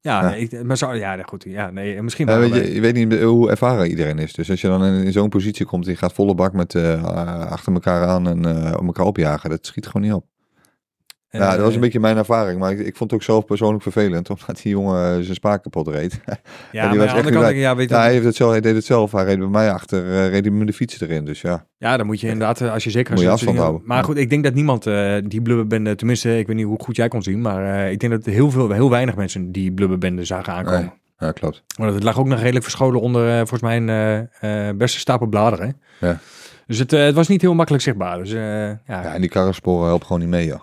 Ja, 0.00 0.22
Ja. 0.22 0.28
nee, 0.30 0.40
ik, 0.48 0.62
maar 0.64 0.76
zo, 0.76 0.94
ja, 0.94 1.22
goed. 1.22 1.44
Ja, 1.44 1.70
nee, 1.70 2.02
misschien 2.02 2.26
Ja, 2.26 2.38
wel. 2.38 2.50
weet 2.50 2.66
je, 2.66 2.74
je 2.74 2.80
weet 2.80 2.94
niet 2.94 3.20
hoe 3.20 3.50
ervaren 3.50 3.88
iedereen 3.88 4.18
is. 4.18 4.32
Dus 4.32 4.50
als 4.50 4.60
je 4.60 4.66
dan 4.68 4.84
in, 4.84 5.04
in 5.04 5.12
zo'n 5.12 5.28
positie 5.28 5.66
komt, 5.66 5.84
die 5.84 5.96
gaat 5.96 6.12
volle 6.12 6.34
bak 6.34 6.52
met 6.52 6.74
achter 6.74 7.72
elkaar 7.72 8.06
aan 8.06 8.28
en 8.28 8.46
op 8.78 8.86
elkaar 8.86 9.06
opjagen. 9.06 9.50
Dat 9.50 9.66
schiet 9.66 9.86
gewoon 9.86 10.02
niet 10.02 10.12
op. 10.12 10.26
Ja, 11.32 11.50
dat 11.50 11.58
was 11.58 11.68
een 11.68 11.74
Eh, 11.74 11.80
beetje 11.80 12.00
mijn 12.00 12.16
ervaring. 12.16 12.58
Maar 12.58 12.70
ik, 12.72 12.78
ik 12.78 12.96
vond 12.96 13.10
het 13.10 13.12
ook 13.20 13.22
zelf 13.26 13.44
persoonlijk 13.44 13.82
vervelend. 13.82 14.30
Omdat 14.30 14.62
die 14.62 14.72
jongen 14.72 15.16
eh, 15.16 15.22
zijn 15.22 15.34
spaak 15.34 15.62
kapot 15.62 15.88
reed. 15.88 16.20
Ja, 16.72 16.88
die 16.88 16.98
maar 16.98 17.06
was 17.06 17.16
aan 17.16 17.24
de 17.26 17.32
kant, 17.32 17.48
ik, 17.48 17.56
ja, 17.56 17.76
weet 17.76 17.88
ja, 17.90 18.00
hij, 18.00 18.12
heeft 18.12 18.24
het 18.24 18.36
zelf, 18.36 18.50
hij 18.50 18.60
deed 18.60 18.74
het 18.74 18.84
zelf. 18.84 19.12
Hij 19.12 19.24
reed 19.24 19.38
bij 19.38 19.48
mij 19.48 19.72
achter. 19.72 20.04
eh, 20.04 20.28
reed 20.28 20.44
hij 20.44 20.50
met 20.54 20.66
de 20.66 20.72
fiets 20.72 21.00
erin. 21.00 21.24
Dus 21.24 21.40
ja. 21.40 21.66
Ja, 21.78 21.96
dan 21.96 22.06
moet 22.06 22.20
je 22.20 22.28
inderdaad, 22.28 22.60
als 22.62 22.84
je 22.84 22.90
zeker... 22.90 23.12
Moet 23.12 23.22
je 23.22 23.26
als 23.30 23.34
afstand 23.34 23.56
dingen- 23.56 23.70
houden. 23.70 23.88
Maar 23.94 24.04
goed, 24.04 24.16
ik 24.16 24.30
denk 24.30 24.44
dat 24.44 24.54
niemand 24.54 24.84
die 25.24 25.42
blubberbende, 25.42 25.94
tenminste, 25.94 26.38
ik 26.38 26.46
weet 26.46 26.56
niet 26.56 26.64
hoe 26.66 26.78
goed 26.82 26.96
jij 26.96 27.08
kon 27.08 27.22
zien, 27.22 27.40
maar 27.40 27.90
ik 27.90 28.00
denk 28.00 28.12
dat 28.12 28.24
heel, 28.34 28.50
veel, 28.50 28.70
heel 28.70 28.90
weinig 28.90 29.16
mensen 29.16 29.52
die 29.52 29.72
blubberbende 29.72 30.24
zagen 30.24 30.52
aankomen. 30.52 30.80
Nee. 30.80 30.90
Ja, 31.18 31.32
klopt. 31.32 31.62
Want 31.76 31.94
het 31.94 32.02
lag 32.02 32.18
ook 32.18 32.26
nog 32.26 32.38
redelijk 32.38 32.64
verscholen 32.64 33.00
onder, 33.00 33.36
volgens 33.46 33.60
mij, 33.62 33.76
een 34.40 34.76
beste 34.76 34.98
stapel 34.98 35.26
bladeren. 35.26 35.80
Ja. 36.00 36.18
Dus 36.66 36.78
het, 36.78 36.90
het 36.90 37.14
was 37.14 37.28
niet 37.28 37.40
heel 37.40 37.54
makkelijk 37.54 37.82
zichtbaar. 37.84 38.18
Dus 38.18 38.30
ja, 38.30 38.66
Ja, 38.66 38.80
ja, 38.86 39.14
en 39.14 39.20
die 39.20 39.30
karrensporen 39.30 39.86
helpen 39.86 40.06
gewoon 40.06 40.22
niet 40.22 40.30
mee, 40.30 40.46
joh. 40.46 40.60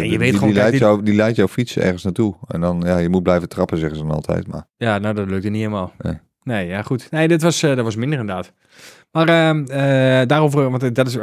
Die- 0.00 0.10
je 0.10 0.18
weet 0.18 0.30
die, 0.30 0.38
gewoon... 0.38 0.54
Die 0.54 0.62
kijk, 0.62 0.70
leidt, 0.70 0.78
jou, 0.78 1.02
die 1.02 1.14
leidt 1.14 1.36
jouw 1.36 1.48
fiets 1.48 1.76
ergens 1.76 2.02
naartoe. 2.04 2.34
En 2.46 2.60
dan, 2.60 2.82
ja, 2.84 2.98
je 2.98 3.08
moet 3.08 3.22
blijven 3.22 3.48
trappen, 3.48 3.78
zeggen 3.78 3.96
ze 3.98 4.02
dan 4.04 4.14
altijd. 4.14 4.46
Maar 4.46 4.66
Ja, 4.76 4.98
nou, 4.98 5.14
dat 5.14 5.28
lukte 5.28 5.48
niet 5.48 5.60
helemaal. 5.60 5.92
Nee. 5.98 6.18
Nee, 6.42 6.66
ja, 6.66 6.82
goed. 6.82 7.10
Nee, 7.10 7.28
dit 7.28 7.42
was, 7.42 7.62
eh, 7.62 7.74
dat 7.76 7.84
was 7.84 7.96
minder 7.96 8.18
inderdaad. 8.18 8.52
Maar 9.10 9.28
ehm, 9.28 9.64
eh, 9.64 10.26
daarover, 10.26 10.70
want 10.70 10.94
dat 10.94 11.06
is, 11.06 11.16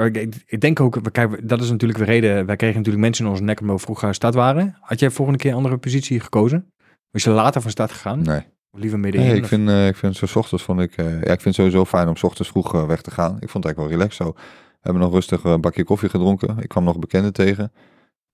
ik, 0.46 0.62
denk 0.62 0.80
ook, 0.80 0.96
we 0.96 1.12
kijken, 1.12 1.48
dat 1.48 1.62
is 1.62 1.70
natuurlijk 1.70 2.00
de 2.00 2.06
reden, 2.06 2.46
wij 2.46 2.56
kregen 2.56 2.76
natuurlijk 2.78 3.04
mensen 3.04 3.26
in 3.26 3.32
onze 3.32 3.44
nek 3.44 3.60
omdat 3.60 3.76
we 3.76 3.82
vroeger 3.82 4.14
stad 4.14 4.34
waren. 4.34 4.78
Had 4.82 5.00
jij 5.00 5.10
volgende 5.10 5.40
keer 5.40 5.52
een 5.52 5.58
andere 5.58 5.78
positie 5.78 6.20
gekozen? 6.20 6.72
Was 7.12 7.24
je 7.24 7.30
later 7.30 7.62
van 7.62 7.72
start 7.72 7.92
gegaan? 7.92 8.22
nee. 8.22 8.42
Of 8.72 8.80
liever 8.82 9.00
middenin? 9.00 9.28
Nee, 9.28 9.38
ik 9.38 9.44
Of- 9.44 9.50
vind, 9.50 9.70
eh, 9.70 9.88
ik 9.88 9.96
vind 9.96 10.16
zo 10.16 10.40
ochtends 10.40 10.64
vond 10.64 10.80
ik, 10.82 10.96
ja, 10.96 11.04
ik 11.04 11.26
vind 11.26 11.44
het 11.44 11.56
sowieso 11.56 11.86
fijn 11.86 12.08
om 12.08 12.16
ochtends 12.22 12.50
vroeg 12.50 12.86
weg 12.86 13.02
te 13.02 13.12
gaan. 13.12 13.36
Ik 13.40 13.50
vond 13.50 13.64
het 13.64 13.66
eigenlijk 13.66 13.78
wel 13.78 13.88
relaxed 13.88 14.26
zo. 14.26 14.32
We 14.72 14.80
hebben 14.82 15.02
nog 15.02 15.12
rustig 15.14 15.44
een 15.44 15.62
bakje 15.62 15.84
koffie 15.84 16.10
gedronken. 16.10 16.58
Ik 16.60 16.68
kwam 16.68 16.84
nog 16.84 17.00
bekenden 17.00 17.34
tegen. 17.34 17.72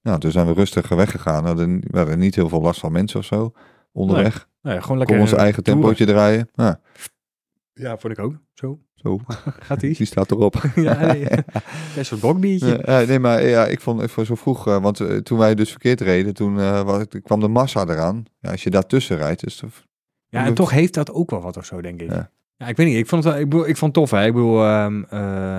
Nou, 0.01 0.19
toen 0.19 0.31
zijn 0.31 0.47
we 0.47 0.53
rustig 0.53 0.89
weggegaan. 0.89 1.41
We 1.41 1.47
hadden, 1.47 1.81
we 1.87 1.97
hadden 1.97 2.19
niet 2.19 2.35
heel 2.35 2.49
veel 2.49 2.61
last 2.61 2.79
van 2.79 2.91
mensen 2.91 3.19
of 3.19 3.25
zo 3.25 3.53
onderweg. 3.91 4.47
Nee, 4.61 4.81
gewoon 4.81 4.97
lekker 4.97 5.19
ons 5.19 5.33
eigen 5.33 5.63
tempootje 5.63 6.05
draaien. 6.05 6.49
Ja, 6.53 6.79
Ja, 7.73 7.97
vond 7.97 8.17
ik 8.17 8.23
ook. 8.23 8.33
Zo, 8.53 8.79
zo, 8.95 9.19
gaat 9.67 9.81
ie. 9.83 9.95
die 9.95 10.05
staat 10.05 10.31
erop. 10.31 10.55
ja, 10.75 11.05
nee. 11.05 11.25
Best 11.95 12.05
soort 12.09 12.21
bokbiertje. 12.21 12.81
Ja, 12.85 12.99
nee, 13.01 13.19
maar 13.19 13.43
ja, 13.43 13.65
ik 13.65 13.81
vond 13.81 14.01
het 14.01 14.11
zo 14.27 14.35
vroeg, 14.35 14.67
eh, 14.67 14.81
want 14.81 14.99
eh, 14.99 15.17
toen 15.17 15.37
wij 15.37 15.55
dus 15.55 15.69
verkeerd 15.69 16.01
reden, 16.01 16.33
toen 16.33 16.59
eh, 16.59 16.81
was, 16.83 17.03
kwam 17.23 17.39
de 17.39 17.47
massa 17.47 17.81
eraan. 17.87 18.23
Ja, 18.39 18.51
als 18.51 18.63
je 18.63 18.69
daartussen 18.69 19.17
rijdt, 19.17 19.45
is 19.45 19.61
het... 19.61 19.71
Ja, 20.29 20.45
en 20.45 20.53
toch 20.53 20.71
heeft 20.71 20.93
dat 20.93 21.11
ook 21.11 21.29
wel 21.29 21.41
wat 21.41 21.57
of 21.57 21.65
zo, 21.65 21.81
denk 21.81 22.01
ik. 22.01 22.09
Ja, 22.11 22.31
Ja. 22.57 22.67
ik 22.67 22.77
weet 22.77 22.87
niet. 22.87 22.97
Ik 22.97 23.07
vond 23.07 23.23
het, 23.23 23.33
wel- 23.33 23.41
ik, 23.41 23.49
bedoel, 23.49 23.67
ik 23.67 23.77
vond 23.77 23.95
het 23.95 24.05
tof, 24.09 24.19
hè. 24.19 24.25
Ik 24.25 24.33
bedoel, 24.33 24.63
ehm, 24.63 25.03
eh, 25.09 25.57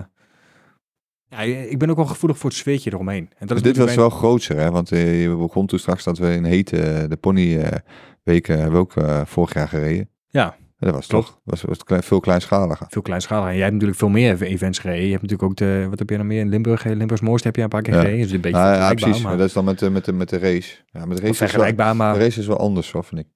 ja, 1.32 1.40
ik 1.40 1.78
ben 1.78 1.90
ook 1.90 1.96
wel 1.96 2.06
gevoelig 2.06 2.38
voor 2.38 2.50
het 2.50 2.58
sfeertje 2.58 2.92
eromheen. 2.92 3.30
En 3.38 3.46
dat 3.46 3.56
is 3.56 3.62
dit 3.62 3.76
was 3.76 3.94
wel 3.94 4.10
grootser, 4.10 4.56
hè? 4.56 4.70
Want 4.70 4.92
eh, 4.92 5.22
je 5.22 5.36
begon 5.36 5.66
toen 5.66 5.78
straks 5.78 6.04
dat 6.04 6.18
we 6.18 6.32
in 6.34 6.44
Hete, 6.44 6.82
eh, 6.82 7.08
de 7.08 7.16
ponyweken, 7.16 8.58
hebben 8.58 8.72
we 8.72 8.78
ook 8.78 8.96
eh, 8.96 9.20
vorig 9.24 9.54
jaar 9.54 9.68
gereden. 9.68 10.08
Ja. 10.28 10.56
En 10.78 10.88
dat 10.88 10.96
was 10.96 11.06
Klopt. 11.06 11.26
toch 11.26 11.40
was, 11.44 11.62
was 11.62 11.84
klein, 11.84 12.02
veel 12.02 12.20
kleinschaliger. 12.20 12.86
veel 12.88 13.02
kleinschalig. 13.02 13.44
En 13.46 13.52
jij 13.52 13.60
hebt 13.62 13.72
natuurlijk 13.72 13.98
veel 13.98 14.08
meer 14.08 14.42
events 14.42 14.78
gereden. 14.78 15.04
Je 15.04 15.10
hebt 15.10 15.22
natuurlijk 15.22 15.50
ook 15.50 15.56
de, 15.56 15.86
wat 15.90 15.98
heb 15.98 16.10
je 16.10 16.16
nog 16.16 16.26
meer? 16.26 16.40
In 16.40 16.48
Limburg, 16.48 16.84
eh, 16.84 16.96
Limburgs 16.96 17.22
Mooiste 17.22 17.46
heb 17.46 17.56
je 17.56 17.62
een 17.62 17.68
paar 17.68 17.82
keer 17.82 17.94
Ja. 17.94 18.00
gereden. 18.00 18.22
Dus 18.22 18.32
een 18.32 18.40
beetje 18.40 18.58
Nou, 18.58 18.74
ja, 18.74 18.94
precies. 18.94 19.12
Maar 19.22 19.22
maar, 19.22 19.36
dat 19.36 19.46
is 19.46 19.52
dan 19.52 19.64
met 19.64 19.78
de, 19.78 19.90
met 19.90 20.04
de, 20.04 20.12
met 20.12 20.28
de 20.28 20.38
race. 20.38 20.76
Ja, 20.86 21.04
met 21.06 21.16
de 21.16 21.22
race, 21.22 21.44
is 21.44 21.52
wel, 21.52 21.94
maar... 21.94 22.14
de 22.14 22.20
race 22.20 22.40
is 22.40 22.46
wel 22.46 22.58
anders, 22.58 22.92
hoor, 22.92 23.04
vind 23.04 23.20
ik, 23.20 23.26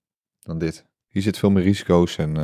dan 0.42 0.58
dit. 0.58 0.86
Hier 1.08 1.22
zit 1.22 1.38
veel 1.38 1.50
meer 1.50 1.62
risico's 1.62 2.18
en... 2.18 2.36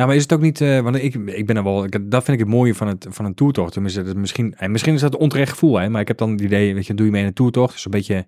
eh, 0.00 0.06
Ja, 0.06 0.06
maar 0.06 0.14
is 0.14 0.22
het 0.22 0.32
ook 0.32 0.40
niet, 0.40 0.60
eh, 0.60 0.80
want 0.80 0.96
ik, 0.96 1.14
ik 1.14 1.46
ben 1.46 1.56
er 1.56 1.62
wel, 1.62 1.84
ik, 1.84 2.10
dat 2.10 2.24
vind 2.24 2.38
ik 2.38 2.44
het 2.44 2.54
mooie 2.54 2.74
van, 2.74 2.88
het, 2.88 3.06
van 3.10 3.24
een 3.24 3.34
toertocht. 3.34 3.72
Tenminste, 3.72 4.00
dat 4.02 4.14
is 4.14 4.20
misschien, 4.20 4.54
en 4.56 4.70
misschien 4.70 4.94
is 4.94 5.00
dat 5.00 5.14
een 5.14 5.20
onterecht 5.20 5.50
gevoel, 5.50 5.78
hè, 5.78 5.88
maar 5.88 6.00
ik 6.00 6.08
heb 6.08 6.18
dan 6.18 6.30
het 6.30 6.40
idee, 6.40 6.74
weet 6.74 6.86
je, 6.86 6.94
doe 6.94 7.06
je 7.06 7.12
mee 7.12 7.20
in 7.20 7.26
een 7.26 7.34
toertocht. 7.34 7.72
Dus 7.72 7.84
een 7.84 7.90
beetje, 7.90 8.26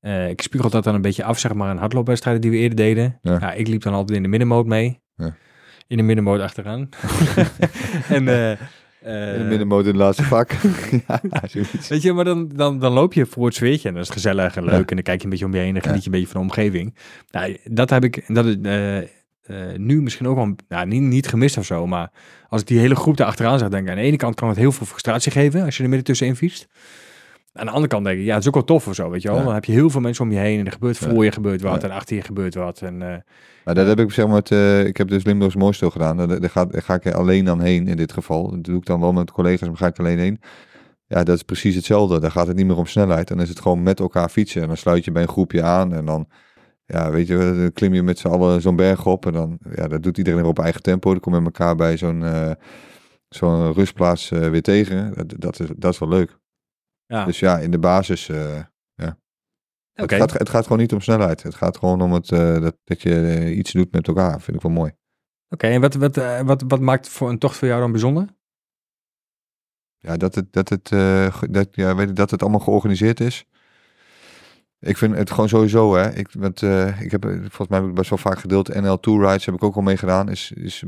eh, 0.00 0.28
ik 0.28 0.42
spiegel 0.42 0.70
dat 0.70 0.84
dan 0.84 0.94
een 0.94 1.02
beetje 1.02 1.24
af, 1.24 1.38
zeg 1.38 1.54
maar, 1.54 1.68
aan 1.68 1.78
hardloopwedstrijden 1.78 2.42
die 2.42 2.50
we 2.50 2.56
eerder 2.56 2.76
deden. 2.76 3.18
Ja. 3.22 3.38
Ja. 3.40 3.52
ik 3.52 3.68
liep 3.68 3.82
dan 3.82 3.92
altijd 3.92 4.16
in 4.16 4.22
de 4.22 4.28
middenmoot 4.28 4.66
mee. 4.66 5.00
Ja. 5.16 5.34
In 5.86 5.96
de 5.96 6.02
middenmoot 6.02 6.40
achteraan. 6.40 6.88
en, 8.08 8.28
eh, 8.28 8.50
in 8.50 8.56
eh, 9.04 9.38
de 9.38 9.44
middenmoot 9.48 9.82
in 9.84 9.90
het 9.90 9.96
laatste 9.96 10.22
vak. 10.22 10.52
ja. 11.06 11.20
Weet 11.88 12.02
je, 12.02 12.12
maar 12.12 12.24
dan, 12.24 12.48
dan, 12.48 12.78
dan 12.78 12.92
loop 12.92 13.12
je 13.12 13.26
voor 13.26 13.46
het 13.46 13.54
sfeertje 13.54 13.88
en 13.88 13.94
dat 13.94 14.02
is 14.02 14.10
gezellig 14.10 14.56
en 14.56 14.64
leuk. 14.64 14.72
Ja. 14.72 14.78
En 14.78 14.94
dan 14.94 15.02
kijk 15.02 15.18
je 15.18 15.24
een 15.24 15.30
beetje 15.30 15.44
om 15.44 15.54
je 15.54 15.60
heen 15.60 15.76
en 15.76 15.82
geniet 15.82 16.04
je 16.04 16.06
een 16.06 16.12
beetje 16.12 16.32
van 16.32 16.40
de 16.40 16.46
omgeving. 16.46 16.96
Nou, 17.30 17.56
dat 17.64 17.90
heb 17.90 18.04
ik 18.04 18.24
dat 18.34 18.46
is, 18.46 18.56
eh, 19.44 19.56
nu 19.76 20.02
misschien 20.02 20.26
ook 20.28 20.36
wel, 20.36 20.54
nou, 20.68 20.86
niet, 20.86 21.02
niet 21.02 21.28
gemist 21.28 21.58
of 21.58 21.64
zo. 21.64 21.86
Maar 21.86 22.10
als 22.48 22.60
ik 22.60 22.66
die 22.66 22.78
hele 22.78 22.94
groep 22.96 23.16
daar 23.16 23.26
achteraan 23.26 23.58
zag, 23.58 23.68
denk 23.68 23.84
ik 23.84 23.90
aan 23.90 23.96
de 23.96 24.02
ene 24.02 24.16
kant 24.16 24.34
kan 24.34 24.48
het 24.48 24.56
heel 24.56 24.72
veel 24.72 24.86
frustratie 24.86 25.32
geven 25.32 25.64
als 25.64 25.76
je 25.76 25.82
er 25.82 25.88
midden 25.88 26.06
tussenin 26.06 26.36
fietst. 26.36 26.66
Aan 27.52 27.64
de 27.66 27.70
andere 27.72 27.88
kant 27.88 28.04
denk 28.04 28.18
ik, 28.18 28.24
ja, 28.24 28.32
het 28.32 28.40
is 28.42 28.48
ook 28.48 28.54
wel 28.54 28.64
tof 28.64 28.88
of 28.88 28.94
zo, 28.94 29.10
weet 29.10 29.22
je 29.22 29.28
wel. 29.28 29.36
Ja. 29.38 29.44
Dan 29.44 29.54
heb 29.54 29.64
je 29.64 29.72
heel 29.72 29.90
veel 29.90 30.00
mensen 30.00 30.24
om 30.24 30.32
je 30.32 30.38
heen 30.38 30.58
en 30.58 30.66
er 30.66 30.72
gebeurt 30.72 30.98
Ja. 30.98 31.08
voor 31.08 31.24
je 31.24 31.32
gebeurt 31.32 31.60
wat 31.62 31.82
Ja. 31.82 31.88
en 31.88 31.94
achter 31.94 32.16
je 32.16 32.22
gebeurt 32.22 32.54
wat. 32.54 32.80
En, 32.80 33.02
eh, 33.02 33.16
Maar 33.64 33.74
dat 33.74 33.86
heb 33.86 34.00
ik 34.00 34.10
zeg 34.10 34.26
maar, 34.26 34.42
eh, 34.48 34.86
ik 34.86 34.96
heb 34.96 35.08
dus 35.08 35.24
Limburgs 35.24 35.54
Mooistil 35.56 35.90
gedaan. 35.90 36.16
Daar, 36.16 36.40
daar, 36.40 36.50
ga, 36.50 36.64
daar 36.64 36.82
ga 36.82 36.94
ik 36.94 37.06
alleen 37.06 37.44
dan 37.44 37.60
heen 37.60 37.88
in 37.88 37.96
dit 37.96 38.12
geval. 38.12 38.50
Dat 38.50 38.64
doe 38.64 38.76
ik 38.76 38.84
dan 38.86 39.00
wel 39.00 39.12
met 39.12 39.30
collega's, 39.30 39.68
maar 39.68 39.76
ga 39.76 39.86
ik 39.86 39.98
alleen 39.98 40.18
heen. 40.18 40.40
Ja, 41.06 41.22
dat 41.24 41.36
is 41.36 41.42
precies 41.42 41.74
hetzelfde. 41.74 42.20
Daar 42.20 42.30
gaat 42.30 42.46
het 42.46 42.56
niet 42.56 42.66
meer 42.66 42.76
om 42.76 42.86
snelheid. 42.86 43.28
Dan 43.28 43.40
is 43.40 43.48
het 43.48 43.60
gewoon 43.60 43.82
met 43.82 44.00
elkaar 44.00 44.28
fietsen. 44.28 44.62
En 44.62 44.68
dan 44.68 44.76
sluit 44.76 45.04
je 45.04 45.12
bij 45.12 45.22
een 45.22 45.28
groepje 45.28 45.62
aan. 45.62 45.94
En 45.94 46.04
dan, 46.04 46.28
ja, 46.94 47.10
weet 47.10 47.26
je, 47.26 47.36
dan 47.36 47.72
klim 47.72 47.94
je 47.94 48.02
met 48.02 48.18
z'n 48.18 48.28
allen 48.28 48.60
zo'n 48.60 48.76
berg 48.76 49.06
op. 49.06 49.26
En 49.26 49.32
dan, 49.32 49.58
ja, 49.74 49.88
dat 49.88 50.02
doet 50.02 50.18
iedereen 50.18 50.40
weer 50.40 50.48
op 50.48 50.58
eigen 50.58 50.82
tempo. 50.82 51.10
Dan 51.10 51.20
kom 51.20 51.34
je 51.34 51.40
met 51.40 51.58
elkaar 51.58 51.76
bij 51.76 51.96
zo'n 51.96 52.22
eh, 52.24 52.50
zo'n 53.28 53.72
rustplaats 53.72 54.30
eh, 54.30 54.50
weer 54.50 54.62
tegen. 54.62 55.14
Dat, 55.14 55.34
dat, 55.38 55.60
is, 55.60 55.68
dat 55.76 55.92
is 55.92 55.98
wel 55.98 56.08
leuk. 56.08 56.38
ja, 57.06 57.24
Dus 57.24 57.38
ja, 57.38 57.58
in 57.58 57.70
de 57.70 57.78
basis, 57.78 58.28
eh, 58.28 58.60
oké. 58.96 60.14
het, 60.14 60.14
gaat, 60.14 60.38
het 60.38 60.48
gaat 60.48 60.62
gewoon 60.62 60.78
niet 60.78 60.92
om 60.92 61.00
snelheid. 61.00 61.42
Het 61.42 61.54
gaat 61.54 61.76
gewoon 61.76 62.00
om 62.00 62.12
het, 62.12 62.28
dat, 62.28 62.76
dat 62.84 63.02
je 63.02 63.54
iets 63.54 63.72
doet 63.72 63.92
met 63.92 64.08
elkaar. 64.08 64.40
Vind 64.40 64.56
ik 64.56 64.62
wel 64.62 64.72
mooi. 64.72 64.92
Oké, 65.48 65.66
en 65.66 65.80
wat, 65.80 65.94
wat, 65.94 66.16
wat, 66.44 66.64
wat 66.66 66.80
maakt 66.80 67.08
voor 67.08 67.30
een 67.30 67.38
tocht 67.38 67.56
voor 67.56 67.68
jou 67.68 67.80
dan 67.80 67.90
bijzonder? 67.90 68.28
Ja, 69.98 70.16
dat 70.16 70.34
het, 70.34 70.52
dat 70.52 70.68
het, 70.68 70.88
dat, 71.50 71.68
ja, 71.70 71.94
weet 71.94 72.08
je, 72.08 72.14
dat 72.14 72.30
het 72.30 72.42
allemaal 72.42 72.60
georganiseerd 72.60 73.20
is. 73.20 73.44
Ik 74.84 74.96
vind 74.96 75.16
het 75.16 75.30
gewoon 75.30 75.48
sowieso, 75.48 75.94
hè. 75.94 76.14
Ik, 76.14 76.34
met, 76.34 76.62
eh, 76.62 77.00
ik 77.00 77.10
heb, 77.10 77.24
eh, 77.24 77.30
volgens 77.30 77.68
mij 77.68 77.78
heb 77.78 77.88
ik 77.88 77.94
best 77.94 78.10
wel 78.10 78.18
vaak 78.18 78.38
gedeeld. 78.38 78.74
NL 78.74 79.00
Tour 79.00 79.26
Rides 79.26 79.46
heb 79.46 79.54
ik 79.54 79.62
ook 79.62 79.76
al 79.76 79.82
meegedaan. 79.82 80.28
Is, 80.28 80.52
is, 80.54 80.82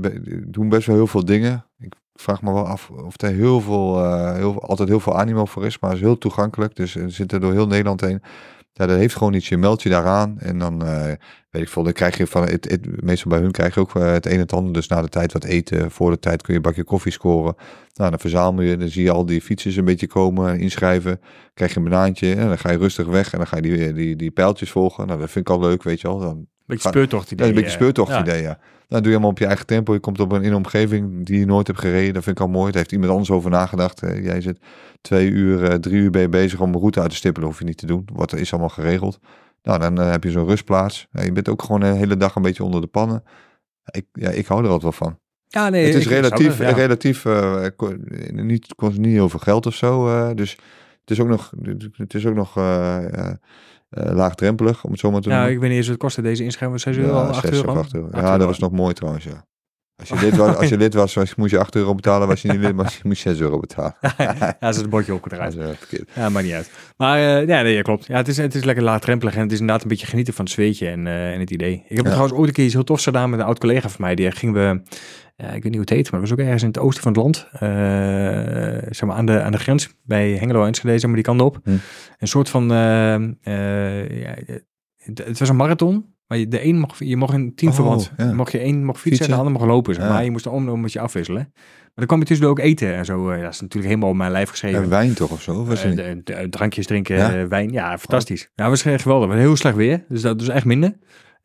doen 0.47 0.69
best 0.69 0.87
wel 0.87 0.97
heel 0.97 1.07
veel 1.07 1.25
dingen. 1.25 1.65
Ik 1.79 1.95
vraag 2.15 2.43
me 2.43 2.53
wel 2.53 2.67
af 2.67 2.91
of 2.91 3.21
er 3.23 3.33
heel 3.33 3.61
veel, 3.61 4.05
eh, 4.05 4.35
heel, 4.35 4.63
altijd 4.63 4.89
heel 4.89 5.01
veel 5.01 5.19
animo 5.19 5.45
voor 5.45 5.67
is. 5.67 5.79
Maar 5.79 5.91
het 5.91 5.99
is 5.99 6.05
heel 6.05 6.19
toegankelijk. 6.19 6.77
Dus 6.77 6.95
er 6.95 7.11
zit 7.11 7.33
er 7.33 7.41
door 7.41 7.53
heel 7.53 7.67
Nederland 7.67 8.01
heen. 8.01 8.23
Ja, 8.79 8.87
dat 8.87 8.99
heeft 8.99 9.17
gewoon 9.17 9.35
iets. 9.35 9.49
Je 9.49 9.57
meldt 9.57 9.83
je 9.83 9.89
daaraan. 9.89 10.39
En 10.39 10.59
dan, 10.59 10.85
eh, 10.85 11.13
weet 11.51 11.63
ik 11.63 11.69
veel, 11.69 11.83
dan 11.83 11.93
krijg 11.93 12.17
je 12.17 12.27
van 12.27 12.43
het, 12.43 12.71
het, 12.71 13.03
meestal 13.03 13.31
bij 13.31 13.41
hun 13.41 13.51
krijg 13.51 13.75
je 13.75 13.81
ook 13.81 13.97
eh, 13.97 14.13
het 14.13 14.27
een 14.27 14.33
en 14.33 14.39
het 14.39 14.53
ander. 14.53 14.73
Dus 14.73 14.89
na 14.89 15.03
de 15.03 15.09
tijd 15.09 15.33
wat 15.33 15.45
eten. 15.45 15.91
Voor 15.91 16.11
de 16.11 16.19
tijd 16.19 16.43
kun 16.43 16.53
je 16.53 16.59
een 16.59 16.65
bakje 16.67 16.85
koffie 16.85 17.13
scoren. 17.13 17.55
Nou, 17.95 18.11
dan 18.11 18.19
verzamel 18.19 18.63
je, 18.63 18.77
dan 18.77 18.89
zie 18.89 19.03
je 19.03 19.11
al 19.11 19.27
die 19.27 19.41
fietsers 19.41 19.77
een 19.77 19.85
beetje 19.85 20.07
komen, 20.07 20.59
inschrijven. 20.59 21.21
Krijg 21.55 21.71
je 21.73 21.79
een 21.79 21.85
banaantje 21.85 22.35
en 22.35 22.49
dan 22.49 22.59
ga 22.59 22.71
je 22.71 22.79
rustig 22.79 23.07
weg 23.07 23.33
en 23.33 23.39
dan 23.39 23.47
ga 23.47 23.57
je 23.57 23.63
die, 23.63 23.93
die, 23.93 24.17
die 24.17 24.31
pijltjes 24.31 24.71
volgen. 24.71 25.07
Nou, 25.07 25.21
dat 25.21 25.31
vind 25.31 25.49
ik 25.49 25.55
al 25.55 25.61
leuk, 25.61 25.83
weet 25.83 26.01
je 26.01 26.09
wel. 26.09 26.19
Dan, 26.19 26.47
Beetje 26.67 26.89
speurtocht 26.89 27.29
ja, 27.29 27.35
idee. 27.35 27.49
een 27.49 27.55
beetje 27.55 27.71
speurtocht 27.71 28.19
idee, 28.21 28.43
ja. 28.43 28.59
Dan 28.89 28.99
doe 28.99 29.07
je 29.07 29.13
allemaal 29.13 29.31
op 29.31 29.39
je 29.39 29.47
eigen 29.47 29.67
tempo. 29.67 29.93
Je 29.93 30.01
komt 30.01 30.21
op 30.21 30.33
een, 30.33 30.43
in 30.43 30.51
een 30.51 30.57
omgeving 30.57 31.27
die 31.27 31.39
je 31.39 31.47
nooit 31.47 31.67
hebt 31.67 31.79
gereden. 31.79 32.15
Dat 32.15 32.23
vind 32.23 32.39
ik 32.39 32.45
al 32.45 32.51
mooi. 32.51 32.67
Daar 32.67 32.81
heeft 32.81 32.93
iemand 32.93 33.11
anders 33.11 33.31
over 33.31 33.51
nagedacht. 33.51 34.01
Jij 34.01 34.41
zit 34.41 34.59
twee 35.01 35.31
uur, 35.31 35.65
eh, 35.65 35.75
drie 35.75 35.97
uur 35.97 36.11
ben 36.11 36.21
je 36.21 36.29
bezig 36.29 36.61
om 36.61 36.75
een 36.75 36.79
route 36.81 37.01
uit 37.01 37.11
te 37.11 37.17
stippelen. 37.17 37.49
Dat 37.49 37.59
hoef 37.59 37.67
je 37.67 37.69
niet 37.69 37.79
te 37.79 37.87
doen. 37.87 38.09
Wat 38.13 38.33
is 38.33 38.51
allemaal 38.53 38.69
geregeld. 38.69 39.19
Nou, 39.63 39.79
dan 39.79 40.01
eh, 40.01 40.11
heb 40.11 40.25
je 40.25 40.31
zo'n 40.31 40.47
rustplaats. 40.47 41.07
Je 41.13 41.33
bent 41.33 41.49
ook 41.49 41.63
gewoon 41.63 41.83
een 41.83 41.97
hele 41.97 42.17
dag 42.17 42.35
een 42.35 42.43
beetje 42.43 42.65
onder 42.65 42.81
de 42.81 42.87
pannen. 42.87 43.23
Ik, 43.91 44.07
ja, 44.13 44.31
ik 44.31 44.47
hou 44.47 44.65
er 44.65 44.71
altijd 44.71 44.83
wel 44.83 45.09
van. 45.09 45.19
Ja, 45.49 45.69
nee, 45.69 45.87
het 45.87 45.95
is 45.95 46.09
relatief, 46.09 46.59
ja. 46.59 46.71
relatief 46.71 47.23
ko- 47.77 47.97
niet, 48.33 48.75
kost 48.75 48.99
niet 48.99 49.13
heel 49.13 49.29
veel 49.29 49.39
geld 49.39 49.67
of 49.67 49.75
zo. 49.75 50.35
dus 50.35 50.51
het 51.01 51.11
is 51.11 51.21
ook 51.21 51.29
nog, 51.29 51.53
het 51.97 52.15
is 52.15 52.27
ook 52.27 52.35
nog 52.35 52.55
eh, 53.97 54.15
laagdrempelig, 54.15 54.85
om 54.85 54.91
het 54.91 55.01
zo 55.01 55.11
maar 55.11 55.21
te 55.21 55.29
Ja, 55.29 55.35
noemen. 55.35 55.53
ik 55.55 55.61
weet 55.61 55.69
niet 55.69 55.79
eens 55.79 55.89
wat 55.89 55.97
kostte 55.97 56.23
deze 56.23 56.45
inschrijving. 56.45 56.81
6 56.81 56.97
euro, 56.97 57.19
8 57.19 57.41
zes 57.41 57.51
euro? 57.51 57.75
Ja, 57.75 57.85
euro. 58.23 58.39
dat 58.39 58.47
was 58.47 58.59
nog 58.59 58.71
mooi 58.71 58.95
trouwens, 58.95 59.25
ja. 59.25 59.45
Als 59.97 60.09
je 60.09 60.15
lid 60.27 60.37
was, 60.37 60.57
als 60.57 60.69
je 60.69 60.77
lid 60.77 60.95
was, 60.95 61.15
was- 61.15 61.35
moest 61.35 61.51
je 61.51 61.59
8 61.59 61.75
euro 61.77 61.95
betalen. 61.95 62.29
Was 62.29 62.43
je 62.43 62.49
niet 62.53 62.61
lid 62.61 62.75
moest 63.05 63.23
je 63.23 63.31
6 63.31 63.41
euro 63.41 63.59
betalen. 63.59 63.97
ja, 64.19 64.57
ze 64.61 64.69
is 64.69 64.77
het 64.77 64.91
bordje 64.91 65.13
eh, 65.13 65.19
verkeerd. 65.77 66.11
Ja, 66.15 66.29
maakt 66.29 66.45
niet 66.45 66.55
uit. 66.55 66.71
Maar 66.97 67.19
eh, 67.19 67.47
ja, 67.49 67.63
nee, 67.63 67.75
ja, 67.75 67.83
klopt. 67.83 68.07
Ja, 68.07 68.17
het 68.17 68.29
is, 68.29 68.37
het 68.37 68.55
is 68.55 68.65
lekker 68.65 68.85
laagdrempelig 68.85 69.35
en 69.35 69.41
het 69.41 69.53
is 69.53 69.59
inderdaad 69.59 69.83
een 69.83 69.89
beetje 69.89 70.07
genieten 70.07 70.35
van 70.35 70.45
het 70.45 70.55
zweetje 70.55 70.89
en, 70.89 71.07
eh, 71.07 71.33
en 71.33 71.41
het 71.41 71.51
idee. 71.51 71.73
Ik 71.89 71.97
heb 71.97 72.05
Ja. 72.05 72.11
trouwens 72.11 72.33
ooit 72.39 72.49
een 72.49 72.55
keer 72.55 72.65
iets 72.65 72.75
heel 72.75 72.85
tofs 72.85 73.05
gedaan 73.05 73.31
met 73.31 73.39
een 73.41 73.45
oud 73.47 73.59
collega 73.59 73.89
van 73.89 74.01
mij. 74.01 74.15
Die 74.15 74.31
gingen 74.31 74.55
we, 74.55 74.61
ja, 74.61 74.81
ik 75.37 75.47
weet 75.53 75.63
niet 75.65 75.73
hoe 75.73 75.81
het 75.81 75.91
heet, 75.91 76.11
maar 76.11 76.21
het 76.21 76.29
was 76.31 76.39
ook 76.39 76.45
ergens 76.45 76.63
in 76.63 76.69
het 76.69 76.79
oosten 76.79 77.03
van 77.03 77.13
het 77.13 77.21
land. 77.23 77.49
eh, 77.53 78.91
zeg 78.91 79.05
maar 79.09 79.17
aan 79.17 79.27
de, 79.27 79.43
aan 79.43 79.53
de 79.53 79.59
grens 79.59 79.89
bij 80.03 80.31
Hengelo 80.33 80.61
en 80.61 80.67
Enschede, 80.67 80.93
zeg 80.99 81.05
maar 81.07 81.15
die 81.15 81.25
kant 81.25 81.41
op. 81.41 81.61
Hm. 81.65 81.71
Een 82.19 82.29
soort 82.29 82.49
van, 82.49 82.73
eh, 82.73 83.15
eh, 83.15 84.21
ja, 84.23 84.35
het, 84.97 85.39
was 85.39 85.49
een 85.49 85.57
marathon. 85.57 86.15
Maar 86.27 86.39
je, 86.39 86.49
de 86.49 86.65
een 86.65 86.79
mocht, 86.79 86.99
je 86.99 87.17
mocht 87.17 87.33
in 87.35 87.55
teamverband, 87.55 88.13
Oh, 88.19 88.27
ja. 88.27 88.33
mocht 88.33 88.53
je 88.53 88.59
één 88.59 88.85
mocht 88.85 89.01
fietsen, 89.01 89.25
en 89.25 89.31
de 89.31 89.37
ander 89.37 89.53
mocht 89.53 89.65
lopen. 89.65 89.95
Zeg 89.95 90.05
Ja. 90.05 90.11
maar 90.13 90.25
je 90.25 90.31
moest 90.31 90.47
om 90.47 90.69
om 90.69 90.81
met 90.81 90.93
je 90.93 91.01
afwisselen. 91.01 91.51
Maar 91.55 91.93
dan 91.95 92.07
kwam 92.07 92.19
je 92.19 92.25
tussendoor 92.25 92.55
ook 92.59 92.65
eten 92.65 92.95
en 92.95 93.05
zo. 93.05 93.31
dat 93.41 93.53
is 93.53 93.61
natuurlijk 93.61 93.87
helemaal 93.89 94.11
op 94.11 94.17
mijn 94.17 94.31
lijf 94.31 94.51
geschreven. 94.51 94.83
En 94.83 94.89
wijn 94.89 95.15
toch 95.15 95.31
of 95.31 95.43
zo? 95.43 95.65
Was 95.65 95.83
de- 95.83 96.21
de- 96.25 96.47
drankjes 96.51 96.87
drinken, 96.87 97.17
Ja? 97.17 97.49
wijn. 97.49 97.73
Ja, 97.73 97.99
fantastisch. 97.99 98.51
Ja, 98.55 98.69
was 98.69 98.83
geweldig. 98.83 99.07
Het 99.29 99.29
was 99.37 99.39
heel 99.47 99.57
slecht 99.57 99.77
weer, 99.77 100.05
dus 100.09 100.23
dat 100.23 100.41
is 100.41 100.49
echt 100.49 100.65
minder. 100.65 100.97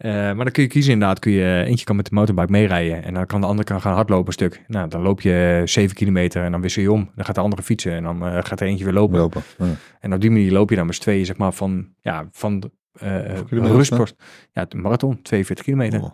Eh, 0.01 0.11
maar 0.11 0.35
dan 0.35 0.51
kun 0.51 0.63
je 0.63 0.69
kiezen 0.69 0.93
inderdaad. 0.93 1.19
Kun 1.19 1.31
je, 1.31 1.63
eentje 1.65 1.85
kan 1.85 1.95
met 1.95 2.05
de 2.05 2.15
motorbike 2.15 2.51
meerijden 2.51 3.03
en 3.03 3.13
dan 3.13 3.25
kan 3.25 3.41
de 3.41 3.47
andere 3.47 3.67
kan 3.67 3.81
gaan 3.81 3.93
hardlopen 3.93 4.27
een 4.27 4.33
stuk. 4.33 4.63
Nou, 4.67 4.87
dan 4.87 5.01
loop 5.01 5.21
je 5.21 5.61
7 5.65 5.95
kilometer 5.95 6.43
en 6.43 6.51
dan 6.51 6.61
wissel 6.61 6.81
je 6.81 6.91
om. 6.91 7.11
Dan 7.15 7.25
gaat 7.25 7.35
de 7.35 7.41
andere 7.41 7.63
fietsen 7.63 7.91
en 7.91 8.03
dan 8.03 8.25
eh, 8.25 8.37
gaat 8.41 8.59
er 8.59 8.67
eentje 8.67 8.83
weer 8.83 8.93
lopen. 8.93 9.17
Lopen. 9.17 9.41
Ja. 9.57 9.65
En 9.99 10.13
op 10.13 10.21
die 10.21 10.31
manier 10.31 10.51
loop 10.51 10.69
je 10.69 10.75
dan 10.75 10.85
met 10.85 10.95
z'n 10.95 11.01
tweeën, 11.01 11.25
zeg 11.25 11.37
maar, 11.37 11.53
van, 11.53 11.87
ja, 12.01 12.27
van 12.31 12.59
de 12.59 12.71
eh, 12.99 13.39
kilometer 13.47 13.75
rustpost. 13.75 14.15
Ja, 14.51 14.65
de 14.65 14.77
marathon, 14.77 15.21
42 15.21 15.65
kilometer. 15.65 16.01
Oh. 16.01 16.11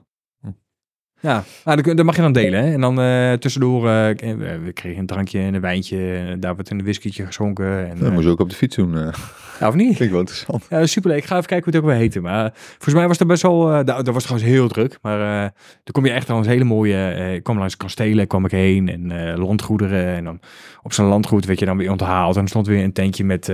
Ja, 1.20 1.44
nou, 1.66 1.82
dat, 1.82 2.06
mag 2.06 2.16
je 2.16 2.22
dan 2.22 2.32
delen. 2.32 2.64
Hè? 2.64 2.74
En 2.74 2.82
dan 2.82 3.02
eh, 3.02 3.34
tussendoor, 3.34 3.88
eh, 3.88 4.10
eh, 4.10 4.62
we 4.64 4.72
kregen 4.74 5.00
een 5.00 5.06
drankje 5.06 5.40
en 5.40 5.54
een 5.54 5.62
wijntje. 5.62 6.14
En 6.14 6.40
daar 6.40 6.56
werd 6.56 6.70
een 6.70 6.84
whiskytje 6.84 7.26
geschonken. 7.26 7.90
En, 7.90 7.98
Dat 7.98 8.08
eh, 8.08 8.14
moest 8.14 8.26
je 8.26 8.32
ook 8.32 8.40
op 8.40 8.50
de 8.50 8.56
fiets 8.56 8.76
doen. 8.76 9.12
Ja, 9.60 9.68
of 9.68 9.76
niet? 9.76 9.88
Vind 9.88 10.00
ik 10.00 10.10
wel 10.10 10.20
interessant. 10.20 10.66
Ja, 10.70 10.86
superleuk. 10.86 11.18
Ik 11.18 11.26
ga 11.26 11.36
even 11.36 11.48
kijken 11.48 11.72
hoe 11.72 11.74
het 11.74 11.84
ook 11.84 11.90
weer 11.90 12.00
heette. 12.00 12.20
Maar 12.20 12.46
eh, 12.46 12.52
volgens 12.54 12.94
mij 12.94 13.08
was 13.08 13.18
dat 13.18 13.28
best 13.28 13.42
wel... 13.42 13.74
eh 13.74 13.86
dat, 13.86 14.08
was 14.08 14.24
trouwens 14.24 14.50
heel 14.50 14.68
druk. 14.68 14.98
Maar 15.02 15.44
eh 15.44 15.50
dan 15.84 15.92
kom 15.92 16.06
je 16.06 16.12
echt 16.12 16.28
langs 16.28 16.48
hele 16.48 16.64
mooie... 16.64 17.34
ik 17.36 17.44
kwam 17.44 17.58
langs 17.58 17.78
kastelen, 17.78 18.28
kwam 18.28 18.46
ik 18.46 18.52
heen. 18.52 18.90
En 18.90 19.38
landgoederen. 19.38 20.16
En 20.16 20.24
dan 20.24 20.40
op 20.84 20.94
zo'n 20.94 21.06
landgoed 21.06 21.46
werd 21.46 21.60
je 21.60 21.66
dan 21.66 21.78
weer 21.78 21.92
onthaald. 21.92 22.36
En 22.36 22.42
er 22.42 22.50
stond 22.50 22.68
weer 22.68 22.84
een 22.84 22.94
tentje 22.94 23.24
met... 23.24 23.48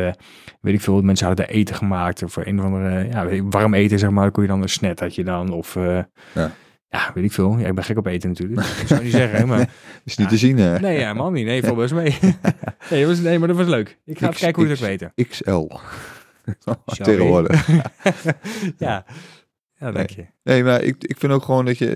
weet 0.62 0.74
ik 0.74 0.82
veel, 0.82 1.02
mensen 1.02 1.28
hadden 1.28 1.46
daar 1.46 1.56
eten 1.56 1.76
gemaakt. 1.76 2.24
Of 2.24 2.36
een 2.36 2.60
of 2.60 2.66
andere... 2.66 3.08
Ja, 3.08 3.44
warm 3.50 3.74
eten, 3.74 4.00
zeg 4.00 4.10
maar. 4.10 4.24
Dan 4.24 4.32
kon 4.32 4.44
je 4.44 4.50
dan 4.50 4.62
een 4.62 4.70
snet 4.70 5.00
had 5.00 5.16
je 5.16 5.24
dan. 5.24 5.52
Of... 5.52 5.78
Ja. 6.34 6.52
Ja, 6.94 7.12
weet 7.14 7.24
ik 7.24 7.32
veel. 7.32 7.58
Ja, 7.58 7.68
ik 7.68 7.76
ben 7.76 7.84
gek 7.84 7.98
op 7.98 8.06
eten 8.06 8.30
natuurlijk. 8.30 8.60
Dat 8.62 8.88
zou 8.88 9.00
ik 9.00 9.06
niet 9.06 9.16
zeggen, 9.16 9.48
maar... 9.52 9.70
Is 10.04 10.18
niet 10.18 10.30
te 10.30 10.38
zien, 10.38 10.58
hè? 10.58 10.80
Nee, 10.80 11.00
ja, 11.00 11.14
man 11.14 11.34
niet. 11.34 11.46
Nee, 11.46 11.64
valt 11.64 11.78
best 11.78 11.94
mee. 11.94 12.18
nee, 12.90 13.06
was, 13.08 13.20
nee, 13.20 13.40
maar 13.40 13.48
dat 13.48 13.58
was 13.58 13.68
leuk. 13.68 13.98
Ik 14.06 14.18
ga 14.18 14.22
even 14.24 14.34
X- 14.34 14.40
kijken 14.40 14.62
hoe 14.62 14.72
je 14.72 14.78
het 14.78 14.86
weten. 14.86 15.14
XL. 15.30 15.68
Tegenwoordig. 17.04 17.68
ja. 18.78 19.06
Ja, 19.80 19.92
dank 19.92 20.10
je. 20.10 20.26
Nee, 20.44 20.64
maar 20.64 20.82
ik, 20.84 20.96
ik 21.04 21.18
vind 21.18 21.32
ook 21.34 21.44
gewoon 21.44 21.66
dat 21.66 21.78
je... 21.78 21.90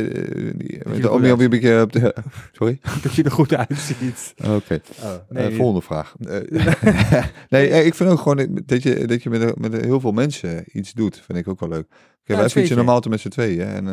die- 0.56 0.80
Dat 0.84 0.98
je 0.98 1.12
om 1.12 1.26
je 1.26 1.32
een 1.44 1.50
beetje 1.50 1.82
op 1.82 1.92
de... 1.92 2.16
Sorry? 2.52 2.80
Dat 3.02 3.14
je 3.14 3.24
er 3.24 3.32
goed 3.32 3.54
uitziet. 3.56 4.34
Oké. 4.48 4.82
Oh, 5.02 5.14
Eh, 5.30 5.56
volgende 5.56 5.82
vraag. 5.82 6.16
Eh, 6.28 7.24
nee, 7.50 7.70
ik 7.86 7.96
vind 7.96 8.10
ook 8.10 8.20
gewoon 8.20 8.62
dat 8.66 8.84
je, 8.84 9.06
dat 9.08 9.24
je 9.24 9.30
met, 9.30 9.58
met 9.60 9.74
heel 9.82 10.00
veel 10.00 10.12
mensen 10.12 10.64
iets 10.78 10.94
doet. 10.94 11.22
Vind 11.26 11.38
ik 11.38 11.48
ook 11.48 11.60
wel 11.60 11.70
leuk. 11.70 11.88
Kijk, 11.88 12.00
Ja, 12.24 12.34
wij 12.36 12.44
een 12.44 12.50
fietsen 12.50 12.52
tweetje. 12.52 12.76
normaal 12.76 12.96
altijd 12.96 13.14
met 13.14 13.22
z'n 13.24 13.30
tweeën. 13.30 13.68
En, 13.68 13.88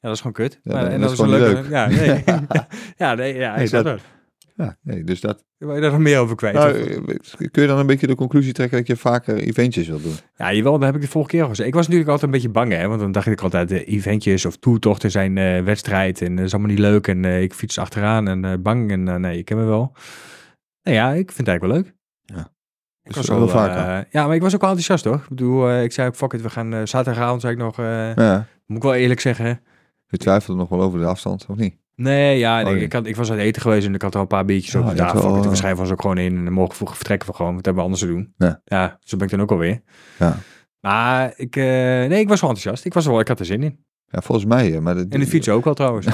Ja, 0.00 0.08
dat 0.08 0.12
is 0.12 0.18
gewoon 0.18 0.32
kut. 0.32 0.60
Ja, 0.62 0.72
maar, 0.72 0.82
dat- 0.82 0.92
en 0.92 1.00
dat 1.00 1.16
dat, 1.16 1.26
is 1.26 1.32
leuke. 1.32 1.60
niet 1.60 1.70
Ja, 1.76 1.86
nee. 1.88 2.22
ja, 2.96 3.14
nee, 3.14 3.34
ja, 3.34 3.56
Nee, 3.56 3.68
dat- 3.68 3.84
dat. 3.84 4.00
ja, 4.56 4.76
nee, 4.82 5.04
dus 5.04 5.20
dat... 5.20 5.44
Wil 5.58 5.74
je 5.74 5.80
daar 5.80 5.90
nog 5.90 6.00
meer 6.00 6.18
over 6.18 6.36
kwijt? 6.36 6.54
Nou, 6.54 6.74
eh, 6.78 6.96
kun 7.50 7.62
je 7.62 7.68
dan 7.68 7.78
een 7.78 7.86
beetje 7.86 8.06
de 8.06 8.14
conclusie 8.14 8.52
trekken 8.52 8.78
dat 8.78 8.86
je 8.86 8.96
vaker 8.96 9.36
eventjes 9.36 9.88
wilt 9.88 10.02
doen? 10.02 10.14
ja, 10.36 10.52
jawel, 10.52 10.72
dat 10.72 10.82
heb 10.82 10.94
ik 10.94 11.00
de 11.00 11.08
vorige 11.08 11.30
keer 11.30 11.42
al 11.42 11.48
gezegd. 11.48 11.68
Ik 11.68 11.74
was 11.74 11.84
natuurlijk 11.84 12.10
altijd 12.10 12.26
een 12.32 12.36
beetje 12.40 12.52
bang, 12.52 12.72
hè. 12.72 12.88
Want 12.88 13.00
dan 13.00 13.12
dacht 13.12 13.26
ik 13.26 13.40
altijd, 13.40 13.68
de 13.68 13.84
eventjes 13.84 14.44
of 14.44 14.56
toertochten 14.56 15.10
zijn 15.10 15.38
eh, 15.38 15.62
wedstrijd. 15.62 16.22
En 16.22 16.36
dat 16.36 16.44
is 16.44 16.52
allemaal 16.52 16.70
niet 16.70 16.78
leuk. 16.78 17.06
En 17.08 17.24
ik 17.24 17.52
fiets 17.54 17.78
achteraan 17.78 18.28
en 18.28 18.62
bang. 18.62 18.90
En 18.90 19.20
nee, 19.20 19.38
ik 19.38 19.44
ken 19.44 19.56
me 19.56 19.64
wel. 19.64 19.92
Nou 20.82 20.96
ja, 20.96 21.10
ik 21.12 21.32
vind 21.32 21.46
het 21.46 21.48
eigenlijk 21.48 21.60
wel 21.74 21.82
leuk. 21.82 21.94
Ja. 22.24 22.40
Ik 23.02 23.06
Dus 23.06 23.16
was 23.16 23.28
wel 23.28 23.38
wel, 23.38 23.48
vaker. 23.48 24.06
ja, 24.10 24.26
maar 24.26 24.34
ik 24.34 24.42
was 24.42 24.54
ook 24.54 24.60
wel 24.60 24.70
enthousiast, 24.70 25.04
hoor. 25.04 25.14
Ik 25.22 25.28
bedoel, 25.28 25.80
ik 25.82 25.92
zei 25.92 26.08
ook, 26.08 26.16
fuck 26.16 26.32
it, 26.32 26.42
we 26.42 26.50
gaan 26.50 26.88
zaterdagavond, 26.88 27.40
zei 27.40 27.52
ik 27.52 27.58
nog, 27.58 27.76
Ja. 27.76 28.46
moet 28.66 28.76
ik 28.76 28.82
wel 28.82 28.94
eerlijk 28.94 29.20
zeggen, 29.20 29.60
hè. 30.10 30.16
Je 30.16 30.16
twijfelt 30.18 30.56
nog 30.56 30.68
wel 30.68 30.80
over 30.82 30.98
de 30.98 31.06
afstand, 31.06 31.46
of 31.48 31.56
niet? 31.56 31.78
Nee, 31.96 32.38
ja, 32.38 32.62
Oh, 32.64 32.70
nee. 32.70 32.82
ik, 32.82 32.92
had, 32.92 33.06
ik 33.06 33.16
was 33.16 33.30
uit 33.30 33.40
eten 33.40 33.62
geweest 33.62 33.86
en 33.86 33.94
ik 33.94 34.02
had 34.02 34.14
al 34.14 34.20
een 34.20 34.26
paar 34.26 34.44
biertjes 34.44 34.74
Oh, 34.74 34.88
op. 34.88 34.96
Ja, 34.96 35.14
eh, 35.14 35.42
we 35.48 35.54
schrijven 35.56 35.80
ons 35.82 35.90
ook 35.92 36.00
gewoon 36.00 36.18
in 36.18 36.46
en 36.46 36.52
morgen 36.52 36.74
vroeg 36.76 36.96
vertrekken 36.96 37.28
we 37.28 37.34
gewoon. 37.34 37.54
Wat 37.54 37.64
hebben 37.64 37.84
we 37.84 37.90
anders 37.90 38.08
te 38.08 38.08
doen? 38.08 38.34
Ja. 38.64 38.98
zo 39.00 39.16
ben 39.16 39.26
ik 39.26 39.32
dan 39.32 39.40
ook 39.40 39.50
alweer. 39.50 39.80
Ja. 40.18 40.36
Maar 40.80 41.32
ik, 41.36 41.56
eh, 41.56 41.64
nee, 41.64 42.20
ik 42.20 42.28
was 42.28 42.40
wel 42.40 42.50
enthousiast. 42.50 42.84
Ik 42.84 42.94
was 42.94 43.06
wel, 43.06 43.20
ik 43.20 43.28
had 43.28 43.38
er 43.40 43.46
zin 43.46 43.62
in. 43.62 43.84
Ja, 44.06 44.20
volgens 44.20 44.46
mij. 44.46 44.74
eh, 44.74 44.80
Maar 44.80 44.94
de, 44.94 45.06
En 45.08 45.20
de 45.20 45.26
fiets 45.26 45.48
ook 45.48 45.64
wel 45.64 45.74
trouwens. 45.74 46.06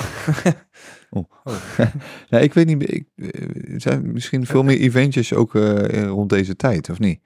Ja, 2.28 2.38
ik 2.49 2.55
weet 2.55 2.66
niet. 2.66 2.92
Ik, 2.94 3.07
eh, 3.16 3.72
er 3.74 3.80
zijn 3.80 4.12
misschien 4.12 4.47
veel 4.47 4.62
meer 4.62 4.78
eventjes 4.78 5.34
ook 5.34 5.55
eh, 5.55 6.05
rond 6.07 6.28
deze 6.30 6.57
tijd, 6.57 6.90
of 6.90 6.99
niet? 6.99 7.20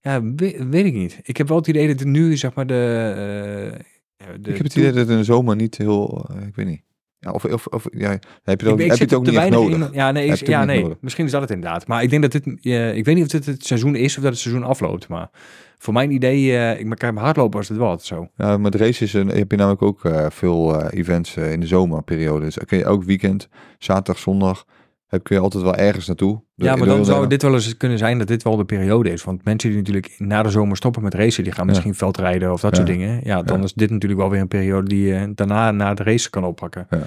ja, 0.00 0.22
we- 0.22 0.66
weet 0.70 0.84
ik 0.86 0.94
niet. 0.94 1.20
Ik 1.22 1.36
heb 1.36 1.48
wel 1.48 1.56
het 1.56 1.66
idee 1.66 1.94
dat 1.94 2.06
nu, 2.06 2.36
zeg 2.36 2.54
maar, 2.54 2.66
de... 2.66 2.74
eh, 3.16 3.70
ja, 3.70 3.78
de 3.78 3.97
ik 4.18 4.26
heb 4.56 4.62
het 4.62 4.76
idee 4.76 4.86
dat 4.92 4.94
het 5.00 5.08
in 5.08 5.16
de 5.16 5.24
zomer 5.24 5.56
niet 5.56 5.76
heel, 5.78 6.26
eh, 6.30 6.46
ik 6.46 6.54
weet 6.54 6.66
niet. 6.66 6.82
Ja, 7.20 7.30
of, 7.30 7.44
of, 7.44 7.66
of 7.66 7.86
ja, 7.92 8.18
heb 8.42 8.60
je 8.60 8.66
ik 8.72 8.78
heb 8.90 8.96
je 8.98 9.04
het 9.04 9.14
ook 9.14 9.24
te 9.24 9.30
niet 9.30 9.50
nodig? 9.50 9.76
in- 9.88 9.88
Ja, 9.92 10.10
nee, 10.10 10.26
is- 10.28 10.40
ja, 10.40 10.64
nee. 10.64 10.82
nodig? 10.82 10.96
Misschien 11.00 11.24
is 11.24 11.30
dat 11.30 11.40
het 11.40 11.50
inderdaad. 11.50 11.86
Maar 11.86 12.02
ik 12.02 12.10
denk 12.10 12.22
dat 12.22 12.32
dit... 12.32 12.46
eh, 12.64 12.96
ik 12.96 13.04
weet 13.04 13.14
niet 13.14 13.24
of 13.24 13.30
dit 13.30 13.46
het 13.46 13.66
seizoen 13.66 13.94
is 13.94 14.16
of 14.16 14.22
dat 14.22 14.32
het 14.32 14.40
seizoen 14.40 14.64
afloopt. 14.64 15.08
Maar 15.08 15.30
voor 15.78 15.92
mijn 15.92 16.10
idee... 16.10 16.56
eh 16.56 16.80
ik 16.80 16.88
kijk, 16.96 17.14
bij 17.14 17.22
hardlopen 17.24 17.58
was 17.58 17.68
het 17.68 17.78
wel 17.78 17.98
zo. 17.98 18.28
Ja, 18.36 18.56
met 18.58 18.74
races 18.74 19.14
eh, 19.14 19.26
heb 19.28 19.50
je 19.50 19.56
namelijk 19.56 19.82
ook 19.82 20.04
eh, 20.04 20.26
veel 20.30 20.88
events 20.90 21.36
in 21.36 21.60
de 21.60 21.66
zomerperiode. 21.66 22.44
Dus 22.44 22.56
kun 22.66 22.78
je 22.78 22.84
elk 22.84 23.02
weekend, 23.04 23.48
zaterdag, 23.78 24.18
zondag, 24.18 24.64
heb, 25.08 25.22
kun 25.22 25.36
je 25.36 25.42
altijd 25.42 25.62
wel 25.62 25.74
ergens 25.76 26.06
naartoe. 26.06 26.42
De- 26.54 26.64
Ja, 26.64 26.76
maar 26.76 26.86
dan 26.86 27.04
zou 27.04 27.26
dit 27.26 27.42
wel 27.42 27.54
eens 27.54 27.76
kunnen 27.76 27.98
zijn 27.98 28.18
dat 28.18 28.26
dit 28.26 28.42
wel 28.42 28.56
de 28.56 28.64
periode 28.64 29.10
is. 29.10 29.24
Want 29.24 29.44
mensen 29.44 29.68
die 29.68 29.78
natuurlijk 29.78 30.14
na 30.18 30.42
de 30.42 30.50
zomer 30.50 30.76
stoppen 30.76 31.02
met 31.02 31.14
racen, 31.14 31.44
die 31.44 31.52
gaan 31.52 31.64
Ja. 31.64 31.70
misschien 31.70 31.94
veldrijden 31.94 32.52
of 32.52 32.60
dat 32.60 32.70
Ja. 32.70 32.76
soort 32.76 32.88
dingen. 32.88 33.20
Ja, 33.24 33.42
dan 33.42 33.58
Ja. 33.58 33.64
is 33.64 33.74
dit 33.74 33.90
natuurlijk 33.90 34.20
wel 34.20 34.30
weer 34.30 34.40
een 34.40 34.48
periode 34.48 34.88
die 34.88 35.06
je 35.06 35.32
daarna 35.34 35.70
na 35.70 35.94
de 35.94 36.02
race 36.02 36.30
kan 36.30 36.44
oppakken. 36.44 36.86
Ja. 36.90 36.98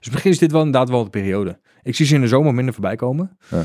Dus 0.00 0.10
misschien 0.10 0.30
is 0.30 0.38
dit 0.38 0.52
wel 0.52 0.62
inderdaad 0.64 0.90
wel 0.90 1.04
de 1.04 1.10
periode. 1.10 1.58
Ik 1.82 1.94
zie 1.94 2.06
ze 2.06 2.14
in 2.14 2.20
de 2.20 2.28
zomer 2.28 2.54
minder 2.54 2.74
voorbij 2.74 2.96
komen. 2.96 3.36
Ja. 3.50 3.64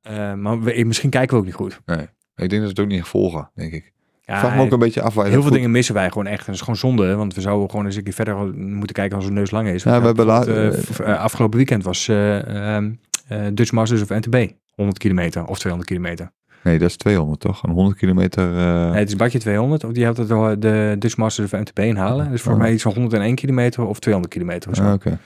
Eh, 0.00 0.34
maar 0.34 0.60
we- 0.62 0.84
misschien 0.86 1.10
kijken 1.10 1.34
we 1.34 1.40
ook 1.40 1.46
niet 1.46 1.54
goed. 1.54 1.80
Nee. 1.86 2.06
Ik 2.34 2.48
denk 2.48 2.50
dat 2.50 2.60
ze 2.62 2.68
het 2.68 2.80
ook 2.80 2.86
niet 2.88 3.02
volgen, 3.04 3.50
denk 3.54 3.72
ik. 3.72 3.92
Ja, 4.30 4.38
Vraag 4.38 4.56
me 4.56 4.62
ook 4.62 4.72
een 4.72 4.78
beetje 4.78 5.02
af 5.02 5.14
heel 5.14 5.24
veel 5.24 5.42
goed- 5.42 5.52
dingen 5.52 5.70
missen 5.70 5.94
wij 5.94 6.08
gewoon 6.08 6.26
echt. 6.26 6.38
En 6.40 6.44
dat 6.46 6.54
is 6.54 6.60
gewoon 6.60 6.76
zonde, 6.76 7.14
want 7.14 7.34
we 7.34 7.40
zouden 7.40 7.70
gewoon 7.70 7.84
eens 7.86 7.96
een 7.96 8.02
keer 8.02 8.12
verder 8.12 8.36
moeten 8.56 8.94
kijken 8.96 9.16
als 9.16 9.26
een 9.26 9.32
neus 9.32 9.50
lang 9.50 9.68
is. 9.68 9.82
Ja, 9.82 10.00
we 10.00 10.06
hebben 10.06 10.26
laat- 10.26 10.46
eh, 10.46 10.98
eh, 11.00 11.18
afgelopen 11.20 11.56
weekend 11.56 11.82
was 11.84 12.08
ehm, 12.08 12.90
eh, 13.28 13.46
Dutch 13.54 13.72
Masters 13.72 14.02
of 14.02 14.08
NTB. 14.08 14.50
100 14.74 14.98
kilometer 14.98 15.44
of 15.46 15.58
200 15.58 15.90
kilometer. 15.90 16.32
Nee, 16.62 16.78
dat 16.78 16.88
is 16.88 16.96
200 16.96 17.40
toch? 17.40 17.62
Een 17.62 17.70
100 17.70 17.96
kilometer. 17.98 18.48
Nee, 18.50 18.98
het 19.00 19.08
is 19.08 19.16
Badje 19.16 19.38
200. 19.38 19.84
Of 19.84 19.92
die 19.92 20.04
had 20.04 20.16
het 20.16 20.28
wel 20.28 20.60
de 20.60 20.96
Dutch 20.98 21.16
Masters 21.16 21.52
of 21.52 21.60
MTB 21.60 21.78
inhalen. 21.78 22.30
Dus 22.30 22.42
voor 22.42 22.52
Oh. 22.52 22.58
mij 22.58 22.72
iets 22.72 22.82
van 22.82 22.92
101 22.94 23.34
kilometer 23.34 23.84
of 23.86 23.98
200 23.98 24.34
kilometer 24.34 24.70
of 24.70 24.76
zo. 24.76 24.82
ah, 24.82 24.92
Oké. 24.92 25.18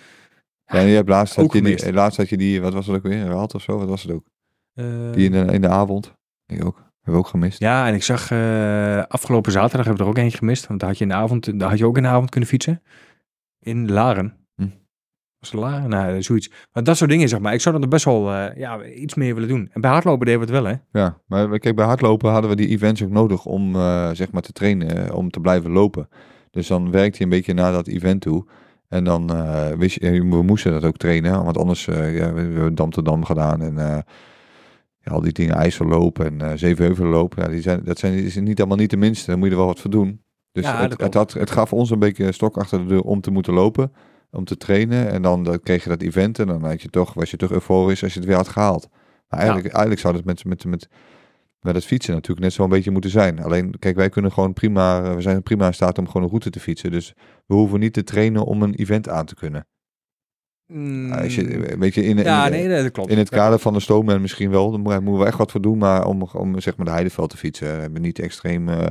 Ja, 0.66 0.78
en 0.78 0.86
je 0.86 0.94
hebt 0.94 1.08
laatst, 1.08 1.34
had 1.36 1.52
je 1.52 1.62
die, 1.62 1.92
laatst 1.92 2.16
had 2.16 2.28
je 2.28 2.36
die, 2.36 2.60
wat 2.60 2.72
was 2.72 2.86
het 2.86 2.96
ook 2.96 3.02
weer? 3.02 3.20
Een 3.20 3.28
Rad 3.28 3.54
of 3.54 3.62
zo? 3.62 3.78
Wat 3.78 3.88
was 3.88 4.02
het 4.02 4.12
ook? 4.12 4.24
Die 5.14 5.24
in 5.24 5.32
de, 5.32 5.52
in 5.52 5.60
de 5.60 5.68
avond. 5.68 6.12
Ik 6.46 6.64
ook. 6.64 6.82
Hebben 7.04 7.12
we 7.22 7.28
ook 7.28 7.32
gemist. 7.32 7.58
ja, 7.58 7.86
en 7.86 7.94
ik 7.94 8.02
zag 8.02 8.30
eh, 8.30 9.02
afgelopen 9.08 9.52
zaterdag 9.52 9.86
heb 9.86 9.94
ik 9.94 10.00
er 10.00 10.06
ook 10.06 10.18
eentje 10.18 10.38
gemist. 10.38 10.66
Want 10.66 10.80
daar 10.80 10.88
had 10.88 10.98
je 10.98 11.04
in 11.04 11.10
de 11.10 11.16
avond, 11.16 11.58
daar 11.58 11.68
had 11.68 11.78
je 11.78 11.86
ook 11.86 11.96
in 11.96 12.02
de 12.02 12.08
avond 12.08 12.30
kunnen 12.30 12.48
fietsen. 12.48 12.82
In 13.60 13.92
Laren. 13.92 14.36
Hm. 14.56 14.66
Was 15.38 15.50
het 15.50 15.60
Laren? 15.60 15.88
Nou, 15.90 16.22
zoiets. 16.22 16.50
Maar 16.72 16.82
dat 16.84 16.96
soort 16.96 17.10
dingen, 17.10 17.28
zeg 17.28 17.40
maar. 17.40 17.52
Ik 17.54 17.60
zou 17.60 17.80
dan 17.80 17.88
best 17.88 18.04
wel 18.04 18.32
eh, 18.32 18.56
ja, 18.56 18.84
iets 18.84 19.14
meer 19.14 19.34
willen 19.34 19.48
doen. 19.48 19.70
En 19.72 19.80
bij 19.80 19.90
hardlopen 19.90 20.26
deden 20.26 20.40
we 20.40 20.52
het 20.52 20.62
wel, 20.62 20.72
hè? 20.72 21.00
Ja, 21.00 21.18
maar 21.26 21.50
we- 21.50 21.58
kijk, 21.58 21.76
bij 21.76 21.84
hardlopen 21.86 22.30
hadden 22.30 22.50
we 22.50 22.56
die 22.56 22.68
events 22.68 23.02
ook 23.02 23.10
nodig 23.10 23.44
om 23.44 23.74
eh, 23.74 24.10
zeg 24.12 24.32
maar 24.32 24.42
te 24.42 24.52
trainen, 24.52 25.14
om 25.14 25.30
te 25.30 25.40
blijven 25.40 25.70
lopen. 25.70 26.08
Dus 26.50 26.66
dan 26.66 26.90
werkte 26.90 27.18
je 27.18 27.24
een 27.24 27.30
beetje 27.30 27.54
naar 27.54 27.72
dat 27.72 27.86
event 27.86 28.20
toe. 28.20 28.46
En 28.88 29.04
dan 29.04 29.26
wist 29.78 30.00
je, 30.00 30.10
we 30.10 30.42
moesten 30.42 30.72
dat 30.72 30.84
ook 30.84 30.96
trainen, 30.96 31.44
want 31.44 31.58
anders, 31.58 31.84
ja, 31.84 31.92
we, 31.94 32.32
we 32.32 32.40
hebben 32.40 32.74
Dam 32.74 32.90
te 32.90 33.02
Dam 33.02 33.24
gedaan 33.24 33.62
en 33.62 34.04
ja, 35.04 35.12
al 35.12 35.20
die 35.20 35.32
dingen, 35.32 35.54
IJssellopen 35.54 36.26
en 36.26 36.50
eh 36.50 36.56
Zevenheuvellopen, 36.56 37.42
ja, 37.42 37.48
die 37.48 37.62
zijn, 37.62 37.80
dat 37.84 37.98
zijn 37.98 38.14
is 38.14 38.36
niet 38.36 38.58
allemaal 38.58 38.76
niet 38.76 38.90
de 38.90 38.96
minste, 38.96 39.26
daar 39.26 39.38
moet 39.38 39.46
je 39.46 39.52
er 39.52 39.58
wel 39.58 39.66
wat 39.66 39.80
voor 39.80 39.90
doen. 39.90 40.22
Dus 40.52 40.64
Ja, 40.64 40.80
het, 40.80 41.00
het, 41.00 41.14
had, 41.14 41.32
het 41.32 41.50
gaf 41.50 41.72
ons 41.72 41.90
een 41.90 41.98
beetje 41.98 42.32
stok 42.32 42.56
achter 42.56 42.78
de 42.78 42.86
deur 42.86 43.02
om 43.02 43.20
te 43.20 43.30
moeten 43.30 43.52
lopen, 43.52 43.92
om 44.30 44.44
te 44.44 44.56
trainen. 44.56 45.10
En 45.10 45.22
dan 45.22 45.60
kreeg 45.62 45.82
je 45.82 45.88
dat 45.88 46.02
event 46.02 46.38
en 46.38 46.46
dan 46.46 46.64
had 46.64 46.82
je 46.82 46.88
toch, 46.88 47.14
was 47.14 47.30
je 47.30 47.36
toch 47.36 47.50
euforisch 47.50 48.02
als 48.02 48.12
je 48.12 48.18
het 48.18 48.28
weer 48.28 48.36
had 48.36 48.48
gehaald. 48.48 48.88
Maar 49.28 49.38
eigenlijk, 49.38 49.68
eigenlijk 49.68 50.00
zou 50.00 50.16
het 50.16 50.24
met, 50.24 50.44
met, 50.44 50.64
met, 50.64 50.88
met 51.60 51.74
het 51.74 51.84
fietsen 51.84 52.14
natuurlijk 52.14 52.40
net 52.40 52.52
zo 52.52 52.62
een 52.62 52.68
beetje 52.68 52.90
moeten 52.90 53.10
zijn. 53.10 53.42
Alleen, 53.42 53.78
kijk, 53.78 53.96
wij 53.96 54.08
kunnen 54.08 54.32
gewoon 54.32 54.52
prima, 54.52 55.14
we 55.14 55.20
zijn 55.20 55.42
prima 55.42 55.66
in 55.66 55.74
staat 55.74 55.98
om 55.98 56.06
gewoon 56.06 56.22
een 56.22 56.28
route 56.28 56.50
te 56.50 56.60
fietsen. 56.60 56.90
Dus 56.90 57.14
we 57.46 57.54
hoeven 57.54 57.80
niet 57.80 57.92
te 57.92 58.04
trainen 58.04 58.44
om 58.44 58.62
een 58.62 58.74
event 58.74 59.08
aan 59.08 59.26
te 59.26 59.34
kunnen. 59.34 59.66
Als 61.22 61.34
je, 61.34 61.74
weet 61.78 61.94
je, 61.94 62.02
in, 62.04 62.18
in, 62.18 62.24
ja, 62.24 62.48
nee, 62.48 62.68
dat 62.82 62.90
klopt. 62.92 63.10
in 63.10 63.18
het 63.18 63.28
kader 63.28 63.58
van 63.58 63.72
de 63.72 63.80
stoomman 63.80 64.20
misschien 64.20 64.50
wel, 64.50 64.70
dan 64.70 64.80
mo- 64.80 65.00
moeten 65.00 65.20
we 65.20 65.26
echt 65.26 65.38
wat 65.38 65.50
voor 65.50 65.60
doen. 65.60 65.78
Maar 65.78 66.06
om, 66.06 66.22
om 66.32 66.60
zeg 66.60 66.76
maar 66.76 66.86
de 66.86 66.92
heideveld 66.92 67.30
te 67.30 67.36
fietsen, 67.36 67.68
hebben 67.68 67.92
we 67.92 67.98
niet 67.98 68.18
extreem... 68.18 68.68
eh, 68.68 68.86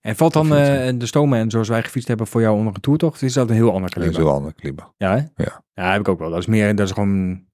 En 0.00 0.16
valt 0.16 0.32
dan 0.32 0.54
eh, 0.56 0.92
de 0.98 1.06
stoomman 1.06 1.50
zoals 1.50 1.68
wij 1.68 1.82
gefietst 1.82 2.08
hebben 2.08 2.26
voor 2.26 2.40
jou 2.40 2.56
onder 2.56 2.74
een 2.74 2.80
toertocht? 2.80 3.22
Is 3.22 3.32
dat 3.32 3.48
een 3.48 3.54
heel 3.54 3.72
ander 3.72 3.90
kaliber? 3.90 4.14
Zo'n 4.14 4.30
ander 4.32 4.54
kaliber. 4.54 4.88
Ja, 4.96 5.10
hè? 5.16 5.44
Ja. 5.44 5.62
Ja, 5.74 5.90
heb 5.92 6.00
ik 6.00 6.08
ook 6.08 6.18
wel. 6.18 6.30
Dat 6.30 6.38
is 6.38 6.46
meer, 6.46 6.74
dat 6.74 6.86
is 6.86 6.92
gewoon... 6.92 7.44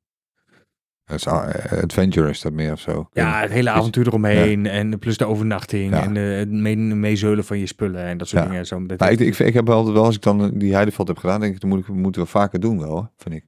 Eh, 1.09 1.83
adventure 1.83 2.29
is 2.29 2.41
dat 2.41 2.53
meer 2.53 2.73
of 2.73 2.81
zo. 2.81 3.09
Ja, 3.13 3.41
het 3.41 3.51
hele 3.51 3.71
Is- 3.71 3.77
avontuur 3.77 4.07
eromheen. 4.07 4.67
En 4.67 4.99
plus 4.99 5.17
de 5.17 5.25
overnachting. 5.27 5.93
Ja. 5.93 6.03
En 6.05 6.17
eh, 6.17 6.37
het 6.39 6.51
mee, 6.51 6.77
meezeulen 6.77 7.45
van 7.45 7.59
je 7.59 7.67
spullen. 7.67 8.05
En 8.05 8.19
dat 8.19 8.29
soort 8.29 8.43
Ja. 8.43 8.49
dingen. 8.49 8.67
Zo, 8.67 8.87
dat 8.87 8.99
Maar 9.01 9.11
ik, 9.13 9.21
ik, 9.21 9.39
ik 9.39 9.55
heb 9.55 9.71
altijd 9.71 9.95
wel, 9.95 10.05
als 10.05 10.15
ik 10.17 10.23
dan 10.23 10.51
die 10.55 10.75
Heideveld 10.75 11.09
heb 11.09 11.19
gedaan, 11.19 11.41
denk 11.41 11.55
ik, 11.55 11.61
dat 11.61 11.71
moet 11.71 11.79
ik, 11.81 11.89
moeten 11.89 12.23
we 12.23 12.29
vaker 12.29 12.61
doen 12.61 12.79
wel, 12.79 13.11
vind 13.17 13.35
ik. 13.35 13.45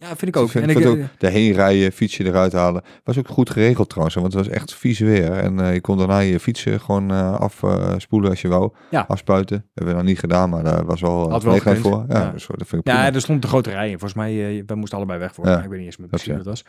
Ja, 0.00 0.06
vind 0.06 0.22
ik 0.22 0.36
ook. 0.36 0.44
Ik 0.44 0.50
vind, 0.50 0.64
en 0.64 0.70
ik, 0.70 0.80
eh, 0.80 0.90
ook 0.90 0.98
daarheen 1.18 1.52
rijden, 1.52 1.92
fietsje 1.92 2.24
eruit 2.24 2.52
halen. 2.52 2.82
Was 3.04 3.18
ook 3.18 3.28
goed 3.28 3.50
geregeld 3.50 3.88
trouwens, 3.88 4.14
want 4.14 4.32
het 4.32 4.46
was 4.46 4.54
echt 4.54 4.74
vies 4.74 4.98
weer. 4.98 5.32
En 5.32 5.60
eh, 5.60 5.74
je 5.74 5.80
kon 5.80 5.98
daarna 5.98 6.18
je 6.18 6.40
fietsen 6.40 6.80
gewoon 6.80 7.10
eh, 7.10 7.34
afspoelen 7.34 8.30
als 8.30 8.40
je 8.40 8.48
wou. 8.48 8.72
Ja. 8.90 9.04
Afspuiten. 9.08 9.64
hebben 9.74 9.94
we 9.94 10.00
nog 10.00 10.08
niet 10.08 10.18
gedaan, 10.18 10.50
maar 10.50 10.64
daar 10.64 10.84
was 10.84 11.00
wel 11.00 11.30
Had 11.30 11.44
een 11.44 11.60
wel 11.64 11.76
voor. 11.76 12.04
Ja, 12.08 12.20
ja. 12.20 12.30
Dus, 12.30 12.46
dat 12.46 12.68
vind 12.68 12.86
ik 12.86 12.92
ja, 12.92 13.12
er 13.12 13.20
stond 13.20 13.42
de 13.42 13.48
grote 13.48 13.70
rij. 13.70 13.84
in. 13.90 13.98
Volgens 13.98 14.14
mij, 14.14 14.62
we 14.66 14.74
moesten 14.74 14.98
allebei 14.98 15.18
weg 15.18 15.34
voor. 15.34 15.46
Ja. 15.46 15.62
Ik 15.62 15.68
weet 15.68 15.78
niet 15.78 15.86
eens 15.86 15.96
meer 15.96 16.08
precies 16.08 16.28
wat 16.28 16.36
het 16.36 16.46
was. 16.46 16.64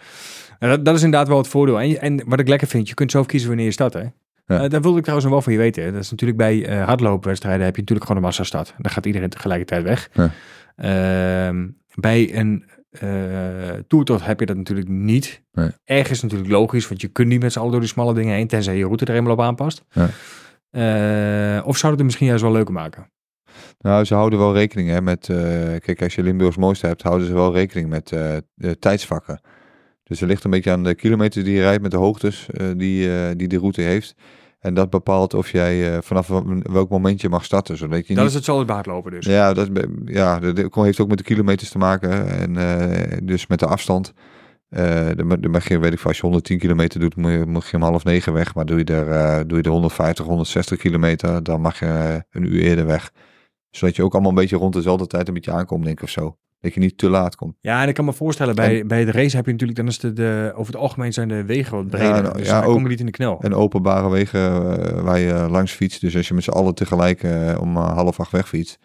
En 0.59 0.69
dat, 0.69 0.85
dat 0.85 0.95
is 0.95 1.03
inderdaad 1.03 1.27
wel 1.27 1.37
het 1.37 1.47
voordeel. 1.47 1.81
En, 1.81 2.01
en 2.01 2.23
wat 2.27 2.39
ik 2.39 2.47
lekker 2.47 2.67
vind, 2.67 2.87
je 2.87 2.93
kunt 2.93 3.11
zelf 3.11 3.25
kiezen 3.25 3.47
wanneer 3.47 3.65
je 3.65 3.71
start, 3.71 3.93
hè. 3.93 4.03
Ja. 4.45 4.67
Daar 4.67 4.81
wilde 4.81 4.97
ik 4.97 5.03
trouwens 5.03 5.23
nog 5.23 5.33
wel 5.33 5.41
van 5.41 5.53
je 5.53 5.59
weten. 5.59 5.93
Dat 5.93 6.01
is 6.01 6.11
natuurlijk 6.11 6.39
bij 6.39 6.65
eh 6.65 6.85
hardloopwedstrijden 6.85 7.65
heb 7.65 7.75
je 7.75 7.81
natuurlijk 7.81 8.07
gewoon 8.07 8.21
een 8.21 8.27
massastart. 8.27 8.73
Dan 8.77 8.91
gaat 8.91 9.05
iedereen 9.05 9.29
tegelijkertijd 9.29 9.83
weg. 9.83 10.09
Ja. 10.13 10.31
Ehm, 10.75 11.67
bij 11.95 12.37
een 12.37 12.65
eh 12.91 13.69
toertocht 13.87 14.25
heb 14.25 14.39
je 14.39 14.45
dat 14.45 14.57
natuurlijk 14.57 14.87
niet. 14.89 15.43
Nee. 15.51 15.69
Ergens 15.83 16.21
natuurlijk 16.21 16.51
logisch, 16.51 16.87
want 16.87 17.01
je 17.01 17.07
kunt 17.07 17.27
niet 17.27 17.41
met 17.41 17.51
z'n 17.51 17.59
allen 17.59 17.71
door 17.71 17.79
die 17.79 17.89
smalle 17.89 18.13
dingen 18.13 18.35
heen, 18.35 18.47
tenzij 18.47 18.77
je 18.77 18.83
route 18.83 19.05
er 19.05 19.11
helemaal 19.11 19.33
op 19.33 19.41
aanpast. 19.41 19.83
Ja. 19.89 20.09
Eh, 20.71 21.67
of 21.67 21.77
zou 21.77 21.91
het 21.91 21.99
er 21.99 22.05
misschien 22.05 22.27
juist 22.27 22.43
wel 22.43 22.51
leuker 22.51 22.73
maken? 22.73 23.11
Nou, 23.79 24.05
ze 24.05 24.13
houden 24.13 24.39
wel 24.39 24.53
rekening 24.53 24.89
hè, 24.89 25.01
met... 25.01 25.29
eh, 25.29 25.37
kijk, 25.79 26.01
als 26.01 26.15
je 26.15 26.23
Limburgs 26.23 26.57
mooiste 26.57 26.87
hebt, 26.87 27.01
houden 27.01 27.27
ze 27.27 27.33
wel 27.33 27.53
rekening 27.53 27.89
met 27.89 28.11
eh, 28.11 28.37
de 28.53 28.79
tijdsvakken. 28.79 29.41
Dus 30.03 30.19
het 30.19 30.29
ligt 30.29 30.43
een 30.43 30.51
beetje 30.51 30.71
aan 30.71 30.83
de 30.83 30.95
kilometers 30.95 31.45
die 31.45 31.53
je 31.53 31.61
rijdt 31.61 31.81
met 31.81 31.91
de 31.91 31.97
hoogtes 31.97 32.47
die, 32.75 33.35
die 33.35 33.47
de 33.47 33.57
route 33.57 33.81
heeft. 33.81 34.15
En 34.61 34.73
dat 34.73 34.89
bepaalt 34.89 35.33
of 35.33 35.51
jij 35.51 35.93
eh, 35.95 36.01
vanaf 36.01 36.27
welk 36.61 36.89
moment 36.89 37.21
je 37.21 37.29
mag 37.29 37.43
starten. 37.45 37.77
Zodat 37.77 38.07
je 38.07 38.13
Dat 38.13 38.17
niet 38.17 38.27
is 38.31 38.33
hetzelfde 38.37 38.65
bij 38.65 38.75
hardlopen 38.75 39.11
dus. 39.11 39.25
Ja, 39.25 39.53
dat, 39.53 39.69
ja, 40.05 40.39
dat 40.39 40.75
heeft 40.75 40.99
ook 40.99 41.07
met 41.07 41.17
de 41.17 41.23
kilometers 41.23 41.69
te 41.69 41.77
maken. 41.77 42.27
En 42.27 42.57
eh, 42.57 43.17
dus 43.23 43.47
met 43.47 43.59
de 43.59 43.65
afstand. 43.65 44.13
Eh 44.69 45.07
dan, 45.15 45.27
ma- 45.27 45.35
dan 45.35 45.51
mag 45.51 45.67
je, 45.67 45.79
weet 45.79 45.91
ik 45.93 45.99
veel, 45.99 46.07
als 46.07 46.15
je 46.17 46.23
110 46.23 46.57
kilometer 46.57 46.99
doet, 46.99 47.15
moet 47.15 47.31
je, 47.31 47.45
moet 47.45 47.67
je 47.67 47.75
om 47.77 47.83
half 47.83 48.03
negen 48.03 48.33
weg. 48.33 48.55
Maar 48.55 48.65
doe 48.65 48.77
je 48.77 48.83
er, 48.83 49.11
eh, 49.11 49.43
doe 49.47 49.57
je 49.57 49.63
er 49.63 49.69
150, 49.71 50.25
160 50.25 50.77
kilometer, 50.77 51.43
dan 51.43 51.61
mag 51.61 51.79
je 51.79 51.85
eh, 51.85 52.15
een 52.31 52.53
uur 52.53 52.61
eerder 52.61 52.85
weg. 52.85 53.11
Zodat 53.69 53.95
je 53.95 54.03
ook 54.03 54.11
allemaal 54.13 54.31
een 54.31 54.37
beetje 54.37 54.55
rond 54.57 54.73
dezelfde 54.73 55.07
tijd 55.07 55.27
een 55.27 55.33
beetje 55.33 55.51
aankomt, 55.51 55.83
denk 55.85 55.97
ik, 55.97 56.03
of 56.03 56.09
zo. 56.09 56.37
Dat 56.61 56.73
je 56.73 56.79
niet 56.79 56.97
te 56.97 57.09
laat 57.09 57.35
komt. 57.35 57.55
Ja, 57.61 57.81
en 57.81 57.87
ik 57.87 57.93
kan 57.93 58.05
me 58.05 58.13
voorstellen, 58.13 58.55
bij, 58.55 58.85
bij 58.85 59.05
de 59.05 59.11
race 59.11 59.35
heb 59.35 59.45
je 59.45 59.51
natuurlijk, 59.51 59.79
dan 59.79 59.87
is 59.87 59.99
de, 59.99 60.13
de, 60.13 60.51
over 60.55 60.73
het 60.73 60.81
algemeen 60.81 61.13
zijn 61.13 61.27
de 61.27 61.45
wegen 61.45 61.77
wat 61.77 61.87
breder. 61.87 62.15
Ja, 62.15 62.21
nou, 62.21 62.37
dus 62.37 62.47
ja, 62.47 62.59
dan 62.59 62.69
ook. 62.69 62.73
kom 62.73 62.83
je 62.83 62.89
niet 62.89 62.99
in 62.99 63.05
de 63.05 63.11
knel. 63.11 63.41
En 63.41 63.53
openbare 63.53 64.09
wegen 64.09 64.39
eh, 64.41 65.01
waar 65.01 65.19
je 65.19 65.47
langs 65.49 65.71
fietst. 65.71 66.01
Dus 66.01 66.15
als 66.15 66.27
je 66.27 66.33
met 66.33 66.43
z'n 66.43 66.49
allen 66.49 66.75
tegelijk 66.75 67.23
eh, 67.23 67.57
om 67.59 67.77
eh, 67.77 67.93
half 67.93 68.19
acht 68.19 68.31
wegfietst. 68.31 68.79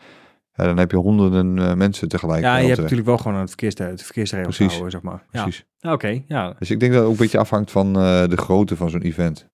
Ja, 0.53 0.64
dan 0.64 0.79
heb 0.79 0.91
je 0.91 0.97
honderden 0.97 1.79
mensen 1.79 2.09
tegelijk. 2.09 2.43
ja, 2.43 2.57
je 2.57 2.57
hebt 2.57 2.68
weg. 2.68 2.79
natuurlijk 2.79 3.09
wel 3.09 3.18
gewoon 3.18 3.35
aan 3.35 3.41
het 3.41 3.49
verkeers, 3.49 3.79
het 3.79 4.03
verkeersregels 4.03 4.59
houden, 4.59 4.91
zeg 4.91 5.03
maar. 5.03 5.24
Ja. 5.31 5.43
Precies. 5.43 5.64
Ja, 5.79 5.93
Oké, 5.93 6.22
ja. 6.27 6.55
Dus 6.59 6.70
ik 6.70 6.81
denk 6.81 6.93
dat 6.93 7.01
het 7.01 7.11
ook 7.11 7.16
een 7.16 7.22
beetje 7.22 7.39
afhangt 7.39 7.70
van 7.70 7.93
de 7.93 8.37
grootte 8.37 8.77
van 8.77 8.91
zo'n 8.91 9.03
event. 9.03 9.49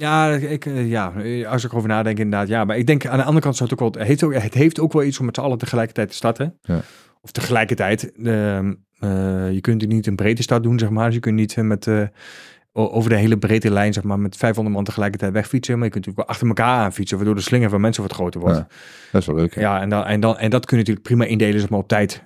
Ja, 0.00 0.28
ik, 0.30 0.66
eh, 0.66 0.88
ja, 0.88 1.12
als 1.48 1.64
ik 1.64 1.70
erover 1.70 1.88
nadenk 1.88 2.18
inderdaad, 2.18 2.48
ja. 2.48 2.64
Maar 2.64 2.76
ik 2.76 2.86
denk 2.86 3.06
aan 3.06 3.16
de 3.18 3.24
andere 3.24 3.40
kant, 3.40 3.56
zou 3.56 3.70
het, 3.70 3.80
ook 3.80 3.92
wel, 3.92 4.00
het, 4.00 4.08
heeft 4.08 4.22
ook, 4.22 4.34
het 4.34 4.54
heeft 4.54 4.80
ook 4.80 4.92
wel 4.92 5.02
iets 5.02 5.18
om 5.18 5.24
met 5.24 5.34
z'n 5.34 5.40
allen 5.40 5.58
tegelijkertijd 5.58 6.08
te 6.08 6.14
starten. 6.14 6.58
Ja. 6.62 6.80
Of 7.20 7.30
tegelijkertijd. 7.30 8.12
ehm, 8.24 8.74
eh, 8.98 9.52
je 9.52 9.60
kunt 9.60 9.86
niet 9.86 10.06
een 10.06 10.16
breedte 10.16 10.42
start 10.42 10.62
doen, 10.62 10.78
zeg 10.78 10.90
maar. 10.90 11.04
Dus 11.06 11.14
je 11.14 11.20
kunt 11.20 11.34
niet 11.36 11.56
eh, 11.56 11.64
met, 11.64 11.86
o- 12.72 12.88
over 12.90 13.10
de 13.10 13.16
hele 13.16 13.38
breedte 13.38 13.70
lijn, 13.70 13.92
zeg 13.92 14.02
maar, 14.02 14.18
met 14.18 14.36
500 14.36 14.76
man 14.76 14.84
tegelijkertijd 14.84 15.32
wegfietsen. 15.32 15.74
Maar 15.74 15.84
je 15.84 15.90
kunt 15.92 16.06
natuurlijk 16.06 16.28
wel 16.28 16.36
achter 16.36 16.48
elkaar 16.64 16.84
aanfietsen, 16.84 17.16
waardoor 17.16 17.34
de 17.36 17.40
slinger 17.40 17.70
van 17.70 17.80
mensen 17.80 18.02
wat 18.02 18.12
groter 18.12 18.40
wordt. 18.40 18.56
Ja, 18.56 18.66
dat 19.12 19.20
is 19.20 19.26
wel 19.26 19.36
leuk. 19.36 19.54
hè? 19.54 19.60
Ja, 19.60 19.80
en, 19.80 19.88
dan, 19.88 20.04
en, 20.04 20.20
dan, 20.20 20.38
en 20.38 20.50
dat 20.50 20.66
kun 20.66 20.76
je 20.76 20.82
natuurlijk 20.82 21.06
prima 21.06 21.24
indelen 21.24 21.60
zeg 21.60 21.68
maar, 21.70 21.78
op 21.78 21.88
tijd. 21.88 22.22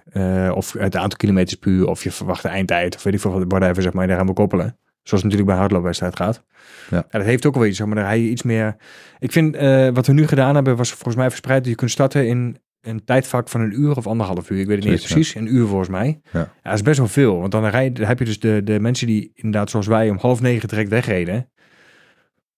of 0.55 0.73
het 0.73 0.97
aantal 0.97 1.19
kilometers 1.19 1.55
per 1.59 1.71
uur, 1.71 1.87
of 1.87 2.03
je 2.03 2.11
verwachte 2.11 2.49
eindtijd. 2.49 2.97
Of 2.97 3.03
weet 3.03 3.15
ik 3.15 3.21
veel, 3.21 3.33
wat- 3.33 3.45
whatever, 3.49 3.83
zeg 3.83 3.93
maar, 3.93 4.07
daar 4.07 4.17
gaan 4.17 4.27
we 4.27 4.33
koppelen. 4.33 4.79
Zoals 5.05 5.23
het 5.23 5.33
natuurlijk 5.33 5.45
bij 5.45 5.55
een 5.55 5.61
hardloopwedstrijd 5.61 6.17
gaat. 6.17 6.45
Ja. 6.91 7.07
dat 7.11 7.23
heeft 7.23 7.47
ook 7.47 7.55
wel 7.55 7.67
iets, 7.67 7.81
maar, 7.81 7.95
daar 7.95 8.05
rij 8.05 8.21
je 8.21 8.29
iets 8.31 8.43
meer... 8.43 8.77
Ik 9.19 9.33
vind, 9.33 9.57
eh, 9.57 9.89
wat 9.89 10.07
we 10.07 10.13
nu 10.13 10.27
gedaan 10.27 10.55
hebben, 10.55 10.77
was 10.77 10.91
volgens 10.91 11.17
mij 11.17 11.29
verspreid. 11.29 11.67
Je 11.67 11.75
kunt 11.75 11.91
starten 11.91 12.27
in 12.29 12.57
een 12.81 13.05
tijdvak 13.05 13.49
van 13.49 13.61
een 13.61 13.81
uur 13.81 13.97
of 13.97 14.07
anderhalf 14.07 14.51
uur. 14.51 14.61
Ik 14.61 14.67
weet 14.67 14.77
het 14.77 14.93
niet 14.93 15.03
precies. 15.03 15.35
Een 15.35 15.55
uur 15.55 15.67
volgens 15.67 15.89
mij. 15.89 16.21
Ja. 16.33 16.53
dat 16.63 16.73
is 16.75 16.83
best 16.83 16.99
wel 16.99 17.09
veel. 17.09 17.41
Want 17.41 17.53
dan, 17.53 17.67
rij, 17.67 17.93
dan 17.93 18.07
heb 18.07 18.19
je 18.19 18.25
dus 18.25 18.41
de, 18.41 18.61
de 18.65 18.81
mensen 18.81 19.07
die 19.07 19.31
inderdaad 19.35 19.71
zoals 19.71 19.87
wij 19.87 20.11
om 20.11 20.19
half 20.21 20.41
negen 20.41 20.69
direct 20.69 20.89
wegreden. 20.89 21.49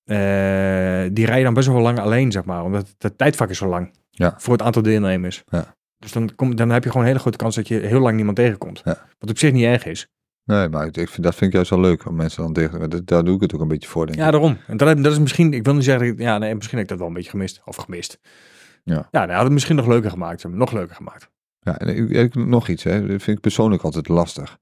eh, 0.04 0.16
die 1.12 1.26
rijden 1.26 1.44
dan 1.44 1.54
best 1.54 1.68
wel 1.68 1.80
lang 1.80 1.98
alleen, 1.98 2.32
zeg 2.32 2.44
maar. 2.44 2.64
Omdat 2.64 2.94
het 2.98 3.18
tijdvak 3.18 3.50
is 3.50 3.58
zo 3.58 3.66
lang. 3.68 3.94
Ja. 4.10 4.34
Voor 4.38 4.52
het 4.52 4.62
aantal 4.62 4.82
deelnemers. 4.82 5.44
Ja. 5.48 5.74
Dus 5.98 6.12
dan, 6.12 6.34
kom, 6.34 6.56
dan 6.56 6.70
heb 6.70 6.82
je 6.82 6.88
gewoon 6.88 7.02
een 7.02 7.08
hele 7.12 7.20
grote 7.20 7.36
kans 7.38 7.54
dat 7.54 7.68
je 7.68 7.78
heel 7.78 8.00
lang 8.00 8.16
niemand 8.16 8.36
tegenkomt. 8.36 8.80
Ja. 8.84 9.06
Wat 9.18 9.30
op 9.30 9.38
zich 9.38 9.52
niet 9.52 9.64
erg 9.64 9.84
is. 9.86 10.08
Nee, 10.46 10.68
maar 10.68 10.86
ik 10.86 10.94
vind, 11.08 11.22
dat 11.22 11.34
vind 11.34 11.50
ik 11.50 11.52
juist 11.52 11.70
wel 11.70 11.80
leuk. 11.80 12.06
Om 12.06 12.14
mensen 12.16 12.42
dan 12.42 12.52
tegen... 12.52 13.04
Daar 13.04 13.24
doe 13.24 13.34
ik 13.34 13.40
het 13.40 13.54
ook 13.54 13.60
een 13.60 13.68
beetje 13.68 13.88
voor, 13.88 14.06
denk 14.06 14.18
ik. 14.18 14.24
Ja, 14.24 14.30
daarom. 14.30 14.58
En 14.66 14.76
dat, 14.76 15.02
dat 15.02 15.12
is 15.12 15.18
misschien, 15.18 15.52
ik 15.52 15.64
wil 15.64 15.74
niet 15.74 15.84
zeggen, 15.84 16.16
ja, 16.18 16.38
nee, 16.38 16.54
misschien 16.54 16.76
heb 16.78 16.84
ik 16.84 16.90
dat 16.90 16.98
wel 16.98 17.08
een 17.08 17.14
beetje 17.14 17.30
gemist. 17.30 17.60
Of 17.64 17.76
gemist. 17.76 18.18
Ja. 18.84 19.08
Ja, 19.10 19.26
dat 19.26 19.34
had 19.34 19.44
het 19.44 19.52
misschien 19.52 19.76
nog 19.76 19.86
leuker 19.86 20.10
gemaakt. 20.10 20.48
Nog 20.48 20.72
leuker 20.72 20.94
gemaakt. 20.94 21.30
Ja, 21.60 21.78
en 21.78 21.88
ik, 21.96 22.10
ik- 22.10 22.34
nog 22.34 22.68
iets, 22.68 22.82
hè. 22.82 23.00
Dat 23.06 23.22
vind 23.22 23.36
ik 23.36 23.40
persoonlijk 23.40 23.82
altijd 23.82 24.08
lastig. 24.08 24.58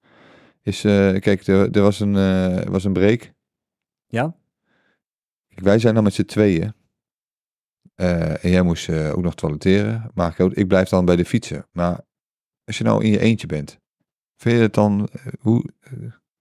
Is, 0.63 0.85
eh, 0.85 1.21
kijk, 1.21 1.47
er, 1.47 1.71
er 1.71 1.83
was, 1.83 2.01
een, 2.01 2.17
eh, 2.17 2.63
was 2.67 2.85
een 2.85 2.93
break. 2.93 3.33
Ja? 4.07 4.37
Kijk, 5.49 5.61
wij 5.61 5.79
zijn 5.79 5.95
dan 5.95 6.03
met 6.05 6.15
z'n 6.15 6.25
tweeën. 6.25 6.75
Eh, 7.95 8.45
en 8.45 8.51
jij 8.51 8.63
moest 8.63 8.91
ook 8.91 9.23
nog 9.23 9.35
toiletteren. 9.35 10.11
Maar 10.15 10.35
ik, 10.41 10.53
ik 10.53 10.69
blijf 10.69 10.89
dan 10.89 11.05
bij 11.05 11.17
de 11.17 11.25
fietsen. 11.25 11.67
Maar 11.73 12.01
als 12.65 12.79
je 12.79 12.85
nou 12.85 13.05
in 13.05 13.11
je 13.11 13.19
eentje 13.21 13.47
bent. 13.47 13.83
Vind 14.37 14.57
je 14.57 14.63
het 14.63 14.75
dan... 14.75 15.09
eh, 15.13 15.33
hoe, 15.41 15.65
eh, 15.81 15.93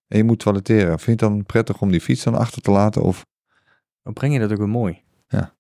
en 0.08 0.18
je 0.18 0.24
moet 0.24 0.40
toiletteren. 0.40 1.00
Vind 1.00 1.20
je 1.20 1.26
het 1.26 1.34
dan 1.36 1.46
prettig 1.46 1.82
om 1.82 1.92
die 1.92 2.02
fiets 2.02 2.24
dan 2.24 2.36
achter 2.36 2.62
te 2.62 2.72
laten? 2.72 3.02
Of 3.02 3.26
Dan 4.04 4.14
breng 4.14 4.34
je 4.34 4.40
dat 4.40 4.52
ook 4.52 4.58
weer 4.58 4.70
mooi. 4.70 5.02
Ja. 5.28 5.56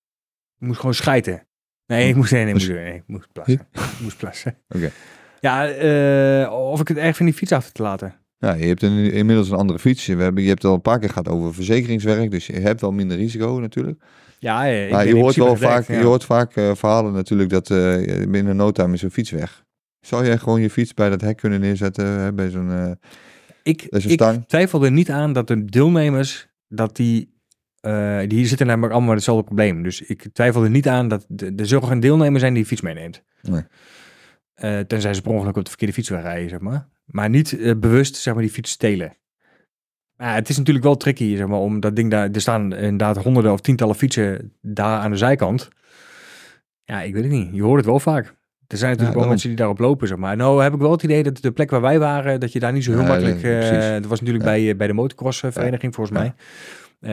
Je 0.58 0.66
moest 0.66 0.80
gewoon 0.80 0.96
schijten. 0.96 1.48
Nee, 1.86 2.10
ik 2.10 2.16
moest, 2.16 2.32
nee, 2.32 2.44
nee, 2.44 2.54
ik 2.54 2.60
moest, 2.60 2.70
nee, 2.72 2.96
ik 2.96 3.04
moest 3.08 3.32
plassen. 3.32 3.68
ik 3.72 4.00
moest 4.02 4.18
plassen. 4.18 4.58
Oké. 4.70 4.92
Ja, 5.40 5.68
eh, 5.68 6.52
of 6.52 6.80
ik 6.82 6.88
het 6.88 6.98
erg 6.98 7.16
vind 7.16 7.30
die 7.30 7.38
fiets 7.38 7.52
achter 7.52 7.74
te 7.74 7.82
laten. 7.82 8.16
Ja, 8.38 8.54
je 8.54 8.66
hebt 8.66 8.82
een, 8.82 9.12
inmiddels 9.12 9.50
een 9.50 9.58
andere 9.58 9.80
fiets. 9.80 10.06
We 10.06 10.24
hebben, 10.24 10.44
je 10.44 10.50
hebt 10.50 10.62
het 10.62 10.72
al 10.72 10.78
een 10.78 10.82
paar 10.82 11.00
keer 11.00 11.10
gehad 11.10 11.28
over 11.28 11.54
verzekeringswerk. 11.54 12.32
Dus 12.32 12.48
je 12.48 12.60
hebt 12.60 12.82
wel 12.82 12.92
minder 12.92 13.18
risico 13.18 13.58
natuurlijk. 13.60 14.04
Ja, 14.40 14.64
ik 14.64 14.92
maar 14.92 15.08
je 15.08 15.16
hoort 15.16 15.36
wel 15.36 15.56
vaak, 15.56 15.88
je 15.88 16.04
hoort 16.04 16.24
vaak 16.26 16.52
verhalen 16.54 17.14
natuurlijk 17.14 17.50
dat 17.50 17.68
binnen 18.30 18.56
no 18.56 18.72
time 18.72 18.94
is 18.94 19.02
een 19.02 19.12
fiets 19.12 19.32
weg. 19.32 19.64
Zou 20.06 20.26
jij 20.26 20.38
gewoon 20.38 20.62
je 20.62 20.70
fiets 20.70 20.93
bij 20.93 21.10
dat 21.10 21.22
hek 21.22 21.38
kunnen 21.38 21.60
neerzetten? 21.60 22.06
Hè, 22.06 22.34
bij 22.34 22.49
zo'n, 22.49 22.72
eh, 22.72 22.91
Ik, 23.64 23.82
ik 23.84 24.12
stang. 24.12 24.47
twijfel 24.47 24.84
er 24.84 24.91
niet 24.91 25.10
aan 25.12 25.34
dat 25.34 25.47
de 25.47 25.66
deelnemers, 25.66 26.47
dat 26.68 26.95
die, 26.95 27.38
eh, 27.80 28.20
die 28.28 28.45
zitten 28.45 28.68
namelijk 28.68 28.91
allemaal 28.91 29.10
met 29.10 29.18
hetzelfde 29.18 29.45
probleem. 29.45 29.84
Dus 29.84 30.01
ik 30.01 30.28
twijfel 30.34 30.64
er 30.64 30.70
niet 30.70 30.88
aan 30.88 31.08
dat 31.08 31.26
de- 31.28 31.54
er 31.56 31.68
zullen 31.68 31.88
geen 31.88 31.99
deelnemer 31.99 32.39
zijn 32.39 32.54
die 32.54 32.62
de 32.62 32.68
fiets 32.68 32.82
meeneemt. 32.82 33.24
Nee. 33.41 33.62
Eh, 34.54 34.80
tenzij 34.80 35.14
ze 35.14 35.22
per 35.22 35.32
ongeluk 35.32 35.56
op 35.58 35.64
de 35.64 35.70
verkeerde 35.70 35.93
fiets 35.93 36.10
rijden, 36.10 36.49
zeg 36.49 36.60
maar. 36.60 36.88
Maar 37.06 37.30
niet 37.30 37.58
bewust, 37.80 38.16
zeg 38.16 38.34
maar, 38.34 38.43
die 38.43 38.51
fiets 38.51 38.72
stelen. 38.72 39.18
Maar 40.16 40.36
het 40.36 40.49
is 40.49 40.58
natuurlijk 40.58 40.86
wel 40.86 40.97
tricky, 40.97 41.36
zeg 41.36 41.47
maar, 41.47 41.60
om 41.60 41.80
dat 41.80 41.95
ding 41.95 42.12
daar... 42.12 42.30
Er 42.32 42.41
staan 42.41 42.74
inderdaad 42.74 43.18
honderden 43.24 43.51
of 43.51 43.62
tientallen 43.62 43.95
fietsen 43.95 44.54
daar 44.62 44.99
aan 44.99 45.12
de 45.12 45.18
zijkant. 45.18 45.70
Ja, 46.84 47.01
ik 47.01 47.14
weet 47.14 47.24
het 47.24 47.32
niet. 47.32 47.49
Je 47.56 47.62
hoort 47.62 47.78
het 47.78 47.86
wel 47.86 47.99
vaak. 47.99 48.36
Er 48.74 48.80
zijn 48.80 48.91
natuurlijk 48.91 49.19
wel 49.19 49.28
mensen 49.30 49.47
die 49.47 49.57
daarop 49.57 49.80
lopen, 49.80 50.07
zeg 50.07 50.17
maar. 50.17 50.36
Nou 50.38 50.63
heb 50.63 50.74
ik 50.74 50.80
wel 50.80 50.91
het 50.91 51.03
idee 51.03 51.24
dat 51.24 51.41
de 51.41 51.51
plek 51.51 51.69
waar 51.69 51.82
wij 51.82 51.99
waren, 51.99 52.39
dat 52.39 52.51
je 52.51 52.59
daar 52.59 52.74
niet 52.74 52.84
zo 52.84 52.91
heel 52.91 53.01
Ja, 53.01 53.07
makkelijk... 53.07 53.39
precies. 53.41 53.91
dat 53.91 54.05
was 54.05 54.19
natuurlijk 54.19 54.45
Ja. 54.45 54.51
bij, 54.51 54.69
eh, 54.69 54.76
bij 54.78 54.88
de 54.88 54.93
motocrossvereniging, 54.93 55.95
volgens 55.95 56.17
Ja. 56.17 56.24
mij. 56.24 56.34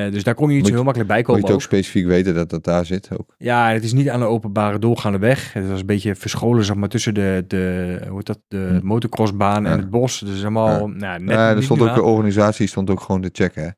Eh, 0.06 0.12
dus 0.12 0.24
daar 0.24 0.34
kon 0.34 0.46
je 0.48 0.52
niet 0.54 0.58
Moet 0.62 0.66
zo 0.66 0.70
je- 0.70 0.76
heel 0.76 0.84
makkelijk 0.92 1.08
bij 1.12 1.16
moet 1.18 1.26
komen 1.26 1.40
je 1.40 1.46
het 1.46 1.56
ook 1.56 1.62
ook. 1.62 1.68
specifiek 1.72 2.06
weten 2.06 2.34
dat 2.34 2.50
dat 2.50 2.64
daar 2.64 2.86
zit 2.86 3.08
ook. 3.18 3.34
Ja, 3.38 3.70
het 3.72 3.84
is 3.84 3.92
niet 3.92 4.08
aan 4.10 4.20
de 4.20 4.26
openbare 4.26 4.78
doorgaande 4.78 5.18
weg. 5.18 5.52
Het 5.52 5.68
was 5.68 5.80
een 5.80 5.86
beetje 5.86 6.14
verscholen, 6.14 6.64
zeg 6.64 6.76
maar, 6.76 6.88
tussen 6.88 7.14
de, 7.14 7.44
de, 7.46 7.98
hoe 8.08 8.16
heet 8.16 8.26
dat, 8.26 8.38
de 8.48 8.78
Hm. 8.80 8.86
motocrossbaan 8.86 9.66
en 9.66 9.70
Ja. 9.72 9.76
het 9.78 9.90
bos. 9.90 10.18
Dus 10.18 10.40
allemaal, 10.42 10.88
nou, 10.88 11.20
net 11.22 11.34
ja, 11.34 11.54
er 11.54 11.62
stond 11.62 11.80
ook 11.80 11.86
de 11.86 11.92
aan. 11.92 12.00
organisatie 12.00 12.66
stond 12.66 12.90
ook 12.90 13.00
gewoon 13.00 13.20
te 13.20 13.30
checken. 13.32 13.62
Hè. 13.62 13.68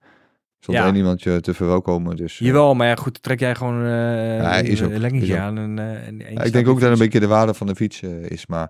Er 0.63 0.69
stond 0.69 0.79
Ja. 0.79 0.87
één 0.93 0.97
iemand 0.97 1.23
je 1.23 1.41
te 1.41 1.55
verwelkomen. 1.55 2.17
Dus, 2.17 2.41
eh, 2.41 2.47
Jawel, 2.47 2.75
maar 2.75 2.87
ja, 2.87 2.95
goed, 2.95 3.23
trek 3.23 3.41
jij 3.41 3.55
gewoon 3.55 3.85
eh 3.85 4.37
Ja, 4.37 4.55
is 4.57 4.83
ook- 4.83 4.91
een 4.91 5.01
leggingje 5.01 5.27
is 5.27 5.33
ook. 5.35 5.39
aan. 5.41 5.59
En, 5.59 5.79
eh, 5.79 6.07
en, 6.07 6.19
Ja, 6.19 6.43
ik 6.43 6.53
denk 6.53 6.69
ook 6.69 6.75
de 6.79 6.83
dat 6.83 6.93
een 6.93 6.99
beetje 6.99 7.21
de 7.21 7.27
waarde 7.27 7.55
van 7.55 7.67
de 7.67 7.75
fiets 7.75 8.03
eh, 8.03 8.23
is. 8.31 8.47
Maar 8.47 8.69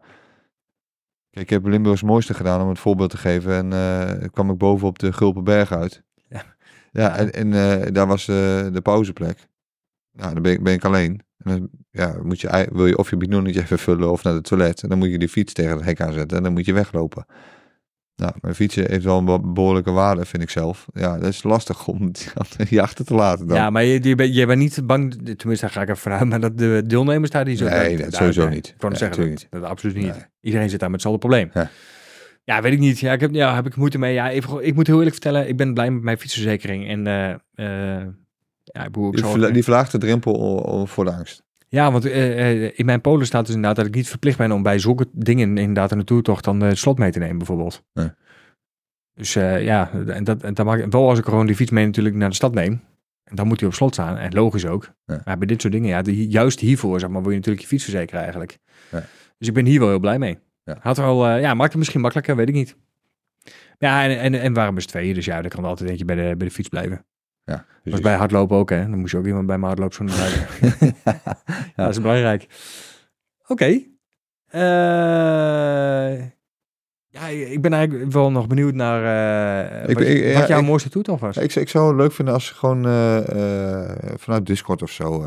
kijk, 1.31 1.45
ik 1.45 1.51
heb 1.51 1.67
Limburgs 1.67 2.03
mooiste 2.03 2.35
gedaan 2.35 2.61
om 2.63 2.69
het 2.69 2.79
voorbeeld 2.79 3.11
te 3.11 3.17
geven. 3.17 3.53
En 3.55 3.73
eh, 3.73 4.29
kwam 4.31 4.51
ik 4.51 4.59
boven 4.59 4.87
op 4.89 4.99
de 4.99 5.13
Gulpenberg 5.13 5.73
uit. 5.73 6.03
Ja. 6.29 6.43
Ja, 6.93 7.17
en, 7.17 7.33
en 7.33 7.53
eh, 7.83 7.93
daar 7.93 8.07
was 8.07 8.29
eh, 8.29 8.37
de 8.73 8.81
pauzeplek. 8.83 9.49
Nou, 10.13 10.35
dan 10.35 10.43
ben 10.43 10.53
ik, 10.53 10.63
ben 10.63 10.73
ik 10.73 10.85
alleen. 10.85 11.21
En 11.39 11.51
dan 11.51 11.69
ja, 11.91 12.17
moet 12.23 12.41
je, 12.41 12.69
wil 12.73 12.87
je 12.87 12.99
of 12.99 13.11
je 13.11 13.17
bidonnetje 13.17 13.61
even 13.61 13.79
vullen 13.79 14.11
of 14.11 14.23
naar 14.23 14.35
het 14.35 14.45
toilet. 14.45 14.83
En 14.83 14.89
dan 14.89 14.99
moet 14.99 15.11
je 15.11 15.19
die 15.19 15.29
fiets 15.29 15.53
tegen 15.53 15.77
het 15.77 15.85
hek 15.85 16.01
aanzetten 16.01 16.37
en 16.37 16.43
dan 16.43 16.53
moet 16.53 16.65
je 16.65 16.73
weglopen. 16.73 17.25
Nou, 18.23 18.35
mijn 18.41 18.55
fietsen 18.55 18.91
heeft 18.91 19.05
wel 19.05 19.19
een 19.19 19.25
be- 19.25 19.41
behoorlijke 19.41 19.91
waarde, 19.91 20.25
vind 20.25 20.43
ik 20.43 20.51
zelf. 20.51 20.87
Ja, 20.95 21.19
dat 21.19 21.29
is 21.29 21.43
lastig 21.43 21.89
om 21.89 22.11
die 22.69 22.83
achter 22.83 23.05
te 23.05 23.15
laten 23.15 23.47
dan. 23.47 23.57
Ja, 23.57 23.71
maar 23.71 23.85
je, 23.85 24.03
je, 24.03 24.15
bent, 24.15 24.35
je 24.35 24.47
bent 24.47 24.59
niet 24.59 24.87
bang, 24.87 25.15
tenminste 25.37 25.67
daar 25.67 25.75
ga 25.75 25.83
ik 25.83 25.89
even 25.89 26.01
vanuit, 26.01 26.25
maar 26.25 26.41
dat 26.41 26.59
de 26.59 26.83
deelnemers 26.87 27.31
daar 27.31 27.45
die 27.45 27.57
zo... 27.57 27.69
Nee, 27.69 27.97
dat, 27.97 28.15
sowieso 28.15 28.49
niet. 28.49 28.69
Ik 28.69 28.83
Nee, 28.83 28.97
zeggen, 28.99 28.99
dat, 28.99 29.19
natuurlijk 29.19 29.47
dat 29.51 29.65
absoluut 29.65 29.97
niet. 29.97 30.05
Nee. 30.13 30.23
Iedereen 30.41 30.71
zit 30.71 30.81
daar 30.81 30.91
met 30.91 31.03
hetzelfde 31.03 31.29
probleem. 31.29 31.51
Ja. 31.55 31.71
Ja. 32.45 32.63
weet 32.63 32.73
ik 32.73 32.79
niet. 32.79 32.99
Ja, 32.99 33.13
ik 33.13 33.21
heb, 33.21 33.35
ja, 33.35 33.55
heb 33.55 33.67
ik 33.67 33.77
moeite 33.77 33.99
mee. 33.99 34.15
Ja, 34.15 34.31
even, 34.31 34.67
ik 34.67 34.75
moet 34.75 34.87
heel 34.87 34.97
eerlijk 34.97 35.15
vertellen, 35.15 35.49
ik 35.49 35.57
ben 35.57 35.75
blij 35.75 35.91
met 35.91 36.03
mijn 36.03 36.19
fietsverzekering. 36.19 36.89
En 36.89 37.07
eh, 37.07 37.31
eh, 38.01 38.07
ja, 38.65 38.85
ik 38.85 39.53
Die, 39.53 39.63
verlaagt 39.63 39.93
de 39.93 39.99
drempel 39.99 40.87
voor 40.87 41.05
de 41.05 41.13
angst. 41.13 41.45
Ja, 41.73 41.93
want 41.93 42.05
eh, 42.05 42.51
eh, 42.51 42.73
in 42.75 42.85
mijn 42.85 43.01
polen 43.01 43.27
staat 43.27 43.47
dus 43.47 43.55
inderdaad 43.55 43.77
dat 43.77 43.87
ik 43.87 43.95
niet 43.95 44.09
verplicht 44.09 44.39
ben 44.39 44.53
om 44.53 44.63
bij 44.63 44.79
zulke 44.79 45.07
dingen 45.13 45.59
inderdaad 45.59 45.91
de 45.91 46.05
toertocht 46.05 46.45
dan 46.45 46.59
de 46.59 46.75
slot 46.75 46.99
mee 46.99 47.11
te 47.11 47.19
nemen 47.19 47.39
bijvoorbeeld. 47.39 47.83
Nee. 47.93 48.11
Dus 49.15 49.37
eh, 49.37 49.65
ja, 49.65 49.91
en 50.07 50.25
dat, 50.25 50.43
en 50.43 50.55
dat 50.55 50.67
maakt 50.67 50.93
wel 50.93 51.09
als 51.09 51.19
ik 51.19 51.25
gewoon 51.25 51.47
die 51.47 51.57
fiets 51.57 51.71
mee 51.71 51.87
natuurlijk 51.87 52.15
naar 52.15 52.29
de 52.29 52.35
stad 52.35 52.55
neem. 52.55 52.81
En 53.25 53.37
dan 53.37 53.47
moet 53.47 53.61
hij 53.61 53.69
op 53.69 53.75
slot 53.75 53.93
staan. 53.93 54.17
En 54.17 54.33
logisch 54.33 54.67
ook. 54.67 54.93
Ja. 55.07 55.21
Maar 55.25 55.39
bij 55.39 55.47
dit 55.47 55.61
soort 55.61 55.73
dingen, 55.73 55.89
ja, 55.89 56.03
juist 56.13 56.61
hiervoor 56.61 57.01
zeg 57.01 57.09
maar, 57.09 57.23
wil 57.23 57.31
je 57.31 57.37
natuurlijk 57.37 57.63
je 57.63 57.69
fiets 57.69 57.85
verzekeren 57.85 58.21
eigenlijk. 58.21 58.59
Ja. 58.91 59.05
Dus 59.39 59.49
ik 59.49 59.55
ben 59.55 59.67
hier 59.67 59.81
wel 59.81 59.89
heel 59.89 59.99
blij 59.99 60.19
mee. 60.19 60.39
Ja. 60.65 60.77
Had 60.81 60.97
wel, 60.97 61.27
eh, 61.27 61.41
ja, 61.41 61.55
maakt 61.55 61.71
het 61.71 61.79
misschien 61.79 62.01
makkelijker, 62.01 62.37
weet 62.37 62.49
ik 62.49 62.55
niet. 62.55 62.77
Ja, 63.79 64.05
en, 64.05 64.19
en, 64.19 64.35
en 64.35 64.53
waarom 64.53 64.77
is 64.77 64.87
tweeën? 64.87 65.15
Dus 65.15 65.25
ja, 65.25 65.41
dan 65.41 65.51
kan 65.51 65.63
er 65.63 65.69
altijd 65.69 65.91
eentje 65.91 66.05
bij 66.05 66.17
de, 66.17 66.37
bij 66.37 66.47
de 66.47 66.55
fiets 66.55 66.69
blijven. 66.69 67.05
Ja, 67.45 67.67
Dat 67.85 68.03
bij 68.03 68.15
hardlopen 68.17 68.57
ook, 68.57 68.71
hè. 68.71 68.81
Dan 68.81 68.99
moest 68.99 69.13
je 69.13 69.19
ook 69.19 69.27
iemand 69.27 69.47
bij 69.47 69.57
mijn 69.59 69.67
hardloopschoenen 69.69 70.15
blijven. 70.17 70.95
ja, 71.05 71.73
dat 71.85 71.89
is 71.91 72.01
belangrijk. 72.01 72.47
Oké. 73.47 73.65
Eh, 74.47 76.19
ja, 77.09 77.27
ik 77.29 77.61
ben 77.63 77.73
eigenlijk 77.73 78.13
wel 78.13 78.31
nog 78.31 78.47
benieuwd 78.47 78.75
naar 78.75 79.03
eh, 79.83 79.89
Ik 79.89 80.35
wat, 80.39 80.49
jouw 80.49 80.61
ik- 80.61 80.67
mooiste 80.67 80.89
toetal 80.89 81.19
was. 81.19 81.37
Ik, 81.37 81.55
ik 81.55 81.69
zou 81.69 81.89
het 81.89 81.97
leuk 81.97 82.13
vinden 82.13 82.35
als 82.35 82.51
gewoon 82.51 82.87
eh, 82.87 83.91
vanuit 84.17 84.47
Discord 84.47 84.83
of 84.83 84.91
zo, 84.91 85.25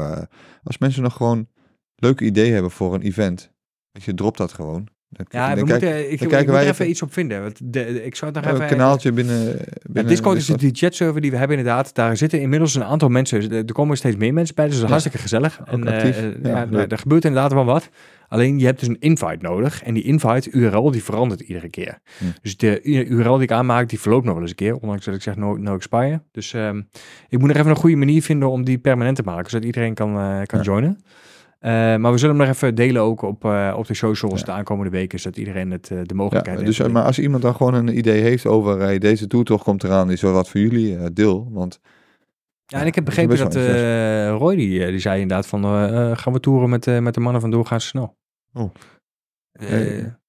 als 0.63 0.77
mensen 0.77 1.03
nog 1.03 1.13
gewoon 1.15 1.47
leuke 1.95 2.23
ideeën 2.25 2.53
hebben 2.53 2.71
voor 2.71 2.93
een 2.93 3.01
event. 3.01 3.53
Weet 3.91 4.03
je, 4.03 4.13
drop 4.13 4.37
dat 4.37 4.53
gewoon. 4.53 4.87
Dan, 5.09 5.25
ja, 5.29 5.49
we 5.49 5.55
dan 5.55 5.67
moeten, 5.69 5.99
ik, 6.11 6.11
ik 6.11 6.17
kijken 6.17 6.37
moet 6.37 6.45
wij 6.47 6.55
er 6.55 6.61
even- 6.61 6.71
even 6.71 6.89
iets 6.89 7.01
op 7.01 7.13
vinden. 7.13 7.41
Want 7.41 7.59
de, 7.63 8.03
ik 8.05 8.15
zou 8.15 8.31
het 8.31 8.41
nog 8.43 8.49
een 8.51 8.55
even... 8.61 8.77
kanaaltje 8.77 9.11
binnen, 9.11 9.45
Ja, 9.45 9.53
binnen 9.83 10.07
Discord 10.07 10.37
is 10.37 10.45
die 10.45 10.69
chatserver 10.73 11.21
die 11.21 11.31
we 11.31 11.37
hebben 11.37 11.57
inderdaad. 11.57 11.95
Daar 11.95 12.17
zitten 12.17 12.41
inmiddels 12.41 12.75
een 12.75 12.83
aantal 12.83 13.09
mensen. 13.09 13.51
Er 13.51 13.73
komen 13.73 13.97
steeds 13.97 14.15
meer 14.15 14.33
mensen 14.33 14.55
bij, 14.55 14.65
dus 14.65 14.73
dat 14.73 14.83
is 14.83 14.89
Ja. 14.89 14.91
hartstikke 14.99 15.17
gezellig. 15.27 15.59
En, 15.65 15.87
eh, 15.87 15.93
actief. 15.95 16.19
Ja, 16.43 16.49
ja, 16.49 16.65
nou, 16.65 16.85
er 16.87 16.97
gebeurt 16.97 17.25
inderdaad 17.25 17.53
wel 17.53 17.65
wat. 17.65 17.89
Alleen 18.27 18.59
je 18.59 18.65
hebt 18.65 18.79
dus 18.79 18.87
een 18.89 18.99
invite 18.99 19.37
nodig. 19.39 19.83
En 19.83 19.93
die 19.93 20.03
invite 20.03 20.49
URL 20.51 20.91
die 20.91 21.03
verandert 21.03 21.39
iedere 21.41 21.69
keer. 21.69 21.99
Hm. 22.17 22.25
Dus 22.41 22.57
de 22.57 22.81
URL 22.83 23.33
die 23.33 23.43
ik 23.43 23.51
aanmaak, 23.51 23.89
die 23.89 23.99
verloopt 23.99 24.23
nog 24.25 24.33
wel 24.33 24.41
eens 24.41 24.51
een 24.51 24.55
keer. 24.57 24.75
Ondanks 24.75 25.05
dat 25.05 25.15
ik 25.15 25.21
zeg 25.21 25.35
no, 25.35 25.55
no 25.57 25.75
expire. 25.75 26.21
Dus 26.31 26.53
ehm, 26.53 26.81
ik 27.29 27.39
moet 27.39 27.47
nog 27.47 27.57
even 27.57 27.69
een 27.69 27.75
goede 27.75 27.95
manier 27.95 28.21
vinden 28.21 28.49
om 28.49 28.63
die 28.63 28.77
permanent 28.77 29.15
te 29.15 29.23
maken. 29.25 29.49
Zodat 29.49 29.65
iedereen 29.65 29.93
kan, 29.93 30.09
eh, 30.09 30.41
kan 30.45 30.59
Ja. 30.59 30.65
joinen. 30.65 30.99
Eh, 31.65 31.71
maar 31.71 32.11
we 32.11 32.17
zullen 32.17 32.35
hem 32.35 32.45
nog 32.45 32.55
even 32.55 32.75
delen 32.75 33.01
ook 33.01 33.21
op, 33.21 33.45
eh, 33.45 33.73
op 33.77 33.87
de 33.87 33.93
socials 33.93 34.39
Ja. 34.39 34.45
de 34.45 34.51
aankomende 34.51 34.91
weken. 34.91 35.19
Zodat 35.19 35.37
iedereen 35.37 35.71
het, 35.71 35.91
eh, 35.91 35.99
de 36.03 36.13
mogelijkheid 36.13 36.59
dus, 36.59 36.77
heeft. 36.77 36.89
eh, 36.89 36.95
maar 36.95 37.03
als 37.03 37.19
iemand 37.19 37.41
dan 37.41 37.55
gewoon 37.55 37.73
een 37.73 37.97
idee 37.97 38.21
heeft 38.21 38.45
over 38.45 38.79
hey, 38.79 38.97
deze 38.97 39.27
toertocht 39.27 39.63
komt 39.63 39.83
eraan, 39.83 40.11
is 40.11 40.21
wel 40.21 40.31
wat 40.31 40.49
voor 40.49 40.59
jullie, 40.59 41.13
deel. 41.13 41.47
Want 41.51 41.79
Ja, 42.65 42.79
en 42.79 42.85
ik 42.87 42.95
heb 42.95 43.05
begrepen 43.05 43.37
dat 43.37 43.55
Roy, 44.39 44.55
die, 44.55 44.85
die 44.85 44.99
zei 44.99 45.21
inderdaad 45.21 45.47
van, 45.47 45.63
gaan 46.17 46.33
we 46.33 46.39
toeren 46.39 46.69
met, 46.69 47.01
met 47.01 47.13
de 47.13 47.19
mannen 47.19 47.41
van 47.41 47.51
Doorgaans 47.51 47.87
Snel. 47.87 48.17
Oh. 48.53 48.71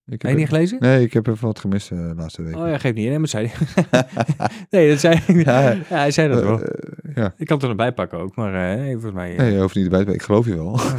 Ik 0.07 0.22
heb 0.22 0.30
je 0.30 0.36
niet 0.36 0.48
gelezen? 0.48 0.76
Nee, 0.80 1.02
ik 1.04 1.12
heb 1.12 1.26
even 1.26 1.46
wat 1.46 1.59
gemist 1.59 1.88
de 1.88 2.12
laatste 2.16 2.42
week. 2.42 2.57
Oh 2.57 2.68
ja, 2.68 2.78
geeft 2.78 2.94
niet. 2.94 3.09
Nee, 3.09 3.18
maar 3.18 3.28
zei 3.28 3.50
hij. 3.52 4.04
nee, 4.70 4.88
dat 4.90 4.98
zei 5.00 5.20
ja, 5.26 5.61
Ja, 5.70 5.76
hij 5.88 6.11
zei 6.11 6.28
dat 6.28 6.42
wel. 6.42 6.62
Eh, 6.62 7.14
ja, 7.14 7.34
Ik 7.36 7.46
kan 7.46 7.54
het 7.57 7.62
er 7.62 7.68
nog 7.68 7.76
bij 7.76 7.92
pakken 7.92 8.18
ook, 8.18 8.36
maar 8.36 8.70
eh, 8.70 8.78
nee, 8.78 8.92
volgens 8.92 9.12
mij... 9.12 9.30
eh, 9.32 9.38
nee, 9.38 9.52
je 9.52 9.61
hoeft 9.61 9.74
niet 9.74 9.84
erbij 9.84 9.98
te 9.98 10.04
zijn. 10.04 10.16
Ik 10.16 10.22
geloof 10.22 10.46
je 10.46 10.54
wel. 10.54 10.66
oh, 10.66 10.92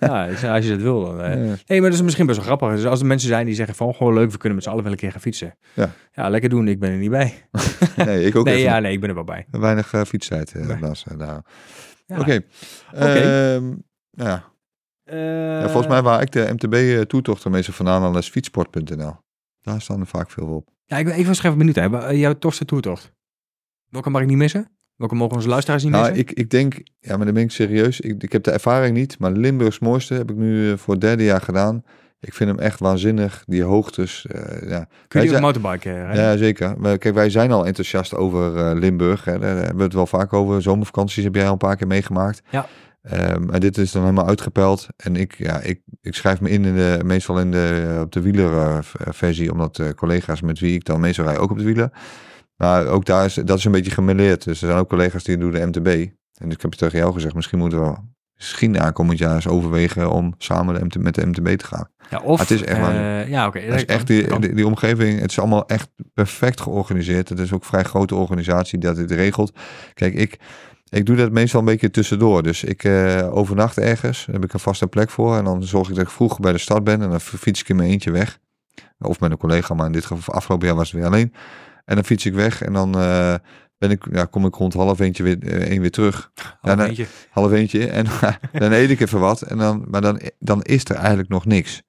ja, 0.00 0.26
als 0.54 0.64
je 0.64 0.70
dat 0.70 0.80
wil, 0.80 1.04
dan... 1.04 1.20
eh. 1.20 1.36
Nee, 1.66 1.80
maar 1.80 1.90
dat 1.90 1.92
is 1.98 2.02
misschien 2.02 2.26
best 2.26 2.38
wel 2.38 2.46
grappig. 2.46 2.70
Dus 2.70 2.84
als 2.86 3.00
er 3.00 3.06
mensen 3.06 3.28
zijn 3.28 3.46
die 3.46 3.54
zeggen 3.54 3.74
van, 3.74 3.94
gewoon 3.94 4.14
leuk, 4.14 4.30
we 4.30 4.36
kunnen 4.38 4.54
met 4.54 4.64
z'n 4.64 4.70
allen 4.70 4.82
wel 4.82 4.92
een 4.92 4.98
keer 4.98 5.12
gaan 5.12 5.20
fietsen. 5.20 5.54
Ja. 5.74 5.90
Ja, 6.12 6.28
lekker 6.28 6.50
doen, 6.50 6.68
ik 6.68 6.78
ben 6.80 6.90
er 6.90 6.98
niet 6.98 7.10
bij. 7.10 7.32
Nee, 8.04 8.24
ik 8.24 8.36
ook 8.36 8.44
nee, 8.44 8.54
even. 8.54 8.70
ja, 8.70 8.78
nee, 8.78 8.92
ik 8.92 9.00
ben 9.00 9.08
er 9.08 9.14
wel 9.14 9.24
bij. 9.24 9.46
Weinig 9.50 9.92
eh, 9.92 10.02
fietstijd 10.02 10.52
eh, 10.54 10.66
helaas. 10.68 11.04
eh, 11.08 11.18
daar. 11.18 11.42
Ja. 12.06 12.18
Oké. 12.18 12.40
Ehm, 12.92 13.64
nou 14.10 14.28
ja. 14.30 14.44
Eh, 15.04 15.18
ja, 15.60 15.62
volgens 15.68 15.86
mij 15.86 16.02
waar 16.02 16.22
ik 16.22 16.32
de 16.32 16.52
MTB-toertochten 16.52 17.50
meestal 17.50 17.74
vandaan 17.74 18.16
is 18.16 18.28
fietsport.nl. 18.28 19.16
Daar 19.62 19.80
staan 19.80 20.00
er 20.00 20.06
vaak 20.06 20.30
veel 20.30 20.46
op. 20.46 20.68
Ja, 20.84 20.96
ik, 20.96 21.08
ik 21.16 21.26
was 21.26 21.38
even 21.42 21.58
benieuwd. 21.58 21.76
Hè. 21.76 21.88
Wa- 21.88 22.12
Jouw 22.12 22.38
tofste 22.38 22.64
toertocht? 22.64 23.12
Welke 23.90 24.10
mag 24.10 24.20
ik 24.22 24.26
niet 24.28 24.36
missen? 24.36 24.68
Welke 24.96 25.14
mogen 25.14 25.36
onze 25.36 25.48
luisteraars 25.48 25.82
niet 25.82 25.92
Nou, 25.92 26.04
missen? 26.08 26.20
ik, 26.28 26.30
ik 26.32 26.50
denk, 26.50 26.74
ja, 27.00 27.16
maar 27.16 27.24
dan 27.24 27.34
ben 27.34 27.42
ik 27.42 27.50
serieus. 27.50 28.00
Ik, 28.00 28.22
ik 28.22 28.32
heb 28.32 28.42
de 28.42 28.50
ervaring 28.50 28.96
niet, 28.96 29.18
maar 29.18 29.30
Limburgs 29.32 29.78
mooiste 29.78 30.14
heb 30.14 30.30
ik 30.30 30.36
nu 30.36 30.70
eh, 30.70 30.76
voor 30.76 30.92
het 30.94 31.02
derde 31.02 31.24
jaar 31.24 31.40
gedaan. 31.40 31.82
Ik 32.20 32.34
vind 32.34 32.50
hem 32.50 32.58
echt 32.58 32.80
waanzinnig, 32.80 33.42
die 33.46 33.62
hoogtes. 33.62 34.26
eh, 34.26 34.68
ja. 34.70 34.84
Kun 35.08 35.20
wij 35.20 35.28
je 35.30 35.34
ook 35.34 35.40
motorbike 35.40 35.88
eh, 35.90 35.94
rijden? 35.96 36.22
Ja, 36.22 36.36
zeker. 36.36 36.74
Maar 36.80 36.98
Kijk, 36.98 37.14
wij 37.14 37.30
zijn 37.30 37.52
al 37.52 37.66
enthousiast 37.66 38.14
over 38.14 38.56
eh, 38.56 38.78
Limburg. 38.78 39.24
Hè. 39.24 39.38
Daar 39.38 39.56
hebben 39.56 39.76
we 39.76 39.82
het 39.82 39.92
wel 39.94 40.06
vaak 40.06 40.32
over. 40.32 40.62
Zomervakanties 40.62 41.24
heb 41.24 41.34
jij 41.34 41.46
al 41.46 41.52
een 41.52 41.58
paar 41.58 41.76
keer 41.76 41.86
meegemaakt. 41.86 42.42
Ja. 42.50 42.66
Ehm, 43.04 43.50
en 43.50 43.60
dit 43.60 43.78
is 43.78 43.92
dan 43.92 44.02
helemaal 44.02 44.26
uitgepeld. 44.26 44.86
En 44.96 45.16
ik, 45.16 45.34
ja, 45.38 45.60
ik, 45.60 45.80
ik 46.00 46.14
schrijf 46.14 46.40
me 46.40 46.50
in, 46.50 46.64
in 46.64 46.74
de, 46.74 47.00
meestal 47.04 47.38
in 47.38 47.50
de, 47.50 47.98
op 48.00 48.12
de 48.12 48.20
wielerversie, 48.20 49.52
omdat 49.52 49.78
eh, 49.78 49.88
collega's 49.88 50.40
met 50.40 50.58
wie 50.58 50.74
ik 50.74 50.84
dan 50.84 51.00
meestal 51.00 51.24
rij 51.24 51.38
ook 51.38 51.50
op 51.50 51.58
de 51.58 51.64
wielen. 51.64 51.92
Maar 52.56 52.86
ook 52.86 53.04
daar 53.04 53.24
is, 53.24 53.34
dat 53.34 53.58
is 53.58 53.64
een 53.64 53.72
beetje 53.72 54.02
gemêleerd. 54.02 54.44
Dus 54.44 54.60
er 54.60 54.66
zijn 54.68 54.78
ook 54.78 54.88
collega's 54.88 55.24
die 55.24 55.38
doen 55.38 55.50
de 55.50 55.66
MTB. 55.66 55.86
En 56.34 56.50
ik 56.50 56.60
heb 56.60 56.70
het 56.70 56.78
tegen 56.78 56.98
jou 56.98 57.12
gezegd, 57.12 57.34
misschien 57.34 57.58
moeten 57.58 57.82
we 57.82 57.96
misschien 58.34 58.80
aankomend 58.80 59.18
jaar 59.18 59.34
eens 59.34 59.48
overwegen 59.48 60.10
om 60.10 60.34
samen 60.38 60.74
de 60.74 60.84
MT, 60.84 60.98
met 60.98 61.14
de 61.14 61.26
MTB 61.26 61.58
te 61.58 61.66
gaan. 61.66 61.88
Ja, 62.10 62.20
of, 62.20 62.40
het 62.40 62.50
is 62.50 62.62
echt 62.62 62.88
eh, 62.88 63.28
ja, 63.28 63.46
oké. 63.46 63.58
Is 63.58 63.84
echt 63.84 64.06
die, 64.06 64.38
die, 64.38 64.54
die 64.54 64.66
omgeving, 64.66 65.20
het 65.20 65.30
is 65.30 65.38
allemaal 65.38 65.66
echt 65.66 65.88
perfect 66.14 66.60
georganiseerd. 66.60 67.28
Het 67.28 67.38
is 67.38 67.52
ook 67.52 67.60
een 67.60 67.68
vrij 67.68 67.82
grote 67.82 68.14
organisatie 68.14 68.78
dat 68.78 68.96
dit 68.96 69.10
regelt. 69.10 69.52
Kijk, 69.94 70.14
ik, 70.14 70.38
ik 70.94 71.06
doe 71.06 71.16
dat 71.16 71.32
meestal 71.32 71.60
een 71.60 71.66
beetje 71.66 71.90
tussendoor. 71.90 72.42
Dus 72.42 72.64
ik 72.64 72.84
eh, 72.84 73.34
overnacht 73.34 73.78
ergens, 73.78 74.24
daar 74.26 74.34
heb 74.34 74.44
ik 74.44 74.52
een 74.52 74.60
vaste 74.60 74.86
plek 74.86 75.10
voor. 75.10 75.36
En 75.36 75.44
dan 75.44 75.62
zorg 75.62 75.88
ik 75.88 75.94
dat 75.94 76.04
ik 76.04 76.10
vroeg 76.10 76.40
bij 76.40 76.52
de 76.52 76.58
stad 76.58 76.84
ben 76.84 77.02
en 77.02 77.10
dan 77.10 77.20
fiets 77.20 77.60
ik 77.60 77.68
in 77.68 77.76
mijn 77.76 77.90
eentje 77.90 78.10
weg. 78.10 78.38
Of 78.98 79.20
met 79.20 79.30
een 79.30 79.36
collega, 79.36 79.74
maar 79.74 79.86
in 79.86 79.92
dit 79.92 80.04
geval 80.04 80.34
afgelopen 80.34 80.66
jaar 80.66 80.76
was 80.76 80.90
het 80.90 81.00
weer 81.00 81.06
alleen. 81.06 81.34
En 81.84 81.94
dan 81.94 82.04
fiets 82.04 82.26
ik 82.26 82.34
weg 82.34 82.62
en 82.62 82.72
dan 82.72 82.98
eh, 82.98 83.34
ben 83.78 83.90
ik, 83.90 84.06
ja, 84.10 84.24
kom 84.24 84.46
ik 84.46 84.54
rond 84.54 84.74
half 84.74 85.00
eentje 85.00 85.22
weer, 85.22 85.38
eh, 85.42 85.70
één 85.70 85.80
weer 85.80 85.90
terug. 85.90 86.30
Ja, 86.62 86.74
nou, 86.74 86.88
eentje. 86.88 87.06
Half 87.30 87.52
eentje. 87.52 87.88
En 87.88 88.06
dan 88.52 88.72
eet 88.72 88.90
ik 88.90 89.00
even 89.00 89.20
wat. 89.20 89.42
En 89.42 89.58
dan, 89.58 89.84
maar 89.88 90.00
dan, 90.00 90.20
dan 90.38 90.62
is 90.62 90.84
er 90.84 90.96
eigenlijk 90.96 91.28
nog 91.28 91.46
niks. 91.46 91.82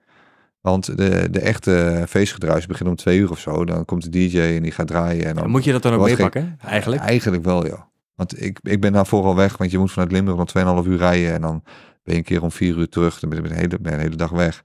Want 0.61 0.97
de, 0.97 1.27
de 1.31 1.39
echte 1.39 2.05
feestgedruis 2.07 2.65
begint 2.65 2.89
om 2.89 2.95
twee 2.95 3.19
uur 3.19 3.31
of 3.31 3.39
zo. 3.39 3.65
Dan 3.65 3.85
komt 3.85 4.03
de 4.03 4.09
DJ 4.09 4.39
en 4.39 4.63
die 4.63 4.71
gaat 4.71 4.87
draaien. 4.87 5.25
En 5.25 5.35
dan, 5.35 5.49
moet 5.49 5.63
je 5.63 5.71
dat 5.71 5.81
dan 5.81 5.93
ook 5.93 6.05
meepakken, 6.05 6.57
eigenlijk? 6.61 7.01
Eigenlijk 7.01 7.43
wel, 7.43 7.65
ja. 7.65 7.87
Want 8.15 8.41
ik, 8.41 8.59
ik 8.61 8.81
ben 8.81 8.93
daarvoor 8.93 9.23
al 9.23 9.35
weg. 9.35 9.57
Want 9.57 9.71
je 9.71 9.77
moet 9.77 9.91
vanuit 9.91 10.11
Limburg 10.11 10.37
nog 10.37 10.83
2,5 10.83 10.87
uur 10.89 10.97
rijden. 10.97 11.33
En 11.33 11.41
dan 11.41 11.61
ben 12.03 12.13
je 12.13 12.15
een 12.15 12.23
keer 12.23 12.43
om 12.43 12.51
vier 12.51 12.77
uur 12.77 12.89
terug. 12.89 13.19
Dan 13.19 13.29
ben 13.29 13.43
je 13.43 13.47
de 13.49 13.53
hele, 13.55 13.79
ben 13.79 13.91
je 13.91 13.97
de 13.97 14.03
hele 14.03 14.15
dag 14.15 14.29
weg. 14.29 14.63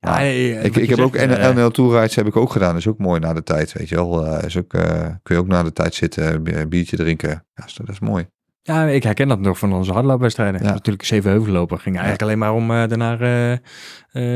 Ja, 0.00 0.18
nee, 0.18 0.60
Ik, 0.60 0.76
ik 0.76 0.88
heb 0.88 0.98
ook 0.98 1.16
zegt, 1.16 1.54
NL 1.54 1.70
Tour 1.70 1.94
Rides 2.00 2.14
heb 2.14 2.26
ik 2.26 2.36
ook 2.36 2.50
gedaan. 2.52 2.68
Dat 2.68 2.78
is 2.78 2.86
ook 2.86 2.98
mooi 2.98 3.20
na 3.20 3.32
de 3.32 3.42
tijd, 3.42 3.72
weet 3.72 3.88
je 3.88 3.94
wel. 3.94 4.26
Eh, 4.26 4.44
is 4.44 4.56
ook, 4.58 4.74
eh, 4.74 5.06
kun 5.22 5.34
je 5.34 5.40
ook 5.40 5.46
na 5.46 5.62
de 5.62 5.72
tijd 5.72 5.94
zitten, 5.94 6.56
een 6.58 6.68
biertje 6.68 6.96
drinken. 6.96 7.28
Ja, 7.54 7.64
dat 7.74 7.88
is- 7.88 8.00
mooi. 8.00 8.26
Ja, 8.62 8.84
ik 8.86 9.02
herken 9.02 9.28
dat 9.28 9.40
nog 9.40 9.58
van 9.58 9.72
onze 9.72 9.92
hardloopwedstrijden. 9.92 10.62
Ja. 10.62 10.72
Natuurlijk 10.72 11.04
zeven 11.04 11.30
heuvellopen. 11.30 11.78
Ging 11.80 11.94
eigenlijk 11.94 12.22
alleen 12.24 12.38
maar 12.38 12.52
om 12.52 12.70
eh 12.70 12.88
daarna 12.88 13.16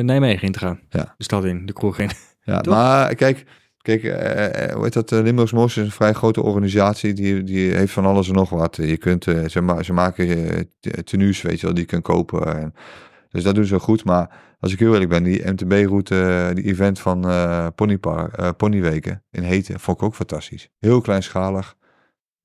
Nijmegen 0.03 0.47
in 0.47 0.53
te 0.53 0.59
gaan. 0.59 0.80
Ja. 0.88 1.14
De 1.16 1.24
stad 1.24 1.44
in, 1.44 1.66
de 1.66 1.72
kroeg 1.72 1.99
in. 1.99 2.11
Ja, 2.42 2.62
maar 2.68 3.14
kijk, 3.14 3.44
kijk 3.87 4.05
eh, 4.05 4.74
hoe 4.74 4.82
heet 4.82 4.93
dat? 4.93 5.12
eh, 5.12 5.20
Limburgs 5.22 5.53
Mooiste 5.53 5.80
is 5.80 5.87
een 5.87 5.93
vrij 5.93 6.12
grote 6.12 6.43
organisatie. 6.43 7.12
Die, 7.12 7.43
die 7.43 7.74
heeft 7.74 7.93
van 7.93 8.07
alles 8.07 8.28
en 8.28 8.34
nog 8.34 8.51
wat. 8.51 8.76
Je 8.76 8.97
kunt, 8.97 9.24
ze, 9.24 9.45
ze 9.80 9.93
maken 9.93 10.70
tenues, 11.05 11.43
weet 11.43 11.61
je 11.61 11.66
wel, 11.66 11.74
die 11.74 11.84
je 11.84 11.91
kunt 11.91 12.03
kopen. 12.03 12.57
En, 12.57 12.74
dus 13.30 13.43
dat 13.43 13.55
doen 13.55 13.64
ze 13.64 13.78
goed. 13.78 14.05
Maar 14.05 14.30
als 14.61 14.72
ik 14.72 14.78
heel 14.78 14.93
eerlijk 14.93 15.11
ben, 15.11 15.22
die 15.22 15.51
MTB-route, 15.51 16.51
die 16.55 16.64
event 16.64 16.99
van 17.01 17.26
Ponypar, 17.74 18.55
Ponyweken 18.55 19.22
in 19.30 19.43
Heten, 19.43 19.80
vond 19.80 19.97
ik 19.99 20.03
ook 20.03 20.14
fantastisch. 20.14 20.68
Heel 20.78 21.01
kleinschalig. 21.01 21.76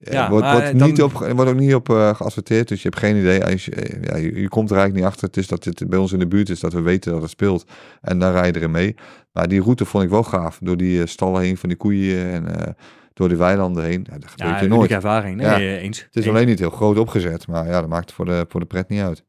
Eh, 0.02 0.14
Ja, 0.14 0.30
wordt, 0.30 0.52
wordt, 0.52 0.80
dan- 0.80 0.88
niet 0.88 1.02
op, 1.02 1.12
wordt 1.12 1.52
ook 1.52 1.56
niet 1.60 1.74
op 1.76 1.90
eh, 1.90 2.16
geadverteerd, 2.16 2.68
dus 2.68 2.82
je 2.82 2.90
hebt 2.90 3.02
geen 3.02 3.16
idee. 3.16 3.46
Als 3.46 3.66
je, 3.66 3.72
eh, 3.72 4.04
ja, 4.04 4.16
je, 4.18 4.42
je 4.42 4.48
komt 4.50 4.70
er 4.70 4.76
eigenlijk 4.78 4.94
niet 5.06 5.14
achter. 5.14 5.28
Het 5.28 5.38
is 5.38 5.48
dat 5.48 5.64
het 5.64 5.90
bij 5.90 6.00
ons 6.00 6.12
in 6.12 6.20
de 6.20 6.28
buurt 6.28 6.50
is, 6.50 6.60
dat 6.60 6.74
we 6.74 6.82
weten 6.82 7.12
dat 7.12 7.22
het 7.22 7.30
speelt. 7.32 7.72
En 8.02 8.20
daar 8.20 8.34
rij 8.34 8.48
je 8.48 8.56
erin 8.56 8.72
mee. 8.72 8.96
Maar 9.32 9.48
die 9.48 9.62
route 9.62 9.86
vond 9.86 10.04
ik 10.04 10.10
wel 10.10 10.24
gaaf. 10.24 10.60
Door 10.62 10.78
die 10.78 11.02
eh, 11.02 11.08
stallen 11.08 11.42
heen 11.42 11.58
van 11.58 11.70
die 11.70 11.78
koeien 11.78 12.32
en 12.32 12.56
eh, 12.66 12.74
door 13.14 13.28
die 13.28 13.38
weilanden 13.38 13.84
heen. 13.84 14.06
Ja, 14.12 14.18
dat 14.18 14.30
gebeurt 14.30 14.60
Ja, 14.60 14.66
nooit. 14.66 14.92
ervaring. 14.92 15.36
Nee, 15.38 15.46
Ja. 15.46 15.56
eh, 15.56 15.82
eens. 15.84 16.00
Het 16.04 16.16
is 16.16 16.28
alleen 16.28 16.48
niet 16.48 16.60
heel 16.60 16.70
groot 16.70 16.98
opgezet, 16.98 17.48
maar 17.48 17.66
ja, 17.68 17.80
dat 17.80 17.90
maakt 17.90 18.12
voor 18.12 18.26
de, 18.26 18.46
voor 18.50 18.60
de 18.60 18.66
pret 18.66 18.90
niet 18.90 19.02
uit. 19.02 19.24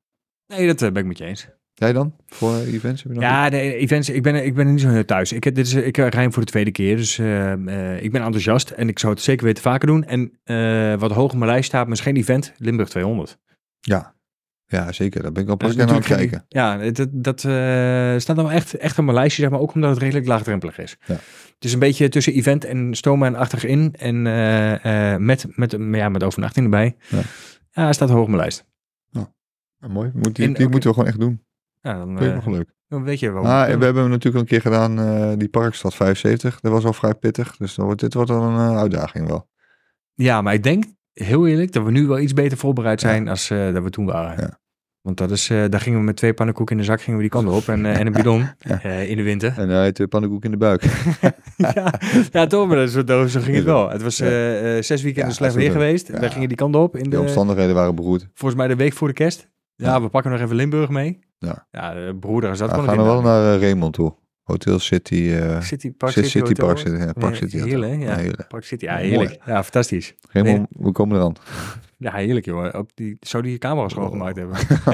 Nee, 0.46 0.66
dat 0.66 0.82
eh, 0.82 0.90
ben 0.92 1.02
ik 1.02 1.08
met 1.08 1.18
je 1.18 1.24
eens. 1.24 1.48
Jij 1.82 1.92
dan? 1.92 2.14
Voor 2.26 2.56
events? 2.56 3.02
Heb 3.02 3.12
je 3.12 3.18
nog 3.18 3.28
Ja, 3.28 3.50
de 3.50 3.74
events, 3.74 4.08
ik 4.08 4.22
ben, 4.22 4.44
ik 4.44 4.54
ben 4.54 4.66
er 4.66 4.72
niet 4.72 4.80
zo 4.80 4.88
heel 4.88 5.04
thuis. 5.04 5.32
Ik, 5.32 5.44
heb- 5.44 5.54
dit 5.54 5.66
is, 5.66 5.74
ik 5.74 5.96
rij 5.96 6.30
voor 6.30 6.44
de 6.44 6.50
tweede 6.50 6.70
keer, 6.70 6.96
dus 6.96 7.18
eh, 7.18 7.52
eh, 7.52 8.02
ik 8.02 8.12
ben 8.12 8.22
enthousiast 8.22 8.70
en 8.70 8.88
ik 8.88 8.98
zou 8.98 9.12
het 9.12 9.22
zeker 9.22 9.46
weten 9.46 9.62
vaker 9.62 9.86
doen. 9.86 10.04
En 10.04 10.32
eh, 10.44 10.94
wat 11.00 11.12
hoog 11.12 11.32
op 11.32 11.38
mijn 11.38 11.50
lijst 11.50 11.68
staat, 11.68 12.00
geen 12.00 12.16
event, 12.16 12.52
Limburg 12.56 12.88
200. 12.88 13.38
Ja. 13.80 14.14
ja, 14.66 14.92
zeker. 14.92 15.22
Daar 15.22 15.32
ben 15.32 15.42
ik 15.42 15.48
al 15.48 15.56
pas 15.56 15.78
aan 15.78 15.94
het 15.94 16.06
kijken. 16.06 16.44
Ja, 16.48 16.90
dat, 16.90 17.08
dat 17.12 17.40
staat 18.20 18.36
dan 18.36 18.50
echt, 18.50 18.74
echt 18.74 18.98
op 18.98 19.04
mijn 19.04 19.16
lijstje, 19.16 19.42
zeg 19.42 19.50
maar, 19.50 19.60
ook 19.60 19.74
omdat 19.74 19.90
het 19.90 19.98
redelijk 19.98 20.26
laagdrempelig 20.26 20.78
is. 20.78 20.96
Ja. 21.06 21.14
Het 21.54 21.64
is 21.64 21.72
een 21.72 21.78
beetje 21.78 22.08
tussen 22.08 22.32
event 22.32 22.64
en 22.64 22.94
stomen 22.94 23.28
en 23.28 23.34
achtig 23.34 23.64
in 23.64 23.94
en 23.98 24.22
met, 25.24 25.46
met, 25.56 25.76
ja, 25.92 26.08
met 26.08 26.22
overnachting 26.22 26.64
erbij. 26.64 26.96
Ja. 27.08 27.20
Ja, 27.70 27.92
staat 27.92 28.08
hoog 28.08 28.20
op 28.22 28.28
mijn 28.28 28.40
lijst. 28.40 28.64
Ah, 29.82 29.90
mooi. 29.90 30.10
Moet, 30.14 30.36
die 30.36 30.46
En 30.46 30.52
die 30.52 30.68
moeten 30.68 30.88
we 30.88 30.94
gewoon 30.94 31.08
echt 31.08 31.20
doen. 31.20 31.42
Ja, 31.82 31.98
dan, 31.98 32.06
Vind 32.08 32.20
ik 32.20 32.28
eh, 32.28 32.34
nog 32.34 32.46
leuk. 32.46 32.70
dan 32.88 33.04
weet 33.04 33.20
je 33.20 33.30
waarom. 33.30 33.50
Ah, 33.50 33.78
we 33.78 33.84
hebben 33.84 34.02
natuurlijk 34.08 34.34
al 34.34 34.40
een 34.40 34.46
keer 34.46 34.60
gedaan, 34.60 34.98
eh, 34.98 35.32
die 35.38 35.48
Parkstad 35.48 35.94
75. 35.94 36.60
Dat 36.60 36.72
was 36.72 36.84
al 36.84 36.92
vrij 36.92 37.14
pittig. 37.14 37.56
Dus 37.56 37.74
dan 37.74 37.84
wordt, 37.84 38.00
dit 38.00 38.14
wordt 38.14 38.30
wel 38.30 38.42
een 38.42 38.70
eh, 38.70 38.76
uitdaging 38.78 39.26
wel. 39.28 39.48
Ja, 40.14 40.42
maar 40.42 40.54
ik 40.54 40.62
denk, 40.62 40.84
heel 41.12 41.46
eerlijk, 41.46 41.72
dat 41.72 41.84
we 41.84 41.90
nu 41.90 42.06
wel 42.06 42.18
iets 42.18 42.32
beter 42.34 42.58
voorbereid 42.58 43.00
Ja. 43.00 43.08
zijn 43.08 43.28
als 43.28 43.48
dat 43.48 43.82
we 43.82 43.90
toen 43.90 44.06
waren. 44.06 44.36
Ja. 44.40 44.60
Want 45.00 45.16
dat 45.16 45.30
is, 45.30 45.46
daar 45.46 45.80
gingen 45.80 45.98
we 45.98 46.04
met 46.04 46.16
twee 46.16 46.34
pannenkoeken 46.34 46.74
in 46.76 46.80
de 46.82 46.86
zak, 46.88 47.00
gingen 47.00 47.16
we 47.20 47.22
die 47.28 47.32
kant 47.40 47.48
op 47.48 47.68
en, 47.68 47.86
en 47.86 48.06
een 48.06 48.12
bidon 48.22 48.46
Ja. 48.58 48.80
in 48.82 49.16
de 49.16 49.22
winter. 49.22 49.54
En 49.58 49.68
hij 49.68 49.92
de 49.92 50.06
pannenkoek 50.08 50.44
in 50.44 50.50
de 50.50 50.56
buik. 50.56 50.82
ja, 51.56 51.94
ja, 52.32 52.46
toch, 52.46 52.66
maar 52.68 52.76
dat 52.76 52.86
is- 52.88 52.92
zo, 53.06 53.26
zo 53.26 53.40
ging 53.40 53.56
het 53.56 53.64
wel. 53.64 53.90
Het 53.90 54.02
was 54.02 54.16
zes 54.86 55.02
weekenden 55.02 55.34
slecht 55.34 55.54
weer 55.54 55.70
geweest. 55.70 56.08
Wij 56.08 56.30
gingen 56.30 56.48
die 56.48 56.56
kant 56.56 56.74
op 56.76 56.96
in 56.96 57.02
De 57.04 57.08
de, 57.10 57.20
omstandigheden 57.20 57.74
waren 57.74 57.94
beroerd. 57.94 58.28
volgens 58.34 58.60
mij 58.60 58.68
de 58.68 58.76
week 58.76 58.92
voor 58.92 59.08
de 59.08 59.14
kerst. 59.14 59.50
Ja, 59.82 59.92
Ja. 59.92 60.02
we 60.02 60.08
pakken 60.08 60.30
nog 60.30 60.40
even 60.40 60.56
Limburg 60.56 60.88
mee. 60.88 61.18
Ja. 61.38 61.66
Ja, 61.70 61.94
de 61.94 62.16
broeder 62.20 62.50
is 62.50 62.58
dat 62.58 62.68
We 62.70 62.74
gewoon 62.74 62.94
gaan 62.94 63.04
wel 63.04 63.20
naar 63.22 63.54
eh, 63.54 63.60
Raymond 63.60 63.94
toe. 63.94 64.14
Hotel 64.42 64.78
City. 64.78 65.30
eh 65.32 65.60
City 65.60 65.92
Park 65.92 66.12
City. 66.12 66.52
Park 66.54 66.78
City. 66.78 66.90
Ja, 66.96 67.12
Park 67.12 67.40
Nee, 67.40 67.50
City. 67.50 67.58
Heerlijk, 67.58 67.92
ja. 68.00 68.08
Ja, 68.10 68.16
heerlijk. 68.16 68.48
Park 68.48 68.64
City, 68.64 68.84
ja, 68.84 68.94
Mooi. 68.94 69.06
heerlijk. 69.08 69.38
Ja, 69.46 69.62
fantastisch. 69.62 70.14
Raymond, 70.30 70.66
we 70.70 70.92
komen 70.92 71.16
eraan. 71.16 71.34
Ja, 72.02 72.12
heerlijk, 72.12 72.44
joh. 72.44 72.74
Op 72.74 72.90
die, 72.94 73.16
zou 73.20 73.42
die 73.42 73.52
je 73.52 73.58
camera 73.58 73.88
schoongemaakt 73.88 74.36
hebben? 74.36 74.56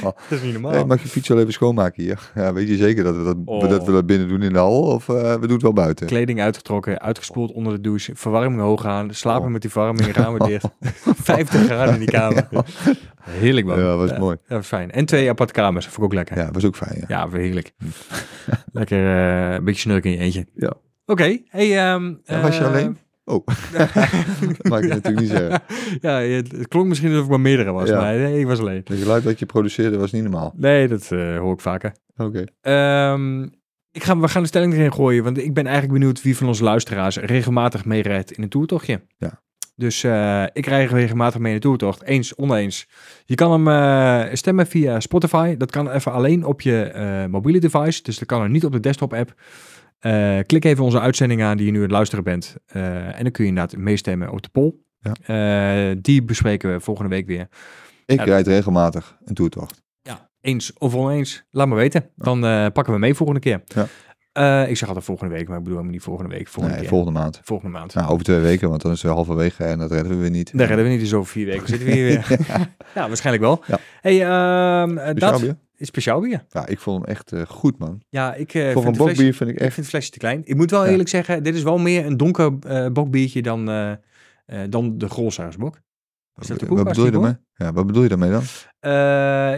dat 0.00 0.14
is 0.28 0.42
niet 0.42 0.52
normaal. 0.52 0.70
Hey, 0.72 0.84
mag 0.84 1.02
je 1.02 1.08
fiets 1.08 1.28
wel 1.28 1.38
even 1.38 1.52
schoonmaken 1.52 2.02
hier? 2.02 2.30
Ja, 2.34 2.52
weet 2.52 2.68
je 2.68 2.76
zeker 2.76 3.04
dat 3.04 3.16
we 3.16 3.22
dat, 3.24 3.36
Oh. 3.44 3.68
dat, 3.68 3.84
we 3.84 3.92
dat 3.92 4.06
binnen 4.06 4.28
doen 4.28 4.42
in 4.42 4.52
de 4.52 4.58
hal? 4.58 4.82
Of 4.82 5.08
eh, 5.08 5.32
we 5.34 5.40
doen 5.40 5.52
het 5.52 5.62
wel 5.62 5.72
buiten? 5.72 6.06
Kleding 6.06 6.40
uitgetrokken, 6.40 7.00
uitgespoeld 7.00 7.52
onder 7.52 7.72
de 7.72 7.80
douche, 7.80 8.12
verwarming 8.14 8.60
hoog 8.60 8.84
aan, 8.86 9.14
slapen 9.14 9.44
Oh. 9.46 9.52
met 9.52 9.60
die 9.62 9.70
verwarming, 9.70 10.12
ramen 10.12 10.40
dicht. 10.48 10.68
50 11.22 11.64
graden 11.64 11.94
in 11.94 12.00
die 12.00 12.10
kamer. 12.10 12.48
Heerlijk 13.20 13.66
man. 13.66 13.78
Ja, 13.80 13.96
was 13.96 14.18
mooi. 14.18 14.36
Dat 14.48 14.56
was 14.58 14.66
fijn. 14.66 14.90
En 14.90 15.04
twee 15.04 15.28
aparte 15.30 15.52
kamers, 15.52 15.84
vond 15.84 15.96
ik 15.98 16.04
ook 16.04 16.12
lekker. 16.14 16.36
Ja, 16.36 16.50
was 16.50 16.64
ook 16.64 16.76
fijn. 16.76 17.04
Ja. 17.08 17.28
Ja, 17.30 17.30
heerlijk. 17.38 17.72
lekker 18.72 19.16
eh, 19.16 19.52
een 19.54 19.64
beetje 19.64 19.80
snurken 19.80 20.10
in 20.10 20.16
je 20.16 20.22
eentje. 20.22 20.46
Ja. 20.54 20.72
Oké, 21.06 21.38
hey, 21.48 21.78
ehm, 21.78 22.14
Ja, 22.24 22.40
was 22.40 22.56
je 22.56 22.62
eh, 22.62 22.68
alleen? 22.68 22.98
Oh, 23.28 23.46
dat 23.72 24.68
mag 24.68 24.80
ik 24.80 24.88
natuurlijk 24.88 25.20
niet 25.20 25.28
zeggen. 25.28 25.62
ja, 26.00 26.20
het, 26.20 26.68
klonk 26.68 26.88
misschien 26.88 27.10
alsof 27.10 27.24
ik 27.24 27.30
maar 27.30 27.40
meerdere 27.40 27.72
was, 27.72 27.88
Ja. 27.88 28.00
maar 28.00 28.14
nee, 28.14 28.40
ik 28.40 28.46
was 28.46 28.58
alleen. 28.58 28.80
Het 28.84 28.98
geluid 28.98 29.24
dat 29.24 29.38
je 29.38 29.46
produceerde 29.46 29.98
was 29.98 30.12
niet 30.12 30.22
normaal. 30.22 30.52
Nee, 30.56 30.88
dat 30.88 31.12
eh, 31.12 31.38
hoor 31.38 31.52
ik 31.52 31.60
vaker. 31.60 31.92
Oké. 32.16 32.44
Ehm, 32.60 33.42
ik 33.92 34.04
ga, 34.04 34.18
we 34.18 34.28
gaan 34.28 34.42
de 34.42 34.48
stelling 34.48 34.72
erin 34.74 34.92
gooien, 34.92 35.24
want 35.24 35.38
ik 35.38 35.54
ben 35.54 35.64
eigenlijk 35.66 35.98
benieuwd 35.98 36.22
wie 36.22 36.36
van 36.36 36.46
onze 36.46 36.64
luisteraars 36.64 37.16
regelmatig 37.16 37.84
meerijdt 37.84 38.32
in 38.32 38.42
een 38.42 38.48
toertochtje. 38.48 39.00
Ja. 39.16 39.42
Dus 39.76 40.04
eh, 40.04 40.44
ik 40.52 40.66
rijd 40.66 40.90
regelmatig 40.90 41.40
mee 41.40 41.48
in 41.48 41.54
een 41.54 41.62
toertocht, 41.62 42.02
eens, 42.02 42.34
oneens. 42.34 42.88
Je 43.24 43.34
kan 43.34 43.52
hem 43.52 43.68
eh, 43.68 44.34
stemmen 44.34 44.66
via 44.66 45.00
Spotify. 45.00 45.56
Dat 45.56 45.70
kan 45.70 45.90
even 45.90 46.12
alleen 46.12 46.44
op 46.44 46.60
je 46.60 47.26
mobiele 47.30 47.58
device, 47.58 48.02
dus 48.02 48.18
dat 48.18 48.28
kan 48.28 48.42
er 48.42 48.50
niet 48.50 48.64
op 48.64 48.72
de 48.72 48.80
desktop 48.80 49.12
app. 49.12 49.34
Eh, 49.98 50.38
klik 50.46 50.64
even 50.64 50.84
onze 50.84 51.00
uitzending 51.00 51.42
aan 51.42 51.56
die 51.56 51.66
je 51.66 51.70
nu 51.72 51.76
aan 51.78 51.82
het 51.84 51.92
luisteren 51.92 52.24
bent. 52.24 52.56
eh, 52.66 53.16
en 53.18 53.22
dan 53.22 53.30
kun 53.32 53.44
je 53.44 53.50
inderdaad 53.50 53.76
meestemmen 53.78 54.30
op 54.30 54.42
de 54.42 54.48
poll. 54.48 54.72
Ja. 55.00 55.12
Eh, 55.90 55.96
die 56.00 56.22
bespreken 56.22 56.72
we 56.72 56.80
volgende 56.80 57.10
week 57.10 57.26
weer. 57.26 57.48
Ik 58.06 58.18
Ja. 58.18 58.24
rijd 58.24 58.46
regelmatig 58.46 59.18
een 59.24 59.34
toertocht. 59.34 59.82
Ja, 60.02 60.30
eens 60.40 60.72
of 60.78 60.94
oneens. 60.94 61.44
Laat 61.50 61.68
me 61.68 61.74
weten. 61.74 62.10
Dan 62.16 62.40
pakken 62.72 62.92
we 62.92 62.98
mee 62.98 63.14
volgende 63.14 63.40
keer. 63.40 63.62
Ja. 63.64 63.86
Ik 64.66 64.76
zeg 64.76 64.88
altijd 64.88 65.04
volgende 65.06 65.34
week, 65.34 65.48
maar 65.48 65.56
ik 65.56 65.62
bedoel 65.62 65.76
helemaal 65.78 65.96
niet 65.98 66.02
volgende 66.06 66.34
week. 66.36 66.48
Volgende 66.48 66.70
Nee, 66.70 66.80
keer. 66.80 66.88
volgende 66.94 67.18
maand. 67.20 67.40
volgende 67.44 67.78
maand. 67.78 67.94
Nou, 67.94 68.10
over 68.10 68.24
twee 68.24 68.38
weken, 68.40 68.68
want 68.68 68.82
dan 68.82 68.90
is 68.92 68.96
het 68.96 69.06
weer 69.06 69.16
halverwege 69.16 69.64
en 69.64 69.78
dat 69.78 69.90
redden 69.90 70.12
we 70.12 70.16
weer 70.18 70.30
niet. 70.30 70.58
Daar 70.58 70.66
redden 70.66 70.84
we 70.86 70.90
niet, 70.92 71.00
dus 71.00 71.14
over 71.14 71.32
vier 71.32 71.46
weken 71.46 71.68
zitten 71.68 71.86
we 71.86 71.92
hier 71.94 72.04
weer. 72.04 72.38
ja, 72.94 73.06
waarschijnlijk 73.08 73.44
wel. 73.44 73.62
Ja. 73.66 73.78
Hey, 74.00 74.22
ehm, 74.22 74.98
eh, 74.98 75.14
dat? 75.14 75.54
Is 75.80 75.86
speciaal 75.86 76.20
bier. 76.20 76.44
Ja, 76.48 76.66
ik 76.66 76.78
vond 76.78 77.00
hem 77.00 77.14
echt 77.14 77.32
eh, 77.32 77.42
goed, 77.46 77.78
man. 77.78 78.02
Ja, 78.08 78.34
ik 78.34 78.54
eh, 78.54 78.72
Voor 78.72 78.86
een 78.86 78.94
flesje, 78.94 78.98
bokbier 79.14 79.34
vind 79.34 79.50
ik 79.50 79.56
ik 79.56 79.62
echt... 79.62 79.74
vind 79.74 79.86
het 79.86 79.88
flesje 79.88 80.10
te 80.10 80.18
klein. 80.18 80.40
Ik 80.44 80.54
moet 80.56 80.70
wel 80.70 80.84
Ja. 80.84 80.90
eerlijk 80.90 81.08
zeggen, 81.08 81.42
dit 81.42 81.54
is 81.54 81.62
wel 81.62 81.78
meer 81.78 82.06
een 82.06 82.16
donker 82.16 82.52
eh, 82.60 82.86
bokbiertje 82.92 83.42
dan, 83.42 83.64
dan 84.68 84.98
de 84.98 85.08
Grolshuisbok. 85.08 85.80
Is 86.40 86.46
dat 86.46 86.60
de 86.60 86.66
Wat 86.66 86.84
bedoel 86.84 87.04
je 87.04 87.10
daarmee? 87.10 87.36
Ja, 87.54 87.72
wat 87.72 87.86
bedoel 87.86 88.02
je 88.02 88.08
daarmee 88.08 88.30
dan? 88.30 88.42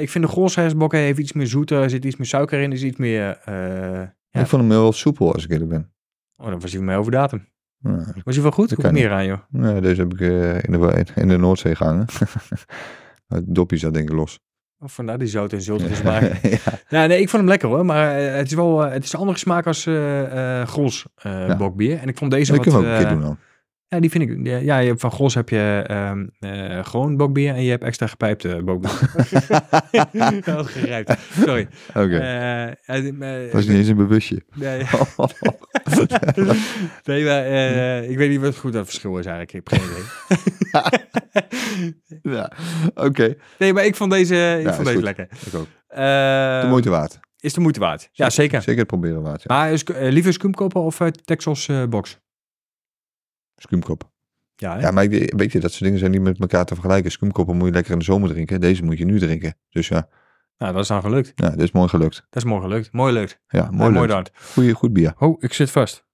Ik 0.00 0.10
vind 0.10 0.24
de 0.24 0.30
Grolshuisbok 0.30 0.92
heeft 0.92 1.18
iets 1.18 1.32
meer 1.32 1.46
zoeter, 1.46 1.82
er 1.82 1.90
zit 1.90 2.04
iets 2.04 2.16
meer 2.16 2.26
suiker 2.26 2.60
in, 2.60 2.70
er 2.70 2.76
is 2.76 2.82
iets 2.82 2.96
meer... 2.96 3.40
Ja. 4.30 4.40
Ik 4.40 4.46
vond 4.46 4.62
hem 4.62 4.70
wel 4.70 4.92
soepel, 4.92 5.32
als 5.32 5.44
ik 5.44 5.50
eerlijk 5.50 5.70
ben. 5.70 5.92
oh, 6.36 6.46
dan 6.46 6.60
was 6.60 6.72
hij 6.72 6.80
mij 6.82 6.96
over 6.96 7.12
datum. 7.12 7.48
Ja, 7.78 8.04
Was 8.24 8.34
hij 8.34 8.42
wel 8.42 8.52
goed? 8.52 8.72
Ik 8.72 8.92
meer 8.92 9.10
aan, 9.12 9.26
joh. 9.26 9.38
Ja, 9.50 9.80
deze 9.80 10.00
heb 10.00 10.12
ik 10.12 10.20
in, 10.64 10.72
de, 10.72 11.04
in 11.14 11.28
de 11.28 11.36
Noordzee 11.36 11.74
gehangen. 11.74 12.06
Het 13.26 13.44
dopje 13.46 13.76
zat 13.76 13.94
denk 13.94 14.08
ik 14.10 14.14
los. 14.16 14.40
Of 14.82 14.92
vandaar 14.92 15.18
die 15.18 15.28
zout 15.28 15.52
en 15.52 15.60
ziltige 15.62 15.94
smaak. 16.02 16.22
ja. 16.42 16.58
ja, 16.88 17.06
nee, 17.06 17.20
ik 17.20 17.28
vond 17.28 17.42
hem 17.42 17.50
lekker 17.50 17.68
hoor. 17.68 17.84
Maar 17.84 18.16
eh, 18.18 18.34
het 18.34 18.46
is 18.46 18.54
wel 18.54 18.84
eh, 18.86 18.92
het 18.92 19.04
is 19.04 19.12
een 19.12 19.18
andere 19.18 19.38
smaak 19.38 19.66
als 19.66 19.86
eh 19.86 20.22
eh 20.60 20.60
eh, 20.62 21.46
Ja. 21.48 21.56
bokbier. 21.56 21.98
En 21.98 22.08
ik 22.08 22.18
vond 22.18 22.30
deze 22.30 22.52
Dat 22.52 22.64
wat... 22.64 22.72
kunnen 22.74 22.90
we 22.90 22.96
ook 22.96 23.00
een 23.00 23.06
keer 23.06 23.12
doen 23.14 23.22
dan. 23.26 23.38
Ja, 23.92 24.00
die 24.00 24.10
vind 24.10 24.30
ik... 24.30 24.46
Ja, 24.62 24.78
je 24.78 24.88
hebt 24.88 25.00
van 25.00 25.10
Gros 25.10 25.34
heb 25.34 25.48
je 25.48 25.84
ehm 25.86 26.26
eh, 26.38 26.84
gewoon 26.84 27.16
bokbier 27.16 27.54
en 27.54 27.62
je 27.62 27.70
hebt 27.70 27.82
extra 27.84 28.06
gepijpte 28.06 28.62
bokbier. 28.64 29.10
Heel 30.44 30.64
gerijpt. 30.64 31.14
Sorry. 31.44 31.68
Oké. 31.88 32.18
Eh, 32.18 32.68
eh, 32.68 33.52
was 33.52 33.66
niet 33.66 33.76
eens 33.76 33.88
een 33.88 33.96
bewustje. 33.96 34.42
Nee, 34.54 34.82
nee 37.04 37.24
maar 37.24 37.44
eh, 37.44 38.10
ik 38.10 38.16
weet 38.16 38.30
niet 38.30 38.40
wat 38.40 38.56
goed 38.56 38.72
dat 38.72 38.84
verschil 38.86 39.18
is 39.18 39.26
eigenlijk. 39.26 39.52
Ik 39.54 39.68
heb 39.70 39.80
geen 39.80 39.90
idee. 39.90 40.04
ja, 42.36 42.52
oké. 42.94 43.34
Nee, 43.58 43.72
maar 43.72 43.84
ik 43.84 43.96
vond 43.96 44.10
deze, 44.10 44.56
ik 44.58 44.66
Ja, 44.66 44.72
vond 44.72 44.84
deze 44.86 44.96
goed. 44.96 45.04
lekker. 45.04 45.28
Ik 45.46 45.54
ook. 45.54 45.66
Eh, 45.88 46.60
De 46.60 46.66
moeite 46.68 46.90
waard. 46.90 47.18
Is 47.40 47.52
de 47.54 47.60
moeite 47.60 47.80
waard. 47.80 48.08
Ja, 48.12 48.30
zeker. 48.30 48.62
Zeker 48.62 48.78
het 48.78 48.88
proberen 48.88 49.22
waard. 49.22 49.42
Ja. 49.42 49.54
Maar 49.54 49.72
is, 49.72 49.84
liever 50.00 50.32
skumkoppen 50.32 50.80
of 50.80 51.00
eh, 51.00 51.06
Texels 51.06 51.68
eh, 51.68 51.84
box? 51.84 52.18
Skumkop. 53.62 54.10
Ja, 54.56 54.74
hè? 54.74 54.80
Ja, 54.80 54.90
maar 54.90 55.08
weet 55.08 55.52
je, 55.52 55.60
dat 55.60 55.70
soort 55.70 55.82
dingen 55.84 55.98
zijn 55.98 56.10
niet 56.10 56.20
met 56.20 56.38
elkaar 56.40 56.64
te 56.64 56.74
vergelijken. 56.74 57.10
Skumkoppen 57.10 57.56
moet 57.56 57.66
je 57.66 57.72
lekker 57.72 57.92
in 57.92 57.98
de 57.98 58.04
zomer 58.04 58.28
drinken. 58.28 58.60
Deze 58.60 58.84
moet 58.84 58.98
je 58.98 59.04
nu 59.04 59.18
drinken. 59.18 59.54
Dus 59.70 59.88
ja, 59.88 60.08
Nou, 60.58 60.72
dat 60.72 60.82
is 60.82 60.88
dan 60.88 61.00
gelukt. 61.02 61.32
ja 61.34 61.50
dit 61.50 61.60
is 61.60 61.72
mooi 61.72 61.88
gelukt. 61.88 62.16
Dat 62.30 62.42
is 62.42 62.48
mooi 62.50 62.62
gelukt. 62.62 62.92
Mooi 62.92 63.12
gelukt. 63.12 63.40
Ja, 63.48 63.70
Mooi, 63.70 63.90
mooi 63.90 64.08
dat. 64.08 64.30
Goeie, 64.52 64.72
goed 64.74 64.92
bier. 64.92 65.14
Oh, 65.18 65.42
ik 65.42 65.52
zit 65.52 65.70
vast. 65.70 66.04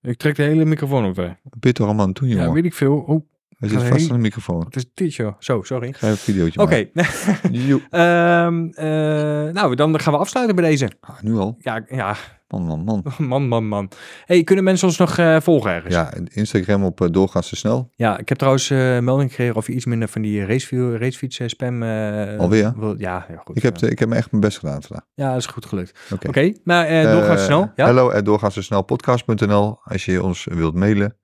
Ik 0.00 0.16
trek 0.18 0.36
de 0.36 0.42
hele 0.42 0.64
microfoon 0.64 1.04
op. 1.04 1.36
je 1.60 1.72
toch 1.72 1.86
allemaal 1.86 2.02
aan 2.02 2.10
het 2.10 2.18
doen, 2.18 2.28
Ja, 2.28 2.34
jongen? 2.34 2.52
weet 2.52 2.64
ik 2.64 2.74
veel. 2.74 2.96
Oh, 2.96 3.26
Hij 3.56 3.68
zit 3.68 3.82
vast 3.82 4.10
aan 4.10 4.16
de 4.16 4.22
microfoon. 4.22 4.58
wat 4.70 4.86
is 4.94 5.16
joh? 5.16 5.34
Zo, 5.38 5.62
sorry. 5.62 5.92
Ga 5.92 5.96
even 5.96 6.08
een 6.10 6.16
videootje 6.16 6.60
Oké. 6.60 6.74
Ehm, 7.90 8.66
eh, 8.68 9.52
nou, 9.52 9.74
dan 9.74 10.00
gaan 10.00 10.12
we 10.12 10.18
afsluiten 10.18 10.56
bij 10.56 10.64
deze. 10.70 10.90
Ah, 11.00 11.20
nu 11.22 11.36
al? 11.36 11.56
Ja, 11.58 11.84
ja. 11.88 12.16
Man, 12.48 12.62
man, 12.62 12.84
man. 12.84 13.04
Man, 13.28 13.48
man, 13.48 13.66
man. 13.68 13.90
Hey, 14.24 14.44
kunnen 14.44 14.64
mensen 14.64 14.86
ons 14.88 14.96
nog 14.96 15.18
eh, 15.18 15.40
volgen 15.40 15.70
ergens? 15.70 15.94
Ja, 15.94 16.12
Instagram 16.24 16.84
op 16.84 17.00
uh, 17.00 17.08
doorgaans 17.10 17.48
te 17.48 17.56
snel. 17.56 17.90
Ja, 17.94 18.18
ik 18.18 18.28
heb 18.28 18.38
trouwens 18.38 18.70
eh, 18.70 18.98
melding 18.98 19.30
gekregen 19.30 19.54
of 19.56 19.66
je 19.66 19.72
iets 19.72 19.84
minder 19.84 20.08
van 20.08 20.22
die 20.22 20.44
racefiets 20.46 20.98
racefiets 21.00 21.40
spam... 21.46 21.82
Alweer? 21.82 22.72
wil- 22.76 22.98
ja, 23.00 23.26
ja, 23.28 23.36
goed. 23.44 23.56
Ik 23.56 23.62
heb, 23.62 23.78
ik 23.78 23.98
heb 23.98 24.08
me 24.08 24.14
echt 24.14 24.30
mijn 24.30 24.42
best 24.42 24.58
gedaan 24.58 24.82
vandaag. 24.82 25.06
Ja, 25.14 25.28
dat 25.28 25.38
is 25.38 25.46
goed 25.46 25.66
gelukt. 25.66 25.98
Oké. 26.12 26.28
Oké, 26.28 26.52
maar 26.64 27.02
doorgaans 27.02 27.40
Eh, 27.40 27.46
snel. 27.46 27.70
Ja? 27.76 27.86
Hello 27.86 28.10
at 28.10 28.24
doorgaanszosnelpodcast.nl 28.24 29.78
als 29.82 30.04
je 30.04 30.22
ons 30.22 30.44
wilt 30.50 30.74
mailen. 30.74 31.16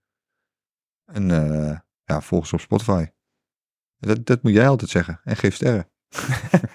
En 1.05 1.31
ja, 2.11 2.21
volg 2.21 2.41
ons 2.41 2.53
op 2.53 2.61
Spotify. 2.61 3.07
Dat, 3.99 4.27
dat 4.27 4.43
moet 4.43 4.53
jij 4.53 4.69
altijd 4.69 4.91
zeggen. 4.91 5.21
En 5.25 5.37
geef 5.37 5.55
sterren. 5.55 5.89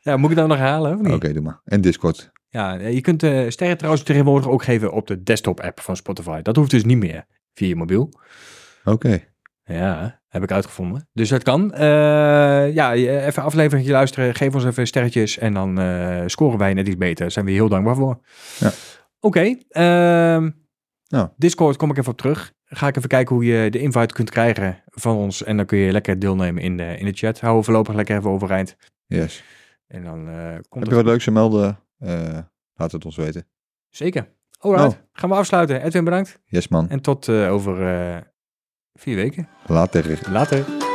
Ja, 0.00 0.16
moet 0.16 0.30
ik 0.30 0.36
dat 0.36 0.48
nog 0.48 0.58
halen 0.58 0.94
of 0.94 1.00
niet? 1.00 1.12
Oké, 1.12 1.32
doe 1.32 1.42
maar. 1.42 1.60
En 1.64 1.80
Discord. 1.80 2.30
Ja, 2.48 2.78
eh, 2.78 2.92
je 2.92 3.00
kunt 3.00 3.22
eh, 3.22 3.48
sterren 3.48 3.76
trouwens 3.76 4.04
tegenwoordig 4.04 4.48
ook 4.48 4.62
geven 4.62 4.92
op 4.92 5.06
de 5.06 5.22
desktop-app 5.22 5.80
van 5.80 5.96
Spotify. 5.96 6.42
Dat 6.42 6.56
hoeft 6.56 6.70
dus 6.70 6.84
niet 6.84 6.98
meer 6.98 7.26
via 7.54 7.68
je 7.68 7.76
mobiel. 7.76 8.12
Oké. 8.84 9.24
Ja, 9.64 10.20
heb 10.28 10.42
ik 10.42 10.50
uitgevonden. 10.50 11.08
Dus 11.12 11.28
dat 11.28 11.42
kan. 11.42 11.74
Eh, 11.74 12.74
ja, 12.74 12.92
even 12.94 13.42
aflevering 13.42 13.88
luisteren. 13.88 14.34
Geef 14.34 14.54
ons 14.54 14.64
even 14.64 14.86
sterretjes. 14.86 15.38
En 15.38 15.54
dan 15.54 15.80
scoren 16.30 16.58
wij 16.58 16.74
net 16.74 16.86
iets 16.86 16.96
beter. 16.96 17.16
Daar 17.16 17.30
zijn 17.30 17.44
we 17.44 17.50
heel 17.50 17.68
dankbaar 17.68 17.96
voor. 17.96 18.20
Ja. 18.58 18.70
Oké. 19.20 19.56
Ja. 21.08 21.32
Discord 21.36 21.76
kom 21.76 21.90
ik 21.90 21.96
even 21.96 22.10
op 22.10 22.18
terug. 22.18 22.52
Ga 22.68 22.86
ik 22.86 22.96
even 22.96 23.08
kijken 23.08 23.34
hoe 23.34 23.44
je 23.44 23.70
de 23.70 23.78
invite 23.78 24.14
kunt 24.14 24.30
krijgen 24.30 24.82
van 24.86 25.16
ons. 25.16 25.42
En 25.44 25.56
dan 25.56 25.66
kun 25.66 25.78
je 25.78 25.92
lekker 25.92 26.18
deelnemen 26.18 26.62
in 26.62 26.76
de, 26.76 26.96
in 26.98 27.04
de 27.04 27.12
chat. 27.12 27.40
Houden 27.40 27.60
we 27.60 27.66
voorlopig 27.66 27.94
lekker 27.94 28.16
even 28.16 28.30
overeind. 28.30 28.76
Yes. 29.06 29.44
En 29.86 30.04
dan 30.04 30.28
eh, 30.28 30.52
komt 30.68 30.84
Heb 30.84 30.88
je 30.88 30.94
wat 30.94 31.04
leuks 31.04 31.24
te 31.24 31.30
melden? 31.30 31.78
Eh, 31.98 32.38
laat 32.74 32.92
het 32.92 33.04
ons 33.04 33.16
weten. 33.16 33.46
Zeker. 33.88 34.28
Alright, 34.58 34.88
Nou. 34.88 35.00
gaan 35.12 35.28
we 35.30 35.34
afsluiten. 35.36 35.82
Edwin, 35.82 36.04
bedankt. 36.04 36.40
Yes 36.44 36.68
man. 36.68 36.88
En 36.88 37.00
tot 37.00 37.28
eh, 37.28 37.52
over 37.52 37.74
vier 38.94 39.16
weken. 39.16 39.48
Later. 39.66 40.20
Later. 40.30 40.85